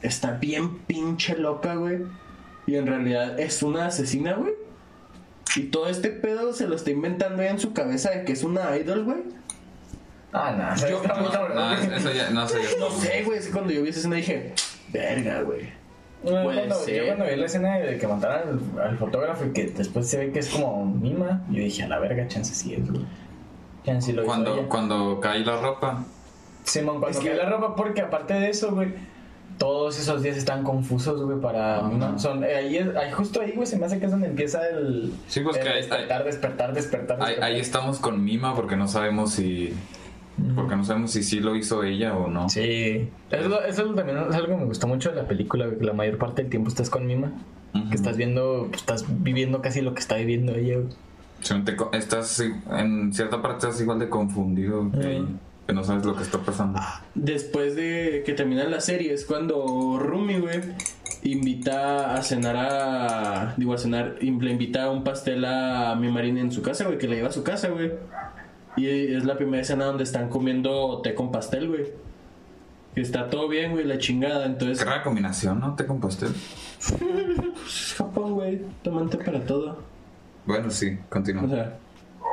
está 0.03 0.33
bien 0.33 0.79
pinche 0.79 1.37
loca, 1.39 1.77
güey, 1.77 1.99
y 2.67 2.75
en 2.75 2.87
realidad 2.89 3.39
es 3.39 3.63
una 3.63 3.87
asesina, 3.87 4.35
güey, 4.35 4.55
y 5.57 5.63
todo 5.65 5.89
este 5.89 6.11
pedo 6.11 6.53
se 6.53 6.67
lo 6.67 6.77
está 6.77 6.91
inventando 6.91 7.43
ella 7.43 7.53
en 7.53 7.59
su 7.59 7.73
cabeza 7.73 8.11
de 8.11 8.25
que 8.25 8.33
es 8.33 8.43
una 8.45 8.77
idol, 8.77 9.05
güey. 9.05 9.19
Ah, 10.33 10.53
no, 10.77 10.77
Yo- 10.77 11.03
yo- 11.03 11.49
No, 11.55 11.73
eso 11.73 12.13
ya, 12.13 12.31
no 12.31 12.47
sé. 12.49 12.59
No 12.79 12.91
sé, 12.91 13.23
güey, 13.25 13.39
es 13.39 13.47
que 13.47 13.53
cuando 13.53 13.73
yo 13.73 13.83
vi 13.83 13.89
esa 13.89 14.01
escena 14.01 14.17
dije, 14.17 14.53
verga, 14.93 15.43
güey. 15.43 15.71
Bueno, 16.23 16.43
Puede 16.45 16.59
cuando, 16.59 16.75
ser. 16.85 16.97
yo 16.97 17.07
cuando 17.07 17.25
vi 17.27 17.37
la 17.37 17.47
escena 17.47 17.79
de 17.79 17.97
que 17.99 18.07
mataron 18.09 18.61
al, 18.77 18.83
al 18.89 18.99
fotógrafo 18.99 19.45
y 19.47 19.53
que 19.53 19.67
después 19.69 20.09
se 20.09 20.19
ve 20.19 20.33
que 20.33 20.41
es 20.41 20.49
como 20.51 20.85
Mima, 20.85 21.45
yo 21.49 21.61
dije, 21.63 21.85
a 21.85 21.89
la 21.89 21.99
verga, 22.01 22.27
chance 22.29 22.55
sí 22.55 22.75
es, 22.75 22.91
güey. 22.91 23.07
Chance 23.85 24.13
lo 24.13 24.23
hizo 24.23 24.27
Cuando, 24.27 24.55
ella. 24.59 24.69
cuando 24.69 25.21
cae 25.21 25.39
la 25.41 25.61
ropa. 25.61 26.05
Simón, 26.65 26.99
cuando 27.01 27.19
Es 27.19 27.25
que- 27.25 27.31
cae 27.31 27.39
la 27.39 27.49
ropa, 27.49 27.75
porque 27.77 28.01
aparte 28.03 28.35
de 28.35 28.51
eso, 28.51 28.73
güey, 28.75 28.93
todos 29.59 29.99
esos 29.99 30.23
días 30.23 30.37
están 30.37 30.63
confusos, 30.65 31.21
güey, 31.23 31.41
para. 31.41 31.83
Son, 32.19 32.45
eh, 32.45 32.55
ahí, 32.57 32.77
es- 32.77 32.95
ahí 32.97 33.11
justo 33.13 33.41
ahí, 33.41 33.53
güey, 33.53 33.67
se 33.67 33.79
me 33.79 33.87
hace 33.87 33.99
que 33.99 34.07
es 34.07 34.11
donde 34.13 34.29
empieza 34.29 34.67
el, 34.69 35.13
Sí, 35.27 35.41
pues 35.41 35.57
el 35.57 35.63
que 35.65 35.69
ahí- 35.69 35.77
despertar, 35.77 36.25
despertar, 36.25 36.73
despertar, 36.75 37.17
Ahí, 37.21 37.27
despertar. 37.27 37.45
ahí 37.53 37.61
estamos 37.61 37.99
con 37.99 38.23
Mima 38.25 38.55
porque 38.55 38.77
no 38.77 38.89
sabemos 38.89 39.33
si... 39.33 39.75
Porque 40.55 40.77
no 40.77 40.85
sabemos 40.85 41.11
si 41.11 41.25
sí 41.25 41.41
lo 41.41 41.57
hizo 41.57 41.83
ella 41.83 42.17
o 42.17 42.29
no. 42.31 42.49
Sí. 42.49 43.09
Eso, 43.31 43.61
eso 43.65 43.85
también 43.95 44.19
es 44.19 44.35
algo 44.37 44.47
que 44.47 44.55
me 44.57 44.65
gustó 44.67 44.87
mucho 44.87 45.11
de 45.11 45.17
la 45.17 45.27
película, 45.27 45.67
que 45.77 45.85
la 45.85 45.93
mayor 45.93 46.17
parte 46.17 46.43
del 46.43 46.51
tiempo 46.51 46.69
estás 46.69 46.89
con 46.91 47.07
Mima. 47.07 47.33
Que 47.91 47.95
estás 47.97 48.17
viendo, 48.17 48.67
pues, 48.71 48.81
estás 48.83 49.05
viviendo 49.23 49.61
casi 49.63 49.81
lo 49.83 49.95
que 49.95 50.01
está 50.01 50.15
viviendo 50.17 50.55
ella, 50.55 50.77
güey. 50.79 51.65
Te 51.65 51.77
estás 51.99 52.41
en 52.41 53.13
cierta 53.13 53.43
parte 53.43 53.67
estás 53.67 53.81
igual 53.81 53.99
de 53.99 54.09
confundido 54.09 54.91
que, 54.93 55.21
Ujú. 55.21 55.29
Que 55.69 55.75
no 55.75 55.85
sabes 55.85 56.03
lo 56.07 56.17
que 56.17 56.23
está 56.23 56.39
pasando. 56.39 56.81
Después 57.15 57.77
de 57.77 58.23
que 58.25 58.33
termina 58.33 58.65
la 58.65 58.81
serie 58.81 59.13
es 59.13 59.27
cuando 59.27 59.99
Rumi, 59.99 60.39
güey, 60.39 60.63
invita 61.25 62.15
a 62.15 62.23
cenar 62.23 62.57
a... 62.57 63.55
Digo, 63.59 63.75
a 63.75 63.79
cenar, 63.79 64.17
le 64.19 64.51
invita 64.51 64.85
a 64.85 64.91
un 64.91 65.05
pastel 65.05 65.45
a 65.45 65.95
mi 65.95 66.11
marina 66.11 66.41
en 66.41 66.51
su 66.51 66.63
casa, 66.63 66.87
güey, 66.87 66.97
que 66.97 67.07
la 67.07 67.17
lleva 67.17 67.29
a 67.29 67.33
su 67.33 67.43
casa, 67.43 67.69
güey. 67.69 67.93
Y 68.79 69.15
es 69.15 69.27
la 69.27 69.37
primera 69.37 69.61
escena 69.61 69.85
donde 69.85 70.05
están 70.05 70.31
comiendo 70.31 71.03
té 71.03 71.15
con 71.15 71.31
pastel, 71.31 71.69
güey. 71.69 71.89
Que 72.95 73.03
está 73.03 73.29
todo 73.29 73.47
bien, 73.47 73.73
güey, 73.73 73.85
la 73.85 73.99
chingada. 73.99 74.47
Entonces, 74.47 74.79
Qué 74.79 74.87
rara 74.87 75.03
combinación, 75.03 75.61
¿no? 75.61 75.77
Té 75.77 75.85
con 75.85 76.01
pastel. 76.01 76.33
es 76.79 77.95
Japón, 77.95 78.33
güey, 78.33 78.63
toman 78.83 79.11
té 79.11 79.19
para 79.19 79.45
todo. 79.45 79.83
Bueno, 80.47 80.71
sí, 80.71 80.97
continúa. 81.11 81.43
O 81.45 81.49
sea, 81.49 81.77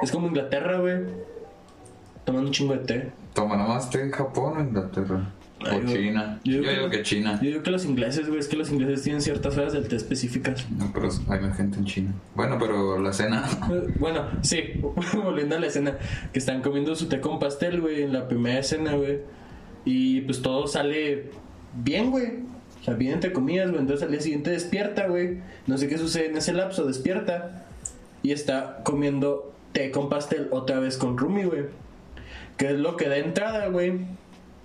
es 0.01 0.09
como 0.09 0.27
Inglaterra, 0.27 0.79
güey. 0.79 1.34
Toman 2.25 2.45
un 2.45 2.51
chingo 2.51 2.73
de 2.73 2.79
té. 2.79 3.11
Toma 3.33 3.55
nomás 3.55 3.89
té 3.89 4.01
en 4.01 4.11
Japón 4.11 4.57
o 4.57 4.61
Inglaterra. 4.61 5.31
Ay, 5.65 5.81
O. 5.83 5.87
China. 5.87 6.39
Yo 6.43 6.51
Yo, 6.53 6.59
digo 6.61 6.71
digo 6.73 6.89
que- 6.89 6.97
que 6.97 7.03
China. 7.03 7.39
Yo 7.41 7.49
digo 7.49 7.63
que 7.63 7.71
los 7.71 7.85
ingleses, 7.85 8.27
güey, 8.27 8.39
es 8.39 8.47
que 8.47 8.55
los 8.57 8.71
ingleses 8.71 9.03
tienen 9.03 9.21
ciertas 9.21 9.57
horas 9.57 9.73
del 9.73 9.87
té 9.87 9.95
específicas. 9.95 10.65
No, 10.69 10.91
pero 10.93 11.09
hay 11.29 11.39
más 11.39 11.55
gente 11.57 11.77
en 11.79 11.85
China. 11.85 12.13
Bueno, 12.35 12.57
pero 12.59 12.99
la 13.01 13.13
cena. 13.13 13.43
Bueno, 13.99 14.25
sí, 14.41 14.59
volviendo 15.23 15.55
a 15.55 15.59
la 15.59 15.67
escena, 15.67 15.97
que 16.33 16.39
están 16.39 16.61
comiendo 16.61 16.95
su 16.95 17.07
té 17.07 17.19
con 17.21 17.39
pastel, 17.39 17.81
güey, 17.81 18.03
en 18.03 18.13
la 18.13 18.27
primera 18.27 18.59
escena, 18.59 18.93
güey. 18.95 19.19
Y 19.85 20.21
pues 20.21 20.41
todo 20.41 20.67
sale 20.67 21.31
bien, 21.83 22.11
güey. 22.11 22.39
O 22.81 22.83
sea, 22.83 22.93
bien 22.95 23.13
entre 23.13 23.31
comillas, 23.31 23.69
güey. 23.69 23.81
Entonces 23.81 24.03
al 24.05 24.11
día 24.11 24.21
siguiente 24.21 24.51
despierta, 24.51 25.07
güey. 25.07 25.39
No 25.67 25.77
sé 25.77 25.87
qué 25.87 25.97
sucede 25.97 26.27
en 26.27 26.37
ese 26.37 26.53
lapso, 26.53 26.85
despierta. 26.85 27.65
Y 28.23 28.31
está 28.31 28.81
comiendo 28.83 29.53
té 29.71 29.91
con 29.91 30.09
pastel 30.09 30.47
otra 30.51 30.79
vez 30.79 30.97
con 30.97 31.17
Rumi, 31.17 31.43
güey. 31.43 31.63
Que 32.57 32.67
es 32.67 32.79
lo 32.79 32.95
que 32.97 33.09
da 33.09 33.17
entrada, 33.17 33.67
güey. 33.67 33.99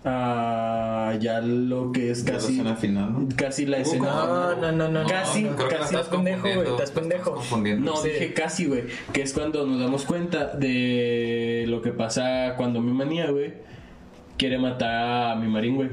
A 0.04 1.14
ya 1.20 1.40
lo 1.40 1.92
que 1.92 2.10
es 2.10 2.24
Ya 2.24 2.32
la 2.32 2.38
casi. 2.38 2.52
escena 2.52 2.76
final, 2.76 3.12
¿no? 3.12 3.28
Casi 3.36 3.66
la 3.66 3.78
escena. 3.78 4.06
No, 4.06 4.56
no, 4.56 4.72
no, 4.72 4.88
no. 4.88 5.06
Casi, 5.06 5.42
no, 5.44 5.56
casi 5.56 5.94
estás 5.94 6.08
pendejo, 6.08 6.42
güey, 6.42 6.68
estás 6.70 6.90
pendejo. 6.90 7.32
confundiendo. 7.34 7.90
No, 7.90 7.96
Sí. 7.98 8.08
dije 8.08 8.32
casi, 8.32 8.66
güey. 8.66 8.84
Que 9.12 9.22
es 9.22 9.34
cuando 9.34 9.66
nos 9.66 9.78
damos 9.80 10.04
cuenta 10.06 10.46
de 10.54 11.64
lo 11.68 11.82
que 11.82 11.90
pasa 11.92 12.54
cuando 12.56 12.80
mi 12.80 12.92
manía, 12.92 13.30
güey, 13.30 13.52
quiere 14.38 14.56
matar 14.58 15.32
a 15.32 15.34
mi 15.36 15.48
marín, 15.48 15.76
güey. 15.76 15.90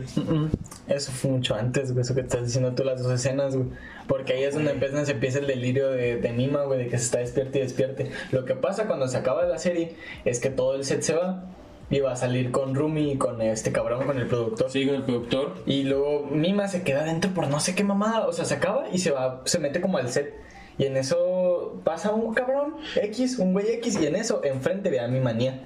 Eso 0.88 1.12
fue 1.12 1.32
mucho 1.32 1.56
antes, 1.56 1.92
güey, 1.92 2.02
eso 2.04 2.16
que 2.16 2.22
estás 2.22 2.46
diciendo 2.46 2.72
tú, 2.74 2.86
las 2.86 3.04
dos 3.04 3.12
escenas, 3.12 3.58
güey. 3.58 3.68
Porque 4.08 4.32
ahí 4.34 4.44
es 4.44 4.54
donde 4.54 4.72
empieza, 4.72 5.06
se 5.06 5.12
empieza 5.12 5.40
el 5.40 5.48
delirio 5.48 5.90
de, 5.92 6.16
de 6.16 6.32
Nima, 6.32 6.64
güey, 6.64 6.80
de 6.80 6.88
que 6.88 6.98
se 6.98 7.04
está 7.04 7.18
despierta 7.20 7.58
y 7.58 7.62
despierte. 7.62 8.10
Lo 8.32 8.46
que 8.46 8.56
pasa 8.56 8.88
cuando 8.88 9.10
se 9.10 9.18
acaba 9.18 9.44
la 9.44 9.58
serie 9.58 9.96
es 10.24 10.40
que 10.40 10.50
todo 10.50 10.76
el 10.76 10.86
set 10.86 11.02
se 11.02 11.14
va 11.14 11.44
y 11.90 12.00
va 12.02 12.12
a 12.12 12.16
salir 12.16 12.52
con 12.52 12.76
Rumi 12.76 13.14
y 13.14 13.18
con 13.18 13.42
este 13.42 13.72
cabrón, 13.72 14.06
con 14.06 14.18
el 14.18 14.28
productor. 14.28 14.70
Sí, 14.70 14.86
con 14.86 14.96
el 14.96 15.04
productor. 15.04 15.56
Y 15.66 15.84
luego 15.84 16.28
Mima 16.32 16.68
se 16.68 16.84
queda 16.84 17.04
dentro 17.04 17.32
por 17.32 17.48
no 17.48 17.60
sé 17.60 17.76
qué 17.76 17.84
mamada. 17.84 18.28
O 18.28 18.34
sea, 18.34 18.46
se 18.46 18.56
acaba 18.56 18.86
y 18.92 18.98
se 18.98 19.12
va, 19.12 19.42
se 19.46 19.60
mete 19.60 19.80
como 19.82 19.98
al 19.98 20.10
set. 20.10 20.34
Y 20.80 20.86
en 20.86 20.96
eso 20.98 21.80
pasa 21.84 22.12
un 22.12 22.34
cabrón 22.36 22.76
X, 23.02 23.40
un 23.40 23.54
güey 23.54 23.68
X, 23.76 24.00
y 24.00 24.06
en 24.06 24.16
eso 24.16 24.42
enfrente 24.44 24.90
ve 24.92 25.00
a 25.00 25.08
mi 25.08 25.20
manía. 25.20 25.62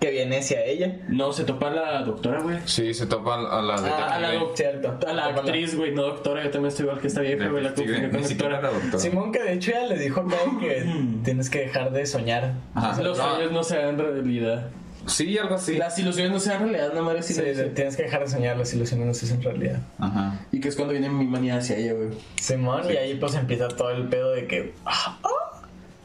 Que 0.00 0.10
viene 0.10 0.38
hacia 0.38 0.62
ella. 0.64 0.98
No, 1.08 1.32
se 1.32 1.44
topa 1.44 1.68
a 1.68 1.70
la 1.70 2.02
doctora, 2.02 2.40
güey. 2.42 2.58
Sí, 2.66 2.92
se 2.92 3.06
topa 3.06 3.34
a 3.36 3.62
la 3.62 3.74
Ah, 3.74 4.14
a 4.16 4.20
la 4.20 4.30
cierto. 4.54 4.98
A 5.08 5.12
la 5.12 5.24
actriz, 5.26 5.74
güey, 5.76 5.92
no 5.94 6.02
doctora. 6.02 6.44
Yo 6.44 6.50
también 6.50 6.68
estoy 6.68 6.84
igual 6.84 7.00
que 7.00 7.06
esta 7.06 7.20
vieja, 7.22 7.48
güey. 7.48 7.62
La 7.64 7.72
confundí 7.74 8.10
con 8.10 8.22
doctora. 8.22 8.60
la 8.60 8.68
doctora. 8.70 8.98
Simón 8.98 9.32
que 9.32 9.42
de 9.42 9.52
hecho 9.54 9.70
ya 9.72 9.86
le 9.86 9.98
dijo 9.98 10.20
acá 10.20 10.36
que 10.60 10.84
tienes 11.24 11.48
que 11.48 11.60
dejar 11.60 11.90
de 11.92 12.04
soñar. 12.06 12.52
Ajá. 12.74 13.02
Los 13.02 13.16
No. 13.18 13.34
sueños 13.34 13.52
no 13.52 13.64
se 13.64 13.76
dan 13.78 13.98
realidad. 13.98 14.68
Sí, 15.06 15.36
algo 15.38 15.56
así. 15.56 15.76
Las 15.76 15.98
ilusiones 15.98 16.32
no 16.32 16.40
se 16.40 16.50
dan 16.50 16.60
realidad, 16.60 16.88
nada 16.88 17.02
más 17.02 17.26
Sí, 17.26 17.34
sí, 17.34 17.42
tienes 17.74 17.96
que 17.96 18.04
dejar 18.04 18.20
de 18.24 18.28
soñar, 18.28 18.56
las 18.56 18.72
ilusiones 18.74 19.06
no 19.06 19.14
se 19.14 19.26
hacen 19.26 19.42
realidad. 19.42 19.80
Ajá. 19.98 20.40
Y 20.52 20.60
que 20.60 20.68
es 20.68 20.76
cuando 20.76 20.92
viene 20.92 21.08
mi 21.08 21.26
manía 21.26 21.56
hacia 21.56 21.76
ella, 21.76 21.92
güey. 21.94 22.08
Simón, 22.40 22.82
y 22.90 22.96
ahí 22.96 23.14
pues 23.16 23.34
empieza 23.34 23.68
todo 23.68 23.90
el 23.90 24.08
pedo 24.08 24.32
de 24.32 24.46
que. 24.46 24.74
ah, 24.86 25.18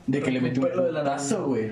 De 0.08 0.22
que 0.22 0.32
le 0.32 0.42
metió 0.42 0.64
un 0.64 0.70
Pelo 0.70 0.84
de 0.84 0.92
la 0.92 1.02
putazo, 1.02 1.46
güey. 1.46 1.72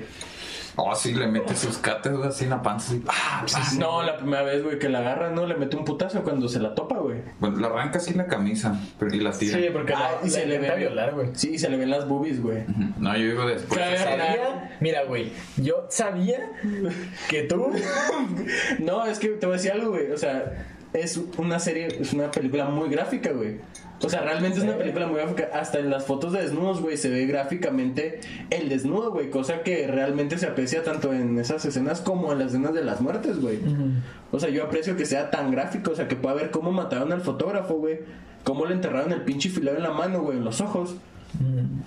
Oh, 0.90 0.94
sí, 0.94 1.16
le 1.16 1.26
mete 1.26 1.56
sus 1.56 1.80
cates 1.80 2.14
güey, 2.14 2.30
así 2.30 2.44
en 2.44 2.52
la 2.52 2.62
panza. 2.62 2.94
Así. 2.94 3.04
¡Ah! 3.08 3.46
ah. 3.56 3.72
No, 3.80 4.04
la 4.04 4.16
primera 4.18 4.44
vez, 4.44 4.64
güey, 4.64 4.78
que 4.78 4.90
la 4.90 5.00
agarra, 5.00 5.32
¿no? 5.32 5.48
Le 5.48 5.56
mete 5.56 5.76
un 5.76 5.84
putazo 5.84 6.22
cuando 6.22 6.48
se 6.48 6.60
la 6.60 6.76
topa, 6.76 6.98
güey. 6.98 7.18
Bueno, 7.40 7.58
le 7.58 7.66
arranca 7.66 7.98
así 7.98 8.14
la 8.14 8.28
camisa 8.28 8.80
pero, 9.00 9.14
y 9.16 9.20
la 9.20 9.32
tira. 9.32 9.58
Sí, 9.58 9.68
porque 9.74 9.94
Ah, 9.94 10.18
la, 10.22 10.28
y 10.28 10.30
se 10.30 10.46
le 10.46 10.56
intenta 10.56 10.76
ve 10.76 10.82
violar, 10.82 11.16
güey. 11.16 11.30
Sí, 11.34 11.56
y 11.56 11.58
se 11.58 11.70
le 11.70 11.78
ven 11.78 11.90
las 11.90 12.08
boobies, 12.08 12.42
güey. 12.42 12.64
No, 13.00 13.18
yo 13.18 13.26
digo 13.26 13.48
después. 13.48 13.80
Claro. 13.80 13.98
Sabía, 13.98 14.78
mira, 14.80 15.04
güey, 15.06 15.32
yo 15.58 15.88
sabía 15.90 16.52
que 17.28 17.44
tú. 17.44 17.72
No, 18.80 19.06
es 19.06 19.18
que 19.20 19.30
te 19.30 19.46
voy 19.46 19.56
a 19.56 19.58
decir 19.58 19.72
algo, 19.72 19.90
güey. 19.90 20.12
O 20.12 20.18
sea, 20.18 20.68
es 20.98 21.20
una 21.38 21.60
serie, 21.60 21.88
es 22.00 22.14
una 22.14 22.32
película 22.32 22.66
muy 22.66 22.90
gráfica, 22.90 23.32
güey. 23.32 23.58
O 24.04 24.10
sea, 24.10 24.22
realmente 24.22 24.60
es 24.60 24.64
una 24.64 24.78
película 24.78 25.08
muy 25.08 25.18
gráfica. 25.18 25.50
Hasta 25.54 25.80
en 25.80 25.90
las 25.90 26.06
fotos 26.06 26.34
de 26.34 26.42
desnudos, 26.42 26.82
güey, 26.82 26.98
se 26.98 27.10
ve 27.10 27.26
gráficamente 27.26 28.20
el 28.52 28.70
desnudo, 28.70 29.12
güey. 29.12 29.30
Cosa 29.30 29.64
que 29.64 29.88
realmente 29.88 30.38
se 30.38 30.46
aprecia 30.46 30.84
tanto 30.84 31.14
en 31.14 31.40
esas 31.40 31.66
escenas 31.66 32.02
como 32.02 32.32
en 32.32 32.40
las 32.40 32.50
escenas 32.50 32.74
de 32.74 32.84
las 32.84 33.02
muertes, 33.02 33.40
güey. 33.42 33.60
O 34.32 34.40
sea, 34.40 34.50
yo 34.50 34.64
aprecio 34.64 34.96
que 34.96 35.06
sea 35.06 35.32
tan 35.32 35.52
gráfico. 35.52 35.92
O 35.92 35.96
sea, 35.96 36.08
que 36.08 36.16
pueda 36.16 36.36
ver 36.36 36.52
cómo 36.52 36.72
mataron 36.72 37.12
al 37.12 37.22
fotógrafo, 37.22 37.76
güey. 37.76 38.00
Cómo 38.44 38.66
le 38.66 38.76
enterraron 38.76 39.12
el 39.12 39.22
pinche 39.22 39.50
filero 39.50 39.78
en 39.78 39.84
la 39.84 39.92
mano, 39.92 40.22
güey, 40.22 40.38
en 40.38 40.46
los 40.46 40.62
ojos. 40.62 40.96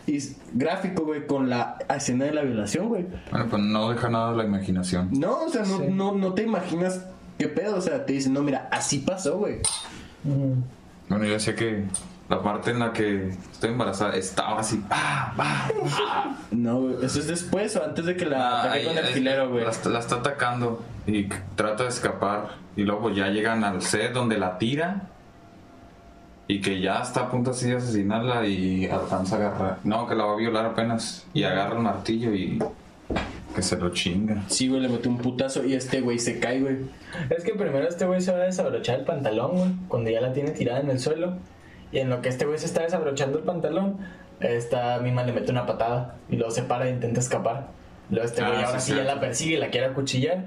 Y 0.07 0.17
es 0.17 0.37
gráfico, 0.53 1.05
güey, 1.05 1.27
con 1.27 1.49
la 1.49 1.79
escena 1.95 2.25
de 2.25 2.33
la 2.33 2.43
violación, 2.43 2.89
güey. 2.89 3.07
Bueno, 3.31 3.47
pues 3.49 3.63
no 3.63 3.91
deja 3.91 4.09
nada 4.09 4.31
a 4.31 4.35
la 4.35 4.45
imaginación. 4.45 5.09
No, 5.13 5.45
o 5.45 5.49
sea, 5.49 5.63
no, 5.63 5.79
no, 5.89 6.15
no 6.15 6.35
te 6.35 6.43
imaginas 6.43 7.07
qué 7.41 7.49
pedo. 7.49 7.77
O 7.77 7.81
sea, 7.81 8.05
te 8.05 8.13
dicen, 8.13 8.35
no, 8.35 8.43
mira, 8.43 8.69
así 8.71 8.99
pasó, 8.99 9.39
güey. 9.39 9.61
Bueno, 11.09 11.25
yo 11.25 11.33
decía 11.33 11.57
que 11.57 11.85
la 12.29 12.43
parte 12.43 12.71
en 12.71 12.79
la 12.79 12.93
que 12.93 13.31
estoy 13.31 13.71
embarazada 13.71 14.15
estaba 14.15 14.61
así. 14.61 14.77
¡pah, 14.89 15.33
pah, 15.37 15.69
pah! 15.69 16.37
No, 16.51 16.81
güey. 16.81 17.05
Eso 17.05 17.19
es 17.19 17.27
después 17.27 17.75
o 17.77 17.85
antes 17.85 18.05
de 18.05 18.15
que 18.17 18.27
la 18.27 18.61
ataque 18.61 18.79
Ahí, 18.79 18.85
con 18.85 18.99
el 18.99 19.07
ahí, 19.07 19.15
filero, 19.15 19.49
güey. 19.51 19.65
La, 19.65 19.91
la 19.91 19.99
está 19.99 20.17
atacando 20.17 20.85
y 21.07 21.29
trata 21.57 21.85
de 21.85 21.89
escapar. 21.89 22.57
Y 22.77 22.83
luego 22.83 23.11
ya 23.11 23.29
llegan 23.29 23.65
al 23.65 23.81
set 23.81 24.13
donde 24.13 24.39
la 24.39 24.59
tira. 24.59 25.09
Y 26.47 26.61
que 26.61 26.81
ya 26.81 27.01
está 27.01 27.23
a 27.23 27.31
punto 27.31 27.53
así 27.53 27.71
de 27.71 27.77
asesinarla 27.77 28.47
y 28.47 28.87
alcanza 28.87 29.37
a 29.37 29.39
agarrar. 29.39 29.79
No, 29.85 30.07
que 30.07 30.15
la 30.15 30.25
va 30.25 30.35
a 30.35 30.37
violar 30.37 30.67
apenas. 30.67 31.25
Y 31.33 31.45
agarra 31.45 31.77
el 31.77 31.83
martillo 31.83 32.35
y 32.35 32.63
que 33.55 33.63
se 33.63 33.77
lo 33.77 33.91
chinga. 33.91 34.45
Sí, 34.49 34.69
güey, 34.69 34.81
le 34.81 34.89
metió 34.89 35.11
un 35.11 35.19
putazo 35.19 35.65
y 35.65 35.75
este 35.75 36.01
güey 36.01 36.19
se 36.19 36.39
cae, 36.39 36.61
güey. 36.61 36.77
Es 37.31 37.45
que 37.45 37.55
primero 37.55 37.89
este 37.89 38.05
güey 38.07 38.21
se 38.21 38.33
va 38.33 38.39
a 38.39 38.43
desabrochar 38.43 39.01
el 39.01 39.05
pantalón, 39.05 39.51
güey, 39.57 39.71
cuando 39.89 40.11
ya 40.11 40.21
la 40.21 40.33
tiene 40.33 40.51
tirada 40.51 40.81
en 40.81 40.91
el 40.91 40.99
suelo. 41.01 41.35
Y 41.93 41.99
en 41.99 42.09
lo 42.11 42.23
que 42.23 42.29
este 42.29 42.47
güey 42.47 42.59
se 42.59 42.67
está 42.67 42.83
desabrochando 42.83 43.39
el 43.39 43.45
pantalón, 43.45 43.99
esta 44.41 44.99
misma 45.01 45.25
le 45.25 45.33
mete 45.33 45.51
una 45.51 45.67
patada 45.67 46.17
y 46.29 46.37
luego 46.37 46.51
se 46.53 46.63
para 46.63 46.87
e 46.89 46.91
intenta 46.93 47.21
escapar. 47.21 47.69
Luego 48.11 48.27
este 48.27 48.43
güey 48.43 48.55
Ah, 48.57 48.67
ahora 48.67 48.81
sí, 48.81 48.93
sí 48.93 48.97
ya 48.99 49.05
la 49.05 49.21
persigue 49.21 49.55
y 49.55 49.59
la 49.59 49.71
quiere 49.71 49.87
acuchillar. 49.89 50.45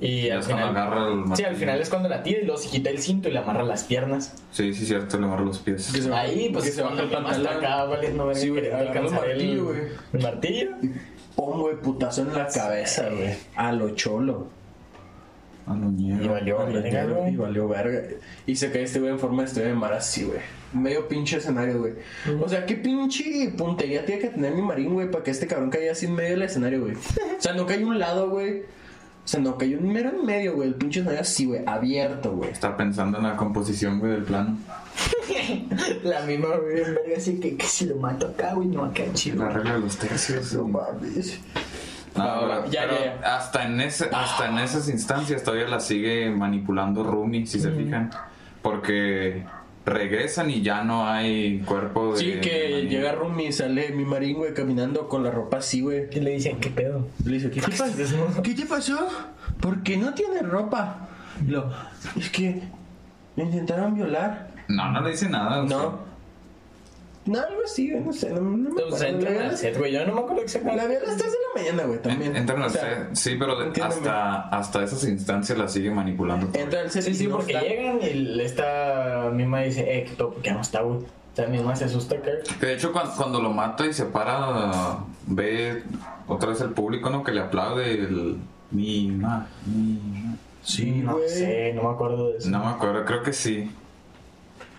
Y 0.00 0.28
Y 0.28 0.30
al 0.30 0.42
final. 0.42 0.70
agarra 0.70 1.08
el 1.12 1.36
Sí, 1.36 1.44
al 1.44 1.56
final 1.56 1.78
es 1.78 1.90
cuando 1.90 2.08
la 2.08 2.22
tira 2.22 2.40
y 2.40 2.44
luego 2.46 2.58
se 2.58 2.70
quita 2.70 2.88
el 2.88 2.98
cinto 3.00 3.28
y 3.28 3.32
le 3.32 3.38
amarra 3.40 3.62
las 3.64 3.84
piernas. 3.84 4.34
Sí, 4.50 4.72
sí, 4.72 4.86
cierto, 4.86 5.18
le 5.18 5.26
amarra 5.26 5.42
los 5.44 5.58
pies. 5.58 5.92
Que 5.92 6.00
se 6.00 6.08
baja- 6.08 6.22
Ahí, 6.22 6.48
pues 6.50 6.64
que 6.64 6.70
se 6.70 6.82
baja 6.82 7.02
el 7.02 7.10
pantalón. 7.10 7.46
acá 7.46 7.84
valiendo 7.84 8.24
verga 8.26 8.40
Sí, 8.40 8.48
güey, 8.48 8.64
el 8.66 9.10
martillo, 9.12 9.64
güey. 9.66 9.80
El 10.14 10.22
martillo. 10.22 10.70
Pum, 11.40 11.58
güey, 11.58 11.76
putazo 11.76 12.20
en 12.20 12.34
la 12.34 12.46
cabeza, 12.48 13.08
güey. 13.08 13.34
A 13.56 13.72
lo 13.72 13.90
cholo. 13.94 14.48
A 15.66 15.74
lo 15.74 15.90
ñero. 15.90 16.22
Y 16.22 16.28
valió 16.28 16.58
verga, 16.66 17.04
güey. 17.06 17.32
Y 17.32 17.36
valió 17.36 17.66
verga. 17.66 18.02
Y 18.46 18.56
se 18.56 18.70
cae 18.70 18.82
este 18.82 19.00
güey 19.00 19.12
en 19.12 19.18
forma 19.18 19.42
de 19.42 19.48
estrella 19.48 19.70
de 19.70 19.74
mar 19.74 19.94
así, 19.94 20.24
güey. 20.24 20.40
Medio 20.74 21.08
pinche 21.08 21.38
escenario, 21.38 21.78
güey. 21.78 21.94
O 22.42 22.48
sea, 22.48 22.66
qué 22.66 22.74
pinche 22.74 23.52
puntería 23.56 24.04
tiene 24.04 24.20
que 24.20 24.28
tener 24.28 24.52
mi 24.52 24.60
marín, 24.60 24.92
güey, 24.92 25.10
para 25.10 25.24
que 25.24 25.30
este 25.30 25.46
cabrón 25.46 25.70
caiga 25.70 25.92
así 25.92 26.04
en 26.06 26.14
medio 26.14 26.32
del 26.32 26.42
escenario, 26.42 26.82
güey. 26.82 26.94
O 26.94 27.40
sea, 27.40 27.54
no 27.54 27.64
cayó 27.64 27.86
un 27.86 27.98
lado, 27.98 28.28
güey. 28.28 28.64
O 29.24 29.28
sea, 29.30 29.40
no 29.40 29.56
cayó 29.56 29.78
un 29.78 29.92
mero 29.92 30.10
en 30.10 30.24
medio, 30.26 30.54
güey. 30.56 30.68
El 30.68 30.74
pinche 30.74 31.00
escenario 31.00 31.20
así, 31.20 31.46
güey, 31.46 31.62
abierto, 31.66 32.32
güey. 32.32 32.50
Está 32.50 32.76
pensando 32.76 33.18
en 33.18 33.24
la 33.24 33.36
composición, 33.36 34.00
güey, 34.00 34.12
del 34.12 34.24
plano. 34.24 34.58
La 36.02 36.22
misma, 36.22 36.48
güey, 36.56 36.82
en 36.82 36.94
verga, 36.94 37.16
así 37.16 37.38
que, 37.38 37.56
que 37.56 37.66
si 37.66 37.86
lo 37.86 37.96
mato 37.96 38.28
acá, 38.28 38.54
güey, 38.54 38.68
no 38.68 38.84
acá, 38.84 39.04
chido. 39.12 39.44
La 39.44 39.50
regla 39.50 39.74
de 39.74 39.80
los 39.80 39.96
tercios. 39.96 40.52
No 40.54 40.68
mames. 40.68 41.38
No, 42.16 42.22
Ahora, 42.22 42.66
ya, 42.66 42.82
pero 42.88 43.04
ya, 43.04 43.20
ya. 43.20 43.36
Hasta 43.36 43.66
en 43.66 43.80
ese, 43.80 44.10
hasta 44.12 44.48
en 44.48 44.58
esas 44.58 44.88
instancias 44.88 45.44
todavía 45.44 45.68
la 45.68 45.78
sigue 45.80 46.28
manipulando 46.30 47.04
Rumi, 47.04 47.46
si 47.46 47.60
se 47.60 47.70
fijan. 47.70 48.10
Porque 48.62 49.44
regresan 49.90 50.48
y 50.50 50.62
ya 50.62 50.82
no 50.84 51.06
hay 51.06 51.58
cuerpo 51.60 52.12
de. 52.14 52.18
Sí, 52.18 52.32
que 52.40 52.50
de- 52.68 52.82
llega 52.88 53.12
Rumi 53.12 53.46
y 53.46 53.52
sale 53.52 53.90
mi 53.90 54.04
marín, 54.04 54.36
güey, 54.38 54.54
caminando 54.54 55.08
con 55.08 55.22
la 55.22 55.30
ropa 55.30 55.58
así, 55.58 55.82
güey. 55.82 56.06
Y 56.12 56.20
le 56.20 56.30
dicen, 56.32 56.58
¿qué 56.60 56.70
pedo? 56.70 57.06
Le 57.24 57.32
dice, 57.34 57.50
¿qué 57.50 57.60
te 57.60 57.70
estás 57.70 57.90
pasó? 57.90 58.42
¿Qué 58.42 58.54
te 58.54 58.64
pasó? 58.66 59.06
¿Por 59.60 59.82
qué 59.82 59.96
no 59.98 60.14
tiene 60.14 60.40
ropa? 60.42 61.08
Y 61.46 61.50
lo, 61.50 61.70
es 62.16 62.30
que 62.30 62.62
me 63.36 63.44
intentaron 63.44 63.94
violar. 63.94 64.48
No, 64.68 64.90
no 64.92 65.00
le 65.02 65.10
dice 65.10 65.28
nada. 65.28 65.62
o 65.62 65.68
sea, 65.68 65.78
No. 67.30 67.38
Algo 67.40 67.60
así, 67.64 67.90
güey, 67.90 68.02
no 68.04 68.12
sé, 68.12 68.30
no, 68.30 68.40
no 68.40 68.50
me 68.56 68.68
acuerdo. 68.70 68.84
Entonces 68.84 69.08
entran 69.08 69.34
La 69.36 69.44
al 69.44 69.50
vi- 69.50 69.56
set, 69.56 69.78
güey. 69.78 69.92
Yo 69.92 70.00
no 70.06 70.14
me 70.14 70.20
acuerdo 70.20 70.36
La 70.36 70.42
exactamente. 70.42 70.88
vi 70.88 70.94
a 70.94 71.00
las 71.08 71.16
3 71.16 71.32
de 71.32 71.38
la 71.54 71.62
mañana, 71.62 71.82
güey, 71.88 72.02
también. 72.02 72.36
Entran 72.36 72.62
al 72.62 72.68
O 72.68 72.70
sea, 72.70 72.82
set. 72.82 73.14
Sí, 73.14 73.36
pero 73.38 73.56
de- 73.70 73.82
hasta, 73.82 74.40
hasta 74.48 74.82
esas 74.84 75.04
instancias 75.04 75.56
las 75.58 75.72
sigue 75.72 75.90
manipulando. 75.90 76.48
Entra 76.58 76.80
al 76.80 76.90
set 76.90 77.02
Sí, 77.04 77.10
y 77.10 77.14
sí, 77.14 77.26
no 77.26 77.36
porque 77.36 77.52
está. 77.52 77.64
llegan 77.66 77.98
y 78.02 78.40
esta 78.40 79.30
misma 79.32 79.60
dice, 79.60 79.80
eh, 79.98 80.04
que 80.04 80.10
todo, 80.16 80.32
porque 80.34 80.50
no 80.52 80.60
está, 80.60 80.82
güey. 80.82 80.98
O 80.98 81.36
sea, 81.36 81.46
misma 81.46 81.76
se 81.76 81.84
asusta 81.84 82.16
que. 82.20 82.30
De 82.66 82.74
hecho, 82.74 82.92
cuando, 82.92 83.12
cuando 83.16 83.40
lo 83.40 83.50
mata 83.50 83.86
y 83.86 83.92
se 83.92 84.04
para, 84.06 84.98
ve 85.26 85.82
otra 86.26 86.50
vez 86.50 86.60
el 86.60 86.70
público, 86.70 87.08
¿no? 87.10 87.22
Que 87.22 87.32
le 87.32 87.40
aplaude 87.40 87.92
el. 87.92 88.36
Mima, 88.72 89.46
mima. 89.66 90.36
Sí, 90.62 90.90
no 91.02 91.14
güey. 91.16 91.28
sé, 91.28 91.72
no 91.74 91.84
me 91.84 91.88
acuerdo 91.90 92.32
de 92.32 92.38
eso. 92.38 92.50
No 92.50 92.58
me 92.60 92.66
acuerdo, 92.66 93.04
creo 93.04 93.22
que 93.22 93.32
sí. 93.32 93.70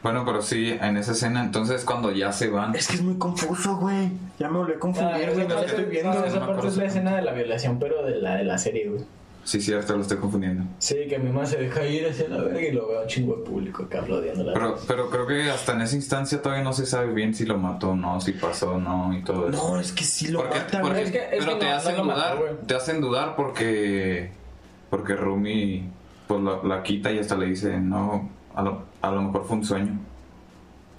Bueno, 0.04 0.24
pero 0.26 0.42
sí, 0.42 0.76
en 0.82 0.98
esa 0.98 1.12
escena, 1.12 1.44
entonces 1.44 1.86
cuando 1.86 2.12
ya 2.12 2.32
se 2.32 2.50
van. 2.50 2.76
Es 2.76 2.88
que 2.88 2.96
es 2.96 3.02
muy 3.04 3.18
confuso, 3.20 3.76
güey. 3.78 4.10
Ya 4.40 4.50
me 4.50 4.58
volví 4.58 4.74
a 4.74 4.76
Ah, 4.76 4.80
confundir, 4.80 5.22
esa 5.22 5.32
güey. 5.34 5.48
No 5.48 5.56
parte- 5.56 5.70
estoy 5.70 5.86
viendo. 5.86 6.14
no, 6.14 6.26
esa 6.26 6.40
parte 6.48 6.68
es 6.68 6.78
la 6.78 6.86
escena 6.86 7.16
de 7.16 7.22
la 7.22 7.34
violación, 7.34 7.78
pero 7.80 8.04
de 8.04 8.16
la, 8.20 8.36
de 8.38 8.44
la 8.44 8.58
serie, 8.58 8.90
güey. 8.90 9.04
Sí, 9.44 9.60
cierto, 9.60 9.96
lo 9.96 10.04
estoy 10.04 10.18
confundiendo. 10.18 10.64
Sí, 10.78 10.96
que 11.10 11.18
mi 11.18 11.30
mamá 11.32 11.48
se 11.48 11.58
deja 11.58 11.84
ir 11.86 12.08
hacia 12.08 12.28
la 12.30 12.38
verga 12.44 12.62
y 12.62 12.72
lo 12.72 12.88
veo 12.88 13.00
a 13.00 13.02
un 13.04 13.08
chingo 13.08 13.36
de 13.38 13.44
público 13.44 13.84
acá 13.84 14.00
aplaudiendo 14.02 14.44
la 14.44 14.54
Pero, 14.54 14.78
pero 14.88 15.10
creo 15.10 15.26
que 15.26 15.50
hasta 15.50 15.74
en 15.74 15.82
esa 15.82 15.96
instancia 15.96 16.40
todavía 16.44 16.64
no 16.64 16.74
se 16.74 16.86
sabe 16.86 17.12
bien 17.12 17.34
si 17.34 17.46
lo 17.46 17.58
mató 17.58 17.90
o 17.92 17.96
no, 17.96 18.22
si 18.22 18.34
pasó 18.34 18.74
o 18.74 18.80
no 18.80 19.16
y 19.18 19.24
todo 19.24 19.50
eso. 19.50 19.70
No, 19.74 19.80
es 19.80 19.92
que 19.94 20.04
sí 20.04 20.28
lo 20.28 20.40
Porque- 20.42 20.60
mata, 20.60 20.82
porque-. 20.82 21.02
Es 21.02 21.12
que- 21.12 21.18
es 21.18 21.30
pero 21.46 21.54
que 21.54 21.60
te 21.60 21.66
no- 21.72 21.76
hacen 21.76 21.98
no 21.98 22.04
mató, 22.04 22.20
dudar, 22.20 22.38
güey. 22.38 22.52
te 22.68 22.76
hacen 22.76 23.02
dudar 23.02 23.36
porque 23.36 24.32
porque 24.92 25.16
Rumi 25.16 25.90
pues 26.28 26.42
la, 26.44 26.60
la 26.64 26.84
quita 26.84 27.12
y 27.12 27.18
hasta 27.18 27.36
le 27.36 27.48
dice, 27.48 27.80
no, 27.80 28.30
a 28.56 28.62
lo, 28.62 28.84
a 29.02 29.12
lo 29.12 29.22
mejor 29.22 29.46
fue 29.46 29.58
un 29.58 29.66
sueño. 29.66 30.00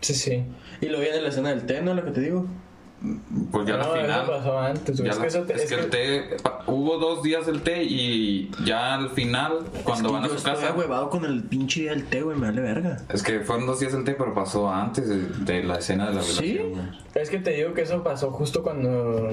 Sí, 0.00 0.14
sí. 0.14 0.44
Y 0.80 0.86
lo 0.86 1.00
vi 1.00 1.06
en 1.06 1.22
la 1.22 1.28
escena 1.28 1.50
del 1.50 1.64
té, 1.64 1.80
¿no? 1.80 1.94
Lo 1.94 2.04
que 2.04 2.10
te 2.10 2.20
digo. 2.20 2.46
Pues 3.50 3.66
ya 3.66 3.76
no, 3.78 3.92
al 3.92 4.00
final. 4.00 4.22
eso 4.22 4.30
pasó 4.32 4.58
antes, 4.58 4.98
ya 4.98 5.10
Es 5.10 5.16
la- 5.16 5.22
que 5.22 5.28
eso 5.28 5.42
te- 5.42 5.54
es 5.54 5.62
es 5.62 5.68
que 5.68 5.74
el 5.80 5.90
té, 5.90 6.36
pa- 6.42 6.62
hubo 6.68 6.98
dos 6.98 7.22
días 7.22 7.46
del 7.46 7.62
té 7.62 7.82
y 7.82 8.50
ya 8.64 8.94
al 8.94 9.10
final, 9.10 9.58
cuando 9.82 10.08
Es 10.08 10.12
que 10.12 10.12
van 10.12 10.22
a 10.24 10.26
yo 10.26 10.32
su 10.32 10.36
estoy 10.38 10.52
casa, 10.54 10.68
ahuevado 10.68 11.10
con 11.10 11.24
el 11.24 11.42
pinche 11.42 11.80
día 11.80 11.90
del 11.90 12.04
té, 12.06 12.22
güey. 12.22 12.36
Me 12.38 12.46
vale 12.46 12.60
verga. 12.62 12.98
es 13.08 13.22
que 13.24 13.40
fueron 13.40 13.66
dos 13.66 13.80
días 13.80 13.92
del 13.92 14.04
té, 14.04 14.14
pero 14.14 14.32
pasó 14.34 14.70
antes 14.70 15.08
de, 15.08 15.16
de 15.52 15.64
la 15.64 15.78
escena 15.78 16.08
de 16.10 16.14
la 16.14 16.22
¿Sí? 16.22 16.52
violación. 16.52 16.70
güey. 16.70 17.02
Es 17.22 17.28
que 17.28 17.38
te 17.38 17.50
digo 17.50 17.74
que 17.74 17.82
eso 17.82 18.02
pasó 18.02 18.30
justo 18.30 18.62
cuando 18.62 19.30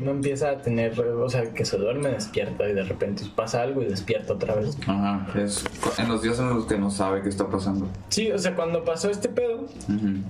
uno 0.00 0.10
empieza 0.10 0.50
a 0.50 0.58
tener, 0.62 0.98
o 1.00 1.28
sea, 1.28 1.52
que 1.52 1.64
se 1.64 1.76
duerme, 1.76 2.08
despierta 2.10 2.68
y 2.68 2.72
de 2.72 2.84
repente 2.84 3.24
pasa 3.34 3.62
algo 3.62 3.82
y 3.82 3.86
despierta 3.86 4.34
otra 4.34 4.54
vez. 4.54 4.78
Ajá, 4.86 5.26
es 5.36 5.64
en 5.98 6.08
los 6.08 6.22
días 6.22 6.38
en 6.38 6.48
los 6.50 6.64
que 6.66 6.78
no 6.78 6.90
sabe 6.90 7.22
qué 7.22 7.28
está 7.28 7.48
pasando. 7.48 7.88
Sí, 8.08 8.30
o 8.32 8.38
sea, 8.38 8.54
cuando 8.54 8.84
pasó 8.84 9.10
este 9.10 9.28
pedo, 9.28 9.62
Ujú. 9.62 10.22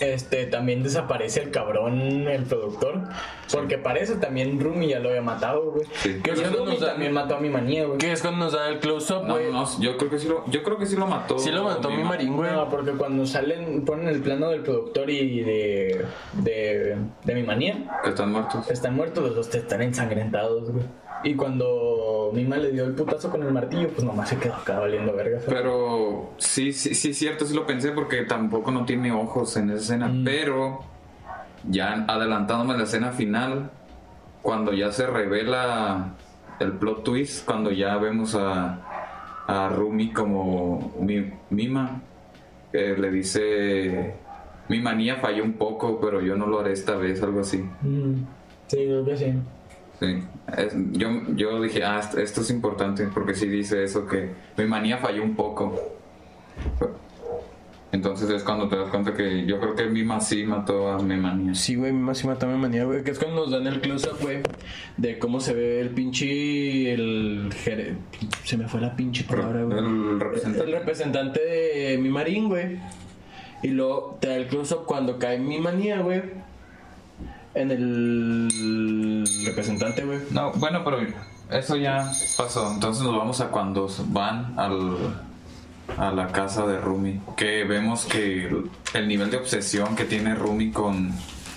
Este, 0.00 0.46
también 0.46 0.82
desaparece 0.82 1.42
el 1.42 1.50
cabrón, 1.50 2.00
el 2.28 2.42
productor, 2.44 3.02
porque 3.52 3.78
parece 3.78 4.16
también 4.16 4.58
Rumi 4.60 4.88
ya 4.88 4.98
lo 5.00 5.08
había 5.10 5.22
matado, 5.22 5.72
güey. 5.72 5.86
Sí. 5.94 6.14
Que 6.14 6.20
Que 6.22 6.30
es 6.32 6.40
cuando 6.40 6.58
Rumi 6.60 6.70
nos 6.72 6.80
dan- 6.80 6.90
también 6.90 7.12
mató 7.12 7.36
a 7.36 7.40
mi 7.40 7.48
manía, 7.50 7.84
güey. 7.86 7.98
Que 7.98 8.12
es 8.12 8.20
cuando 8.22 8.44
nos 8.44 8.52
da 8.52 8.68
el 8.68 8.78
close-up, 8.80 9.24
No, 9.26 9.34
güey. 9.34 9.52
no, 9.52 9.62
no, 9.62 9.80
yo 9.80 9.96
creo 9.96 10.10
que 10.10 10.18
sí 10.18 10.28
lo, 10.28 10.44
yo 10.50 10.62
creo 10.62 10.78
que 10.78 10.86
sí 10.86 10.96
lo 10.96 11.06
mató. 11.06 11.38
Sí 11.38 11.50
lo 11.50 11.64
mató 11.64 11.90
mi 11.90 12.02
marín, 12.04 12.34
güey. 12.36 12.50
No, 12.52 12.68
porque 12.68 12.92
cuando 12.92 13.24
salen, 13.26 13.84
ponen 13.84 14.08
el 14.08 14.20
plano 14.22 14.48
del 14.50 14.62
productor 14.62 15.10
y 15.10 15.40
de, 15.42 16.04
de, 16.34 16.96
de 17.24 17.34
mi 17.34 17.42
manía, 17.42 18.00
Que 18.02 18.10
están 18.10 18.32
muertos. 18.32 18.70
están 18.70 18.94
muertos, 18.96 19.24
los 19.24 19.34
dos 19.34 19.54
están 19.54 19.82
ensangrentados, 19.82 20.70
güey. 20.70 20.84
Y 21.24 21.34
cuando 21.34 22.30
Mima 22.34 22.56
le 22.56 22.72
dio 22.72 22.84
el 22.84 22.94
putazo 22.94 23.30
con 23.30 23.42
el 23.42 23.52
martillo, 23.52 23.88
pues 23.88 24.04
nomás 24.04 24.28
se 24.28 24.38
quedó 24.38 24.54
acá 24.54 24.80
valiendo 24.80 25.14
verga. 25.14 25.40
Pero 25.46 26.32
sí, 26.38 26.72
sí, 26.72 26.94
sí, 26.94 27.10
es 27.10 27.18
cierto, 27.18 27.44
sí 27.44 27.54
lo 27.54 27.66
pensé 27.66 27.92
porque 27.92 28.22
tampoco 28.22 28.70
no 28.70 28.84
tiene 28.84 29.12
ojos 29.12 29.56
en 29.56 29.70
esa 29.70 29.80
escena. 29.80 30.08
Mm. 30.08 30.24
Pero 30.24 30.80
ya 31.68 32.04
adelantándome 32.08 32.74
a 32.74 32.76
la 32.78 32.84
escena 32.84 33.12
final, 33.12 33.70
cuando 34.42 34.72
ya 34.72 34.90
se 34.90 35.06
revela 35.06 36.14
el 36.58 36.72
plot 36.72 37.04
twist, 37.04 37.44
cuando 37.46 37.70
ya 37.70 37.96
vemos 37.98 38.34
a, 38.34 38.80
a 39.46 39.68
Rumi 39.68 40.12
como 40.12 40.92
mi, 41.00 41.30
Mima, 41.50 42.02
eh, 42.72 42.96
le 42.98 43.10
dice: 43.10 44.14
Mi 44.68 44.80
manía 44.80 45.16
falló 45.16 45.44
un 45.44 45.52
poco, 45.52 46.00
pero 46.00 46.20
yo 46.20 46.36
no 46.36 46.46
lo 46.46 46.60
haré 46.60 46.72
esta 46.72 46.96
vez, 46.96 47.22
algo 47.22 47.40
así. 47.40 47.58
Mm, 47.82 48.24
Sí, 48.68 48.78
creo 48.86 49.04
que 49.04 49.16
sí. 49.18 49.34
Sí, 50.02 50.18
es- 50.58 50.74
yo, 50.92 51.08
yo 51.36 51.62
dije, 51.62 51.84
ah, 51.84 52.00
esto, 52.18 52.40
es 52.40 52.50
importante 52.50 53.06
porque 53.14 53.34
sí 53.34 53.46
dice 53.48 53.84
eso, 53.84 54.06
que 54.06 54.30
mi 54.56 54.64
manía 54.66 54.98
falló 54.98 55.22
un 55.22 55.36
poco. 55.36 55.78
Entonces 57.92 58.30
es 58.30 58.42
cuando 58.42 58.68
te 58.68 58.76
das 58.76 58.88
cuenta 58.88 59.12
que 59.12 59.44
yo 59.44 59.60
creo 59.60 59.74
que 59.76 59.84
Mima 59.84 60.18
sí 60.18 60.44
mató 60.44 60.88
a 60.90 60.98
mi 60.98 61.14
manía. 61.18 61.54
Sí, 61.54 61.74
güey, 61.74 61.92
mi 61.92 61.98
más 62.00 62.24
mata 62.24 62.46
mi 62.46 62.58
manía, 62.58 62.84
güey. 62.84 63.04
Que 63.04 63.10
es 63.10 63.18
cuando 63.18 63.42
nos 63.42 63.50
dan 63.50 63.66
el 63.66 63.82
close-up, 63.82 64.16
güey. 64.22 64.38
De 64.96 65.18
cómo 65.18 65.40
se 65.40 65.52
ve 65.52 65.80
el 65.80 65.90
pinche. 65.90 66.94
El. 66.94 67.50
Se 68.44 68.56
me 68.56 68.66
fue 68.66 68.80
la 68.80 68.96
pinche 68.96 69.24
palabra, 69.24 69.64
güey. 69.64 69.78
El 69.78 69.84
El 69.84 70.20
representante. 70.20 70.72
representante 70.72 71.40
de 71.44 71.98
mi 71.98 72.08
marín, 72.08 72.48
güey. 72.48 72.78
Y 73.62 73.68
luego 73.68 74.16
te 74.22 74.28
da 74.28 74.36
el 74.36 74.46
close-up 74.46 74.86
cuando 74.86 75.18
cae 75.18 75.38
mi 75.38 75.60
manía, 75.60 76.00
güey. 76.00 76.22
En 77.54 77.70
el 77.70 79.24
representante, 79.44 80.04
güey. 80.04 80.18
No, 80.30 80.52
bueno, 80.52 80.82
pero 80.84 80.98
eso 81.50 81.76
ya 81.76 82.10
pasó. 82.36 82.72
Entonces 82.72 83.02
nos 83.04 83.16
vamos 83.16 83.40
a 83.40 83.48
cuando 83.48 83.88
van 84.06 84.58
al, 84.58 84.96
a 85.98 86.10
la 86.12 86.28
casa 86.28 86.66
de 86.66 86.80
Rumi. 86.80 87.20
Que 87.36 87.64
vemos 87.64 88.06
que 88.06 88.46
el, 88.46 88.70
el 88.94 89.08
nivel 89.08 89.30
de 89.30 89.36
obsesión 89.36 89.94
que 89.96 90.04
tiene 90.06 90.34
Rumi 90.34 90.70
con, 90.70 91.10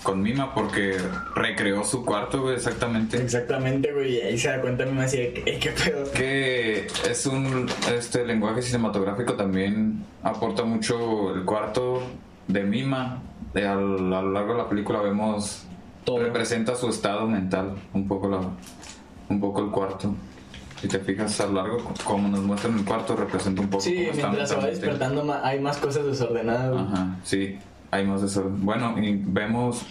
con 0.03 0.21
Mima 0.21 0.53
porque 0.53 0.97
recreó 1.33 1.83
su 1.85 2.03
cuarto, 2.03 2.41
güey, 2.41 2.55
exactamente. 2.55 3.17
Exactamente, 3.17 3.93
güey. 3.93 4.15
Y 4.17 4.21
ahí 4.21 4.37
se 4.37 4.49
da 4.49 4.59
cuenta 4.61 4.85
Mima 4.85 5.03
así 5.05 5.17
de 5.17 5.33
que, 5.33 5.41
"Eh, 5.49 5.59
qué 5.59 5.69
pedo. 5.71 6.11
que 6.11 6.87
es 7.09 7.25
un 7.25 7.67
este 7.95 8.25
lenguaje 8.25 8.61
cinematográfico 8.61 9.35
también 9.35 10.03
aporta 10.23 10.63
mucho 10.63 11.33
el 11.33 11.45
cuarto 11.45 12.03
de 12.47 12.63
Mima 12.63 13.21
De 13.53 13.65
a 13.65 13.75
lo 13.75 14.31
largo 14.33 14.51
de 14.53 14.57
la 14.59 14.67
película 14.69 14.99
vemos 14.99 15.65
Todo. 16.05 16.19
representa 16.19 16.75
su 16.75 16.87
estado 16.89 17.27
mental 17.27 17.75
un 17.93 18.07
poco 18.07 18.29
la 18.29 18.39
un 19.27 19.39
poco 19.41 19.61
el 19.63 19.71
cuarto 19.71 20.13
si 20.79 20.87
te 20.87 20.99
fijas 20.99 21.39
a 21.41 21.47
lo 21.47 21.53
largo 21.53 21.77
como 22.03 22.27
nos 22.27 22.41
muestran 22.41 22.77
el 22.77 22.85
cuarto 22.85 23.15
representa 23.15 23.61
un 23.61 23.69
poco 23.69 23.83
Sí, 23.83 24.07
mientras 24.13 24.49
se 24.49 24.55
va 24.55 24.65
despertando 24.67 25.33
hay 25.43 25.59
más 25.59 25.77
cosas 25.77 26.05
desordenadas. 26.05 26.75
Ajá, 26.79 27.15
sí, 27.23 27.57
hay 27.91 28.05
más 28.05 28.21
desorden. 28.21 28.63
Bueno, 28.65 28.93
y 29.01 29.15
vemos, 29.25 29.83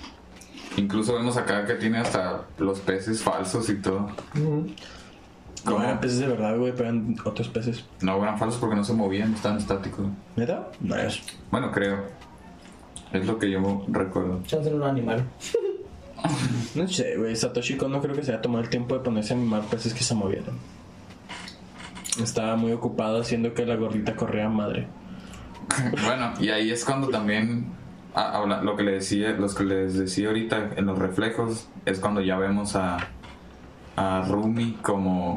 incluso 0.76 1.14
vemos 1.14 1.36
acá 1.36 1.64
que 1.64 1.74
tiene 1.74 1.98
hasta 1.98 2.42
los 2.58 2.80
peces 2.80 3.22
falsos 3.22 3.68
y 3.70 3.76
todo. 3.76 4.08
Ujú. 4.34 4.66
No 5.64 5.72
¿Cómo? 5.72 5.82
eran 5.84 5.98
peces 6.00 6.18
de 6.18 6.26
verdad, 6.28 6.58
güey, 6.58 6.72
pero 6.72 6.90
eran 6.90 7.16
otros 7.24 7.48
peces. 7.48 7.84
No 8.02 8.22
eran 8.22 8.38
falsos 8.38 8.60
porque 8.60 8.76
no 8.76 8.84
se 8.84 8.92
movían, 8.92 9.32
estaban 9.32 9.56
estáticos. 9.58 10.06
¿Neta? 10.36 10.68
No 10.80 10.94
es. 10.96 11.22
Bueno, 11.50 11.72
creo. 11.72 12.04
Es 13.12 13.26
lo 13.26 13.38
que 13.38 13.50
yo 13.50 13.84
recuerdo. 13.88 14.42
Chance 14.44 14.68
en 14.68 14.76
un 14.76 14.82
animal. 14.82 15.24
No 16.74 16.88
sé, 16.88 17.16
güey. 17.16 17.36
Satoshi 17.36 17.76
Kon 17.76 17.92
no 17.92 18.00
creo 18.00 18.14
que 18.16 18.22
se 18.22 18.32
haya 18.32 18.42
tomado 18.42 18.62
el 18.64 18.70
tiempo 18.70 18.94
de 18.94 19.00
ponerse 19.00 19.32
a 19.34 19.36
animar 19.36 19.62
peces 19.62 19.94
que 19.94 20.02
se 20.02 20.14
movieran. 20.14 20.56
Estaba 22.22 22.56
muy 22.56 22.72
ocupado 22.72 23.20
haciendo 23.20 23.54
que 23.54 23.66
la 23.66 23.76
gordita 23.76 24.14
corriera 24.16 24.48
madre. 24.48 24.86
bueno, 26.04 26.32
y 26.40 26.50
ahí 26.50 26.70
es 26.70 26.84
cuando 26.84 27.08
también 27.08 27.66
ah, 28.14 28.38
habla- 28.38 28.62
lo 28.62 28.76
que 28.76 28.82
le 28.82 28.92
decía, 28.92 29.30
los 29.32 29.54
que 29.54 29.64
les 29.64 29.94
decía 29.98 30.28
ahorita 30.28 30.70
en 30.76 30.86
los 30.86 30.98
reflejos 30.98 31.68
es 31.86 31.98
cuando 32.00 32.20
ya 32.20 32.36
vemos 32.36 32.76
a 32.76 32.98
a 33.96 34.22
Rumi 34.28 34.76
como 34.82 35.36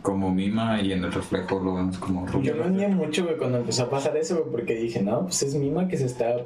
como 0.00 0.30
Mima 0.30 0.80
y 0.80 0.92
en 0.92 1.04
el 1.04 1.12
reflejo 1.12 1.60
lo 1.60 1.74
vemos 1.74 1.98
como 1.98 2.26
Rumi. 2.26 2.46
Yo 2.46 2.54
no 2.54 2.88
mucho, 2.88 3.24
güey, 3.24 3.36
cuando 3.36 3.58
empezó 3.58 3.84
a 3.84 3.90
pasar 3.90 4.16
eso, 4.16 4.36
güey, 4.38 4.50
porque 4.50 4.74
dije, 4.74 5.02
no, 5.02 5.22
pues 5.24 5.42
es 5.42 5.54
Mima 5.54 5.86
que 5.88 5.96
se 5.98 6.06
está 6.06 6.36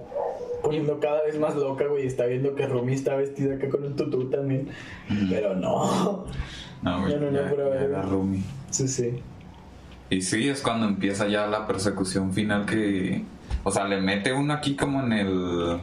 poniendo 0.62 0.98
cada 1.00 1.22
vez 1.24 1.38
más 1.38 1.54
loca, 1.56 1.86
güey, 1.86 2.04
y 2.04 2.06
está 2.06 2.26
viendo 2.26 2.54
que 2.54 2.66
Rumi 2.66 2.94
está 2.94 3.16
vestida 3.16 3.54
acá 3.56 3.68
con 3.68 3.84
un 3.84 3.96
tutú 3.96 4.30
también. 4.30 4.68
Pero 5.30 5.54
no. 5.54 6.24
No, 6.82 7.00
güey, 7.02 7.14
No, 7.14 7.20
no, 7.20 7.30
no, 7.30 7.38
ya- 7.56 7.74
ya 7.74 7.80
era 7.84 8.02
Rumi. 8.02 8.42
Sí, 8.70 8.88
sí. 8.88 9.22
Y 10.10 10.20
sí, 10.22 10.48
es 10.48 10.60
cuando 10.62 10.86
empieza 10.86 11.26
ya 11.28 11.46
la 11.46 11.66
persecución 11.66 12.32
final 12.32 12.66
que... 12.66 13.24
O 13.64 13.70
sea, 13.70 13.84
le 13.84 14.00
mete 14.00 14.32
uno 14.32 14.52
aquí 14.54 14.74
como 14.76 15.00
en 15.02 15.12
el... 15.12 15.78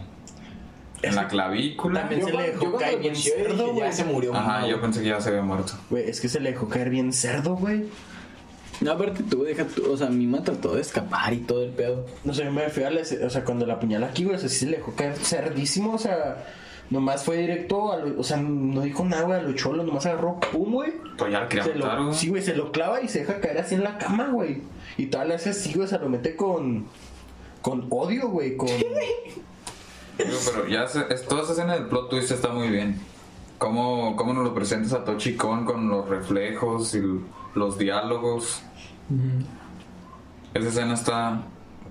En 1.02 1.16
la 1.16 1.28
clavícula. 1.30 2.02
También 2.02 2.26
se 2.26 2.34
le 2.34 2.44
dejó 2.52 2.76
caer 2.76 3.00
bien 3.00 3.16
cerdo, 3.16 3.68
güey. 3.70 3.80
Ya 3.80 3.92
se 3.94 4.04
murió. 4.04 4.36
Ajá, 4.36 4.68
yo 4.68 4.82
pensé 4.82 5.02
que 5.02 5.08
ya 5.08 5.22
se 5.22 5.30
había 5.30 5.42
muerto. 5.42 5.72
Güey, 5.90 6.10
es 6.10 6.20
que 6.20 6.28
se 6.28 6.42
le 6.42 6.52
dejó 6.52 6.68
caer 6.68 6.90
bien 6.90 7.14
cerdo, 7.14 7.56
güey. 7.56 7.86
No, 8.82 8.92
aparte 8.94 9.24
tú, 9.24 9.44
deja 9.44 9.66
tú, 9.66 9.92
o 9.92 9.98
sea, 9.98 10.08
Mima 10.10 10.42
trató 10.44 10.76
de 10.76 10.82
escapar 10.82 11.34
y 11.34 11.40
todo 11.40 11.64
el 11.64 11.72
pedo. 11.72 12.06
No 12.24 12.34
sé, 12.34 12.46
yo 12.46 12.52
me 12.52 12.70
fui 12.70 12.84
a 12.84 12.90
la, 12.92 13.02
o 13.02 13.30
sea, 13.30 13.44
cuando 13.44 13.66
la 13.66 13.74
apuñala 13.76 14.08
aquí, 14.08 14.24
güey, 14.24 14.38
o 14.38 14.40
sea, 14.40 14.48
sí 14.50 14.56
se 14.60 14.66
le 14.68 14.78
dejó 14.78 14.94
caer 14.96 15.16
cerdísimo, 15.18 15.94
o 15.94 15.98
sea, 15.98 16.46
nomás 16.90 17.24
fue 17.24 17.38
directo, 17.38 17.92
a 17.92 17.98
lo- 17.98 18.20
o 18.20 18.24
sea, 18.24 18.38
no 18.38 18.82
dijo 18.82 19.04
nada, 19.04 19.24
güey, 19.24 19.40
a 19.40 19.44
lo 19.44 19.54
cholo, 19.54 19.84
nomás 19.84 20.06
agarró, 20.06 20.40
pum, 20.52 20.72
güey. 20.74 20.94
Pues 21.18 21.32
ya 21.32 21.48
quería 21.50 21.64
Se 21.66 21.74
matar, 21.76 22.00
lo, 22.00 22.06
güey. 22.06 22.16
sí, 22.18 22.30
güey, 22.30 22.42
se 22.42 22.56
lo 22.56 22.72
clava 22.72 23.02
y 23.02 23.10
se 23.10 23.20
deja 23.20 23.40
caer 23.42 23.58
así 23.58 23.76
en 23.76 23.84
la 23.84 23.98
cama, 23.98 24.28
güey. 24.30 24.62
Y 24.98 25.08
tal 25.08 25.28
le 25.28 25.36
hace 25.36 25.50
así, 25.50 25.74
güey, 25.74 25.88
se 25.88 26.00
lo 26.00 26.08
mete 26.08 26.36
con, 26.38 26.86
con 27.62 27.86
odio, 27.90 28.30
güey, 28.30 28.56
con... 28.56 28.68
Digo, 28.70 30.38
pero 30.54 30.68
ya 30.68 30.88
se- 30.88 31.06
es- 31.14 31.26
toda 31.26 31.44
esa 31.44 31.52
escena 31.54 31.74
del 31.76 31.88
plot 31.88 32.10
twist 32.10 32.32
está 32.32 32.50
muy 32.50 32.70
bien. 32.70 33.00
¿Cómo, 33.58 34.16
cómo 34.16 34.34
nos 34.34 34.44
lo 34.46 34.54
presentas 34.54 34.94
a 34.94 35.04
Tochi 35.04 35.36
Kon 35.36 35.66
con 35.66 35.90
los 35.90 36.08
reflejos 36.08 36.96
y 36.96 37.02
los 37.56 37.78
diálogos? 37.78 38.64
Esa 40.54 40.68
escena 40.68 40.94
está... 40.94 41.42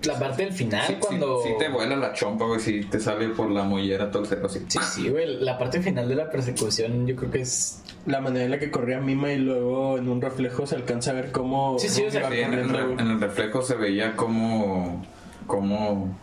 La 0.05 0.16
parte 0.16 0.45
del 0.45 0.53
final, 0.53 0.86
Sí, 0.86 0.95
cuando. 1.01 1.43
sí 1.43 1.51
te 1.59 1.69
vuela 1.69 1.97
la 1.97 2.12
chompa, 2.12 2.45
güey, 2.45 2.61
si 2.61 2.82
te 2.85 3.01
sale 3.01 3.31
por 3.31 3.51
la 3.51 3.65
mollera 3.65 4.12
todo 4.12 4.23
el 4.23 4.28
cerro 4.28 4.47
así. 4.47 4.61
Sí, 4.69 4.78
sí, 4.82 5.09
güey. 5.09 5.40
La 5.40 5.59
parte 5.59 5.82
final 5.82 6.09
de 6.09 6.15
la 6.15 6.31
persecución, 6.31 7.05
yo 7.07 7.16
creo 7.16 7.32
que 7.32 7.40
es. 7.40 7.82
La 8.07 8.20
manera 8.20 8.45
en 8.45 8.53
la 8.53 8.59
que 8.61 8.70
corría 8.70 9.01
Mima 9.01 9.32
y 9.32 9.39
luego 9.39 9.99
en 9.99 10.09
un 10.09 10.20
reflejo 10.20 10.69
se 10.69 10.77
alcanza 10.77 11.11
a 11.11 11.15
ver 11.15 11.32
cómo. 11.32 11.81
Sí, 11.81 11.89
sí, 11.89 12.05
o 12.05 12.11
sea, 12.12 12.28
en, 12.28 12.55
el, 12.55 12.74
en 12.77 13.01
el 13.11 13.20
reflejo 13.20 13.61
se 13.62 13.74
veía 13.74 14.15
como... 14.15 15.05
como... 15.49 16.16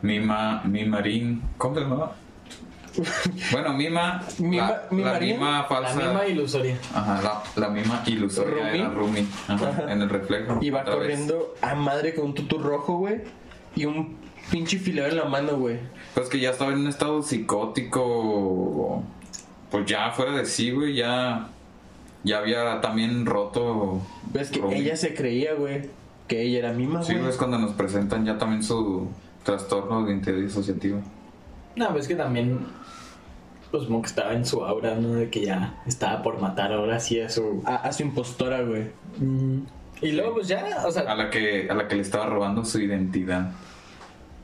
Mima, 0.00 0.62
Mimarín... 0.64 1.42
¿Cómo 1.58 1.74
se 1.74 1.80
llamaba? 1.82 2.16
Bueno, 3.52 3.72
Mima... 3.74 4.22
Mima- 4.38 4.68
la, 4.68 4.68
la 4.68 4.86
Mimarín, 4.90 5.36
mima 5.36 5.64
falsa... 5.64 5.96
La 5.96 6.04
misma 6.06 6.26
ilusoria. 6.26 6.76
Ajá, 6.94 7.20
la, 7.22 7.42
la 7.62 7.68
misma 7.70 8.02
ilusoria 8.06 8.64
Rumi. 8.66 8.78
era 8.78 8.88
Rumi. 8.90 9.26
Ajá, 9.48 9.68
Ajá. 9.68 9.92
en 9.92 10.02
el 10.02 10.08
reflejo. 10.10 10.58
Y 10.60 10.70
va 10.70 10.80
otra 10.82 10.96
vez. 10.96 11.02
corriendo 11.08 11.54
a 11.62 11.74
madre 11.74 12.14
con 12.14 12.26
un 12.26 12.34
tutú 12.34 12.58
rojo, 12.58 12.98
güey. 12.98 13.20
Y 13.74 13.86
un 13.86 14.16
pinche 14.50 14.78
fileo 14.78 15.06
en 15.06 15.16
la 15.16 15.24
mano, 15.24 15.56
güey. 15.56 15.78
Pues 16.14 16.28
que 16.28 16.38
ya 16.40 16.50
estaba 16.50 16.72
en 16.72 16.80
un 16.80 16.88
estado 16.88 17.22
psicótico. 17.22 19.02
Pues 19.70 19.86
ya 19.86 20.10
fuera 20.10 20.32
de 20.32 20.44
sí, 20.46 20.70
güey. 20.70 20.94
Ya. 20.94 21.48
Ya 22.24 22.38
había 22.38 22.80
también 22.80 23.26
roto. 23.26 24.00
Ves 24.32 24.50
que 24.50 24.60
Rumi. 24.60 24.74
ella 24.76 24.96
se 24.96 25.12
creía, 25.14 25.54
güey, 25.54 25.88
que 26.28 26.42
ella 26.42 26.58
era 26.60 26.72
Mima, 26.72 27.02
Sí, 27.02 27.14
güey. 27.14 27.28
es 27.28 27.36
cuando 27.36 27.58
nos 27.58 27.72
presentan 27.72 28.24
ya 28.24 28.38
también 28.38 28.62
su 28.62 29.08
trastorno 29.42 30.04
de 30.04 30.12
identidad 30.12 30.36
disociativa. 30.36 31.00
No, 31.76 31.90
pues 31.92 32.08
que 32.08 32.14
también. 32.14 32.60
Pues 33.70 33.84
como 33.84 34.02
que 34.02 34.08
estaba 34.08 34.34
en 34.34 34.44
su 34.44 34.62
aura, 34.64 34.94
¿no? 34.96 35.14
De 35.14 35.30
que 35.30 35.46
ya 35.46 35.80
estaba 35.86 36.22
por 36.22 36.38
matar 36.40 36.72
ahora 36.72 37.00
sí 37.00 37.20
a 37.20 37.30
su. 37.30 37.62
a, 37.64 37.76
a 37.76 37.92
su 37.92 38.02
impostora, 38.02 38.62
güey. 38.62 38.90
Y 40.02 40.12
luego, 40.12 40.34
pues 40.34 40.48
ya, 40.48 40.82
o 40.84 40.88
A 40.88 40.92
sea, 40.92 41.14
la 41.14 41.30
que, 41.30 41.68
a 41.70 41.74
la 41.74 41.88
que 41.88 41.94
le 41.94 42.02
estaba 42.02 42.26
robando 42.26 42.64
su 42.64 42.80
identidad. 42.80 43.52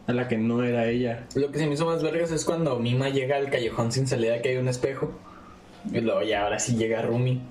A 0.06 0.12
la 0.12 0.28
que 0.28 0.38
no 0.38 0.62
era 0.62 0.86
ella. 0.86 1.26
lo 1.34 1.50
que 1.50 1.58
se 1.58 1.66
me 1.66 1.74
hizo 1.74 1.84
más 1.84 2.02
vergas 2.02 2.30
es 2.30 2.44
cuando 2.46 2.78
Mima 2.78 3.10
llega 3.10 3.36
al 3.36 3.50
callejón 3.50 3.92
sin 3.92 4.06
salida 4.06 4.40
que 4.40 4.50
hay 4.50 4.56
un 4.56 4.68
espejo. 4.68 5.10
Y 5.92 6.00
luego 6.00 6.22
ya 6.22 6.44
ahora 6.44 6.58
sí 6.58 6.76
llega 6.76 7.02
Rumi. 7.02 7.42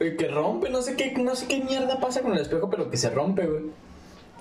Y 0.00 0.16
que 0.16 0.28
rompe, 0.28 0.70
no 0.70 0.80
sé 0.82 0.96
qué, 0.96 1.12
no 1.12 1.36
sé 1.36 1.46
qué 1.46 1.62
mierda 1.62 2.00
pasa 2.00 2.22
con 2.22 2.32
el 2.32 2.40
espejo, 2.40 2.68
pero 2.70 2.90
que 2.90 2.96
se 2.96 3.10
rompe, 3.10 3.46
güey. 3.46 3.64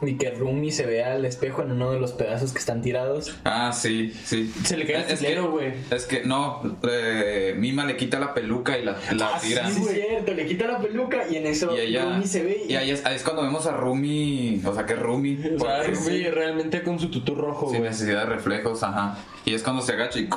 Y 0.02 0.16
que 0.18 0.32
Rumi 0.32 0.72
se 0.72 0.86
vea 0.86 1.14
al 1.14 1.26
espejo 1.26 1.62
en 1.62 1.72
uno 1.72 1.92
de 1.92 2.00
los 2.00 2.12
pedazos 2.14 2.52
que 2.54 2.60
están 2.60 2.82
tirados. 2.82 3.36
Ah, 3.44 3.72
sí, 3.74 4.12
sí. 4.26 4.52
Se 4.64 4.76
le 4.78 4.86
cae 4.86 5.06
el 5.12 5.42
güey. 5.44 5.74
Es 5.92 6.06
que 6.06 6.24
no, 6.24 6.62
eh, 6.90 7.54
Mima 7.58 7.86
le 7.86 7.98
quita 7.98 8.20
la 8.20 8.34
peluca 8.34 8.78
y 8.78 8.84
la, 8.84 8.98
la 9.12 9.40
tira. 9.40 9.64
Ah, 9.66 9.70
Sí, 9.72 9.82
sí, 9.84 9.90
es 9.90 10.06
cierto, 10.08 10.34
le 10.34 10.46
quita 10.48 10.68
la 10.68 10.80
peluca 10.80 11.28
y 11.30 11.36
en 11.38 11.46
eso 11.48 11.76
Y 11.76 11.80
ella, 11.82 12.06
Rumi 12.06 12.26
se 12.26 12.44
ve. 12.44 12.64
y 12.68 12.76
ahí 12.76 12.92
es, 12.92 13.06
ahí 13.06 13.16
es 13.16 13.24
cuando 13.24 13.44
vemos 13.44 13.66
a 13.68 13.72
Rumi, 13.78 14.62
o 14.66 14.74
sea, 14.74 14.86
que 14.86 14.96
Rumi, 14.96 15.38
O 15.56 15.60
sea, 15.60 15.84
Rumi 15.84 16.24
realmente 16.30 16.82
con 16.84 17.00
su 17.00 17.10
tutú 17.12 17.36
rojo, 17.36 17.70
sin 17.70 17.80
güey. 17.80 17.90
necesidad 17.92 18.22
de 18.22 18.26
reflejos, 18.36 18.84
ajá. 18.84 19.18
Y 19.46 19.54
es 19.54 19.64
cuando 19.64 19.82
se 19.82 19.94
agacha 19.94 20.20
y 20.20 20.28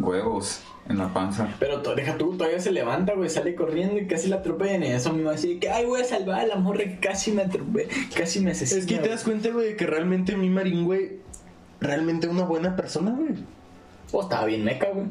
huevos 0.00 0.60
en 0.88 0.98
la 0.98 1.12
panza. 1.12 1.48
Pero 1.58 1.78
deja 1.94 2.18
tú, 2.18 2.36
todavía 2.36 2.60
se 2.60 2.72
levanta, 2.72 3.14
güey, 3.14 3.30
sale 3.30 3.54
corriendo 3.54 3.98
y 3.98 4.06
casi 4.06 4.28
la 4.28 4.36
atropellan. 4.36 4.82
Y 4.82 4.86
eso 4.86 5.12
mismo 5.12 5.30
así 5.30 5.58
que, 5.58 5.70
ay, 5.70 5.86
voy 5.86 6.00
a 6.00 6.04
salvar 6.04 6.40
a 6.40 6.46
la 6.46 6.56
morra 6.56 6.80
que 6.84 6.98
casi 6.98 7.32
me 7.32 7.42
atropella, 7.42 7.88
casi 8.16 8.40
me 8.40 8.50
asesina. 8.50 8.80
Es 8.80 8.86
que 8.86 8.94
te 8.94 9.00
güey". 9.00 9.10
das 9.10 9.24
cuenta, 9.24 9.50
güey, 9.50 9.76
que 9.76 9.86
realmente 9.86 10.36
mi 10.36 10.50
marín, 10.50 10.84
güey, 10.84 11.18
realmente 11.80 12.28
una 12.28 12.44
buena 12.44 12.76
persona, 12.76 13.12
güey. 13.12 13.34
Oh, 14.10 14.22
estaba 14.22 14.44
bien 14.46 14.64
meca, 14.64 14.88
güey. 14.92 15.06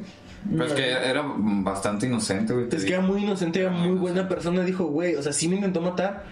Pero 0.50 0.66
es 0.66 0.74
que 0.74 0.90
era 0.90 1.24
bastante 1.36 2.08
inocente, 2.08 2.54
güey. 2.54 2.68
Es 2.72 2.86
que 2.86 2.94
era 2.94 3.02
muy 3.02 3.24
inocente, 3.24 3.62
era 3.62 3.72
muy 3.72 3.98
buena 3.98 4.28
persona. 4.28 4.64
Dijo, 4.64 4.86
güey, 4.86 5.16
o 5.16 5.22
sea, 5.22 5.34
sí 5.34 5.48
me 5.48 5.56
intentó 5.56 5.82
matar, 5.82 6.24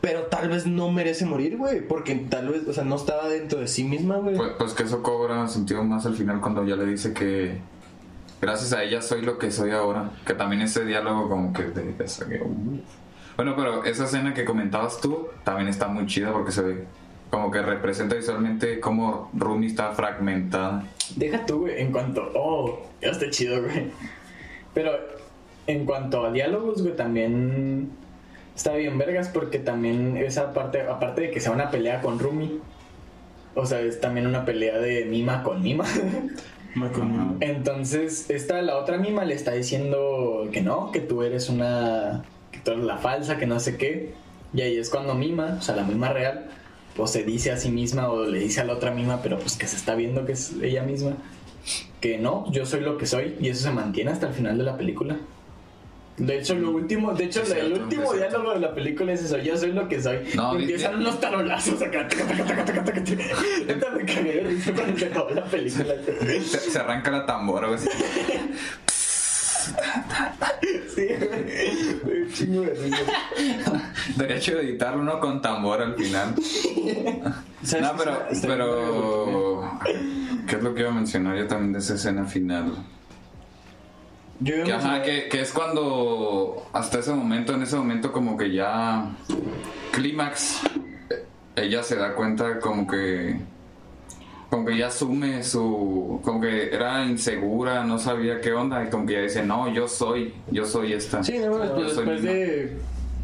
pero 0.00 0.22
tal 0.24 0.48
vez 0.48 0.66
no 0.66 0.90
merece 0.90 1.24
morir, 1.24 1.56
güey. 1.56 1.80
Porque 1.86 2.14
tal 2.14 2.48
vez, 2.48 2.66
o 2.68 2.72
sea, 2.72 2.84
no 2.84 2.96
estaba 2.96 3.28
dentro 3.28 3.60
de 3.60 3.68
sí 3.68 3.84
misma, 3.84 4.16
güey. 4.16 4.36
Pues, 4.36 4.50
pues 4.58 4.72
que 4.74 4.82
eso 4.84 5.02
cobra 5.02 5.48
sentido 5.48 5.82
más 5.82 6.06
al 6.06 6.14
final 6.14 6.40
cuando 6.40 6.64
ya 6.64 6.76
le 6.76 6.84
dice 6.86 7.12
que 7.12 7.58
gracias 8.40 8.72
a 8.72 8.82
ella 8.82 9.02
soy 9.02 9.22
lo 9.22 9.38
que 9.38 9.50
soy 9.50 9.70
ahora. 9.70 10.10
Que 10.26 10.34
también 10.34 10.62
ese 10.62 10.84
diálogo 10.84 11.28
como 11.28 11.52
que 11.52 11.62
uh. 11.62 12.80
Bueno, 13.36 13.54
pero 13.56 13.84
esa 13.84 14.04
escena 14.04 14.34
que 14.34 14.44
comentabas 14.44 15.00
tú 15.00 15.28
también 15.44 15.68
está 15.68 15.88
muy 15.88 16.06
chida 16.06 16.32
porque 16.32 16.50
se 16.50 16.62
ve 16.62 16.84
como 17.30 17.50
que 17.50 17.60
representa 17.62 18.16
visualmente 18.16 18.80
cómo 18.80 19.30
Rumi 19.34 19.66
está 19.66 19.92
fragmentada. 19.92 20.84
Deja 21.16 21.44
tú, 21.44 21.60
güey, 21.60 21.80
en 21.80 21.92
cuanto. 21.92 22.30
Oh, 22.34 22.86
ya 23.02 23.10
está 23.10 23.28
chido, 23.30 23.62
güey. 23.62 23.90
Pero 24.74 24.92
en 25.66 25.84
cuanto 25.84 26.24
a 26.24 26.32
diálogos, 26.32 26.82
güey, 26.82 26.96
también. 26.96 27.90
Está 28.56 28.74
bien, 28.74 28.98
vergas, 28.98 29.28
porque 29.28 29.60
también 29.60 30.16
esa 30.16 30.52
parte, 30.52 30.82
aparte 30.82 31.20
de 31.20 31.30
que 31.30 31.40
sea 31.40 31.52
una 31.52 31.70
pelea 31.70 32.00
con 32.00 32.18
Rumi, 32.18 32.58
o 33.54 33.64
sea, 33.66 33.80
es 33.80 34.00
también 34.00 34.26
una 34.26 34.44
pelea 34.44 34.78
de 34.78 35.04
Mima 35.04 35.44
con 35.44 35.62
Mima. 35.62 35.84
Entonces, 37.40 38.30
esta, 38.30 38.60
la 38.62 38.76
otra 38.76 38.98
Mima 38.98 39.24
le 39.24 39.34
está 39.34 39.52
diciendo 39.52 40.48
que 40.52 40.60
no, 40.60 40.92
que 40.92 41.00
tú 41.00 41.22
eres 41.22 41.48
una. 41.48 42.24
que 42.52 42.58
tú 42.58 42.72
eres 42.72 42.84
la 42.84 42.98
falsa, 42.98 43.38
que 43.38 43.46
no 43.46 43.58
sé 43.60 43.76
qué. 43.76 44.12
Y 44.54 44.62
ahí 44.62 44.76
es 44.76 44.90
cuando 44.90 45.14
Mima, 45.14 45.56
o 45.58 45.62
sea, 45.62 45.76
la 45.76 45.84
Mima 45.84 46.10
real, 46.10 46.46
pues 46.96 47.10
se 47.10 47.22
dice 47.22 47.52
a 47.52 47.56
sí 47.56 47.70
misma 47.70 48.10
o 48.10 48.24
le 48.24 48.40
dice 48.40 48.60
a 48.60 48.64
la 48.64 48.74
otra 48.74 48.90
Mima, 48.90 49.20
pero 49.22 49.38
pues 49.38 49.56
que 49.56 49.66
se 49.66 49.76
está 49.76 49.94
viendo 49.94 50.24
que 50.24 50.32
es 50.32 50.54
ella 50.62 50.82
misma, 50.82 51.16
que 52.00 52.18
no, 52.18 52.50
yo 52.50 52.64
soy 52.64 52.80
lo 52.80 52.96
que 52.96 53.06
soy, 53.06 53.36
y 53.40 53.48
eso 53.48 53.64
se 53.64 53.70
mantiene 53.70 54.10
hasta 54.10 54.28
el 54.28 54.34
final 54.34 54.56
de 54.56 54.64
la 54.64 54.76
película. 54.76 55.18
De 56.18 56.38
hecho, 56.38 56.54
lo 56.54 56.72
último, 56.72 57.12
de 57.12 57.24
hecho, 57.24 57.42
el 57.54 57.72
último 57.74 58.12
diálogo 58.12 58.52
de 58.54 58.60
la 58.60 58.74
película 58.74 59.12
es 59.12 59.22
eso, 59.22 59.38
yo 59.38 59.56
soy 59.56 59.72
lo 59.72 59.88
que 59.88 60.02
soy. 60.02 60.18
No, 60.34 60.58
empiezan 60.58 60.96
unos 60.96 61.20
tarolazos 61.20 61.80
acá. 61.80 62.08
Neta, 63.66 63.90
me 63.90 64.04
cagué 64.04 64.44
de 64.44 64.72
cuando 64.72 64.98
se 64.98 65.06
acabó 65.06 65.30
la 65.30 65.44
película. 65.44 65.94
Se, 66.44 66.58
se 66.58 66.78
arranca 66.78 67.10
la 67.10 67.24
tambora, 67.24 67.68
güey. 67.68 67.78
así. 67.78 67.88
Sí, 70.94 71.06
güey. 72.02 72.22
Un 72.22 72.32
chingo 72.32 72.62
de. 72.62 72.92
Derecho 74.16 74.56
de 74.56 74.62
editarlo 74.62 75.02
uno 75.02 75.20
con 75.20 75.40
tambor 75.40 75.80
al 75.80 75.94
final. 75.94 76.34
¿Sabes 77.62 77.82
No, 77.86 77.96
pero, 77.96 78.26
pero, 78.42 79.78
¿qué 80.46 80.56
es 80.56 80.62
lo 80.62 80.74
que 80.74 80.80
iba 80.80 80.90
a 80.90 80.94
mencionar 80.94 81.36
yo 81.36 81.46
también 81.46 81.72
de 81.72 81.78
esa 81.80 81.94
escena 81.94 82.24
final? 82.24 82.72
Yo 84.40 84.62
Que, 84.64 84.72
ajá, 84.72 85.02
que, 85.02 85.28
que 85.28 85.40
es 85.40 85.52
cuando 85.52 86.64
hasta 86.72 87.00
ese 87.00 87.12
momento, 87.12 87.54
en 87.54 87.62
ese 87.62 87.76
momento 87.76 88.12
como 88.12 88.36
que 88.36 88.52
ya 88.52 89.10
clímax, 89.92 90.60
eh, 91.10 91.24
ella 91.56 91.82
se 91.82 91.96
da 91.96 92.14
cuenta 92.14 92.60
como 92.60 92.86
que 92.86 93.36
como 94.50 94.64
que 94.64 94.78
ya 94.78 94.86
asume 94.86 95.42
su 95.42 96.20
como 96.24 96.40
que 96.40 96.72
era 96.74 97.04
insegura, 97.04 97.84
no 97.84 97.98
sabía 97.98 98.40
qué 98.40 98.52
onda 98.52 98.82
y 98.84 98.88
como 98.90 99.04
que 99.06 99.14
ya 99.14 99.20
dice, 99.22 99.42
"No, 99.42 99.68
yo 99.72 99.86
soy, 99.88 100.32
yo 100.50 100.64
soy 100.64 100.92
esta." 100.94 101.22
Sí, 101.22 101.38
no, 101.38 101.50
Yo 101.52 101.58
después, 101.58 101.92
soy 101.92 102.04
después 102.06 102.20
Mima". 102.22 102.32
de 102.32 102.76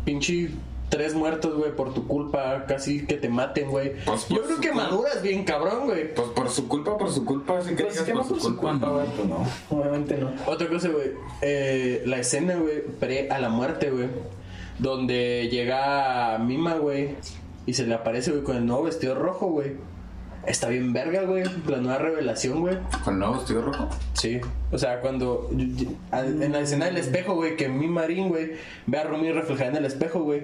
pinche 0.05 0.51
tres 0.95 1.13
muertos, 1.13 1.57
güey, 1.57 1.75
por 1.75 1.93
tu 1.93 2.07
culpa, 2.07 2.67
casi 2.69 3.05
que 3.05 3.15
te 3.17 3.29
maten, 3.29 3.69
güey. 3.69 3.95
Pues, 4.05 4.29
Yo 4.29 4.37
por 4.37 4.45
creo 4.47 4.61
que 4.61 4.69
culpa. 4.71 4.85
maduras 4.85 5.23
bien 5.23 5.43
cabrón, 5.45 5.87
güey. 5.87 6.15
Pues 6.15 6.29
por 6.29 6.49
su 6.49 6.69
culpa, 6.69 6.97
por 6.97 7.11
su 7.11 7.25
culpa, 7.25 7.59
así 7.59 7.75
que 7.75 7.83
Pues 7.83 8.01
que 8.03 8.15
no 8.15 8.23
por 8.23 8.41
su 8.41 8.57
culpa, 8.57 8.89
güey, 8.89 9.07
no. 9.09 9.13
pues 9.17 9.29
no, 9.29 9.47
obviamente 9.77 10.17
no. 10.19 10.31
Otra 10.47 10.69
cosa, 10.69 10.89
güey. 10.91 11.11
eh, 11.43 12.03
la 12.07 12.19
escena, 12.19 12.55
güey, 12.55 12.83
pre 13.01 13.29
a 13.29 13.41
la 13.41 13.49
muerte, 13.49 13.91
güey. 13.91 14.07
Donde 14.79 15.49
llega 15.51 16.39
Mima, 16.39 16.75
güey. 16.75 17.17
Y 17.67 17.75
se 17.75 17.87
le 17.87 17.95
aparece, 17.95 18.31
güey, 18.31 18.45
con 18.45 18.57
el 18.57 18.65
nuevo 18.67 18.85
vestido 18.85 19.17
rojo, 19.17 19.47
güey. 19.49 19.73
Está 20.47 20.69
bien 20.69 20.93
verga, 20.93 21.23
güey. 21.23 21.43
La 21.67 21.79
nueva 21.79 21.99
revelación, 21.99 22.61
güey. 22.61 22.77
¿Con 23.03 23.15
el 23.15 23.21
nuevo 23.21 23.35
vestido 23.35 23.63
rojo? 23.63 23.89
Sí. 24.13 24.41
O 24.71 24.79
sea, 24.79 25.01
cuando. 25.01 25.51
En 25.53 26.53
la 26.53 26.61
escena 26.61 26.85
del 26.85 26.99
espejo, 26.99 27.35
güey, 27.35 27.57
que 27.57 27.69
mi 27.69 27.89
marín, 27.89 28.29
güey, 28.29 28.53
ve 28.87 28.99
a 28.99 29.05
Rumi 29.05 29.33
reflejada 29.33 29.71
en 29.71 29.77
el 29.77 29.85
espejo, 29.87 30.21
güey. 30.23 30.43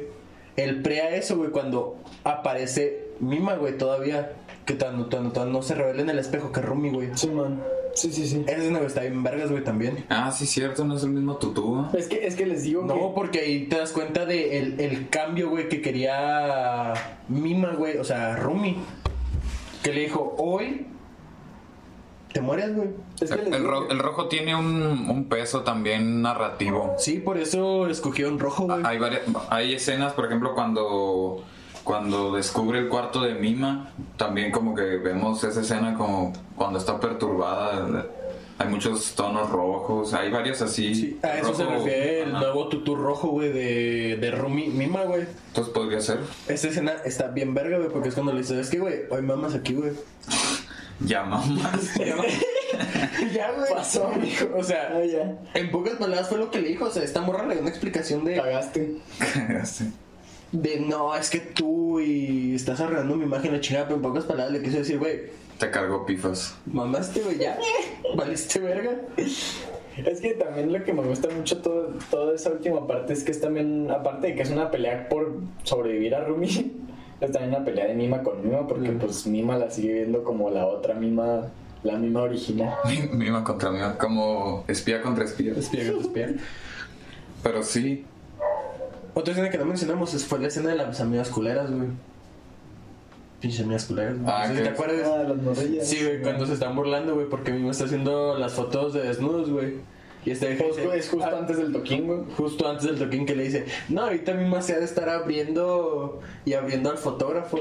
El 0.56 0.82
pre 0.82 1.00
a 1.00 1.14
eso, 1.16 1.36
güey, 1.36 1.50
cuando 1.50 1.96
aparece 2.24 3.08
Mima, 3.20 3.54
güey, 3.54 3.76
todavía. 3.78 4.32
Que 4.66 4.76
cuando, 4.76 5.08
cuando- 5.08 5.32
cuando 5.32 5.52
no 5.52 5.62
se 5.62 5.74
revela 5.74 6.02
en 6.02 6.10
el 6.10 6.18
espejo 6.18 6.52
que 6.52 6.60
es 6.60 6.66
Rumi, 6.66 6.90
güey. 6.90 7.08
Sí, 7.14 7.28
man. 7.28 7.62
Sí, 7.94 8.12
sí, 8.12 8.26
sí. 8.28 8.44
Esa 8.46 8.56
escena, 8.58 8.78
güey, 8.78 8.86
está 8.86 9.00
bien 9.00 9.22
vergas, 9.22 9.50
güey, 9.50 9.64
también. 9.64 10.04
Ah, 10.08 10.30
sí, 10.30 10.46
cierto, 10.46 10.84
no 10.84 10.96
es 10.96 11.02
el 11.02 11.10
mismo 11.10 11.36
tutú. 11.38 11.86
Es 11.96 12.06
que, 12.06 12.24
es 12.26 12.36
que 12.36 12.46
les 12.46 12.62
digo 12.62 12.82
No, 12.84 13.12
porque 13.14 13.40
ahí 13.40 13.66
te 13.66 13.76
das 13.78 13.90
cuenta 13.90 14.26
de 14.26 14.58
el, 14.58 14.80
el 14.80 15.08
cambio, 15.08 15.50
güey, 15.50 15.68
que 15.68 15.80
quería 15.82 16.92
Mima, 17.28 17.72
güey, 17.74 17.96
o 17.98 18.04
sea, 18.04 18.36
Rumi. 18.36 18.76
Que 19.82 19.92
le 19.92 20.02
dijo, 20.02 20.34
hoy 20.38 20.86
te 22.32 22.40
mueres, 22.40 22.74
güey. 22.74 22.88
Es 23.20 23.30
que 23.30 23.40
El, 23.40 23.64
ro- 23.64 23.90
el 23.90 23.98
rojo 23.98 24.28
tiene 24.28 24.54
un, 24.54 25.08
un 25.10 25.24
peso 25.28 25.62
también 25.62 26.22
narrativo. 26.22 26.94
Sí, 26.98 27.18
por 27.18 27.38
eso 27.38 27.88
escogieron 27.88 28.38
rojo, 28.38 28.64
güey. 28.66 28.82
Hay, 28.84 28.98
varias, 28.98 29.22
hay 29.48 29.74
escenas, 29.74 30.12
por 30.12 30.26
ejemplo, 30.26 30.54
cuando 30.54 31.44
cuando 31.82 32.34
descubre 32.34 32.78
el 32.78 32.88
cuarto 32.88 33.22
de 33.22 33.34
Mima, 33.34 33.90
también 34.16 34.52
como 34.52 34.74
que 34.74 34.82
vemos 34.98 35.42
esa 35.44 35.62
escena 35.62 35.94
como 35.94 36.32
cuando 36.54 36.78
está 36.78 37.00
perturbada. 37.00 38.06
Hay 38.58 38.68
muchos 38.68 39.14
tonos 39.14 39.48
rojos, 39.48 40.12
hay 40.12 40.30
varias 40.30 40.60
así. 40.60 40.94
Sí, 40.94 41.18
a 41.22 41.38
eso 41.38 41.54
se 41.54 41.64
rojo, 41.64 41.76
refiere 41.76 42.22
el 42.24 42.32
nuevo 42.32 42.68
tutú 42.68 42.94
rojo, 42.94 43.28
güey, 43.28 43.50
de, 43.50 44.18
de 44.20 44.30
Rumi 44.32 44.66
Mima, 44.68 45.04
güey. 45.04 45.22
Entonces 45.48 45.72
podría 45.72 45.98
ser. 46.02 46.18
Esta 46.46 46.68
escena 46.68 46.92
está 47.06 47.28
bien 47.28 47.54
verga, 47.54 47.78
güey, 47.78 47.88
porque 47.88 48.10
es 48.10 48.14
cuando 48.14 48.32
le 48.34 48.40
dice, 48.40 48.60
es 48.60 48.68
que, 48.68 48.78
güey, 48.78 48.96
hoy 49.08 49.22
mamas 49.22 49.54
aquí, 49.54 49.72
güey. 49.72 49.92
Ya 51.06 51.22
mamás. 51.24 51.94
ya, 53.32 53.52
güey. 53.52 53.72
Pasó, 53.74 54.08
amigo. 54.08 54.54
O 54.56 54.62
sea, 54.62 54.92
Ah, 54.94 55.04
ya. 55.04 55.38
en 55.54 55.70
pocas 55.70 55.94
palabras 55.94 56.28
fue 56.28 56.38
lo 56.38 56.50
que 56.50 56.60
le 56.60 56.68
dijo. 56.68 56.86
O 56.86 56.90
sea, 56.90 57.02
esta 57.02 57.20
morra 57.20 57.46
le 57.46 57.54
dio 57.54 57.62
una 57.62 57.70
explicación 57.70 58.24
de, 58.24 58.36
Cagaste. 58.36 58.96
Sí. 59.64 59.92
de 60.52 60.80
no, 60.80 61.14
es 61.16 61.30
que 61.30 61.38
tú 61.40 62.00
y 62.00 62.54
estás 62.54 62.80
arruinando 62.80 63.16
mi 63.16 63.24
imagen, 63.24 63.52
la 63.52 63.60
chingada, 63.60 63.86
pero 63.86 63.96
en 63.96 64.02
pocas 64.02 64.24
palabras 64.24 64.52
le 64.52 64.62
quiso 64.62 64.78
decir, 64.78 64.98
güey, 64.98 65.20
Te 65.58 65.70
cargó 65.70 66.04
pifas. 66.06 66.56
mamaste, 66.66 67.20
güey, 67.22 67.38
ya. 67.38 67.58
Valiste 68.16 68.58
verga. 68.60 68.96
Es 69.16 70.20
que 70.20 70.32
también 70.34 70.72
lo 70.72 70.82
que 70.84 70.92
me 70.94 71.02
gusta 71.02 71.28
mucho 71.34 71.58
todo, 71.58 71.92
toda 72.10 72.34
esa 72.34 72.50
última 72.50 72.86
parte 72.86 73.12
es 73.12 73.22
que 73.24 73.32
es 73.32 73.40
también, 73.40 73.90
aparte 73.90 74.28
de 74.28 74.34
que 74.34 74.42
es 74.42 74.50
una 74.50 74.70
pelea 74.70 75.08
por 75.08 75.40
sobrevivir 75.62 76.14
a 76.14 76.24
Rumi, 76.24 76.72
es 77.20 77.32
también 77.32 77.54
una 77.54 77.64
pelea 77.64 77.86
de 77.86 77.94
Mima 77.94 78.22
con 78.22 78.42
Mima, 78.42 78.66
porque 78.66 78.90
pues 78.92 79.26
Mima 79.26 79.56
la 79.58 79.70
sigue 79.70 79.92
viendo 79.94 80.24
como 80.24 80.50
la 80.50 80.66
otra 80.66 80.94
Mima, 80.94 81.48
la 81.82 81.96
Mima 81.98 82.22
original. 82.22 82.74
Mima 83.12 83.44
contra 83.44 83.70
Mima, 83.70 83.96
como 83.98 84.64
espía 84.68 85.02
contra 85.02 85.24
espía. 85.24 85.52
Espía, 85.54 85.82
espía. 86.00 86.34
Pero 87.42 87.62
sí, 87.62 88.04
Otra 89.12 89.32
escena 89.32 89.50
que 89.50 89.58
no 89.58 89.64
mencionamos 89.64 90.14
es- 90.14 90.24
fue 90.24 90.38
la 90.38 90.46
escena 90.48 90.70
de 90.70 90.76
las 90.76 91.00
amigas 91.00 91.28
culeras, 91.30 91.70
güey. 91.70 91.88
Pinche 93.40 93.62
amigas 93.62 93.86
culeras, 93.86 94.18
güey. 94.18 94.30
Ah, 94.32 94.42
no 94.42 94.48
sé 94.48 94.50
si 94.52 94.56
que- 94.58 94.62
te 94.62 94.68
acuerdas. 94.68 95.08
Ah, 95.12 95.22
las 95.24 95.36
morrillas. 95.42 95.88
Sí, 95.88 95.98
güey, 96.04 96.22
cuando 96.22 96.46
se 96.46 96.52
están 96.54 96.76
burlando, 96.76 97.14
güey, 97.14 97.26
porque 97.28 97.50
mismo 97.52 97.70
está 97.70 97.84
haciendo 97.84 98.38
las 98.38 98.52
fotos 98.52 98.92
de 98.92 99.02
desnudos, 99.02 99.50
güey. 99.50 99.74
Y 100.24 100.32
este 100.32 100.52
es 100.52 101.08
justo 101.08 101.24
ah, 101.24 101.38
antes 101.38 101.56
del 101.56 101.72
toquín, 101.72 102.06
güey. 102.06 102.20
justo 102.36 102.68
antes 102.68 102.84
del 102.84 102.98
toquín 102.98 103.24
que 103.24 103.34
le 103.34 103.44
dice, 103.44 103.64
no, 103.88 104.02
ahorita 104.02 104.34
mismo 104.34 104.60
se 104.60 104.74
ha 104.74 104.78
de 104.78 104.84
estar 104.84 105.08
abriendo 105.08 106.20
y 106.44 106.52
abriendo 106.52 106.90
al 106.90 106.98
fotógrafo. 106.98 107.58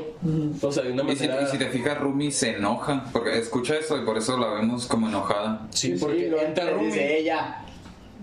O 0.62 0.72
sea, 0.72 0.84
de 0.84 0.92
una 0.92 1.04
y 1.10 1.16
si, 1.16 1.28
manera... 1.28 1.48
y 1.48 1.52
si 1.52 1.58
te 1.58 1.68
fijas, 1.68 1.98
Rumi 2.00 2.32
se 2.32 2.58
enoja, 2.58 3.06
porque 3.14 3.38
escucha 3.38 3.76
eso 3.78 4.02
y 4.02 4.06
por 4.06 4.18
eso 4.18 4.38
la 4.38 4.50
vemos 4.56 4.88
como 4.88 5.08
enojada. 5.08 5.68
Sí, 5.70 5.96
porque 5.98 6.28
lo 6.28 6.42
entra 6.42 6.66
le 6.66 6.74
Rumi, 6.74 6.86
dice 6.88 7.18
ella. 7.20 7.64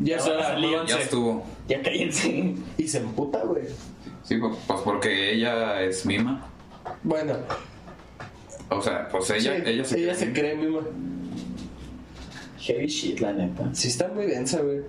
ya 0.00 0.18
se 0.20 0.30
salir, 0.30 0.78
Ya 0.86 0.98
estuvo. 0.98 1.42
Ya 1.66 1.80
cállense. 1.80 2.54
y 2.76 2.88
se 2.88 2.98
emputa, 2.98 3.42
güey. 3.42 3.64
Sí, 4.22 4.36
pues 4.36 4.54
pues 4.66 4.80
porque 4.82 5.32
ella 5.32 5.80
es 5.80 6.04
Mima. 6.04 6.46
Bueno, 7.02 7.34
O 8.68 8.82
sea, 8.82 9.08
pues 9.08 9.30
ella, 9.30 9.56
sí, 9.56 9.62
ella 9.64 9.84
se 9.84 9.98
ella 9.98 10.14
se 10.14 10.32
cree 10.32 10.56
misma. 10.56 10.80
Heavy 12.58 12.86
shit, 12.86 13.20
la 13.20 13.32
neta. 13.32 13.68
Sí 13.74 13.88
está 13.88 14.08
muy 14.08 14.26
densa, 14.26 14.60
güey. 14.60 14.80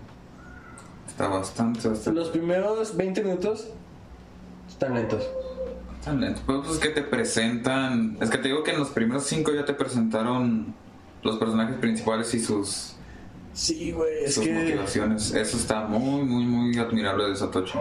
Está 1.08 1.28
bastante, 1.28 1.88
bastante. 1.88 2.20
Los 2.20 2.30
primeros 2.30 2.96
20 2.96 3.24
minutos 3.24 3.70
están 4.68 4.94
lentos. 4.94 5.24
Tan 6.04 6.22
lento. 6.22 6.42
Pues 6.46 6.70
es 6.70 6.78
que 6.78 6.90
te 6.90 7.02
presentan. 7.02 8.18
Es 8.22 8.30
que 8.30 8.38
te 8.38 8.48
digo 8.50 8.64
que 8.64 8.72
en 8.72 8.80
los 8.80 8.90
primeros 8.90 9.24
cinco 9.26 9.52
ya 9.54 9.66
te 9.66 9.74
presentaron 9.74 10.74
los 11.24 11.38
personajes 11.38 11.76
principales 11.78 12.34
y 12.34 12.40
sus, 12.40 12.94
Sí, 13.54 13.92
güey, 13.92 14.24
es 14.26 14.36
sus 14.36 14.46
que... 14.46 14.54
motivaciones. 14.54 15.34
Eso 15.34 15.58
está 15.58 15.82
muy, 15.88 16.24
muy, 16.24 16.46
muy 16.46 16.78
admirable 16.78 17.26
de 17.30 17.36
Satoshi. 17.36 17.78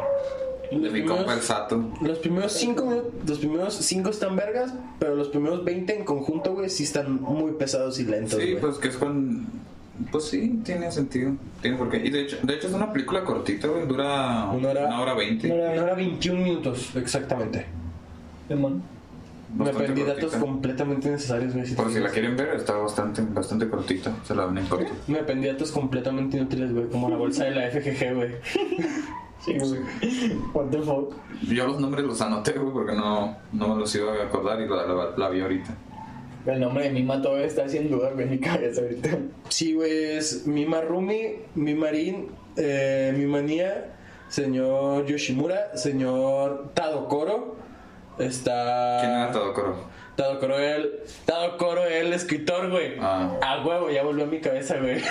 De 0.71 0.79
Los 0.79 0.83
mi 0.83 0.89
primeros- 1.03 1.19
compa 1.19 1.35
el 1.35 1.41
Sato. 1.43 1.91
Los 2.01 2.19
primeros 2.19 2.53
5 2.53 3.13
los 3.27 3.39
primeros 3.39 3.75
cinco 3.75 4.11
están 4.11 4.35
vergas, 4.35 4.73
pero 4.99 5.15
los 5.15 5.29
primeros 5.29 5.65
20 5.65 5.99
en 5.99 6.05
conjunto, 6.05 6.55
güey, 6.55 6.71
sí 6.71 6.83
están 6.83 7.21
muy 7.23 7.53
pesados 7.53 8.01
y 8.01 8.05
lentos, 8.05 8.41
Sí, 8.43 8.57
pues 8.61 8.79
que 8.79 8.89
es 8.89 8.97
con. 8.97 9.47
Pues 10.13 10.25
sí, 10.25 10.61
tiene 10.65 10.91
sentido. 10.93 11.33
Tiene 11.63 11.77
por 11.77 11.89
qué. 11.91 11.99
Y 11.99 12.11
de 12.11 12.23
hecho, 12.23 12.37
de 12.43 12.55
hecho 12.55 12.69
es 12.69 12.75
una 12.75 12.93
película 12.93 13.25
cortita, 13.25 13.69
güey. 13.69 13.87
Dura 13.87 14.51
Una 14.53 14.69
hora- 14.71 14.87
una 14.87 15.01
hora 15.01 15.15
veinte. 15.15 15.51
Una 15.53 15.71
hora- 15.71 15.81
Ahora 15.81 15.95
21 15.95 16.43
minutos, 16.43 16.95
exactamente. 16.97 17.67
Simón. 18.49 18.83
Me 19.53 19.65
Bastante 19.65 19.85
aprendí 19.85 20.03
datos 20.03 20.23
cortita. 20.25 20.41
completamente 20.41 21.11
necesarios, 21.11 21.55
güey. 21.55 21.75
Por 21.75 21.91
si 21.93 22.01
la 22.01 22.11
quieren 22.11 22.37
ver, 22.37 22.49
está 22.57 22.75
bastante, 22.75 23.23
bastante 23.23 23.69
cortita. 23.69 24.15
Se 24.25 24.35
la 24.35 24.45
ven 24.47 24.59
en 24.59 24.67
corto. 24.67 24.93
Me 25.07 25.21
aprendí 25.21 25.47
datos 25.47 25.71
completamente 25.73 26.37
inútiles, 26.37 26.73
güey, 26.75 26.89
como 26.89 27.09
la 27.09 27.17
bolsa 27.17 27.45
de 27.45 27.53
la 27.53 27.71
FGG, 27.71 28.15
güey. 28.17 28.31
Sí, 29.45 29.53
güey. 29.59 29.81
What 30.53 30.67
the 30.71 30.79
fuck. 30.83 31.15
Yo 31.49 31.67
los 31.67 31.81
nombres 31.81 32.05
los 32.05 32.21
anoté, 32.21 32.53
güey, 32.53 32.73
porque 32.73 32.95
no, 32.95 33.37
no 33.53 33.69
me 33.75 33.81
los 33.81 33.95
iba 33.95 34.13
a 34.13 34.25
acordar 34.25 34.61
y 34.61 34.69
la, 34.69 34.85
la- 34.87 35.17
la 35.17 35.29
vi 35.29 35.41
ahorita. 35.41 35.75
El 36.47 36.61
nombre 36.61 36.85
de 36.85 36.91
Mima 36.91 37.21
todavía 37.21 37.47
está 37.47 37.69
sin 37.69 37.91
duda, 37.91 38.11
en 38.17 38.31
mi 38.31 38.39
cabeza 38.39 38.81
ahorita. 38.81 39.19
Sí, 39.49 39.75
güey, 39.75 40.17
es 40.17 40.47
mi 40.47 40.65
Marumi, 40.65 41.41
mi 41.57 41.75
Marin, 41.75 42.29
eh, 42.57 43.13
mi 43.17 43.27
Manía, 43.27 43.97
señor 44.29 45.07
Yoshimura, 45.07 45.77
señor 45.77 46.71
Tadokoro. 46.73 47.57
Está. 48.19 48.99
¿Quién 49.01 49.13
era 49.13 49.33
Tadokoro? 49.33 49.77
Tadokoro 50.15 50.59
el. 50.59 51.01
Tadokoro 51.25 51.85
el 51.85 52.13
escritor, 52.13 52.71
güey. 52.71 52.95
Ah. 53.01 53.39
A 53.43 53.67
huevo, 53.67 53.91
ya 53.91 54.05
volvió 54.05 54.25
a 54.25 54.29
mi 54.29 54.41
cabeza, 54.41 54.79
güey. 54.79 55.03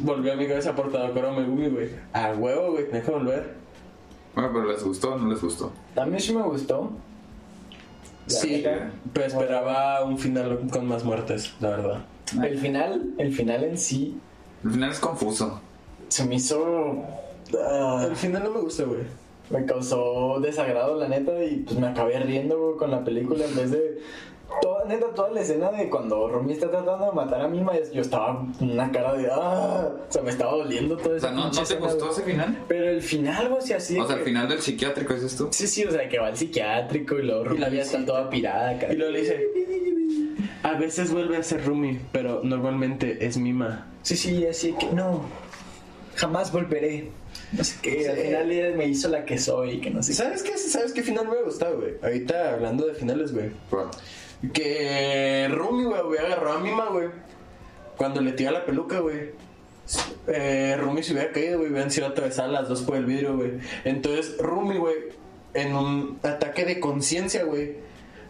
Volvió 0.00 0.32
a 0.32 0.36
mi 0.36 0.48
cabeza 0.48 0.74
por 0.74 0.90
Tadokoro 0.90 1.32
Megumi, 1.32 1.68
güey. 1.68 1.90
A 2.12 2.32
huevo, 2.32 2.72
güey, 2.72 2.86
deja 2.90 3.12
volver. 3.12 3.54
Bueno, 4.34 4.50
pero 4.52 4.66
¿les 4.66 4.82
gustó 4.82 5.14
o 5.14 5.18
no 5.18 5.28
les 5.30 5.40
gustó? 5.40 5.72
A 5.96 6.04
mí 6.04 6.18
sí 6.18 6.34
me 6.34 6.42
gustó. 6.42 6.90
Sí, 8.26 8.64
pero 9.12 9.26
esperaba 9.26 10.04
un 10.04 10.18
final 10.18 10.58
con 10.70 10.86
más 10.86 11.04
muertes, 11.04 11.54
la 11.60 11.70
verdad. 11.70 12.04
El 12.42 12.58
final, 12.58 13.14
el 13.18 13.32
final 13.32 13.64
en 13.64 13.78
sí, 13.78 14.18
El 14.64 14.70
final 14.72 14.90
es 14.90 14.98
confuso. 14.98 15.60
se 16.08 16.24
me 16.24 16.34
hizo. 16.36 17.04
ah, 17.58 18.06
El 18.08 18.16
final 18.16 18.42
no 18.44 18.50
me 18.50 18.60
gusta, 18.60 18.82
güey. 18.84 19.02
me 19.50 19.64
causó 19.64 20.40
desagrado, 20.40 20.96
la 20.98 21.06
neta, 21.08 21.44
y 21.44 21.58
pues 21.58 21.78
me 21.78 21.86
acabé 21.86 22.18
riendo 22.18 22.58
güey, 22.58 22.76
con 22.78 22.90
la 22.90 23.04
película 23.04 23.44
en 23.44 23.54
vez 23.56 23.70
de. 23.70 23.98
Toda, 24.62 24.84
neta, 24.84 25.06
toda 25.14 25.30
la 25.32 25.40
escena 25.40 25.70
de 25.72 25.90
cuando 25.90 26.28
Rumi 26.28 26.52
está 26.52 26.70
tratando 26.70 27.06
de 27.06 27.12
matar 27.12 27.40
a 27.42 27.48
Mima, 27.48 27.72
yo 27.92 28.00
estaba 28.00 28.46
con 28.58 28.70
una 28.70 28.90
cara 28.92 29.14
de. 29.14 29.28
¡Ah! 29.30 29.90
O 30.08 30.12
sea, 30.12 30.22
me 30.22 30.30
estaba 30.30 30.52
doliendo 30.52 30.96
todo 30.96 31.12
O 31.14 31.16
eso. 31.16 31.26
sea, 31.26 31.34
¿no, 31.34 31.50
¿no 31.50 31.62
te 31.64 31.74
gustó 31.76 32.10
ese 32.12 32.22
final? 32.22 32.56
Pero 32.68 32.88
el 32.88 33.02
final, 33.02 33.48
güey, 33.48 33.58
o 33.58 33.66
sea, 33.66 33.78
así. 33.78 33.98
O 33.98 34.06
sea, 34.06 34.14
el 34.14 34.20
que- 34.20 34.26
final 34.30 34.48
del 34.48 34.60
psiquiátrico, 34.60 35.14
dices 35.14 35.36
tú. 35.36 35.48
Sí, 35.50 35.66
sí, 35.66 35.84
o 35.84 35.90
sea, 35.90 36.08
que 36.08 36.18
va 36.20 36.28
al 36.28 36.36
psiquiátrico 36.36 37.16
y 37.18 37.22
luego 37.24 37.44
Rumi 37.44 37.58
la 37.58 37.68
ya 37.70 37.82
está 37.82 38.04
toda 38.06 38.30
pirada 38.30 38.70
acá. 38.70 38.92
Y 38.92 38.96
luego 38.96 39.12
le 39.12 39.20
dice: 39.22 39.48
A 40.62 40.72
veces 40.74 41.12
vuelve 41.12 41.36
a 41.36 41.42
ser 41.42 41.64
Rumi, 41.64 41.98
pero 42.12 42.40
normalmente 42.44 43.26
es 43.26 43.36
Mima. 43.38 43.88
Sí, 44.02 44.16
sí, 44.16 44.46
así 44.46 44.72
que 44.74 44.86
no, 44.92 45.22
jamás 46.14 46.52
volveré. 46.52 47.10
No 47.52 47.62
sé 47.64 47.76
qué, 47.82 48.02
Sí. 48.02 48.06
al 48.08 48.16
final 48.16 48.50
ella 48.50 48.76
me 48.76 48.86
hizo 48.86 49.08
la 49.08 49.24
que 49.24 49.38
soy, 49.38 49.80
que 49.80 49.90
no 49.90 50.02
sé 50.02 50.14
¿Sabes 50.14 50.42
qué? 50.42 50.56
¿Sabes 50.56 50.92
qué 50.92 51.02
final 51.02 51.28
me 51.28 51.42
gusta, 51.42 51.70
güey? 51.70 51.94
Ahorita 52.02 52.54
hablando 52.54 52.86
de 52.86 52.94
finales, 52.94 53.32
güey. 53.32 53.50
Bueno, 53.70 53.90
Que 54.52 55.48
Rumi, 55.50 55.84
güey, 55.84 56.02
güey, 56.02 56.18
agarró 56.18 56.52
a 56.52 56.60
Mima, 56.60 56.86
güey. 56.86 57.08
Cuando 57.96 58.20
le 58.20 58.32
tira 58.32 58.50
la 58.50 58.64
peluca, 58.64 59.00
güey. 59.00 59.30
Eh, 60.26 60.76
Rumi 60.78 61.02
se 61.02 61.12
hubiera 61.12 61.32
caído, 61.32 61.58
güey. 61.58 61.70
Hubieran 61.70 61.90
sido 61.90 62.08
atravesadas 62.08 62.50
las 62.50 62.68
dos 62.68 62.82
por 62.82 62.96
el 62.96 63.06
vidrio, 63.06 63.36
güey. 63.36 63.52
Entonces, 63.84 64.36
Rumi, 64.38 64.76
güey, 64.76 64.96
en 65.54 65.74
un 65.74 66.18
ataque 66.22 66.64
de 66.64 66.80
conciencia, 66.80 67.44
güey, 67.44 67.76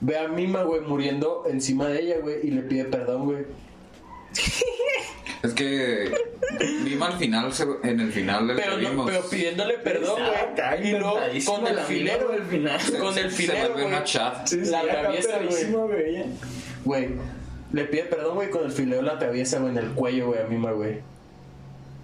ve 0.00 0.18
a 0.18 0.28
Mima, 0.28 0.62
güey, 0.62 0.80
muriendo 0.80 1.44
encima 1.48 1.88
de 1.88 2.02
ella, 2.02 2.18
güey, 2.20 2.46
y 2.46 2.50
le 2.50 2.62
pide 2.62 2.84
perdón, 2.84 3.24
güey. 3.24 3.44
es 5.42 5.52
que 5.54 6.12
Mima 6.84 7.06
al 7.08 7.18
final, 7.18 7.52
se- 7.52 7.66
en 7.82 8.00
el 8.00 8.12
final 8.12 8.48
del 8.48 8.56
Pero, 8.56 8.76
que 8.76 8.82
no- 8.82 8.90
vimos, 8.90 9.10
pero 9.10 9.28
pidiéndole 9.28 9.74
perdón, 9.78 10.20
güey. 10.22 10.88
Y 10.88 10.90
luego 10.92 11.18
con 11.46 11.66
el 11.66 11.76
la 11.76 11.82
filero, 11.84 12.32
al 12.32 12.42
final. 12.44 12.80
se- 12.80 12.98
con 12.98 13.14
se- 13.14 13.20
el 13.20 13.30
se 13.30 13.36
filero, 13.36 13.68
vuelve 13.72 13.86
una 13.86 14.04
chat. 14.04 14.46
Sí, 14.46 14.64
sí, 14.64 14.70
La 14.70 14.80
atraviesa, 14.80 15.38
güey. 15.74 16.26
güey, 16.84 17.08
le 17.72 17.84
pide 17.84 18.04
perdón, 18.04 18.36
güey, 18.36 18.50
con 18.50 18.64
el 18.64 18.72
fileo 18.72 19.02
la 19.02 19.12
atraviesa, 19.14 19.58
güey, 19.58 19.72
en 19.72 19.78
el 19.78 19.90
cuello, 19.90 20.28
güey, 20.28 20.40
a 20.40 20.44
Mima, 20.46 20.72
güey. 20.72 21.00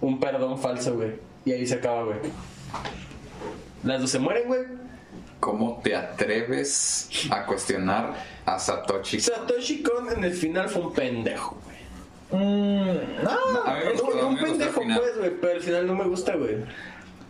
Un 0.01 0.19
perdón 0.19 0.59
falso, 0.59 0.95
güey. 0.95 1.11
Y 1.45 1.51
ahí 1.53 1.65
se 1.65 1.75
acaba, 1.75 2.03
güey. 2.03 2.17
Las 3.83 4.01
dos 4.01 4.09
se 4.11 4.19
mueren, 4.19 4.47
güey. 4.47 4.61
¿Cómo 5.39 5.81
te 5.83 5.93
atreves 5.95 7.09
a 7.29 7.45
cuestionar 7.45 8.13
a 8.45 8.57
Satoshi? 8.59 9.19
Satoshi 9.19 9.83
Kon 9.83 10.09
en 10.11 10.23
el 10.23 10.33
final 10.33 10.69
fue 10.69 10.83
un 10.83 10.93
pendejo, 10.93 11.59
güey. 11.65 11.72
Mm, 12.37 13.23
no, 13.23 13.63
A 13.65 14.27
un 14.27 14.37
pendejo, 14.37 14.81
pues, 14.81 15.17
güey, 15.17 15.31
pero 15.39 15.53
el 15.53 15.61
final 15.61 15.87
no 15.87 15.95
me 15.95 16.05
gusta, 16.05 16.35
güey. 16.35 16.57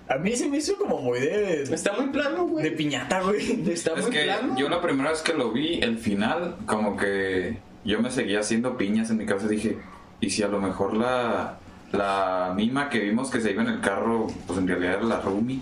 a 0.08 0.16
mí 0.18 0.36
se 0.36 0.48
me 0.48 0.58
hizo 0.58 0.76
como 0.78 0.98
muy 1.00 1.20
de. 1.20 1.64
Está 1.64 1.94
muy 1.94 2.08
plano, 2.08 2.46
güey. 2.48 2.64
de 2.64 2.72
piñata, 2.72 3.22
güey. 3.22 3.70
Está 3.70 3.94
Es 3.96 4.04
muy 4.04 4.12
que 4.12 4.24
plano. 4.24 4.56
yo 4.58 4.70
la 4.70 4.82
primera 4.82 5.10
vez 5.12 5.22
que 5.22 5.34
lo 5.34 5.52
vi, 5.52 5.80
el 5.82 5.98
final, 5.98 6.56
como 6.66 6.96
que 6.98 7.58
yo 7.84 8.02
me 8.02 8.10
seguía 8.12 8.40
haciendo 8.40 8.78
piñas 8.78 9.10
en 9.10 9.18
mi 9.18 9.26
casa. 9.26 9.48
Dije, 9.48 9.78
¿y 10.22 10.30
si 10.30 10.42
a 10.44 10.48
lo 10.48 10.60
mejor 10.62 10.96
la, 10.96 11.58
la 11.92 12.54
mima 12.56 12.90
que 12.90 13.00
vimos 13.00 13.30
que 13.30 13.42
se 13.42 13.52
iba 13.52 13.62
en 13.64 13.70
el 13.70 13.82
carro, 13.82 14.28
pues 14.48 14.58
en 14.60 14.68
realidad 14.68 14.94
era 14.96 15.04
la 15.04 15.20
Rumi? 15.22 15.62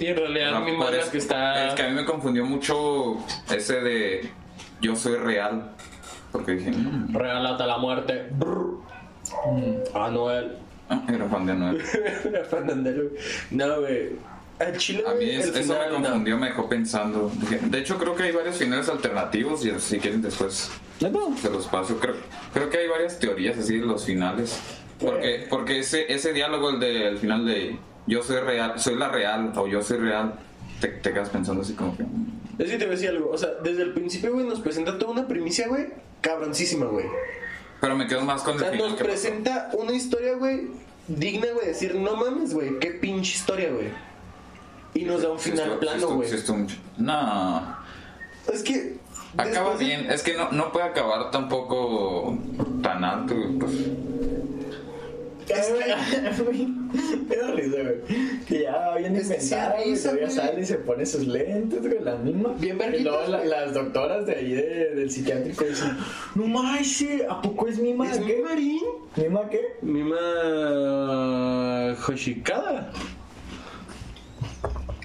Y 0.00 0.06
en 0.06 0.16
realidad 0.16 0.50
No, 0.52 0.60
mi 0.62 0.72
por 0.72 0.80
madre 0.80 1.00
eso- 1.00 1.12
que 1.12 1.18
está... 1.18 1.68
Es 1.68 1.74
que 1.74 1.82
a 1.82 1.88
mí 1.88 1.94
me 1.94 2.04
confundió 2.04 2.44
mucho 2.44 3.16
ese 3.50 3.80
de 3.80 4.28
yo 4.82 4.96
soy 4.96 5.14
real. 5.16 5.70
Porque 6.32 6.52
dije, 6.52 6.70
"Mm, 6.70 7.14
Real 7.14 7.46
hasta 7.46 7.66
la 7.66 7.78
muerte. 7.78 8.28
Brr. 8.32 8.78
Anuel. 9.94 10.56
era 11.08 11.24
fan 11.28 11.46
de 11.46 11.52
Anuel. 11.52 11.80
Fernandelo. 12.50 13.10
No, 13.50 13.80
güey. 13.80 14.10
Al 14.58 14.76
chile, 14.76 15.04
A 15.06 15.14
mí 15.14 15.24
es- 15.30 15.44
el 15.48 15.56
eso 15.56 15.72
me 15.72 15.78
final, 15.78 15.92
no. 15.92 16.08
confundió, 16.08 16.36
me 16.38 16.46
dejó 16.48 16.68
pensando. 16.68 17.30
De 17.70 17.78
hecho, 17.78 17.96
creo 17.98 18.14
que 18.16 18.24
hay 18.24 18.32
varios 18.32 18.56
finales 18.56 18.88
alternativos 18.88 19.64
y 19.64 19.70
si 19.78 19.98
quieren 19.98 20.20
después 20.22 20.70
se 20.98 21.50
los 21.50 21.66
paso. 21.68 21.96
Creo, 22.00 22.16
creo 22.52 22.68
que 22.68 22.78
hay 22.78 22.88
varias 22.88 23.18
teorías 23.20 23.56
así 23.58 23.78
de 23.78 23.86
los 23.86 24.04
finales. 24.04 24.58
Porque, 24.98 25.46
porque 25.48 25.78
ese, 25.80 26.12
ese 26.12 26.32
diálogo, 26.32 26.70
el 26.70 26.80
del 26.80 27.18
final 27.18 27.46
de 27.46 27.76
yo 28.08 28.22
soy 28.24 28.38
real, 28.40 28.80
soy 28.80 28.96
la 28.96 29.08
real 29.08 29.52
o 29.54 29.68
yo 29.68 29.80
soy 29.80 29.98
real, 29.98 30.34
te, 30.80 30.88
te 30.88 31.12
quedas 31.12 31.28
pensando 31.28 31.62
así 31.62 31.74
como 31.74 31.96
que... 31.96 32.02
"Mm". 32.02 32.26
Es 32.58 32.68
que 32.70 32.78
te 32.78 32.84
voy 32.86 32.94
a 32.94 32.96
decir 32.96 33.10
algo. 33.10 33.30
O 33.30 33.38
sea, 33.38 33.50
desde 33.62 33.82
el 33.82 33.92
principio, 33.92 34.32
güey, 34.32 34.44
nos 34.44 34.58
presenta 34.58 34.98
toda 34.98 35.12
una 35.12 35.28
primicia, 35.28 35.68
güey. 35.68 35.86
Cabroncísima, 36.20 36.86
güey. 36.86 37.06
Pero 37.80 37.96
me 37.96 38.06
quedo 38.06 38.22
más 38.22 38.42
con 38.42 38.52
O 38.54 38.56
el 38.56 38.60
sea, 38.60 38.70
final. 38.72 38.88
nos 38.90 38.98
que 38.98 39.04
pasó. 39.04 39.12
presenta 39.12 39.70
una 39.78 39.92
historia, 39.92 40.34
güey, 40.34 40.68
digna, 41.06 41.46
güey, 41.52 41.66
de 41.66 41.72
decir, 41.72 41.94
no 41.94 42.16
mames, 42.16 42.52
güey, 42.54 42.78
qué 42.80 42.90
pinche 42.90 43.34
historia, 43.36 43.70
güey. 43.70 43.88
Y 44.94 45.04
nos 45.04 45.22
da 45.22 45.30
un 45.30 45.38
final 45.38 45.78
plano, 45.78 46.08
güey. 46.08 46.28
No, 46.96 47.76
Es 48.52 48.62
que. 48.62 48.96
acaba 49.36 49.76
bien. 49.76 50.10
Es 50.10 50.22
que 50.22 50.34
no, 50.34 50.50
no 50.50 50.72
puede 50.72 50.86
acabar 50.86 51.30
tampoco 51.30 52.36
tan 52.82 53.04
alto. 53.04 53.34
Pues. 53.60 53.72
Es 55.48 55.66
que- 55.66 56.68
Me 57.28 57.36
da 57.36 57.50
risa, 57.52 57.76
güey. 57.82 57.98
Que 58.46 58.62
ya 58.62 58.94
bien 58.96 59.16
inventada, 59.16 59.74
güey. 59.74 59.96
güey. 60.12 60.30
sale 60.30 60.60
y 60.60 60.64
se 60.66 60.74
pone 60.78 61.04
sus 61.06 61.26
lentes, 61.26 61.80
güey, 61.80 61.98
la 62.02 62.16
misma. 62.16 62.54
Bien 62.58 62.78
Y 62.94 63.00
luego 63.02 63.22
la- 63.28 63.44
las 63.44 63.74
doctoras 63.74 64.26
de 64.26 64.34
ahí 64.36 64.52
de- 64.52 64.94
del 64.94 65.10
psiquiátrico 65.10 65.64
dicen: 65.64 65.96
No 66.34 66.46
manches, 66.46 67.22
¿a 67.28 67.40
poco 67.42 67.68
es 67.68 67.78
Mima? 67.78 68.10
¿Es 68.10 68.18
qué? 68.18 68.36
mi 68.36 68.42
marín? 68.42 68.80
¿Mima 69.16 69.48
qué? 69.50 69.60
Mima. 69.82 70.18
Hoshikada. 72.06 72.90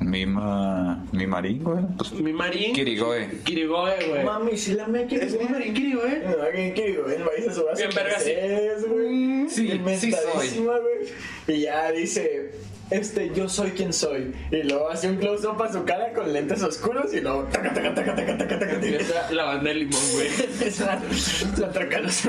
Mima. 0.04 1.06
Mi 1.12 1.26
marín, 1.28 1.64
güey. 1.64 1.84
Pues, 1.98 2.12
Mi 2.14 2.34
marín. 2.34 2.74
Kirigoe. 2.74 3.30
Kirigoe, 3.44 4.10
güey. 4.10 4.24
Mami, 4.24 4.58
si 4.58 4.74
la 4.74 4.88
me 4.88 5.06
quiere. 5.06 5.26
Es 5.28 5.40
mi 5.40 5.46
marín 5.46 5.74
Kirigoe. 5.74 6.20
No, 6.20 6.36
¿qué 6.54 6.74
quiero? 6.76 7.10
El 7.10 7.24
maíz 7.24 7.48
a 7.48 7.54
su 7.54 7.66
Bien 7.76 7.90
verga, 7.96 8.20
sí. 8.20 8.32
merced, 8.36 8.88
güey. 8.88 9.50
Sí, 9.50 9.72
Inventadísima, 9.72 10.74
güey. 10.80 11.08
Y 11.48 11.62
ya 11.62 11.92
dice, 11.92 12.52
este, 12.90 13.32
yo 13.34 13.48
soy 13.50 13.72
quien 13.72 13.94
soy. 13.94 14.34
Y 14.52 14.64
luego 14.64 14.90
hace 14.90 15.10
un 15.10 15.18
close-up 15.18 15.62
a 15.62 15.72
su 15.72 15.84
cara 15.84 16.14
con 16.14 16.32
lentes 16.32 16.62
oscuros 16.62 17.14
y 17.14 17.22
luego... 17.22 17.44
Taca, 17.46 17.74
taca, 17.74 17.94
taca, 17.96 18.16
taca, 18.16 18.38
taca, 18.38 18.50
taca, 18.50 18.60
taca. 18.60 18.74
Empieza 18.74 19.32
la 19.32 19.46
banda 19.46 19.70
de 19.70 19.76
limón, 19.76 20.02
güey. 20.14 20.28
Es 20.68 20.80
la, 20.80 21.02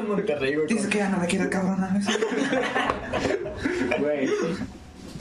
en 0.00 0.08
Monterrey, 0.08 0.54
güey. 0.54 0.66
Dice 0.66 0.88
que 0.88 0.98
ya 0.98 1.08
no 1.08 1.18
me 1.18 1.26
quiere 1.26 1.48
cabrona. 1.48 2.00
Güey. 3.98 4.28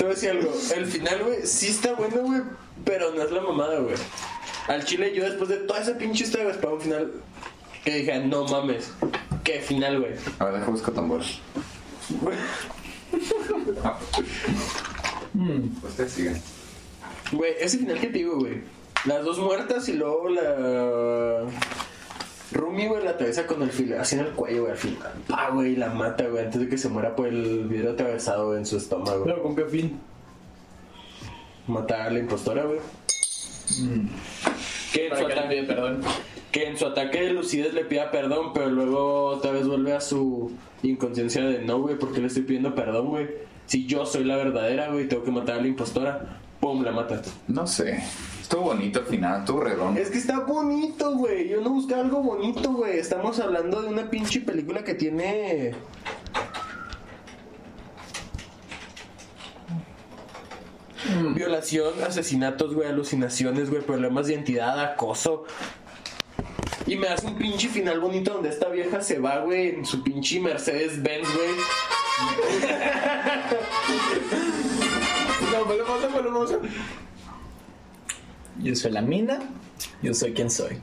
Te 0.04 0.08
voy 0.08 0.12
a 0.12 0.16
decir 0.16 0.32
algo. 0.32 0.54
El 0.76 0.86
final, 0.86 1.24
güey, 1.24 1.48
sí 1.48 1.68
está 1.70 1.94
bueno, 1.94 2.24
güey. 2.24 2.42
Pero 2.84 3.14
no 3.14 3.24
es 3.24 3.32
la 3.32 3.40
mamada, 3.40 3.80
güey. 3.80 3.96
Al 4.68 4.84
chile, 4.84 5.14
yo 5.16 5.24
después 5.24 5.48
de 5.48 5.56
toda 5.60 5.80
esa 5.80 5.98
pinche 5.98 6.26
historia, 6.26 6.44
güey, 6.44 6.56
esperaba 6.56 6.76
un 6.76 6.82
final 6.82 7.12
que 7.86 7.96
dije, 7.96 8.20
no 8.20 8.46
mames. 8.46 8.92
¿Qué 9.46 9.62
final, 9.62 10.02
güey? 10.02 10.12
A 10.40 10.44
ver, 10.44 10.56
deja 10.56 10.72
buscar 10.72 10.94
tambores. 10.94 11.40
Ah. 13.82 13.98
Ustedes 15.84 16.12
sigan. 16.12 16.42
Güey, 17.32 17.54
ese 17.62 17.78
final 17.78 17.98
que 18.02 18.08
te 18.08 18.18
digo, 18.18 18.40
güey. 18.40 18.62
Las 19.06 19.24
dos 19.24 19.40
muertas 19.40 19.88
y 19.88 19.94
luego 19.94 20.28
la. 20.28 21.46
Rumi, 22.54 22.88
güey, 22.88 23.04
la 23.04 23.12
atraviesa 23.12 23.48
con 23.48 23.62
el 23.62 23.72
filo, 23.72 24.00
así 24.00 24.16
en 24.16 24.22
el 24.22 24.32
cuello, 24.32 24.62
güey, 24.62 24.72
al 24.72 24.78
final. 24.78 25.12
Pa, 25.28 25.50
güey, 25.50 25.76
la 25.76 25.90
mata, 25.90 26.28
güey, 26.28 26.46
antes 26.46 26.62
de 26.62 26.70
que 26.70 26.78
se 26.78 26.90
muera 26.90 27.16
por 27.16 27.28
el 27.28 27.68
vidrio 27.68 27.92
atravesado 27.92 28.48
güey, 28.48 28.60
en 28.60 28.66
su 28.66 28.78
estómago. 28.78 29.24
Pero 29.24 29.42
con 29.42 29.56
qué 29.56 29.66
fin. 29.66 30.00
Matar 31.68 32.02
a 32.02 32.12
la 32.12 32.20
impostora, 32.20 32.64
güey. 32.64 32.80
Que 34.92 35.08
en, 35.08 35.18
su 35.18 35.26
ataque, 35.26 35.64
perdón. 35.64 36.02
que 36.52 36.68
en 36.68 36.78
su 36.78 36.86
ataque 36.86 37.30
Lucides 37.30 37.74
le 37.74 37.86
pida 37.86 38.12
perdón, 38.12 38.52
pero 38.54 38.70
luego 38.70 39.26
otra 39.26 39.52
vez 39.52 39.66
vuelve 39.66 39.94
a 39.94 40.02
su 40.02 40.52
inconsciencia 40.84 41.44
de 41.44 41.60
no, 41.64 41.80
güey, 41.80 41.98
¿por 41.98 42.14
qué 42.14 42.22
le 42.22 42.28
estoy 42.28 42.44
pidiendo 42.44 42.76
perdón, 42.76 43.08
güey? 43.08 43.30
Si 43.66 43.86
yo 43.88 44.06
soy 44.06 44.26
la 44.26 44.36
verdadera, 44.36 44.92
güey, 44.92 45.08
tengo 45.08 45.24
que 45.24 45.32
matar 45.32 45.58
a 45.58 45.62
la 45.62 45.68
impostora. 45.68 46.40
Pum, 46.60 46.84
la 46.84 46.92
mata. 46.92 47.22
No 47.48 47.66
sé. 47.66 48.04
Estuvo 48.54 48.70
bonito 48.70 49.00
al 49.00 49.06
final, 49.08 49.40
estuvo 49.40 49.62
redondo. 49.62 50.00
Es 50.00 50.12
que 50.12 50.20
está 50.20 50.42
bonito, 50.42 51.16
güey. 51.16 51.50
Yo 51.50 51.60
no 51.60 51.72
buscaba 51.72 52.04
algo 52.04 52.22
bonito, 52.22 52.72
güey. 52.72 53.00
Estamos 53.00 53.40
hablando 53.40 53.82
de 53.82 53.88
una 53.88 54.12
pinche 54.12 54.42
película 54.42 54.84
que 54.84 54.94
tiene. 54.94 55.74
Violación, 61.34 61.94
asesinatos, 62.08 62.76
güey, 62.76 62.88
alucinaciones, 62.88 63.72
güey, 63.72 63.82
problemas 63.82 64.28
de 64.28 64.36
identidad, 64.36 64.80
acoso. 64.80 65.46
Y 66.86 66.96
me 66.96 67.08
hace 67.08 67.26
un 67.26 67.40
pinche 67.40 67.70
final 67.70 68.00
bonito 68.02 68.34
donde 68.34 68.50
esta 68.50 68.70
vieja 68.70 69.02
se 69.02 69.18
va, 69.18 69.40
güey, 69.40 69.70
en 69.70 69.84
su 69.84 70.04
pinche 70.04 70.40
Mercedes 70.40 71.02
Benz, 71.02 71.28
güey. 71.34 71.56
No, 75.52 75.66
pues 75.66 75.78
lo 75.78 75.86
vamos 75.86 76.04
a, 76.04 76.08
pues 76.08 76.24
lo 76.24 76.32
vamos 76.32 76.52
a. 76.52 77.03
Yo 78.62 78.76
soy 78.76 78.92
la 78.92 79.02
mina, 79.02 79.40
yo 80.02 80.14
soy 80.14 80.34
quien 80.34 80.50
soy. 80.50 80.80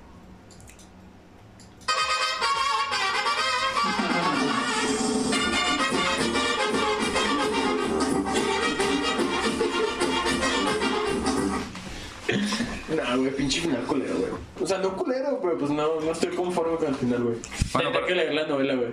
Nah, 12.97 13.17
güey, 13.17 13.31
pinche 13.37 13.61
final 13.61 13.83
culero, 13.85 14.15
güey. 14.19 14.31
O 14.61 14.67
sea, 14.67 14.79
no 14.79 14.97
culero, 14.97 15.39
pero 15.41 15.59
pues 15.59 15.71
no, 15.71 16.01
no 16.01 16.13
estoy 16.13 16.31
conforme 16.35 16.77
con 16.77 16.89
el 16.89 16.95
final, 16.95 17.23
güey. 17.23 17.37
Bueno, 17.73 17.91
Tendré 17.91 17.93
pero- 17.93 18.07
que 18.07 18.15
leer 18.15 18.35
la 18.35 18.47
novela, 18.47 18.75
güey. 18.75 18.89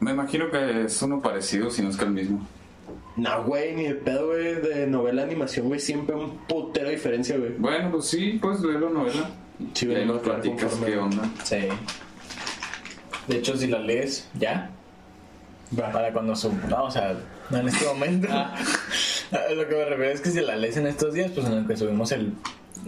Me 0.00 0.12
imagino 0.12 0.50
que 0.50 0.84
es 0.84 1.02
uno 1.02 1.20
parecido, 1.20 1.70
si 1.70 1.82
no 1.82 1.90
es 1.90 1.96
que 1.96 2.04
el 2.04 2.10
mismo. 2.10 2.46
No, 3.20 3.44
güey, 3.44 3.74
ni 3.74 3.84
de 3.84 3.94
pedo, 3.94 4.28
güey, 4.28 4.54
de 4.56 4.86
novela 4.86 5.22
animación, 5.22 5.68
güey, 5.68 5.78
siempre 5.78 6.14
un 6.14 6.38
putero 6.46 6.86
de 6.86 6.94
diferencia, 6.94 7.36
güey. 7.36 7.52
Bueno, 7.58 7.90
pues 7.90 8.06
sí, 8.06 8.38
puedes 8.40 8.60
leer 8.60 8.80
la 8.80 8.90
novela. 8.90 9.30
Sí, 9.74 9.86
y 9.86 9.94
ahí 9.94 10.06
nos 10.06 10.22
platicas 10.22 10.74
qué 10.84 10.96
onda. 10.96 11.22
Sí. 11.44 11.68
De 13.28 13.36
hecho, 13.36 13.56
si 13.56 13.66
la 13.66 13.78
lees 13.78 14.28
ya, 14.38 14.70
Va. 15.78 15.92
para 15.92 16.12
cuando 16.12 16.34
sub... 16.34 16.52
No, 16.68 16.84
o 16.84 16.90
sea, 16.90 17.14
no 17.50 17.58
en 17.58 17.68
este 17.68 17.84
momento. 17.84 18.28
A 18.32 18.54
Lo 19.54 19.68
que 19.68 19.74
me 19.74 19.84
refiero 19.84 20.12
es 20.12 20.20
que 20.20 20.30
si 20.30 20.40
la 20.40 20.56
lees 20.56 20.76
en 20.78 20.86
estos 20.86 21.12
días, 21.14 21.30
pues 21.32 21.46
en 21.46 21.52
el 21.52 21.66
que 21.66 21.76
subimos 21.76 22.10
el 22.12 22.32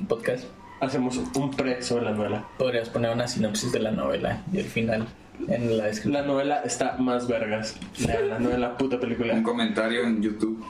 podcast, 0.09 0.45
Hacemos 0.81 1.21
un 1.37 1.51
pre 1.53 1.81
sobre 1.83 2.07
la 2.07 2.11
novela. 2.11 2.49
podrías 2.59 2.89
poner 2.89 3.13
una 3.13 3.29
sinopsis 3.29 3.71
de 3.71 3.79
la 3.79 3.93
novela 3.93 4.43
y 4.53 4.59
el 4.59 4.65
final 4.65 5.07
en 5.49 5.79
la 5.79 5.85
descripción. 5.85 6.13
La 6.13 6.23
novela 6.23 6.63
está 6.65 6.97
más 6.99 7.27
vergas. 7.27 7.77
La, 8.07 8.21
la 8.21 8.39
novela, 8.39 8.77
puta 8.77 8.99
película. 8.99 9.35
Un 9.35 9.43
comentario 9.43 10.03
en 10.03 10.23
YouTube. 10.23 10.65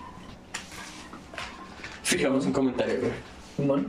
Fijamos 2.02 2.44
un 2.46 2.52
comentario, 2.52 3.00
güey. 3.00 3.12
Simón. 3.56 3.86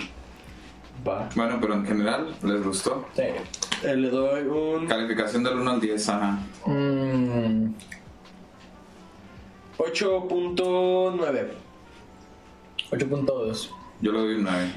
Va. 1.07 1.29
Bueno, 1.35 1.57
pero 1.59 1.73
en 1.73 1.85
general, 1.85 2.35
¿les 2.43 2.63
gustó? 2.63 3.05
Sí. 3.15 3.23
Eh, 3.83 3.95
le 3.95 4.09
doy 4.09 4.43
un 4.43 4.87
Calificación 4.87 5.43
del 5.43 5.57
1 5.59 5.71
al 5.71 5.81
10, 5.81 6.09
ajá. 6.09 6.39
Mm, 6.65 7.73
8.9. 9.77 11.47
8.2. 12.91 13.69
Yo 14.01 14.11
le 14.11 14.19
doy 14.19 14.35
un 14.35 14.43
9. 14.43 14.71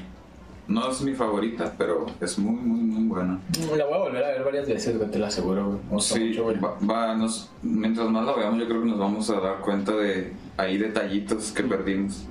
No 0.67 0.91
es 0.91 1.01
mi 1.01 1.13
favorita, 1.13 1.73
pero 1.77 2.05
es 2.19 2.37
muy, 2.37 2.51
muy, 2.59 2.79
muy 2.81 3.03
buena. 3.07 3.39
La 3.77 3.85
voy 3.85 3.93
a 3.93 3.97
volver 3.99 4.23
a 4.23 4.27
ver 4.29 4.43
varias 4.43 4.67
veces, 4.67 4.97
güey, 4.97 5.09
te 5.09 5.17
lo 5.17 5.25
aseguro, 5.27 5.79
güey. 5.89 6.01
Sí, 6.01 6.19
mucho, 6.19 6.43
güey. 6.43 6.57
va, 6.59 6.75
va, 6.85 7.15
nos- 7.15 7.49
mientras 7.61 8.09
más 8.09 8.25
la 8.25 8.33
veamos, 8.33 8.59
yo 8.59 8.67
creo 8.67 8.81
que 8.81 8.87
nos 8.89 8.99
vamos 8.99 9.29
a 9.29 9.39
dar 9.39 9.59
cuenta 9.59 9.93
de 9.95 10.33
ahí 10.57 10.77
detallitos 10.77 11.51
que 11.53 11.63
perdimos. 11.63 12.25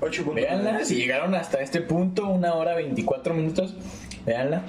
8.9. 0.00 0.34
Véanla, 0.34 0.84
si 0.84 0.94
llegaron 0.94 1.34
hasta 1.34 1.58
este 1.60 1.80
punto, 1.80 2.28
una 2.28 2.54
hora 2.54 2.76
24 2.76 3.34
minutos, 3.34 3.74
véanla. 4.24 4.62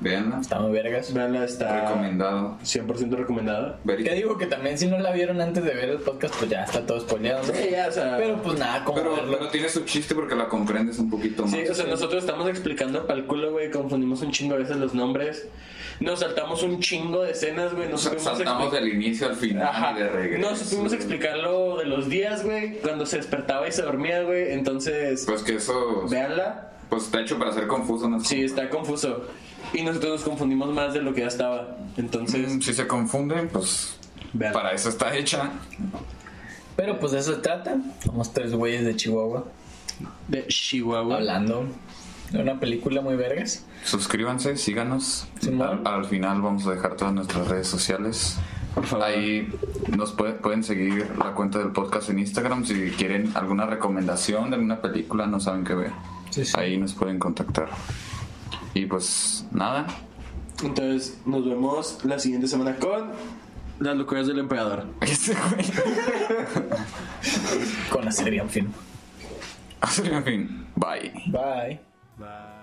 Veanla. 0.00 0.38
Está 0.40 0.58
muy 0.60 0.72
vergas. 0.72 1.12
Veanla, 1.12 1.44
está 1.44 1.82
Recomendado. 1.82 2.56
100% 2.64 3.10
recomendada. 3.16 3.78
Que 3.86 4.14
digo 4.14 4.38
que 4.38 4.46
también 4.46 4.78
si 4.78 4.86
no 4.86 4.98
la 4.98 5.12
vieron 5.12 5.40
antes 5.40 5.62
de 5.62 5.74
ver 5.74 5.90
el 5.90 5.98
podcast, 5.98 6.34
pues 6.38 6.50
ya 6.50 6.64
está 6.64 6.86
todo 6.86 7.00
spoileado. 7.00 7.44
Sí, 7.44 7.68
ya, 7.70 7.88
o 7.88 7.92
sea. 7.92 8.16
Pero 8.16 8.40
pues 8.42 8.58
nada, 8.58 8.82
como 8.84 8.96
Pero, 8.98 9.14
verlo. 9.16 9.36
pero 9.38 9.50
tiene 9.50 9.68
su 9.68 9.84
chiste 9.84 10.14
porque 10.14 10.34
la 10.34 10.48
comprendes 10.48 10.98
un 10.98 11.10
poquito 11.10 11.42
más. 11.42 11.50
Sí, 11.52 11.60
o 11.70 11.74
sea, 11.74 11.84
nosotros 11.86 12.24
estamos 12.24 12.48
explicando 12.48 13.06
para 13.06 13.18
el 13.18 13.26
culo, 13.26 13.52
güey, 13.52 13.70
confundimos 13.70 14.22
un 14.22 14.30
chingo 14.30 14.54
a 14.54 14.58
veces 14.58 14.76
los 14.78 14.94
nombres. 14.94 15.46
Nos 16.00 16.20
saltamos 16.20 16.62
un 16.62 16.80
chingo 16.80 17.22
de 17.24 17.32
escenas, 17.32 17.74
güey. 17.74 17.90
No 17.90 17.98
Sa- 17.98 18.08
supimos 18.10 18.38
Saltamos 18.38 18.72
del 18.72 18.88
inicio 18.88 19.26
al 19.28 19.36
final 19.36 19.64
Ajá. 19.68 19.92
y 19.92 20.02
de 20.02 20.08
regreso. 20.08 20.50
No 20.50 20.56
supimos 20.56 20.94
explicar 20.94 21.36
lo 21.36 21.76
de 21.76 21.84
los 21.84 22.08
días, 22.08 22.42
güey. 22.42 22.78
Cuando 22.78 23.04
se 23.04 23.18
despertaba 23.18 23.68
y 23.68 23.72
se 23.72 23.82
dormía, 23.82 24.22
güey. 24.22 24.50
Entonces, 24.52 25.24
Pues 25.26 25.42
que 25.42 25.56
eso. 25.56 26.06
véanla. 26.08 26.68
Pues 26.88 27.04
está 27.04 27.20
hecho 27.20 27.38
para 27.38 27.52
ser 27.52 27.66
confuso, 27.66 28.08
¿no? 28.08 28.18
Sí, 28.20 28.42
está 28.42 28.70
confuso. 28.70 29.26
Y 29.72 29.82
nosotros 29.82 30.12
nos 30.12 30.22
confundimos 30.22 30.72
más 30.74 30.92
de 30.94 31.02
lo 31.02 31.14
que 31.14 31.20
ya 31.22 31.28
estaba. 31.28 31.76
Entonces, 31.96 32.54
Mm, 32.54 32.60
Si 32.60 32.72
se 32.74 32.86
confunden, 32.86 33.48
pues. 33.48 33.96
Veanla. 34.32 34.58
Para 34.58 34.72
eso 34.72 34.88
está 34.88 35.14
hecha. 35.16 35.50
Pero 36.76 36.98
pues 36.98 37.12
de 37.12 37.18
eso 37.18 37.34
se 37.34 37.40
trata. 37.40 37.76
Somos 38.04 38.32
tres 38.32 38.52
güeyes 38.54 38.84
de 38.84 38.96
Chihuahua 38.96 39.44
de 40.28 40.46
Chihuahua. 40.46 41.16
hablando 41.16 41.66
de 42.30 42.40
una 42.40 42.58
película 42.58 43.00
muy 43.02 43.16
vergas. 43.16 43.66
Suscríbanse, 43.84 44.56
síganos. 44.56 45.26
Al, 45.46 45.86
al 45.86 46.04
final 46.06 46.40
vamos 46.40 46.66
a 46.66 46.70
dejar 46.72 46.96
todas 46.96 47.12
nuestras 47.12 47.48
redes 47.48 47.66
sociales. 47.68 48.36
Por 48.74 48.86
favor. 48.86 49.04
Ahí 49.06 49.52
nos 49.96 50.12
puede- 50.12 50.34
pueden 50.34 50.62
seguir 50.64 51.06
la 51.18 51.32
cuenta 51.32 51.58
del 51.58 51.72
podcast 51.72 52.08
en 52.08 52.20
Instagram 52.20 52.64
si 52.64 52.90
quieren 52.92 53.32
alguna 53.34 53.66
recomendación 53.66 54.48
de 54.50 54.56
alguna 54.56 54.80
película, 54.80 55.26
no 55.26 55.40
saben 55.40 55.64
qué 55.64 55.74
ver. 55.74 55.90
Sí, 56.30 56.44
sí. 56.44 56.52
Ahí 56.56 56.78
nos 56.78 56.94
pueden 56.94 57.18
contactar. 57.18 57.68
Y 58.74 58.86
pues 58.86 59.46
nada, 59.50 59.86
Entonces, 60.62 61.20
nos 61.24 61.44
vemos 61.44 61.98
la 62.04 62.18
siguiente 62.18 62.46
semana 62.46 62.76
con 62.76 63.10
las 63.80 63.96
locuras 63.96 64.26
del 64.26 64.38
emperador. 64.38 64.86
este. 65.00 65.36
Con 67.90 68.04
la 68.04 68.12
serie, 68.12 68.40
en 68.40 68.50
fin. 68.50 68.72
Así, 69.80 70.02
en 70.04 70.24
fin, 70.24 70.66
bye. 70.76 71.12
Bye. 71.26 71.80
Bye. 72.18 72.59